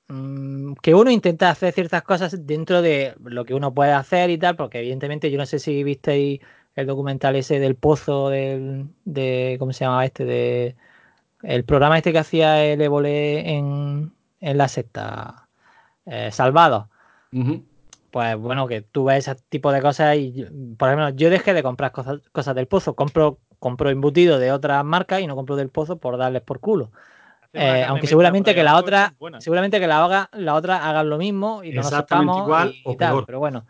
mm, 0.08 0.74
que 0.82 0.94
uno 0.94 1.10
intenta 1.10 1.50
hacer 1.50 1.72
ciertas 1.74 2.02
cosas 2.02 2.46
dentro 2.46 2.82
de 2.82 3.14
lo 3.24 3.44
que 3.44 3.54
uno 3.54 3.74
puede 3.74 3.92
hacer 3.92 4.30
y 4.30 4.38
tal, 4.38 4.56
porque 4.56 4.80
evidentemente 4.80 5.30
yo 5.30 5.38
no 5.38 5.46
sé 5.46 5.58
si 5.58 5.84
visteis 5.84 6.40
el 6.76 6.86
documental 6.86 7.36
ese 7.36 7.60
del 7.60 7.76
pozo 7.76 8.30
del, 8.30 8.88
de, 9.04 9.56
¿cómo 9.58 9.72
se 9.72 9.84
llamaba 9.84 10.04
este? 10.06 10.24
De, 10.24 10.76
el 11.42 11.64
programa 11.64 11.98
este 11.98 12.12
que 12.12 12.18
hacía 12.18 12.64
el 12.64 12.80
Évole 12.80 13.50
en, 13.56 14.12
en 14.50 14.58
la 14.58 14.68
secta, 14.68 15.48
eh, 16.06 16.30
Salvados. 16.30 16.86
Ujú. 17.32 17.64
Pues 18.10 18.36
bueno, 18.36 18.68
que 18.68 18.82
tú 18.82 19.04
ves 19.04 19.26
ese 19.26 19.40
tipo 19.48 19.72
de 19.72 19.82
cosas 19.82 20.16
y, 20.16 20.32
yo- 20.32 20.46
por 20.78 20.88
ejemplo, 20.88 21.08
yo 21.10 21.30
dejé 21.30 21.52
de 21.54 21.62
comprar 21.62 21.90
cosas, 21.92 22.20
cosas 22.30 22.54
del 22.54 22.66
pozo, 22.68 22.94
compro, 22.94 23.38
compro 23.58 23.90
embutido 23.90 24.38
de 24.38 24.52
otras 24.52 24.84
marcas 24.84 25.20
y 25.20 25.26
no 25.26 25.34
compro 25.34 25.56
del 25.56 25.68
pozo 25.70 25.96
por 25.98 26.16
darles 26.16 26.42
por 26.42 26.60
culo. 26.60 26.92
Eh, 27.52 27.84
aunque 27.88 28.06
seguramente 28.08 28.50
que 28.54 28.62
la 28.64 28.76
otra, 28.76 29.14
seguramente 29.40 29.80
que 29.80 29.86
la, 29.86 30.04
haga, 30.04 30.28
la 30.32 30.54
otra 30.54 30.88
hagan 30.88 31.08
lo 31.08 31.18
mismo 31.18 31.62
y 31.64 31.70
no 31.70 31.82
nos 31.82 31.90
sepamos 32.02 32.36
igual 32.44 32.68
y, 32.68 32.80
o 32.84 32.92
y 32.92 32.96
tal, 32.96 33.10
pero 33.26 33.38
bueno. 33.38 33.66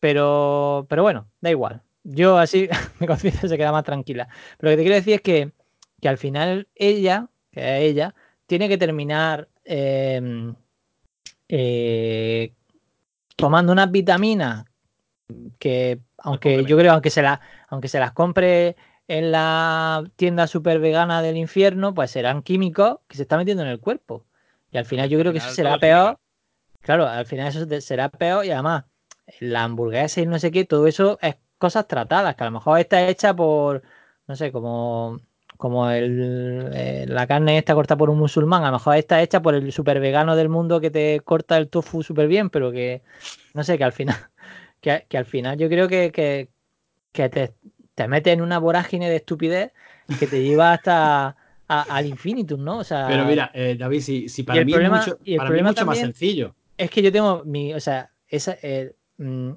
Pero, 0.00 0.86
pero 0.88 1.02
bueno, 1.02 1.28
da 1.40 1.50
igual. 1.50 1.82
Yo 2.04 2.36
así 2.38 2.68
mi 3.00 3.06
conciencia 3.06 3.48
se 3.48 3.56
queda 3.56 3.72
más 3.72 3.84
tranquila. 3.84 4.28
Pero 4.58 4.70
lo 4.70 4.72
que 4.72 4.76
te 4.78 4.82
quiero 4.82 4.96
decir 4.96 5.14
es 5.14 5.20
que, 5.22 5.52
que 6.00 6.08
al 6.08 6.18
final 6.18 6.68
ella, 6.74 7.28
que 7.52 7.60
es 7.60 7.90
ella, 7.90 8.14
tiene 8.46 8.68
que 8.68 8.78
terminar 8.78 9.48
eh, 9.64 10.52
eh, 11.48 12.52
tomando 13.36 13.72
unas 13.72 13.90
vitaminas 13.90 14.64
que, 15.58 16.00
aunque 16.18 16.64
yo 16.64 16.76
creo, 16.76 16.92
aunque 16.92 17.10
se, 17.10 17.22
la, 17.22 17.40
aunque 17.68 17.88
se 17.88 17.98
las 17.98 18.12
compre 18.12 18.76
en 19.08 19.32
la 19.32 20.04
tienda 20.16 20.46
super 20.46 20.78
vegana 20.78 21.22
del 21.22 21.36
infierno, 21.36 21.94
pues 21.94 22.10
serán 22.10 22.42
químicos 22.42 22.98
que 23.08 23.16
se 23.16 23.22
están 23.22 23.38
metiendo 23.38 23.62
en 23.62 23.68
el 23.68 23.80
cuerpo. 23.80 24.24
Y 24.70 24.78
al 24.78 24.86
final 24.86 25.08
yo 25.08 25.18
creo 25.18 25.32
que 25.32 25.38
eso 25.38 25.50
será 25.50 25.78
peor. 25.78 26.18
Claro, 26.80 27.06
al 27.06 27.26
final 27.26 27.48
eso 27.48 27.66
será 27.80 28.08
peor 28.08 28.44
y 28.44 28.50
además 28.50 28.84
la 29.40 29.64
hamburguesa 29.64 30.20
y 30.20 30.26
no 30.26 30.38
sé 30.38 30.50
qué, 30.50 30.64
todo 30.64 30.86
eso 30.86 31.18
es 31.20 31.36
cosas 31.58 31.86
tratadas, 31.86 32.34
que 32.34 32.42
a 32.42 32.46
lo 32.46 32.52
mejor 32.52 32.80
está 32.80 33.06
hecha 33.06 33.34
por, 33.34 33.82
no 34.26 34.34
sé, 34.34 34.50
como, 34.50 35.20
como 35.62 35.88
el, 35.88 36.70
eh, 36.74 37.04
la 37.06 37.24
carne 37.28 37.56
está 37.56 37.72
corta 37.76 37.96
por 37.96 38.10
un 38.10 38.18
musulmán, 38.18 38.64
a 38.64 38.72
lo 38.72 38.78
mejor 38.78 38.96
está 38.96 39.22
hecha 39.22 39.40
por 39.40 39.54
el 39.54 39.70
super 39.70 40.00
vegano 40.00 40.34
del 40.34 40.48
mundo 40.48 40.80
que 40.80 40.90
te 40.90 41.20
corta 41.20 41.56
el 41.56 41.68
tofu 41.68 42.02
súper 42.02 42.26
bien, 42.26 42.50
pero 42.50 42.72
que, 42.72 43.02
no 43.54 43.62
sé, 43.62 43.78
que 43.78 43.84
al 43.84 43.92
final, 43.92 44.16
que, 44.80 45.06
que 45.08 45.16
al 45.16 45.24
final 45.24 45.56
yo 45.56 45.68
creo 45.68 45.86
que, 45.86 46.10
que, 46.10 46.48
que 47.12 47.28
te, 47.28 47.52
te 47.94 48.08
metes 48.08 48.32
en 48.34 48.40
una 48.40 48.58
vorágine 48.58 49.08
de 49.08 49.14
estupidez 49.16 49.70
que 50.18 50.26
te 50.26 50.42
lleva 50.42 50.72
hasta 50.72 51.36
a- 51.68 51.82
al 51.96 52.06
infinitum, 52.06 52.64
¿no? 52.64 52.78
O 52.78 52.84
sea, 52.84 53.06
Pero 53.06 53.24
mira, 53.24 53.52
eh, 53.54 53.76
David, 53.78 54.00
si, 54.00 54.28
si 54.28 54.42
para 54.42 54.58
el 54.58 54.66
mí 54.66 54.72
problema- 54.72 54.98
es 54.98 55.06
mucho, 55.06 55.18
para 55.36 55.50
mí 55.50 55.62
mucho 55.62 55.86
más 55.86 55.98
sencillo. 56.00 56.56
es 56.76 56.90
que 56.90 57.02
yo 57.02 57.12
tengo 57.12 57.44
mi, 57.44 57.72
o 57.72 57.78
sea, 57.78 58.10
esa, 58.26 58.56
eh, 58.62 58.96
mm, 59.18 59.50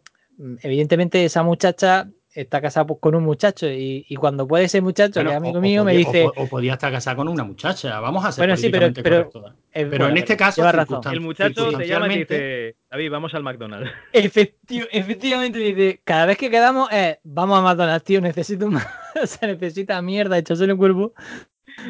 evidentemente 0.61 1.25
esa 1.25 1.41
muchacha 1.41 2.07
está 2.35 2.61
casada 2.61 2.85
pues, 2.85 2.99
con 2.99 3.15
un 3.15 3.23
muchacho 3.23 3.67
y, 3.67 4.05
y 4.07 4.15
cuando 4.17 4.47
puede 4.47 4.65
ese 4.65 4.81
muchacho, 4.81 5.13
Bueno, 5.23 5.29
que 5.29 5.35
es 5.35 5.37
amigo 5.37 5.55
o- 5.55 5.57
o 5.59 5.61
mío, 5.61 5.83
me 5.85 5.93
dice, 5.95 6.25
o, 6.25 6.33
po- 6.33 6.41
o 6.43 6.47
podía 6.47 6.73
estar 6.73 6.91
casada 6.91 7.15
con 7.15 7.27
una 7.27 7.43
muchacha. 7.43 7.99
Vamos 7.99 8.23
a 8.25 8.31
ser 8.31 8.41
Bueno, 8.43 8.57
sí, 8.57 8.69
pero- 8.69 8.91
pero- 8.93 9.29
correctos. 9.31 9.53
eh, 9.71 9.85
Pero 9.85 9.89
bueno, 9.89 10.07
en 10.09 10.17
este 10.17 10.37
caso, 10.37 10.61
razón. 10.71 11.01
El 11.11 11.21
muchacho 11.21 11.71
te 11.77 11.87
llama 11.87 12.13
y 12.13 12.19
dice, 12.19 12.75
David, 12.91 13.11
vamos 13.11 13.33
al 13.33 13.43
McDonald's. 13.43 13.89
Efecti- 14.13 14.87
efectivamente 14.91 15.57
dice, 15.59 16.01
cada 16.03 16.25
vez 16.25 16.37
que 16.37 16.49
quedamos, 16.51 16.89
eh, 16.91 17.19
vamos 17.23 17.57
a 17.57 17.61
McDonald's, 17.61 18.03
tío, 18.05 18.21
necesito 18.21 18.69
más, 18.69 18.85
o 19.23 19.25
sea, 19.25 19.47
necesita 19.47 20.01
mierda 20.01 20.37
echarse 20.37 20.65
en 20.65 20.71
el 20.71 20.77
cuerpo, 20.77 21.13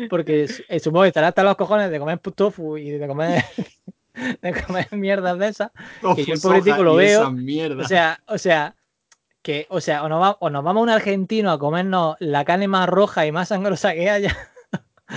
porque 0.09 0.47
su- 0.47 0.63
eh, 0.69 0.79
supongo 0.79 1.03
que 1.03 1.09
estará 1.09 1.27
hasta 1.29 1.43
los 1.43 1.55
cojones 1.55 1.89
de 1.91 1.99
comer 1.99 2.19
tofu 2.19 2.77
y 2.77 2.91
de 2.91 3.07
comer, 3.07 3.43
de 4.41 4.63
comer 4.63 4.87
mierdas 4.91 5.37
de 5.39 5.47
esas, 5.47 5.71
yo 6.01 6.11
el 6.33 6.39
pobretico 6.41 6.83
lo 6.83 6.95
veo. 6.95 7.35
O 7.79 7.83
sea, 7.87 8.19
o 8.27 8.37
sea, 8.37 8.75
que, 9.45 9.67
o 9.69 9.79
sea, 9.81 10.03
o 10.03 10.09
nos, 10.09 10.21
va- 10.21 10.37
o 10.41 10.49
nos 10.49 10.63
vamos 10.63 10.81
a 10.81 10.83
un 10.85 10.89
argentino 10.89 11.51
a 11.51 11.59
comernos 11.59 12.15
la 12.19 12.45
carne 12.45 12.67
más 12.67 12.89
roja 12.89 13.25
y 13.27 13.31
más 13.31 13.49
sangrosa 13.49 13.93
que 13.93 14.09
haya, 14.09 14.35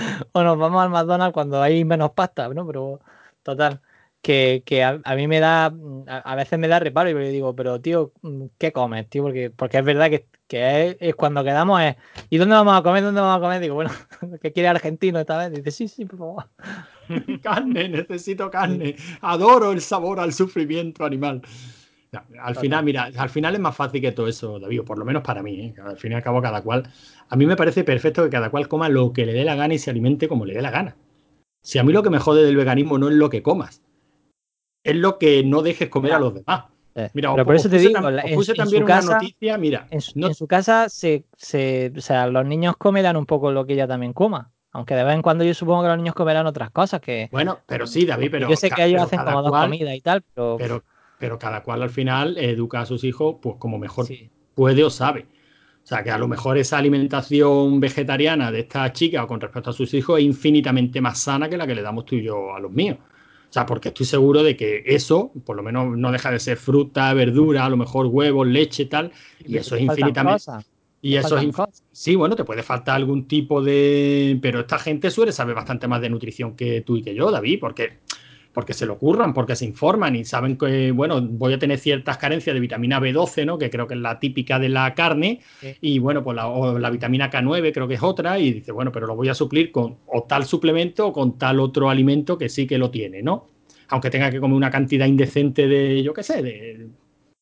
o 0.33 0.43
nos 0.43 0.57
vamos 0.57 0.83
al 0.83 0.89
McDonald's 0.89 1.33
cuando 1.33 1.61
hay 1.61 1.83
menos 1.85 2.11
pasta, 2.11 2.47
¿no? 2.49 2.65
Pero, 2.67 2.99
total, 3.43 3.81
que, 4.21 4.63
que 4.65 4.83
a, 4.83 4.99
a 5.03 5.15
mí 5.15 5.27
me 5.27 5.39
da, 5.39 5.65
a, 6.07 6.17
a 6.19 6.35
veces 6.35 6.59
me 6.59 6.67
da 6.67 6.79
reparo 6.79 7.09
y 7.09 7.13
yo 7.13 7.19
digo, 7.19 7.55
pero 7.55 7.81
tío, 7.81 8.11
¿qué 8.57 8.71
comes, 8.71 9.09
tío? 9.09 9.23
Porque, 9.23 9.49
porque 9.51 9.77
es 9.79 9.85
verdad 9.85 10.09
que, 10.09 10.27
que 10.47 10.89
es, 10.89 10.97
es 10.99 11.15
cuando 11.15 11.43
quedamos 11.43 11.81
es, 11.81 11.95
¿y 12.29 12.37
dónde 12.37 12.55
vamos 12.55 12.77
a 12.77 12.83
comer? 12.83 13.03
¿Dónde 13.03 13.21
vamos 13.21 13.37
a 13.37 13.41
comer? 13.41 13.61
Digo, 13.61 13.75
bueno, 13.75 13.91
¿qué 14.41 14.51
quiere 14.51 14.69
argentino 14.69 15.19
esta 15.19 15.37
vez? 15.37 15.51
Dice, 15.53 15.71
sí, 15.71 15.87
sí, 15.87 16.05
por 16.05 16.19
favor. 16.19 16.45
carne, 17.41 17.89
necesito 17.89 18.49
carne. 18.51 18.95
Adoro 19.21 19.71
el 19.71 19.81
sabor 19.81 20.19
al 20.19 20.33
sufrimiento 20.33 21.05
animal. 21.05 21.41
Al 22.41 22.55
final, 22.55 22.83
mira, 22.83 23.09
al 23.17 23.29
final 23.29 23.53
es 23.53 23.59
más 23.59 23.75
fácil 23.75 24.01
que 24.01 24.11
todo 24.11 24.27
eso, 24.27 24.59
David, 24.59 24.81
o 24.81 24.85
por 24.85 24.97
lo 24.97 25.05
menos 25.05 25.21
para 25.21 25.43
mí. 25.43 25.59
¿eh? 25.61 25.75
Al 25.83 25.97
fin 25.97 26.11
y 26.11 26.15
al 26.15 26.23
cabo, 26.23 26.41
cada 26.41 26.61
cual. 26.63 26.83
A 27.29 27.35
mí 27.35 27.45
me 27.45 27.55
parece 27.55 27.83
perfecto 27.83 28.23
que 28.23 28.29
cada 28.29 28.49
cual 28.49 28.67
coma 28.67 28.89
lo 28.89 29.13
que 29.13 29.25
le 29.25 29.33
dé 29.33 29.43
la 29.43 29.55
gana 29.55 29.73
y 29.75 29.79
se 29.79 29.91
alimente 29.91 30.27
como 30.27 30.45
le 30.45 30.55
dé 30.55 30.61
la 30.61 30.71
gana. 30.71 30.95
Si 31.61 31.77
a 31.77 31.83
mí 31.83 31.93
lo 31.93 32.01
que 32.01 32.09
me 32.09 32.19
jode 32.19 32.43
del 32.43 32.55
veganismo 32.55 32.97
no 32.97 33.09
es 33.09 33.15
lo 33.15 33.29
que 33.29 33.43
comas, 33.43 33.83
es 34.83 34.95
lo 34.95 35.19
que 35.19 35.43
no 35.43 35.61
dejes 35.61 35.89
comer 35.89 36.13
a 36.13 36.19
los 36.19 36.33
demás. 36.33 36.65
Eh, 36.95 37.09
Mira, 37.13 37.31
pero 37.33 37.45
por 37.45 37.55
eso 37.55 37.69
te 37.69 37.77
digo, 37.77 37.99
tam- 37.99 38.21
en, 38.25 38.35
puse 38.35 38.51
en 38.53 38.57
también 38.57 38.81
su 38.81 38.85
una 38.85 38.95
casa, 38.95 39.13
noticia, 39.13 39.57
mira, 39.57 39.87
en 39.91 40.01
su, 40.01 40.19
no- 40.19 40.27
en 40.27 40.33
su 40.33 40.47
casa 40.47 40.89
se, 40.89 41.25
se, 41.37 41.93
o 41.95 42.01
sea, 42.01 42.25
los 42.27 42.45
niños 42.45 42.75
comerán 42.77 43.15
un 43.17 43.25
poco 43.27 43.51
lo 43.51 43.65
que 43.65 43.73
ella 43.73 43.87
también 43.87 44.13
coma. 44.13 44.51
Aunque 44.71 44.95
de 44.95 45.03
vez 45.03 45.15
en 45.15 45.21
cuando 45.21 45.43
yo 45.43 45.53
supongo 45.53 45.81
que 45.83 45.87
los 45.89 45.97
niños 45.97 46.13
comerán 46.15 46.45
otras 46.47 46.69
cosas 46.71 47.01
que 47.01 47.27
bueno, 47.31 47.59
pero 47.65 47.87
sí, 47.87 48.05
David, 48.05 48.29
pero 48.31 48.49
yo 48.49 48.55
sé 48.55 48.69
que 48.69 48.83
ellos 48.85 49.01
hacen 49.03 49.19
como 49.23 49.41
dos 49.41 49.51
cual- 49.51 49.65
comidas 49.65 49.95
y 49.95 50.01
tal, 50.01 50.23
pero, 50.33 50.55
pero, 50.59 50.83
pero 51.19 51.37
cada 51.37 51.61
cual 51.61 51.83
al 51.83 51.89
final 51.89 52.37
educa 52.37 52.81
a 52.81 52.85
sus 52.85 53.03
hijos 53.03 53.35
pues 53.41 53.57
como 53.59 53.77
mejor 53.77 54.07
sí. 54.07 54.29
puede 54.55 54.83
o 54.83 54.89
sabe. 54.89 55.27
O 55.83 55.87
sea, 55.89 56.03
que 56.03 56.11
a 56.11 56.17
lo 56.17 56.27
mejor 56.27 56.57
esa 56.57 56.77
alimentación 56.77 57.79
vegetariana 57.79 58.51
de 58.51 58.59
esta 58.59 58.91
chica 58.93 59.25
con 59.27 59.41
respecto 59.41 59.71
a 59.71 59.73
sus 59.73 59.93
hijos 59.93 60.19
es 60.19 60.25
infinitamente 60.25 61.01
más 61.01 61.19
sana 61.19 61.49
que 61.49 61.57
la 61.57 61.65
que 61.65 61.75
le 61.75 61.81
damos 61.81 62.05
tú 62.05 62.15
y 62.15 62.23
yo 62.23 62.53
a 62.53 62.59
los 62.59 62.71
míos. 62.71 62.97
O 63.49 63.51
sea, 63.51 63.65
porque 63.65 63.87
estoy 63.87 64.05
seguro 64.05 64.43
de 64.43 64.55
que 64.55 64.83
eso, 64.85 65.31
por 65.43 65.55
lo 65.55 65.63
menos, 65.63 65.97
no 65.97 66.11
deja 66.11 66.29
de 66.29 66.39
ser 66.39 66.57
fruta, 66.57 67.11
verdura, 67.15 67.65
a 67.65 67.69
lo 67.69 67.77
mejor 67.77 68.05
huevos, 68.05 68.45
leche, 68.45 68.85
tal. 68.85 69.11
Y 69.39 69.57
eso 69.57 69.75
es 69.75 69.81
infinitamente. 69.81 70.35
cosas, 70.35 70.69
Y 71.01 71.15
eso 71.15 71.35
es 71.39 71.51
cosas. 71.51 71.83
Sí, 71.91 72.15
bueno, 72.15 72.35
te 72.35 72.43
puede 72.43 72.61
faltar 72.61 72.97
algún 72.97 73.27
tipo 73.27 73.63
de. 73.63 74.37
Pero 74.43 74.59
esta 74.59 74.77
gente 74.77 75.09
suele 75.09 75.31
saber 75.31 75.55
bastante 75.55 75.87
más 75.87 75.99
de 75.99 76.11
nutrición 76.11 76.55
que 76.55 76.81
tú 76.81 76.97
y 76.97 77.01
que 77.01 77.15
yo, 77.15 77.31
David, 77.31 77.59
porque, 77.59 77.97
porque 78.59 78.73
se 78.73 78.85
lo 78.85 78.95
ocurran, 78.95 79.33
porque 79.33 79.55
se 79.55 79.63
informan 79.63 80.17
y 80.17 80.25
saben 80.25 80.57
que, 80.57 80.91
bueno, 80.91 81.21
voy 81.21 81.53
a 81.53 81.59
tener 81.59 81.79
ciertas 81.79 82.17
carencias 82.17 82.53
de 82.53 82.59
vitamina 82.59 82.99
B12, 82.99 83.45
¿no? 83.45 83.57
Que 83.57 83.69
creo 83.69 83.87
que 83.87 83.93
es 83.93 84.01
la 84.01 84.19
típica 84.19 84.59
de 84.59 84.67
la 84.67 84.93
carne. 84.95 85.39
Sí. 85.61 85.77
Y 85.79 85.99
bueno, 85.99 86.25
pues 86.25 86.35
la, 86.35 86.49
o 86.49 86.77
la 86.77 86.89
vitamina 86.89 87.31
K9 87.31 87.71
creo 87.73 87.87
que 87.87 87.93
es 87.93 88.03
otra. 88.03 88.37
Y 88.37 88.51
dice, 88.51 88.73
bueno, 88.73 88.91
pero 88.91 89.07
lo 89.07 89.15
voy 89.15 89.29
a 89.29 89.33
suplir 89.33 89.71
con 89.71 89.99
o 90.07 90.23
tal 90.23 90.43
suplemento 90.43 91.07
o 91.07 91.13
con 91.13 91.37
tal 91.37 91.61
otro 91.61 91.89
alimento 91.89 92.37
que 92.37 92.49
sí 92.49 92.67
que 92.67 92.77
lo 92.77 92.91
tiene, 92.91 93.23
¿no? 93.23 93.47
Aunque 93.87 94.09
tenga 94.09 94.29
que 94.29 94.41
comer 94.41 94.57
una 94.57 94.69
cantidad 94.69 95.05
indecente 95.05 95.69
de, 95.69 96.03
yo 96.03 96.13
qué 96.13 96.23
sé, 96.23 96.43
de, 96.43 96.89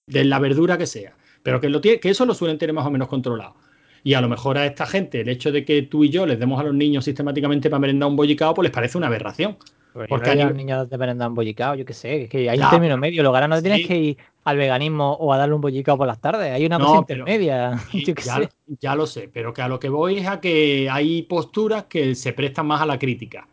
de 0.05 0.23
la 0.23 0.37
verdura 0.37 0.77
que 0.77 0.85
sea. 0.85 1.15
Pero 1.41 1.59
que, 1.59 1.69
lo 1.69 1.81
tiene, 1.81 1.99
que 1.99 2.11
eso 2.11 2.27
lo 2.27 2.35
suelen 2.35 2.59
tener 2.59 2.75
más 2.75 2.85
o 2.85 2.91
menos 2.91 3.07
controlado. 3.07 3.55
Y 4.03 4.13
a 4.13 4.21
lo 4.21 4.29
mejor 4.29 4.59
a 4.59 4.67
esta 4.67 4.85
gente 4.85 5.21
el 5.21 5.29
hecho 5.29 5.51
de 5.51 5.65
que 5.65 5.81
tú 5.81 6.03
y 6.03 6.09
yo 6.11 6.27
les 6.27 6.37
demos 6.37 6.59
a 6.59 6.63
los 6.63 6.75
niños 6.75 7.05
sistemáticamente 7.05 7.71
para 7.71 7.79
merendar 7.79 8.07
un 8.07 8.15
bollicao, 8.15 8.53
pues 8.53 8.65
les 8.65 8.71
parece 8.71 8.99
una 8.99 9.07
aberración. 9.07 9.57
Porque, 9.97 10.09
Porque 10.09 10.25
no 10.27 10.31
hay 10.31 10.37
nivel- 10.39 10.55
niños 10.57 10.89
de 10.89 10.97
merendar 10.97 11.29
bollicao, 11.31 11.75
yo 11.75 11.83
qué 11.85 11.93
sé, 11.93 12.23
es 12.23 12.29
que 12.29 12.49
hay 12.49 12.59
un 12.59 12.69
término 12.69 12.97
medio. 12.97 13.23
Lo 13.23 13.31
no 13.47 13.55
sí. 13.57 13.63
tienes 13.63 13.87
que 13.87 13.97
ir 13.97 14.17
al 14.43 14.57
veganismo 14.57 15.13
o 15.13 15.33
a 15.33 15.37
darle 15.37 15.55
un 15.55 15.61
bollicao 15.61 15.97
por 15.97 16.05
las 16.07 16.19
tardes. 16.21 16.51
Hay 16.53 16.65
una 16.65 16.77
No, 16.77 16.85
cosa 16.85 17.05
pero- 17.07 17.19
intermedia. 17.21 17.77
Sí, 17.91 18.05
yo 18.05 18.13
qué 18.15 18.21
ya, 18.21 18.35
sé. 18.37 18.49
ya 18.79 18.95
lo 18.95 19.07
sé, 19.07 19.29
pero 19.33 19.53
que 19.53 19.61
a 19.61 19.67
lo 19.67 19.79
que 19.79 19.89
voy 19.89 20.17
es 20.19 20.27
a 20.27 20.39
que 20.39 20.87
hay 20.89 21.23
posturas 21.23 21.85
que 21.85 22.13
se 22.15 22.33
prestan 22.33 22.67
más 22.67 22.81
a 22.81 22.85
la 22.85 22.99
crítica. 22.99 23.47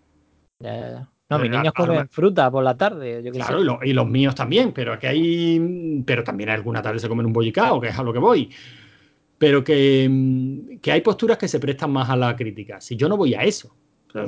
Ya, 0.61 0.75
ya, 0.79 0.91
ya. 0.91 1.09
No, 1.31 1.39
mis 1.39 1.51
niños 1.51 1.73
comen 1.73 2.07
fruta 2.11 2.51
por 2.51 2.63
la 2.63 2.77
tarde, 2.77 3.23
yo 3.25 3.33
Claro, 3.33 3.57
sé. 3.57 3.63
y, 3.63 3.65
lo- 3.65 3.79
y 3.83 3.93
los 3.95 4.07
míos 4.07 4.35
también, 4.35 4.73
pero 4.73 4.99
que 4.99 5.09
hay. 5.09 6.03
Pero 6.05 6.23
también 6.23 6.51
alguna 6.51 6.83
tarde 6.83 6.99
se 6.99 7.09
comen 7.09 7.25
un 7.27 7.33
bollicao, 7.33 7.81
que 7.81 7.89
es 7.89 7.99
a 7.99 8.03
lo 8.03 8.13
que 8.13 8.19
voy. 8.19 8.51
Pero 9.39 9.65
que, 9.65 10.07
mm, 10.09 10.79
que 10.81 10.93
hay 10.93 11.01
posturas 11.01 11.39
que 11.39 11.49
se 11.49 11.59
prestan 11.59 11.91
más 11.91 12.09
a 12.11 12.17
la 12.17 12.37
crítica. 12.37 12.81
Si 12.81 12.95
yo 12.97 13.09
no 13.09 13.17
voy 13.17 13.35
a 13.35 13.43
eso. 13.43 13.75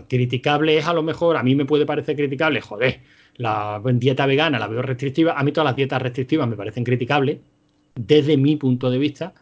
Criticable 0.08 0.78
es 0.78 0.86
a 0.86 0.92
lo 0.92 1.02
mejor, 1.02 1.36
a 1.36 1.42
mí 1.42 1.54
me 1.54 1.64
puede 1.64 1.86
parecer 1.86 2.16
criticable, 2.16 2.60
joder, 2.60 3.00
la 3.36 3.80
dieta 3.84 4.26
vegana 4.26 4.58
la 4.58 4.66
veo 4.66 4.82
restrictiva. 4.82 5.38
A 5.38 5.44
mí 5.44 5.52
todas 5.52 5.66
las 5.66 5.76
dietas 5.76 6.02
restrictivas 6.02 6.48
me 6.48 6.56
parecen 6.56 6.82
criticables, 6.82 7.38
desde 7.94 8.36
mi 8.36 8.56
punto 8.56 8.90
de 8.90 8.98
vista. 8.98 9.34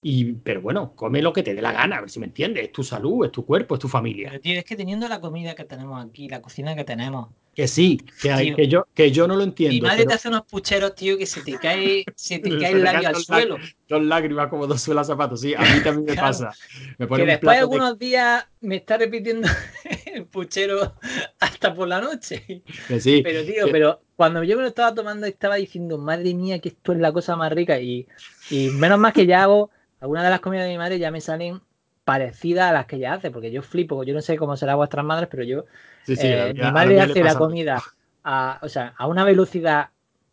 Y, 0.00 0.32
pero 0.32 0.60
bueno, 0.62 0.94
come 0.96 1.22
lo 1.22 1.32
que 1.32 1.42
te 1.42 1.54
dé 1.54 1.62
la 1.62 1.72
gana, 1.72 1.98
a 1.98 2.00
ver 2.00 2.10
si 2.10 2.18
me 2.18 2.26
entiendes. 2.26 2.64
Es 2.64 2.72
tu 2.72 2.82
salud, 2.82 3.24
es 3.26 3.32
tu 3.32 3.44
cuerpo, 3.44 3.74
es 3.74 3.80
tu 3.80 3.88
familia. 3.88 4.30
Pero 4.30 4.40
tío, 4.40 4.58
es 4.58 4.64
que 4.64 4.76
teniendo 4.76 5.06
la 5.08 5.20
comida 5.20 5.54
que 5.54 5.64
tenemos 5.64 6.04
aquí, 6.04 6.28
la 6.28 6.42
cocina 6.42 6.74
que 6.74 6.84
tenemos, 6.84 7.28
Que 7.54 7.68
sí, 7.68 8.00
que, 8.22 8.32
hay- 8.32 8.54
que, 8.54 8.66
yo, 8.66 8.86
que 8.94 9.10
yo 9.12 9.28
no 9.28 9.34
lo 9.34 9.40
mi 9.40 9.44
entiendo. 9.50 9.82
madre 9.86 9.98
pero- 9.98 10.08
te 10.08 10.14
hace 10.14 10.28
unos 10.28 10.42
pucheros, 10.46 10.94
tío, 10.94 11.18
que 11.18 11.26
se 11.26 11.42
te 11.42 11.52
cae, 11.58 12.04
se 12.16 12.38
te 12.38 12.48
cae 12.58 12.72
el 12.72 12.82
labio 12.82 13.08
al 13.08 13.16
suelo. 13.16 13.58
Dos 13.88 14.02
lágrimas 14.02 14.48
como 14.48 14.66
dos 14.66 14.80
suelas 14.80 15.06
zapatos. 15.06 15.42
Sí, 15.42 15.54
a 15.54 15.60
mí 15.60 15.80
también 15.84 16.04
me 16.06 16.12
Claro. 16.14 16.28
pasa. 16.28 16.52
Me 16.96 17.06
Que 17.06 17.26
después 17.26 17.54
de- 17.56 17.60
algunos 17.60 17.98
días 17.98 18.46
me 18.62 18.76
está 18.76 18.96
repitiendo 18.96 19.46
el 20.06 20.24
puchero 20.26 20.94
hasta 21.40 21.74
por 21.74 21.88
la 21.88 22.00
noche. 22.00 22.62
que 22.88 23.00
sí. 23.00 23.20
Pero 23.22 23.44
tío, 23.44 23.66
que- 23.66 23.72
pero 23.72 24.00
cuando 24.16 24.42
yo 24.44 24.56
me 24.56 24.62
lo 24.62 24.68
estaba 24.68 24.94
tomando 24.94 25.26
estaba 25.26 25.56
diciendo, 25.56 25.98
madre 25.98 26.32
mía, 26.32 26.58
que 26.58 26.70
esto 26.70 26.92
es 26.94 27.00
la 27.00 27.12
cosa 27.12 27.36
más 27.36 27.52
rica. 27.52 27.78
Y, 27.80 28.06
y 28.50 28.68
menos 28.70 28.98
más 28.98 29.12
que 29.12 29.26
ya 29.26 29.42
hago, 29.42 29.70
algunas 30.00 30.24
de 30.24 30.30
las 30.30 30.40
comidas 30.40 30.64
de 30.64 30.70
mi 30.72 30.78
madre 30.78 30.98
ya 30.98 31.10
me 31.10 31.20
salen 31.20 31.60
parecidas 32.04 32.70
a 32.70 32.72
las 32.72 32.86
que 32.86 32.96
ella 32.96 33.14
hace, 33.14 33.30
porque 33.30 33.50
yo 33.50 33.62
flipo, 33.62 34.02
yo 34.04 34.14
no 34.14 34.20
sé 34.20 34.36
cómo 34.36 34.56
será 34.56 34.74
vuestras 34.74 35.04
madres, 35.04 35.28
pero 35.30 35.44
yo, 35.44 35.64
sí, 36.04 36.16
sí, 36.16 36.26
eh, 36.26 36.52
mi 36.54 36.70
madre 36.72 36.94
le 36.94 37.00
hace 37.00 37.22
la 37.22 37.34
comida 37.34 37.82
a, 38.24 38.58
o 38.62 38.68
sea, 38.68 38.94
a 38.96 39.06
una 39.06 39.24
velocidad 39.24 39.88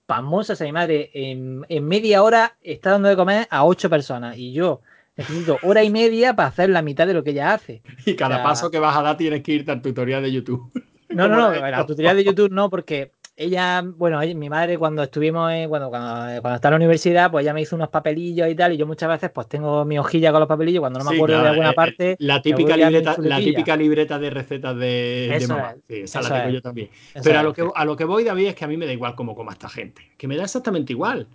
pasmosa, 0.05 0.53
o 0.53 0.55
sea, 0.55 0.65
mi 0.65 0.74
madre 0.74 1.11
en, 1.13 1.65
en 1.70 1.88
media 1.88 2.24
hora 2.24 2.55
está 2.61 2.91
dando 2.91 3.09
de 3.09 3.15
comer 3.15 3.47
a 3.51 3.65
ocho 3.65 3.89
personas 3.89 4.38
y 4.38 4.51
yo 4.53 4.82
necesito 5.15 5.57
hora 5.63 5.84
y 5.84 5.89
media 5.91 6.36
para 6.36 6.47
hacer 6.47 6.70
la 6.70 6.82
mitad 6.82 7.05
de 7.05 7.13
lo 7.13 7.24
que 7.24 7.32
ella 7.32 7.53
hace. 7.53 7.82
Y 8.05 8.15
cada 8.15 8.36
o 8.36 8.38
sea- 8.39 8.43
paso 8.43 8.72
que 8.72 8.80
vas 8.80 8.97
a 8.97 9.03
dar 9.03 9.17
tienes 9.17 9.43
que 9.43 9.51
irte 9.51 9.72
al 9.72 9.82
tutorial 9.82 10.24
de 10.24 10.32
YouTube. 10.32 10.72
No, 11.09 11.28
no, 11.28 11.38
no, 11.38 11.51
la 11.51 11.86
tutorial 11.86 12.17
de 12.17 12.24
YouTube 12.24 12.51
no, 12.51 12.70
porque 12.70 13.11
ella, 13.40 13.82
bueno, 13.86 14.20
mi 14.36 14.50
madre 14.50 14.78
cuando 14.78 15.04
estuvimos, 15.04 15.52
en- 15.52 15.70
cuando, 15.70 15.90
cuando, 15.90 16.42
cuando 16.42 16.56
está 16.56 16.68
en 16.68 16.72
la 16.74 16.76
universidad, 16.78 17.32
pues 17.32 17.44
ella 17.44 17.54
me 17.54 17.62
hizo 17.62 17.76
unos 17.76 17.90
papelillos 17.90 18.50
y 18.50 18.56
tal, 18.56 18.74
y 18.74 18.78
yo 18.78 18.86
muchas 18.86 19.10
veces 19.10 19.32
pues 19.32 19.48
tengo 19.48 19.86
mi 19.86 19.98
hojilla 19.98 20.32
con 20.32 20.42
los 20.42 20.50
papelillos, 20.50 20.82
cuando 20.82 21.00
no 21.00 21.06
me 21.06 21.12
Sí, 21.12 21.16
acuerdo 21.16 21.36
claro, 21.36 21.44
de 21.46 21.50
alguna 21.50 21.70
eh, 21.70 21.72
eh, 21.72 21.76
parte, 21.76 22.18
La 22.20 22.42
típica, 22.42 22.76
libreta, 22.76 23.16
la 23.22 23.44
típica 23.44 23.76
libreta 23.78 24.20
de 24.20 24.30
recetas 24.30 24.78
de, 24.78 25.48
mamá. 25.48 25.74
es, 25.74 25.88
Sí, 25.88 25.96
esa 25.96 26.22
la 26.22 26.34
tengo 26.34 26.50
es. 26.50 26.54
yo 26.56 26.62
también. 26.62 26.90
Pero 27.22 27.40
a 27.40 27.44
lo, 27.44 27.54
que, 27.54 27.68
a 27.74 27.86
lo 27.86 27.96
que 27.96 28.04
voy, 28.06 28.24
David, 28.24 28.48
es 28.48 28.56
que 28.56 28.66
a 28.66 28.68
mí 28.68 28.78
me 28.78 28.86
da 28.86 28.94
igual 28.94 29.16
cómo 29.16 29.36
coma 29.36 29.54
esta 29.54 29.70
gente. 29.70 30.02
Que 30.18 30.28
me 30.28 30.36
da 30.36 30.44
exactamente 30.44 30.94
igual. 30.94 31.28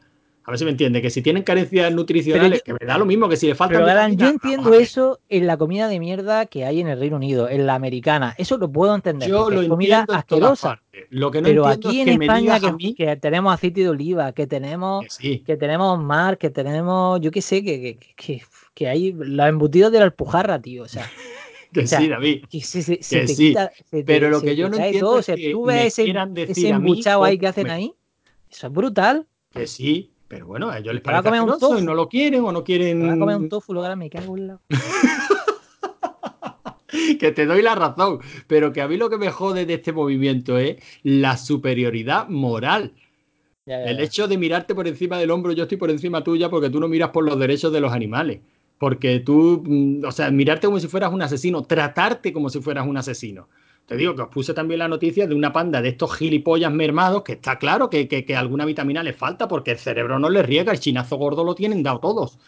A 0.47 0.51
ver 0.51 0.59
si 0.59 0.65
me 0.67 0.73
entiende. 0.73 1.01
Que 1.01 1.09
si 1.09 1.23
tienen 1.23 1.43
carencias 1.43 1.93
nutricionales, 1.95 2.63
que 2.63 2.73
me 2.75 2.87
da 2.87 2.99
lo 2.99 3.07
mismo 3.07 3.29
que 3.31 3.37
si 3.37 3.47
le 3.47 3.55
falta. 3.55 3.75
Pero 3.75 3.87
Galán, 3.87 4.17
yo 4.17 4.29
entiendo 4.29 4.75
eso 4.75 5.19
en 5.31 5.47
la 5.47 5.57
comida 5.57 5.89
de 5.89 5.99
mierda 5.99 6.45
que 6.47 6.67
hay 6.67 6.81
en 6.81 6.89
el 6.89 6.99
Reino 7.01 7.17
Unido, 7.17 7.49
en 7.49 7.67
la 7.67 7.75
americana, 7.75 8.35
eso 8.37 8.59
lo 8.59 8.71
puedo 8.71 8.95
entender, 8.95 9.29
Yo 9.29 9.49
lo 9.49 9.63
es 9.63 9.69
comida 9.69 10.05
en 10.07 10.15
asquerosa. 10.15 10.69
partes. 10.69 11.07
Lo 11.11 11.31
que 11.31 11.41
no 11.41 11.49
pero 11.49 11.67
aquí 11.67 12.01
es 12.03 12.07
en 12.07 12.13
que 12.13 12.19
me 12.19 12.25
España 12.27 12.61
que, 12.61 12.73
mí 12.73 12.95
que 12.95 13.17
tenemos 13.17 13.55
aceite 13.55 13.81
de 13.81 13.89
oliva, 13.89 14.33
que 14.33 14.47
tenemos 14.47 15.05
que 15.05 15.11
sí. 15.11 15.39
que 15.47 15.57
tenemos 15.57 15.99
mar, 16.03 16.37
que 16.39 16.51
tenemos, 16.51 17.21
yo 17.21 17.31
qué 17.31 17.41
sé, 17.43 17.65
que, 17.65 17.81
que, 17.99 18.15
que, 18.15 18.43
que 18.75 18.89
hay 18.89 19.13
los 19.17 19.49
embutidos 19.49 19.91
de 19.93 19.99
la 19.99 20.05
alpujarra, 20.05 20.61
tío. 20.61 20.83
O 20.85 20.89
sea, 20.89 21.11
Que 21.73 21.81
o 21.81 21.87
sea, 21.89 21.99
sí, 21.99 22.09
David. 22.09 22.45
que 22.49 22.61
se, 22.61 22.83
se- 22.83 23.03
se 23.03 23.21
Que 23.21 23.27
te 23.27 23.35
sí, 23.35 23.49
quita, 23.49 23.73
se 23.91 23.97
te- 23.99 24.05
pero 24.05 24.31
lo 24.31 24.41
que 24.41 24.55
yo 24.55 24.69
no 24.69 24.77
entiendo 24.77 25.07
todo. 25.09 25.15
es 25.19 25.21
O 25.21 25.23
sea, 25.25 25.35
que 25.37 25.51
tú 25.51 25.65
ves 25.65 25.99
ese, 25.99 26.15
ese 26.47 26.69
embuchado 26.69 27.25
ahí 27.25 27.37
que 27.39 27.49
hacen 27.49 27.69
ahí. 27.71 27.95
Eso 28.49 28.69
es 28.69 28.73
brutal. 28.73 29.27
Que 29.51 29.67
sí, 29.67 30.13
pero 30.35 30.49
bueno, 30.49 30.69
a 30.69 30.79
ellos 30.79 30.93
les 30.93 31.01
parece 31.01 31.23
comer 31.23 31.43
un 31.43 31.51
asqueroso 31.51 31.75
y 31.75 31.77
tofu. 31.77 31.87
no 31.87 31.95
lo 31.95 32.09
quieren 32.09 32.45
o 32.45 32.51
no 32.51 32.65
quieren. 32.65 33.07
Me 33.07 33.13
a 33.13 33.17
comer 33.17 33.37
un 33.37 33.49
tofu, 33.49 33.73
ahora 33.73 33.95
me 33.95 34.11
cago 34.11 34.37
en 34.37 34.49
la. 34.49 34.61
que 37.21 37.31
te 37.31 37.47
doy 37.47 37.63
la 37.63 37.77
razón, 37.77 38.19
pero 38.49 38.73
que 38.73 38.83
a 38.83 38.89
mí 38.89 38.97
lo 38.97 39.09
que 39.09 39.17
me 39.17 39.31
jode 39.31 39.65
de 39.65 39.75
este 39.75 39.93
movimiento 39.93 40.59
es 40.59 40.83
la 41.05 41.37
superioridad 41.37 42.29
moral. 42.29 42.95
Ya, 43.65 43.85
ya, 43.85 43.91
El 43.93 44.01
hecho 44.01 44.27
de 44.27 44.37
mirarte 44.37 44.75
por 44.75 44.89
encima 44.89 45.19
del 45.19 45.31
hombro, 45.31 45.53
yo 45.53 45.63
estoy 45.63 45.79
por 45.79 45.91
encima 45.91 46.25
tuya 46.25 46.51
porque 46.51 46.69
tú 46.69 46.81
no 46.81 46.89
miras 46.89 47.11
por 47.11 47.25
los 47.25 47.39
derechos 47.39 47.73
de 47.73 47.81
los 47.81 47.93
animales. 47.93 48.41
Porque 48.79 49.21
tú, 49.21 49.63
mm, 49.65 50.05
o 50.05 50.11
sea, 50.11 50.33
mirarte 50.33 50.67
como 50.67 50.81
si 50.81 50.89
fueras 50.89 51.13
un 51.13 51.23
asesino, 51.23 51.63
tratarte 51.63 52.33
como 52.33 52.51
si 52.51 52.61
fueras 52.61 52.89
un 52.89 52.97
asesino. 52.97 53.49
Te 53.87 53.97
digo 53.97 54.15
que 54.17 54.23
os 54.23 54.29
puse 54.29 54.55
también 54.55 54.79
la 54.79 54.89
noticia 54.89 55.27
de 55.27 55.35
una 55.35 55.53
panda 55.53 55.83
de 55.83 55.91
estos 55.91 56.17
gilipollas 56.17 56.73
mermados 56.73 57.23
que 57.23 57.33
está 57.33 57.59
claro 57.59 57.91
que, 57.91 58.09
que- 58.09 58.25
que 58.25 58.35
alguna 58.37 58.65
vitamina 58.65 59.03
les 59.03 59.17
falta 59.17 59.47
porque 59.47 59.73
el 59.73 59.79
cerebro 59.79 60.19
no 60.19 60.31
les 60.31 60.47
riega, 60.47 60.73
el 60.73 60.81
chinazo 60.81 61.17
gordo 61.17 61.45
lo 61.45 61.55
tienen 61.55 61.83
dado 61.83 62.01
todos. 62.01 62.39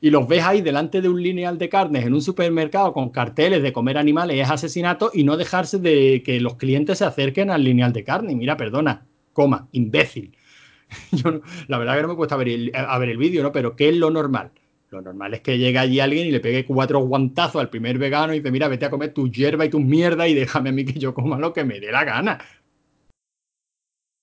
Y 0.00 0.10
los 0.10 0.28
ves 0.28 0.44
ahí 0.44 0.62
delante 0.62 1.00
de 1.02 1.08
un 1.08 1.22
lineal 1.22 1.58
de 1.58 1.68
carnes 1.70 2.06
en 2.06 2.14
un 2.14 2.22
supermercado 2.22 2.92
con 2.92 3.10
carteles 3.10 3.62
de 3.62 3.72
comer 3.72 3.98
animales 3.98 4.38
es 4.40 4.50
asesinato 4.50 5.10
y 5.14 5.24
no 5.24 5.36
dejarse 5.36 5.78
de 5.78 6.22
que 6.24 6.40
los 6.40 6.56
clientes 6.56 6.98
se 6.98 7.04
acerquen 7.06 7.50
al 7.50 7.64
lineal 7.64 7.92
de 7.92 8.04
carne. 8.04 8.34
Mira, 8.36 8.56
perdona, 8.56 9.06
coma, 9.32 9.68
imbécil. 9.72 10.36
Yo 11.12 11.32
no- 11.32 11.42
la 11.68 11.78
verdad 11.78 11.96
que 11.96 12.02
no 12.02 12.08
me 12.08 12.14
he 12.14 12.18
puesto 12.18 12.34
a 12.36 12.38
ver 12.38 12.48
el, 12.50 12.72
ver 12.72 13.08
el 13.10 13.18
vídeo, 13.18 13.42
¿no? 13.42 13.52
Pero 13.52 13.76
¿qué 13.76 13.88
es 13.90 13.96
lo 13.96 14.10
normal? 14.10 14.52
Lo 14.90 15.02
normal 15.02 15.34
es 15.34 15.40
que 15.40 15.58
llegue 15.58 15.78
allí 15.78 16.00
alguien 16.00 16.26
y 16.28 16.30
le 16.30 16.40
pegue 16.40 16.64
cuatro 16.64 17.00
guantazos 17.00 17.60
al 17.60 17.68
primer 17.68 17.98
vegano 17.98 18.32
y 18.32 18.38
dice, 18.38 18.50
mira, 18.50 18.68
vete 18.68 18.86
a 18.86 18.90
comer 18.90 19.12
tu 19.12 19.30
hierba 19.30 19.66
y 19.66 19.70
tus 19.70 19.82
mierdas 19.82 20.28
y 20.28 20.34
déjame 20.34 20.70
a 20.70 20.72
mí 20.72 20.84
que 20.84 20.98
yo 20.98 21.12
coma 21.12 21.38
lo 21.38 21.52
que 21.52 21.64
me 21.64 21.78
dé 21.78 21.92
la 21.92 22.04
gana. 22.04 22.38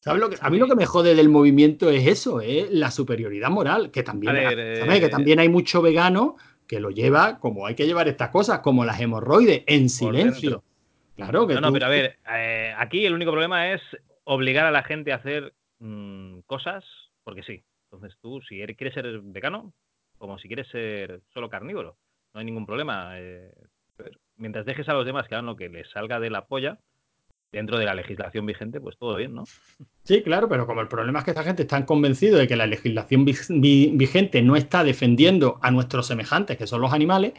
¿Sabes 0.04 0.22
lo 0.22 0.30
que, 0.30 0.38
a 0.40 0.50
mí 0.52 0.60
lo 0.60 0.68
que 0.68 0.76
me 0.76 0.86
jode 0.86 1.16
del 1.16 1.30
movimiento 1.30 1.90
es 1.90 2.06
eso, 2.08 2.40
es 2.40 2.70
la 2.72 2.92
superioridad 2.92 3.50
moral, 3.50 3.90
que 3.90 4.04
también, 4.04 4.34
ver, 4.36 4.78
¿sabes? 4.78 4.98
eh, 4.98 5.02
que 5.02 5.10
también 5.10 5.40
hay 5.40 5.50
mucho 5.50 5.82
vegano 5.82 6.36
que 6.68 6.80
lo 6.80 6.92
lleva 6.92 7.40
como 7.40 7.66
hay 7.66 7.74
que 7.76 7.88
llevar 7.88 8.08
estas 8.08 8.30
cosas, 8.30 8.60
como 8.60 8.86
las 8.86 9.00
hemorroides, 9.02 9.64
en 9.66 9.90
silencio. 9.90 10.64
Claro 11.16 11.48
que 11.48 11.56
No, 11.56 11.62
no, 11.62 11.68
tú- 11.70 11.74
pero 11.74 11.86
a 11.88 11.90
ver, 11.90 12.18
eh, 12.34 12.74
aquí 12.78 13.06
el 13.06 13.14
único 13.14 13.32
problema 13.32 13.72
es 13.74 13.82
obligar 14.26 14.66
a 14.66 14.72
la 14.72 14.84
gente 14.84 15.12
a 15.12 15.16
hacer 15.16 15.54
mm, 15.80 16.40
cosas 16.46 16.84
porque 17.24 17.42
sí. 17.44 17.64
Entonces 17.92 18.18
tú, 18.22 18.42
si 18.42 18.62
eres- 18.62 18.78
quieres 18.78 18.94
ser 18.94 19.22
vegano, 19.22 19.74
como 20.18 20.38
si 20.40 20.48
quieres 20.48 20.68
ser 20.70 21.22
solo 21.34 21.50
carnívoro, 21.50 21.98
no 22.34 22.40
hay 22.40 22.46
ningún 22.46 22.66
problema. 22.66 23.20
eh, 23.20 23.52
mientras 24.38 24.66
dejes 24.66 24.90
a 24.90 24.94
los 24.94 25.06
demás 25.06 25.28
que 25.28 25.36
hagan 25.36 25.46
lo 25.46 25.56
que 25.56 25.70
les 25.70 25.90
salga 25.90 26.20
de 26.20 26.30
la 26.30 26.46
polla, 26.46 26.78
dentro 27.52 27.78
de 27.78 27.86
la 27.86 27.96
legislación 27.96 28.46
vigente, 28.46 28.82
pues 28.82 28.98
todo 28.98 29.16
bien, 29.16 29.34
¿no? 29.34 29.46
Sí, 30.04 30.22
claro, 30.24 30.50
pero 30.50 30.68
como 30.68 30.82
el 30.82 30.88
problema 30.88 31.20
es 31.20 31.26
que 31.26 31.32
esta 31.32 31.44
gente 31.44 31.64
está 31.64 31.86
convencido 31.86 32.38
de 32.38 32.48
que 32.48 32.56
la 32.56 32.68
legislación 32.68 33.26
vi- 33.26 33.34
vi- 33.50 33.92
vigente 33.94 34.42
no 34.42 34.56
está 34.56 34.84
defendiendo 34.84 35.58
a 35.62 35.72
nuestros 35.72 36.08
semejantes, 36.08 36.58
que 36.58 36.68
son 36.68 36.82
los 36.82 36.94
animales, 36.94 37.34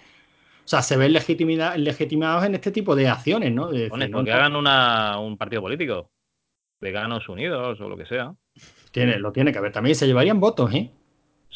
o 0.64 0.68
sea, 0.68 0.82
se 0.82 0.96
ven 0.96 1.12
legitimados 1.12 2.44
en 2.44 2.54
este 2.54 2.72
tipo 2.72 2.96
de 2.96 3.08
acciones, 3.08 3.52
¿no? 3.52 3.68
De 3.68 3.82
decir, 3.90 4.10
no, 4.10 4.22
no, 4.22 4.32
hagan 4.32 4.56
una, 4.56 5.18
un 5.20 5.36
partido 5.36 5.62
político, 5.62 6.10
veganos 6.80 7.28
unidos 7.28 7.80
o 7.80 7.88
lo 7.88 7.96
que 7.96 8.06
sea. 8.06 8.34
tiene, 8.90 9.18
lo 9.18 9.32
tiene 9.32 9.52
que 9.52 9.58
haber. 9.58 9.72
También 9.72 9.94
se 9.94 10.06
llevarían 10.06 10.40
votos, 10.40 10.74
¿eh? 10.74 10.90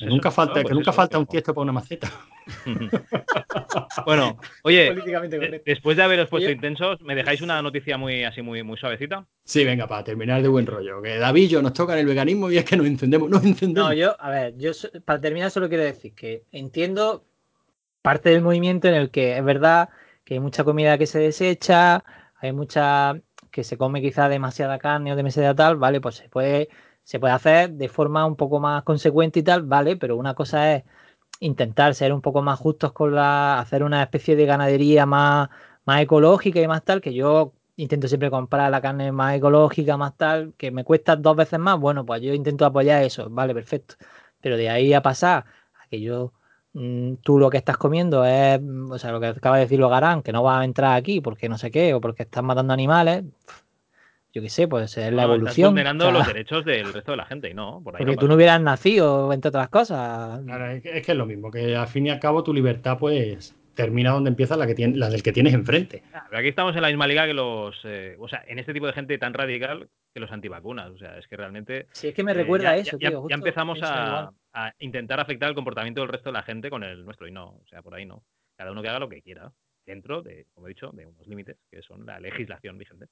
Que 0.01 0.07
Eso, 0.07 0.15
nunca 0.15 0.31
falta, 0.31 0.63
no, 0.63 0.67
que 0.67 0.75
nunca 0.75 0.93
falta 0.95 1.19
un 1.19 1.27
tiesto 1.27 1.53
para 1.53 1.65
una 1.65 1.73
maceta. 1.73 2.11
bueno, 4.07 4.41
oye, 4.63 4.95
después 5.67 5.95
de 5.95 6.03
haberos 6.03 6.31
puesto 6.31 6.47
Oye. 6.47 6.55
intensos, 6.55 7.03
¿me 7.03 7.15
dejáis 7.15 7.43
una 7.43 7.61
noticia 7.61 7.99
muy 7.99 8.25
así 8.25 8.41
muy, 8.41 8.63
muy 8.63 8.79
suavecita? 8.79 9.27
Sí, 9.45 9.63
venga, 9.63 9.87
para 9.87 10.03
terminar 10.03 10.41
de 10.41 10.49
buen 10.49 10.67
rollo. 10.67 11.03
Que 11.03 11.19
David 11.19 11.43
y 11.43 11.49
yo 11.49 11.61
nos 11.61 11.75
tocan 11.75 11.99
el 11.99 12.07
veganismo 12.07 12.51
y 12.51 12.57
es 12.57 12.65
que 12.65 12.79
nos 12.79 12.87
encendemos, 12.87 13.29
nos 13.29 13.45
encendemos. 13.45 13.91
No, 13.91 13.95
yo, 13.95 14.17
a 14.19 14.31
ver, 14.31 14.57
yo 14.57 14.73
para 15.05 15.21
terminar 15.21 15.51
solo 15.51 15.69
quiero 15.69 15.85
decir 15.85 16.15
que 16.15 16.45
entiendo 16.51 17.27
parte 18.01 18.31
del 18.31 18.41
movimiento 18.41 18.89
en 18.89 18.95
el 18.95 19.11
que 19.11 19.37
es 19.37 19.45
verdad 19.45 19.91
que 20.25 20.33
hay 20.33 20.41
mucha 20.41 20.65
comida 20.65 20.97
que 20.97 21.07
se 21.07 21.19
desecha, 21.19 22.03
hay 22.37 22.53
mucha 22.53 23.21
que 23.51 23.65
se 23.65 23.77
come 23.77 24.01
quizá 24.01 24.31
demasiada 24.31 24.79
carne 24.79 25.13
o 25.13 25.17
demasiada 25.17 25.55
tal, 25.55 25.77
vale, 25.77 26.01
pues 26.01 26.15
se 26.15 26.31
puede, 26.31 26.71
se 27.11 27.19
puede 27.19 27.35
hacer 27.35 27.73
de 27.73 27.89
forma 27.89 28.25
un 28.25 28.37
poco 28.37 28.61
más 28.61 28.85
consecuente 28.85 29.41
y 29.41 29.43
tal, 29.43 29.63
vale, 29.65 29.97
pero 29.97 30.17
una 30.17 30.35
cosa 30.35 30.77
es 30.77 30.85
intentar 31.41 31.95
ser 31.97 32.13
un 32.13 32.21
poco 32.23 32.41
más 32.43 32.59
justos 32.61 32.93
con 32.93 33.15
la, 33.15 33.59
hacer 33.59 33.83
una 33.83 34.03
especie 34.05 34.37
de 34.37 34.47
ganadería 34.47 35.07
más, 35.07 35.49
más 35.87 36.03
ecológica 36.03 36.61
y 36.61 36.69
más 36.69 36.85
tal, 36.85 37.01
que 37.01 37.13
yo 37.13 37.53
intento 37.77 38.07
siempre 38.07 38.31
comprar 38.31 38.71
la 38.71 38.81
carne 38.81 39.11
más 39.11 39.35
ecológica, 39.37 39.97
más 39.97 40.17
tal, 40.17 40.55
que 40.57 40.71
me 40.71 40.85
cuesta 40.85 41.17
dos 41.17 41.35
veces 41.37 41.59
más, 41.59 41.81
bueno, 41.81 42.07
pues 42.07 42.23
yo 42.23 42.33
intento 42.33 42.65
apoyar 42.65 43.03
eso, 43.03 43.29
vale, 43.29 43.55
perfecto. 43.55 43.97
Pero 44.41 44.57
de 44.57 44.71
ahí 44.71 44.93
a 44.95 45.03
pasar 45.03 45.47
a 45.83 45.89
que 45.89 46.01
yo, 46.01 46.33
mm, 46.75 47.15
tú 47.23 47.39
lo 47.41 47.51
que 47.51 47.59
estás 47.59 47.77
comiendo 47.77 48.25
es, 48.25 48.61
mm, 48.63 48.93
o 48.93 48.99
sea, 48.99 49.11
lo 49.13 49.19
que 49.21 49.27
acaba 49.29 49.57
de 49.57 49.63
decir 49.63 49.81
Garán, 49.81 50.23
que 50.23 50.33
no 50.33 50.45
va 50.45 50.61
a 50.61 50.65
entrar 50.65 50.97
aquí 50.97 51.21
porque 51.21 51.49
no 51.49 51.59
sé 51.59 51.71
qué, 51.73 51.93
o 51.95 52.01
porque 52.01 52.23
estás 52.23 52.45
matando 52.45 52.73
animales, 52.73 53.25
yo 54.33 54.43
qué 54.43 54.49
sé, 54.49 54.69
puede 54.69 54.89
ser 54.89 55.13
la 55.13 55.23
No, 55.27 55.35
evolución. 55.35 55.49
Estás 55.51 55.71
vulnerando 55.71 56.05
o 56.05 56.11
sea, 56.11 56.19
los 56.19 56.27
derechos 56.27 56.65
del 56.65 56.93
resto 56.93 57.11
de 57.13 57.17
la 57.17 57.27
gente 57.27 57.51
y 57.51 57.55
no, 57.55 57.81
por 57.83 57.95
ahí 57.95 57.99
porque 57.99 58.15
no 58.17 58.21
tú 58.21 58.29
no 58.29 58.35
hubieras 58.35 58.61
nacido, 58.61 59.33
entre 59.33 59.49
otras 59.49 59.69
cosas. 59.69 60.43
Claro, 60.45 60.71
es, 60.71 60.83
que, 60.83 60.99
es 60.99 61.09
es 61.09 61.17
lo 61.17 61.27
mismo, 61.27 61.51
que 61.51 61.75
al 61.77 61.89
fin 61.89 62.07
y 62.07 62.11
al 62.11 62.21
cabo 62.21 62.43
tu 62.45 62.55
libertad 62.55 62.99
pues 62.99 63.57
termina 63.75 64.11
donde 64.11 64.29
empieza 64.31 64.57
la, 64.57 64.67
que 64.67 64.75
tiene, 64.75 64.97
la 64.97 65.09
del 65.09 65.23
que 65.23 65.33
tienes 65.33 65.55
enfrente. 65.55 66.03
Ah, 66.13 66.27
pero 66.29 66.41
aquí 66.41 66.49
estamos 66.49 66.77
en 66.77 66.83
la 66.83 66.89
misma 66.89 67.07
liga 67.07 67.27
que 67.27 67.33
los. 67.35 67.77
eh, 67.85 68.17
o 68.19 68.29
sea, 68.29 68.45
en 68.47 68.59
este 68.59 68.73
tipo 68.75 68.87
de 68.87 68.93
gente 68.93 69.17
tan 69.19 69.33
radical 69.33 69.89
que 70.13 70.21
los 70.21 70.31
antivacunas. 70.31 70.91
O 70.91 70.99
sea, 70.99 71.17
es 71.19 71.27
que 71.27 71.37
realmente. 71.37 71.87
Si 71.93 72.09
es 72.09 72.15
que 72.15 72.23
me 72.23 72.33
eh, 72.33 72.35
recuerda 72.35 72.65
ya, 72.65 72.71
a 72.71 72.77
eso, 72.77 72.99
ya- 72.99 73.09
tío. 73.11 73.27
ya 73.29 73.35
empezamos 73.37 73.79
a, 73.83 74.31
a 74.53 74.75
intentar 74.81 75.19
afectar 75.21 75.49
el 75.49 75.55
comportamiento 75.55 76.01
del 76.03 76.09
resto 76.11 76.29
de 76.29 76.35
la 76.35 76.43
gente 76.43 76.69
con 76.69 76.83
el 76.85 77.05
nuestro 77.05 77.27
y 77.27 77.33
no. 77.33 77.47
O 77.47 77.67
sea, 77.69 77.81
por 77.83 77.95
ahí 77.95 78.05
no. 78.05 78.23
Cada 78.57 78.71
uno 78.73 78.83
que 78.83 78.89
haga 78.89 78.99
lo 78.99 79.09
que 79.09 79.23
quiera. 79.23 79.51
Dentro 79.87 80.21
de, 80.23 80.47
como 80.53 80.67
he 80.67 80.71
dicho, 80.71 80.91
de 80.93 81.07
unos 81.07 81.27
límites 81.27 81.57
que 81.71 81.81
son 81.83 82.05
la 82.05 82.21
legislación 82.21 82.77
vigente. 82.77 83.07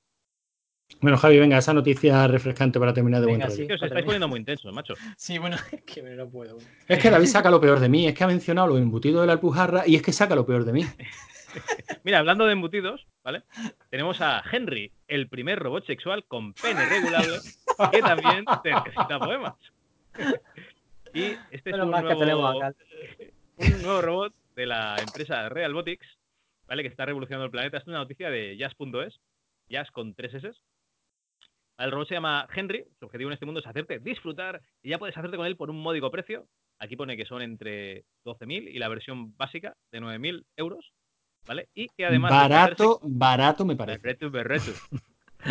Bueno, 1.01 1.17
Javi, 1.17 1.39
venga, 1.39 1.59
esa 1.59 1.73
noticia 1.73 2.27
refrescante 2.27 2.81
para 2.81 2.93
terminar 2.93 3.21
de 3.21 3.27
buen 3.27 3.39
Venga, 3.39 3.47
rollo. 3.47 3.57
sí. 3.57 3.63
Es 3.63 3.69
que 3.69 3.75
os 3.75 3.83
estáis 3.83 4.05
poniendo 4.05 4.27
muy 4.27 4.41
intensos, 4.41 4.73
macho. 4.73 4.95
Sí, 5.17 5.39
bueno, 5.39 5.57
es 5.73 5.83
que 5.83 6.03
me 6.03 6.11
no 6.17 6.29
puedo. 6.29 6.59
Es 6.89 6.99
que 6.99 7.11
David 7.11 7.27
saca 7.27 7.51
lo 7.51 7.61
peor 7.61 7.79
de 7.79 7.89
mí, 7.89 8.07
es 8.07 8.15
que 8.15 8.25
ha 8.25 8.27
mencionado 8.27 8.69
los 8.69 8.79
embutidos 8.79 9.21
de 9.21 9.27
la 9.29 9.35
Alpujarra 9.35 9.85
y 9.87 9.95
es 9.97 10.03
que 10.03 10.13
saca 10.13 10.35
lo 10.35 10.45
peor 10.45 10.65
de 10.65 10.73
mí. 10.73 10.85
Mira, 12.05 12.19
hablando 12.19 12.47
de 12.47 12.53
embutidos, 12.53 13.07
¿vale? 13.23 13.43
Tenemos 13.91 14.21
a 14.21 14.43
Henry, 14.51 14.93
el 15.07 15.29
primer 15.29 15.59
robot 15.59 15.87
sexual 15.87 16.25
con 16.25 16.53
pene 16.53 16.85
regulable, 16.87 17.39
que 17.93 18.01
también 18.01 18.45
te 18.63 18.71
recita 18.75 19.19
poemas. 19.19 19.55
Y 21.15 21.37
este 21.51 21.71
es 21.71 21.77
un 21.77 21.91
mal 21.91 22.07
que 22.07 22.15
tenemos 22.17 22.53
nuevo, 22.53 22.65
acá. 22.65 22.75
un 23.57 23.83
nuevo 23.83 24.03
robot 24.03 24.35
de 24.57 24.67
la 24.67 24.97
empresa 25.01 25.49
Realbotics, 25.49 26.07
¿vale? 26.67 26.83
Que 26.83 26.89
está 26.89 27.07
revolucionando 27.07 27.47
el 27.47 27.51
planeta. 27.51 27.79
Esta 27.79 27.85
es 27.85 27.89
una 27.89 27.99
noticia 27.99 28.31
de 28.31 28.57
jazz.es, 28.57 29.21
jazz 29.69 29.91
con 29.91 30.15
tres 30.15 30.35
S. 30.35 30.53
El 31.79 31.93
robot 31.93 32.09
se 32.09 32.15
llama 32.15 32.47
Henry, 32.53 32.85
su 32.99 33.07
objetivo 33.07 33.31
en 33.31 33.35
este 33.35 33.47
mundo 33.47 33.61
es 33.61 33.67
hacerte 33.67 34.01
disfrutar 34.01 34.61
y 34.83 34.91
ya 34.91 34.99
puedes 34.99 35.17
hacerte 35.17 35.37
con 35.37 35.47
él 35.47 35.57
por 35.57 35.71
un 35.71 35.81
módico 35.81 36.11
precio. 36.11 36.47
Aquí 36.81 36.97
pone 36.97 37.17
que 37.17 37.25
son 37.25 37.41
entre 37.41 38.05
12.000 38.25 38.69
y 38.73 38.79
la 38.79 38.89
versión 38.89 39.37
básica 39.37 39.77
de 39.93 40.01
9.000 40.01 40.45
euros, 40.57 40.93
¿vale? 41.47 41.69
Y 41.75 41.89
que 41.97 42.05
además... 42.05 42.31
Barato, 42.31 43.01
barato 43.03 43.65
me 43.65 43.77
parece. 43.77 44.73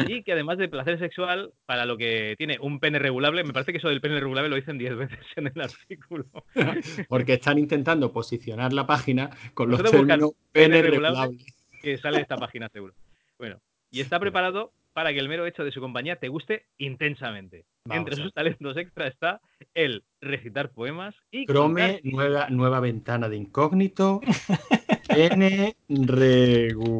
Y 0.07 0.23
que 0.23 0.33
además 0.33 0.57
de 0.57 0.67
placer 0.67 0.99
sexual, 0.99 1.53
para 1.65 1.85
lo 1.85 1.97
que 1.97 2.35
tiene 2.37 2.57
un 2.59 2.79
pene 2.81 2.99
regulable, 2.99 3.45
me 3.45 3.53
parece 3.53 3.71
que 3.71 3.77
eso 3.77 3.87
del 3.87 4.01
pene 4.01 4.19
regulable 4.19 4.49
lo 4.49 4.57
dicen 4.57 4.77
10 4.77 4.97
veces 4.97 5.19
en 5.37 5.47
el 5.47 5.61
artículo. 5.61 6.25
Porque 7.07 7.33
están 7.33 7.57
intentando 7.57 8.11
posicionar 8.11 8.73
la 8.73 8.85
página 8.85 9.29
con 9.53 9.69
los 9.69 9.81
términos 9.81 10.31
pene 10.51 10.81
regulable. 10.81 11.37
Que 11.81 11.97
sale 11.97 12.17
de 12.17 12.23
esta 12.23 12.35
página 12.35 12.67
seguro. 12.67 12.93
Bueno, 13.37 13.61
y 13.89 14.01
está 14.01 14.19
preparado 14.19 14.73
para 14.97 15.13
que 15.13 15.19
el 15.19 15.29
mero 15.29 15.45
hecho 15.45 15.63
de 15.63 15.71
su 15.71 15.79
compañía 15.79 16.15
te 16.15 16.27
guste 16.27 16.65
intensamente. 16.79 17.65
Vamos 17.85 17.99
Entre 17.99 18.15
sus 18.15 18.33
talentos 18.33 18.75
extra 18.77 19.05
está 19.05 19.41
el 19.75 20.03
recitar 20.21 20.71
poemas 20.71 21.13
y 21.29 21.45
Chrome, 21.45 22.01
nueva, 22.03 22.49
nueva 22.49 22.79
ventana 22.79 23.29
de 23.29 23.37
incógnito. 23.37 24.21
Pene 25.07 25.75
regulable. 25.87 26.97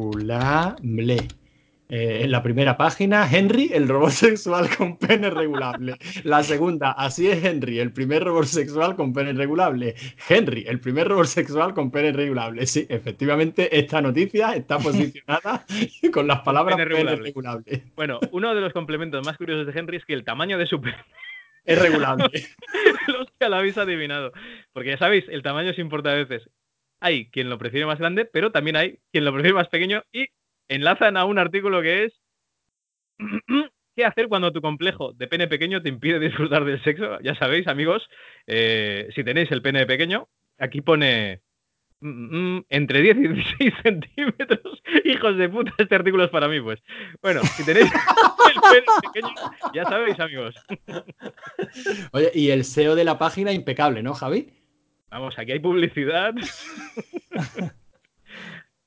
Eh, 1.89 2.23
en 2.23 2.31
la 2.31 2.43
primera 2.43 2.75
página, 2.75 3.29
Henry, 3.31 3.71
el 3.73 3.87
robot 3.87 4.09
sexual 4.11 4.67
con 4.75 4.97
pene 4.97 5.29
regulable. 5.29 5.95
La 6.23 6.43
segunda, 6.43 6.91
así 6.91 7.29
es 7.29 7.43
Henry, 7.43 7.79
el 7.79 7.93
primer 7.93 8.25
robot 8.25 8.45
sexual 8.45 8.95
con 8.95 9.13
pene 9.13 9.31
regulable. 9.31 9.95
Henry, 10.27 10.65
el 10.67 10.81
primer 10.81 11.07
robot 11.07 11.27
sexual 11.27 11.73
con 11.73 11.89
pene 11.89 12.11
regulable. 12.11 12.65
Sí, 12.65 12.85
efectivamente, 12.89 13.77
esta 13.77 14.01
noticia 14.01 14.53
está 14.53 14.77
posicionada 14.79 15.65
con 16.11 16.27
las 16.27 16.41
palabras 16.41 16.75
pene 16.75 16.89
pene 16.89 17.15
regulable. 17.15 17.23
regulable. 17.23 17.83
Bueno, 17.95 18.19
uno 18.31 18.53
de 18.53 18.61
los 18.61 18.73
complementos 18.73 19.25
más 19.25 19.37
curiosos 19.37 19.65
de 19.65 19.79
Henry 19.79 19.97
es 19.97 20.05
que 20.05 20.13
el 20.13 20.25
tamaño 20.25 20.57
de 20.57 20.67
su 20.67 20.81
pene 20.81 20.97
Es 21.63 21.81
regulable. 21.81 22.29
los 23.07 23.31
que 23.39 23.47
lo 23.47 23.55
habéis 23.55 23.77
adivinado. 23.77 24.33
Porque 24.73 24.89
ya 24.89 24.97
sabéis, 24.97 25.23
el 25.29 25.41
tamaño 25.41 25.73
se 25.73 25.81
importa 25.81 26.11
a 26.11 26.15
veces. 26.15 26.49
Hay 26.99 27.29
quien 27.29 27.49
lo 27.49 27.57
prefiere 27.57 27.85
más 27.85 27.99
grande, 27.99 28.25
pero 28.25 28.51
también 28.51 28.75
hay 28.75 28.99
quien 29.13 29.23
lo 29.23 29.31
prefiere 29.31 29.53
más 29.53 29.69
pequeño 29.69 30.03
y 30.11 30.27
enlazan 30.69 31.17
a 31.17 31.25
un 31.25 31.39
artículo 31.39 31.81
que 31.81 32.05
es 32.05 32.21
¿Qué 33.97 34.05
hacer 34.05 34.27
cuando 34.27 34.53
tu 34.53 34.61
complejo 34.61 35.13
de 35.13 35.27
pene 35.27 35.47
pequeño 35.47 35.81
te 35.81 35.89
impide 35.89 36.19
disfrutar 36.19 36.63
del 36.65 36.83
sexo? 36.83 37.19
Ya 37.21 37.33
sabéis, 37.33 37.67
amigos, 37.67 38.07
eh, 38.45 39.09
si 39.15 39.23
tenéis 39.23 39.51
el 39.51 39.63
pene 39.63 39.87
pequeño, 39.87 40.29
aquí 40.59 40.81
pone 40.81 41.41
mm, 42.01 42.57
mm, 42.57 42.65
entre 42.69 43.01
10 43.01 43.17
y 43.17 43.27
16 43.29 43.73
centímetros. 43.83 44.83
Hijos 45.03 45.35
de 45.37 45.49
puta, 45.49 45.73
este 45.79 45.95
artículo 45.95 46.25
es 46.25 46.29
para 46.29 46.47
mí, 46.47 46.61
pues. 46.61 46.79
Bueno, 47.23 47.41
si 47.41 47.65
tenéis 47.65 47.91
el 48.53 48.61
pene 48.61 48.85
pequeño, 49.01 49.33
ya 49.73 49.83
sabéis, 49.85 50.19
amigos. 50.19 50.53
Oye, 52.11 52.29
y 52.35 52.51
el 52.51 52.65
SEO 52.65 52.93
de 52.93 53.03
la 53.03 53.17
página 53.17 53.51
impecable, 53.51 54.03
¿no, 54.03 54.13
Javi? 54.13 54.53
Vamos, 55.09 55.39
aquí 55.39 55.53
hay 55.53 55.59
publicidad. 55.59 56.35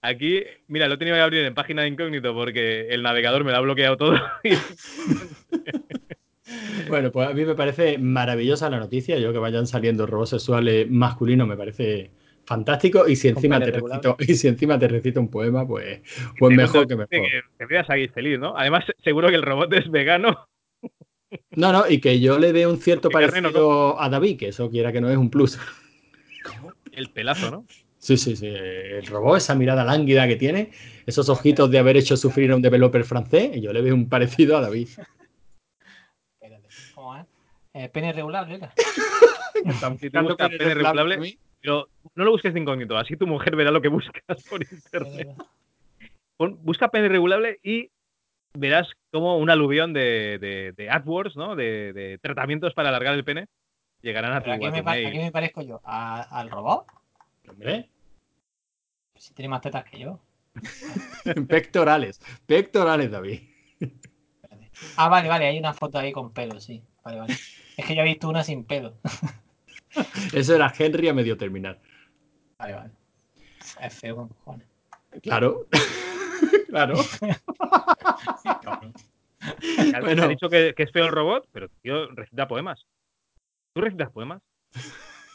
Aquí, 0.03 0.43
mira, 0.67 0.89
lo 0.89 0.95
he 0.95 0.99
tenido 0.99 1.17
que 1.17 1.23
abrir 1.23 1.45
en 1.45 1.55
página 1.55 1.83
de 1.83 1.89
incógnito 1.89 2.33
porque 2.35 2.89
el 2.89 3.03
navegador 3.03 3.45
me 3.45 3.51
lo 3.51 3.59
ha 3.59 3.61
bloqueado 3.61 3.97
todo. 3.97 4.17
Y 4.43 4.51
Bueno, 6.89 7.13
pues 7.13 7.29
a 7.29 7.33
mí 7.33 7.45
me 7.45 7.55
parece 7.55 7.99
maravillosa 7.99 8.71
la 8.71 8.79
noticia. 8.79 9.19
Yo 9.19 9.33
que 9.33 9.39
vayan 9.39 9.67
saliendo 9.67 10.07
robots 10.07 10.31
sexuales 10.31 10.91
masculinos 10.91 11.47
me 11.47 11.57
parece 11.57 12.11
fantástico. 12.45 13.07
Y 13.09 13.17
si 13.17 13.29
encima, 13.29 13.61
te 13.61 13.71
recito, 13.71 14.17
y 14.19 14.35
si 14.35 14.49
encima 14.49 14.79
te 14.79 14.89
recito 14.89 15.21
un 15.21 15.31
poema, 15.31 15.67
pues, 15.67 16.01
pues 16.39 16.57
mejor 16.57 16.87
que 16.89 16.97
mejor. 16.97 17.09
Que 17.09 17.43
te 17.59 17.67
veas 17.67 17.89
ahí 17.91 18.09
feliz, 18.09 18.39
¿no? 18.39 18.57
Además, 18.57 18.85
seguro 19.03 19.29
que 19.29 19.37
el 19.37 19.43
robot 19.43 19.73
es 19.75 19.91
vegano. 19.91 20.49
No, 21.53 21.73
no, 21.73 21.89
y 21.89 22.01
que 22.01 22.19
yo 22.19 22.39
le 22.41 22.53
dé 22.53 22.67
un 22.67 22.79
cierto 22.79 23.09
parecido 23.09 24.01
a 24.01 24.09
David, 24.09 24.39
que 24.39 24.49
eso 24.49 24.69
quiera 24.69 24.93
que 24.93 25.01
no 25.01 25.09
es 25.11 25.17
un 25.17 25.31
plus. 25.31 25.59
El 26.93 27.11
pelazo, 27.11 27.53
¿no? 27.53 27.67
Sí, 28.01 28.17
sí, 28.17 28.35
sí. 28.35 28.47
El 28.47 29.07
robot, 29.07 29.37
esa 29.37 29.55
mirada 29.55 29.85
lánguida 29.85 30.27
que 30.27 30.37
tiene, 30.37 30.71
esos 31.07 31.29
ojitos 31.29 31.71
de 31.71 31.79
haber 31.79 31.99
hecho 31.99 32.17
sufrir 32.17 32.51
a 32.51 32.57
un 32.57 32.63
developer 32.63 33.05
francés, 33.05 33.51
y 33.57 33.61
yo 33.61 33.73
le 33.75 33.83
veo 33.83 33.95
un 33.95 34.09
parecido 34.09 34.57
a 34.57 34.63
David. 34.63 34.89
Espérate, 36.41 36.69
¿cómo 36.95 37.17
es? 37.17 37.27
Eh, 37.75 37.89
pene 37.91 38.13
regulable, 38.15 38.55
era. 38.55 38.73
Si 39.99 40.09
tú 40.11 40.23
buscas 40.23 40.49
pene 40.49 40.75
regulable, 40.75 41.17
pero 41.61 41.89
no 42.15 42.25
lo 42.25 42.31
busques 42.31 42.55
de 42.55 42.61
incógnito, 42.61 42.97
así 42.97 43.17
tu 43.17 43.27
mujer 43.27 43.55
verá 43.55 43.71
lo 43.71 43.83
que 43.83 43.89
buscas 43.89 44.43
por 44.49 44.63
internet. 44.63 45.29
Busca 46.39 46.89
pene 46.89 47.09
regulable 47.09 47.61
y 47.63 47.91
verás 48.55 48.89
como 49.13 49.37
un 49.37 49.51
aluvión 49.51 49.93
de, 49.93 50.39
de, 50.41 50.73
de 50.75 50.91
AdWords, 50.91 51.37
¿no? 51.37 51.55
De, 51.55 51.93
de 51.93 52.19
tratamientos 52.19 52.73
para 52.73 52.89
alargar 52.89 53.15
el 53.15 53.25
pene 53.25 53.47
llegarán 54.01 54.33
a 54.33 54.43
tu, 54.43 54.51
a 54.51 54.55
aquí 54.55 55.19
me 55.19 55.31
parezco 55.31 55.61
yo. 55.61 55.83
¿A- 55.85 56.23
¿Al 56.23 56.51
robot? 56.51 56.87
Hombre, 57.51 57.91
Si 59.17 59.35
tiene 59.35 59.49
más 59.49 59.61
tetas 59.61 59.85
que 59.85 59.99
yo. 59.99 60.21
pectorales, 61.49 62.21
pectorales, 62.47 63.11
David. 63.11 63.41
Ah, 64.97 65.09
vale, 65.09 65.29
vale, 65.29 65.47
hay 65.47 65.59
una 65.59 65.75
foto 65.75 65.99
ahí 65.99 66.13
con 66.13 66.33
pelo, 66.33 66.61
sí. 66.61 66.83
Vale, 67.05 67.19
vale. 67.19 67.35
Es 67.77 67.85
que 67.85 67.95
yo 67.95 68.03
he 68.03 68.05
visto 68.05 68.29
una 68.29 68.45
sin 68.45 68.65
pelo. 68.65 68.95
Eso 70.33 70.55
era 70.55 70.73
Henry 70.77 71.09
a 71.09 71.15
medio 71.15 71.37
terminar. 71.37 71.81
Vale, 72.59 72.75
vale. 72.75 72.91
Es 73.81 73.95
feo 73.99 74.17
con 74.17 74.29
cojones. 74.29 74.69
Claro. 75.23 75.67
claro. 76.69 76.95
Bueno. 80.01 80.15
te 80.15 80.23
ha 80.23 80.29
dicho 80.29 80.49
que, 80.49 80.75
que 80.77 80.85
es 80.85 80.93
feo 80.93 81.07
el 81.07 81.13
robot, 81.13 81.49
pero 81.53 81.69
tío, 81.83 82.07
recita 82.11 82.47
poemas. 82.47 82.87
¿Tú 83.75 83.81
recitas 83.81 84.11
poemas? 84.11 84.41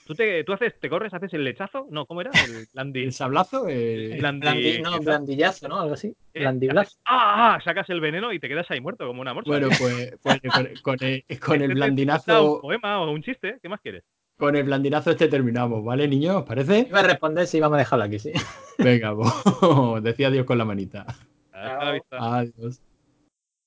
¿Tú, 0.05 0.13
te, 0.13 0.43
tú 0.43 0.53
haces, 0.53 0.79
te 0.79 0.87
corres, 0.87 1.13
haces 1.13 1.33
el 1.33 1.43
lechazo? 1.43 1.87
No, 1.89 2.05
¿cómo 2.05 2.21
era? 2.21 2.31
El 2.39 2.67
blandi. 2.73 3.03
El 3.03 3.11
sablazo. 3.13 3.67
eh, 3.67 4.17
blandi- 4.21 4.41
Blandi- 4.41 4.81
no, 4.83 4.99
blandillazo, 4.99 5.67
¿no? 5.67 5.79
Algo 5.81 5.95
así. 5.95 6.15
Eh, 6.33 6.41
Blandibrazo. 6.41 6.81
haces- 6.91 6.99
ah, 7.05 7.55
ah, 7.55 7.61
sacas 7.63 7.89
el 7.89 8.01
veneno 8.01 8.31
y 8.31 8.39
te 8.39 8.47
quedas 8.47 8.69
ahí 8.69 8.79
muerto 8.79 9.07
como 9.07 9.21
una 9.21 9.33
morsa. 9.33 9.49
Bueno, 9.49 9.69
pues, 9.77 10.15
pues 10.21 10.39
con, 10.53 10.67
con 10.81 10.97
el, 11.01 11.01
con 11.01 11.01
el 11.01 11.01
Este 11.21 11.27
te- 11.27 11.35
te 11.35 11.39
cuenta 11.39 11.65
Un 11.65 11.73
blandinazo, 11.73 12.61
poema 12.61 13.01
o 13.01 13.11
un 13.11 13.23
chiste, 13.23 13.57
¿qué 13.61 13.67
más 13.69 13.81
quieres? 13.81 14.03
con 14.37 14.53
el 14.55 14.63
blandinazo 14.65 15.11
este 15.11 15.29
terminamos, 15.29 15.81
¿vale, 15.83 16.09
niños? 16.09 16.35
¿Os 16.35 16.43
parece? 16.43 16.79
Iba 16.89 16.99
a 16.99 17.03
responder 17.03 17.47
si 17.47 17.59
vamos 17.61 17.77
a 17.77 17.79
dejarlo 17.79 18.03
aquí, 18.05 18.19
sí. 18.19 18.33
Venga, 18.77 19.15
pues, 19.15 20.03
decía 20.03 20.29
Dios 20.29 20.45
con 20.45 20.57
la 20.57 20.65
manita. 20.65 21.05
Hasta 21.53 21.85
la 21.85 21.91
vista. 21.93 22.17
Adiós. 22.19 22.81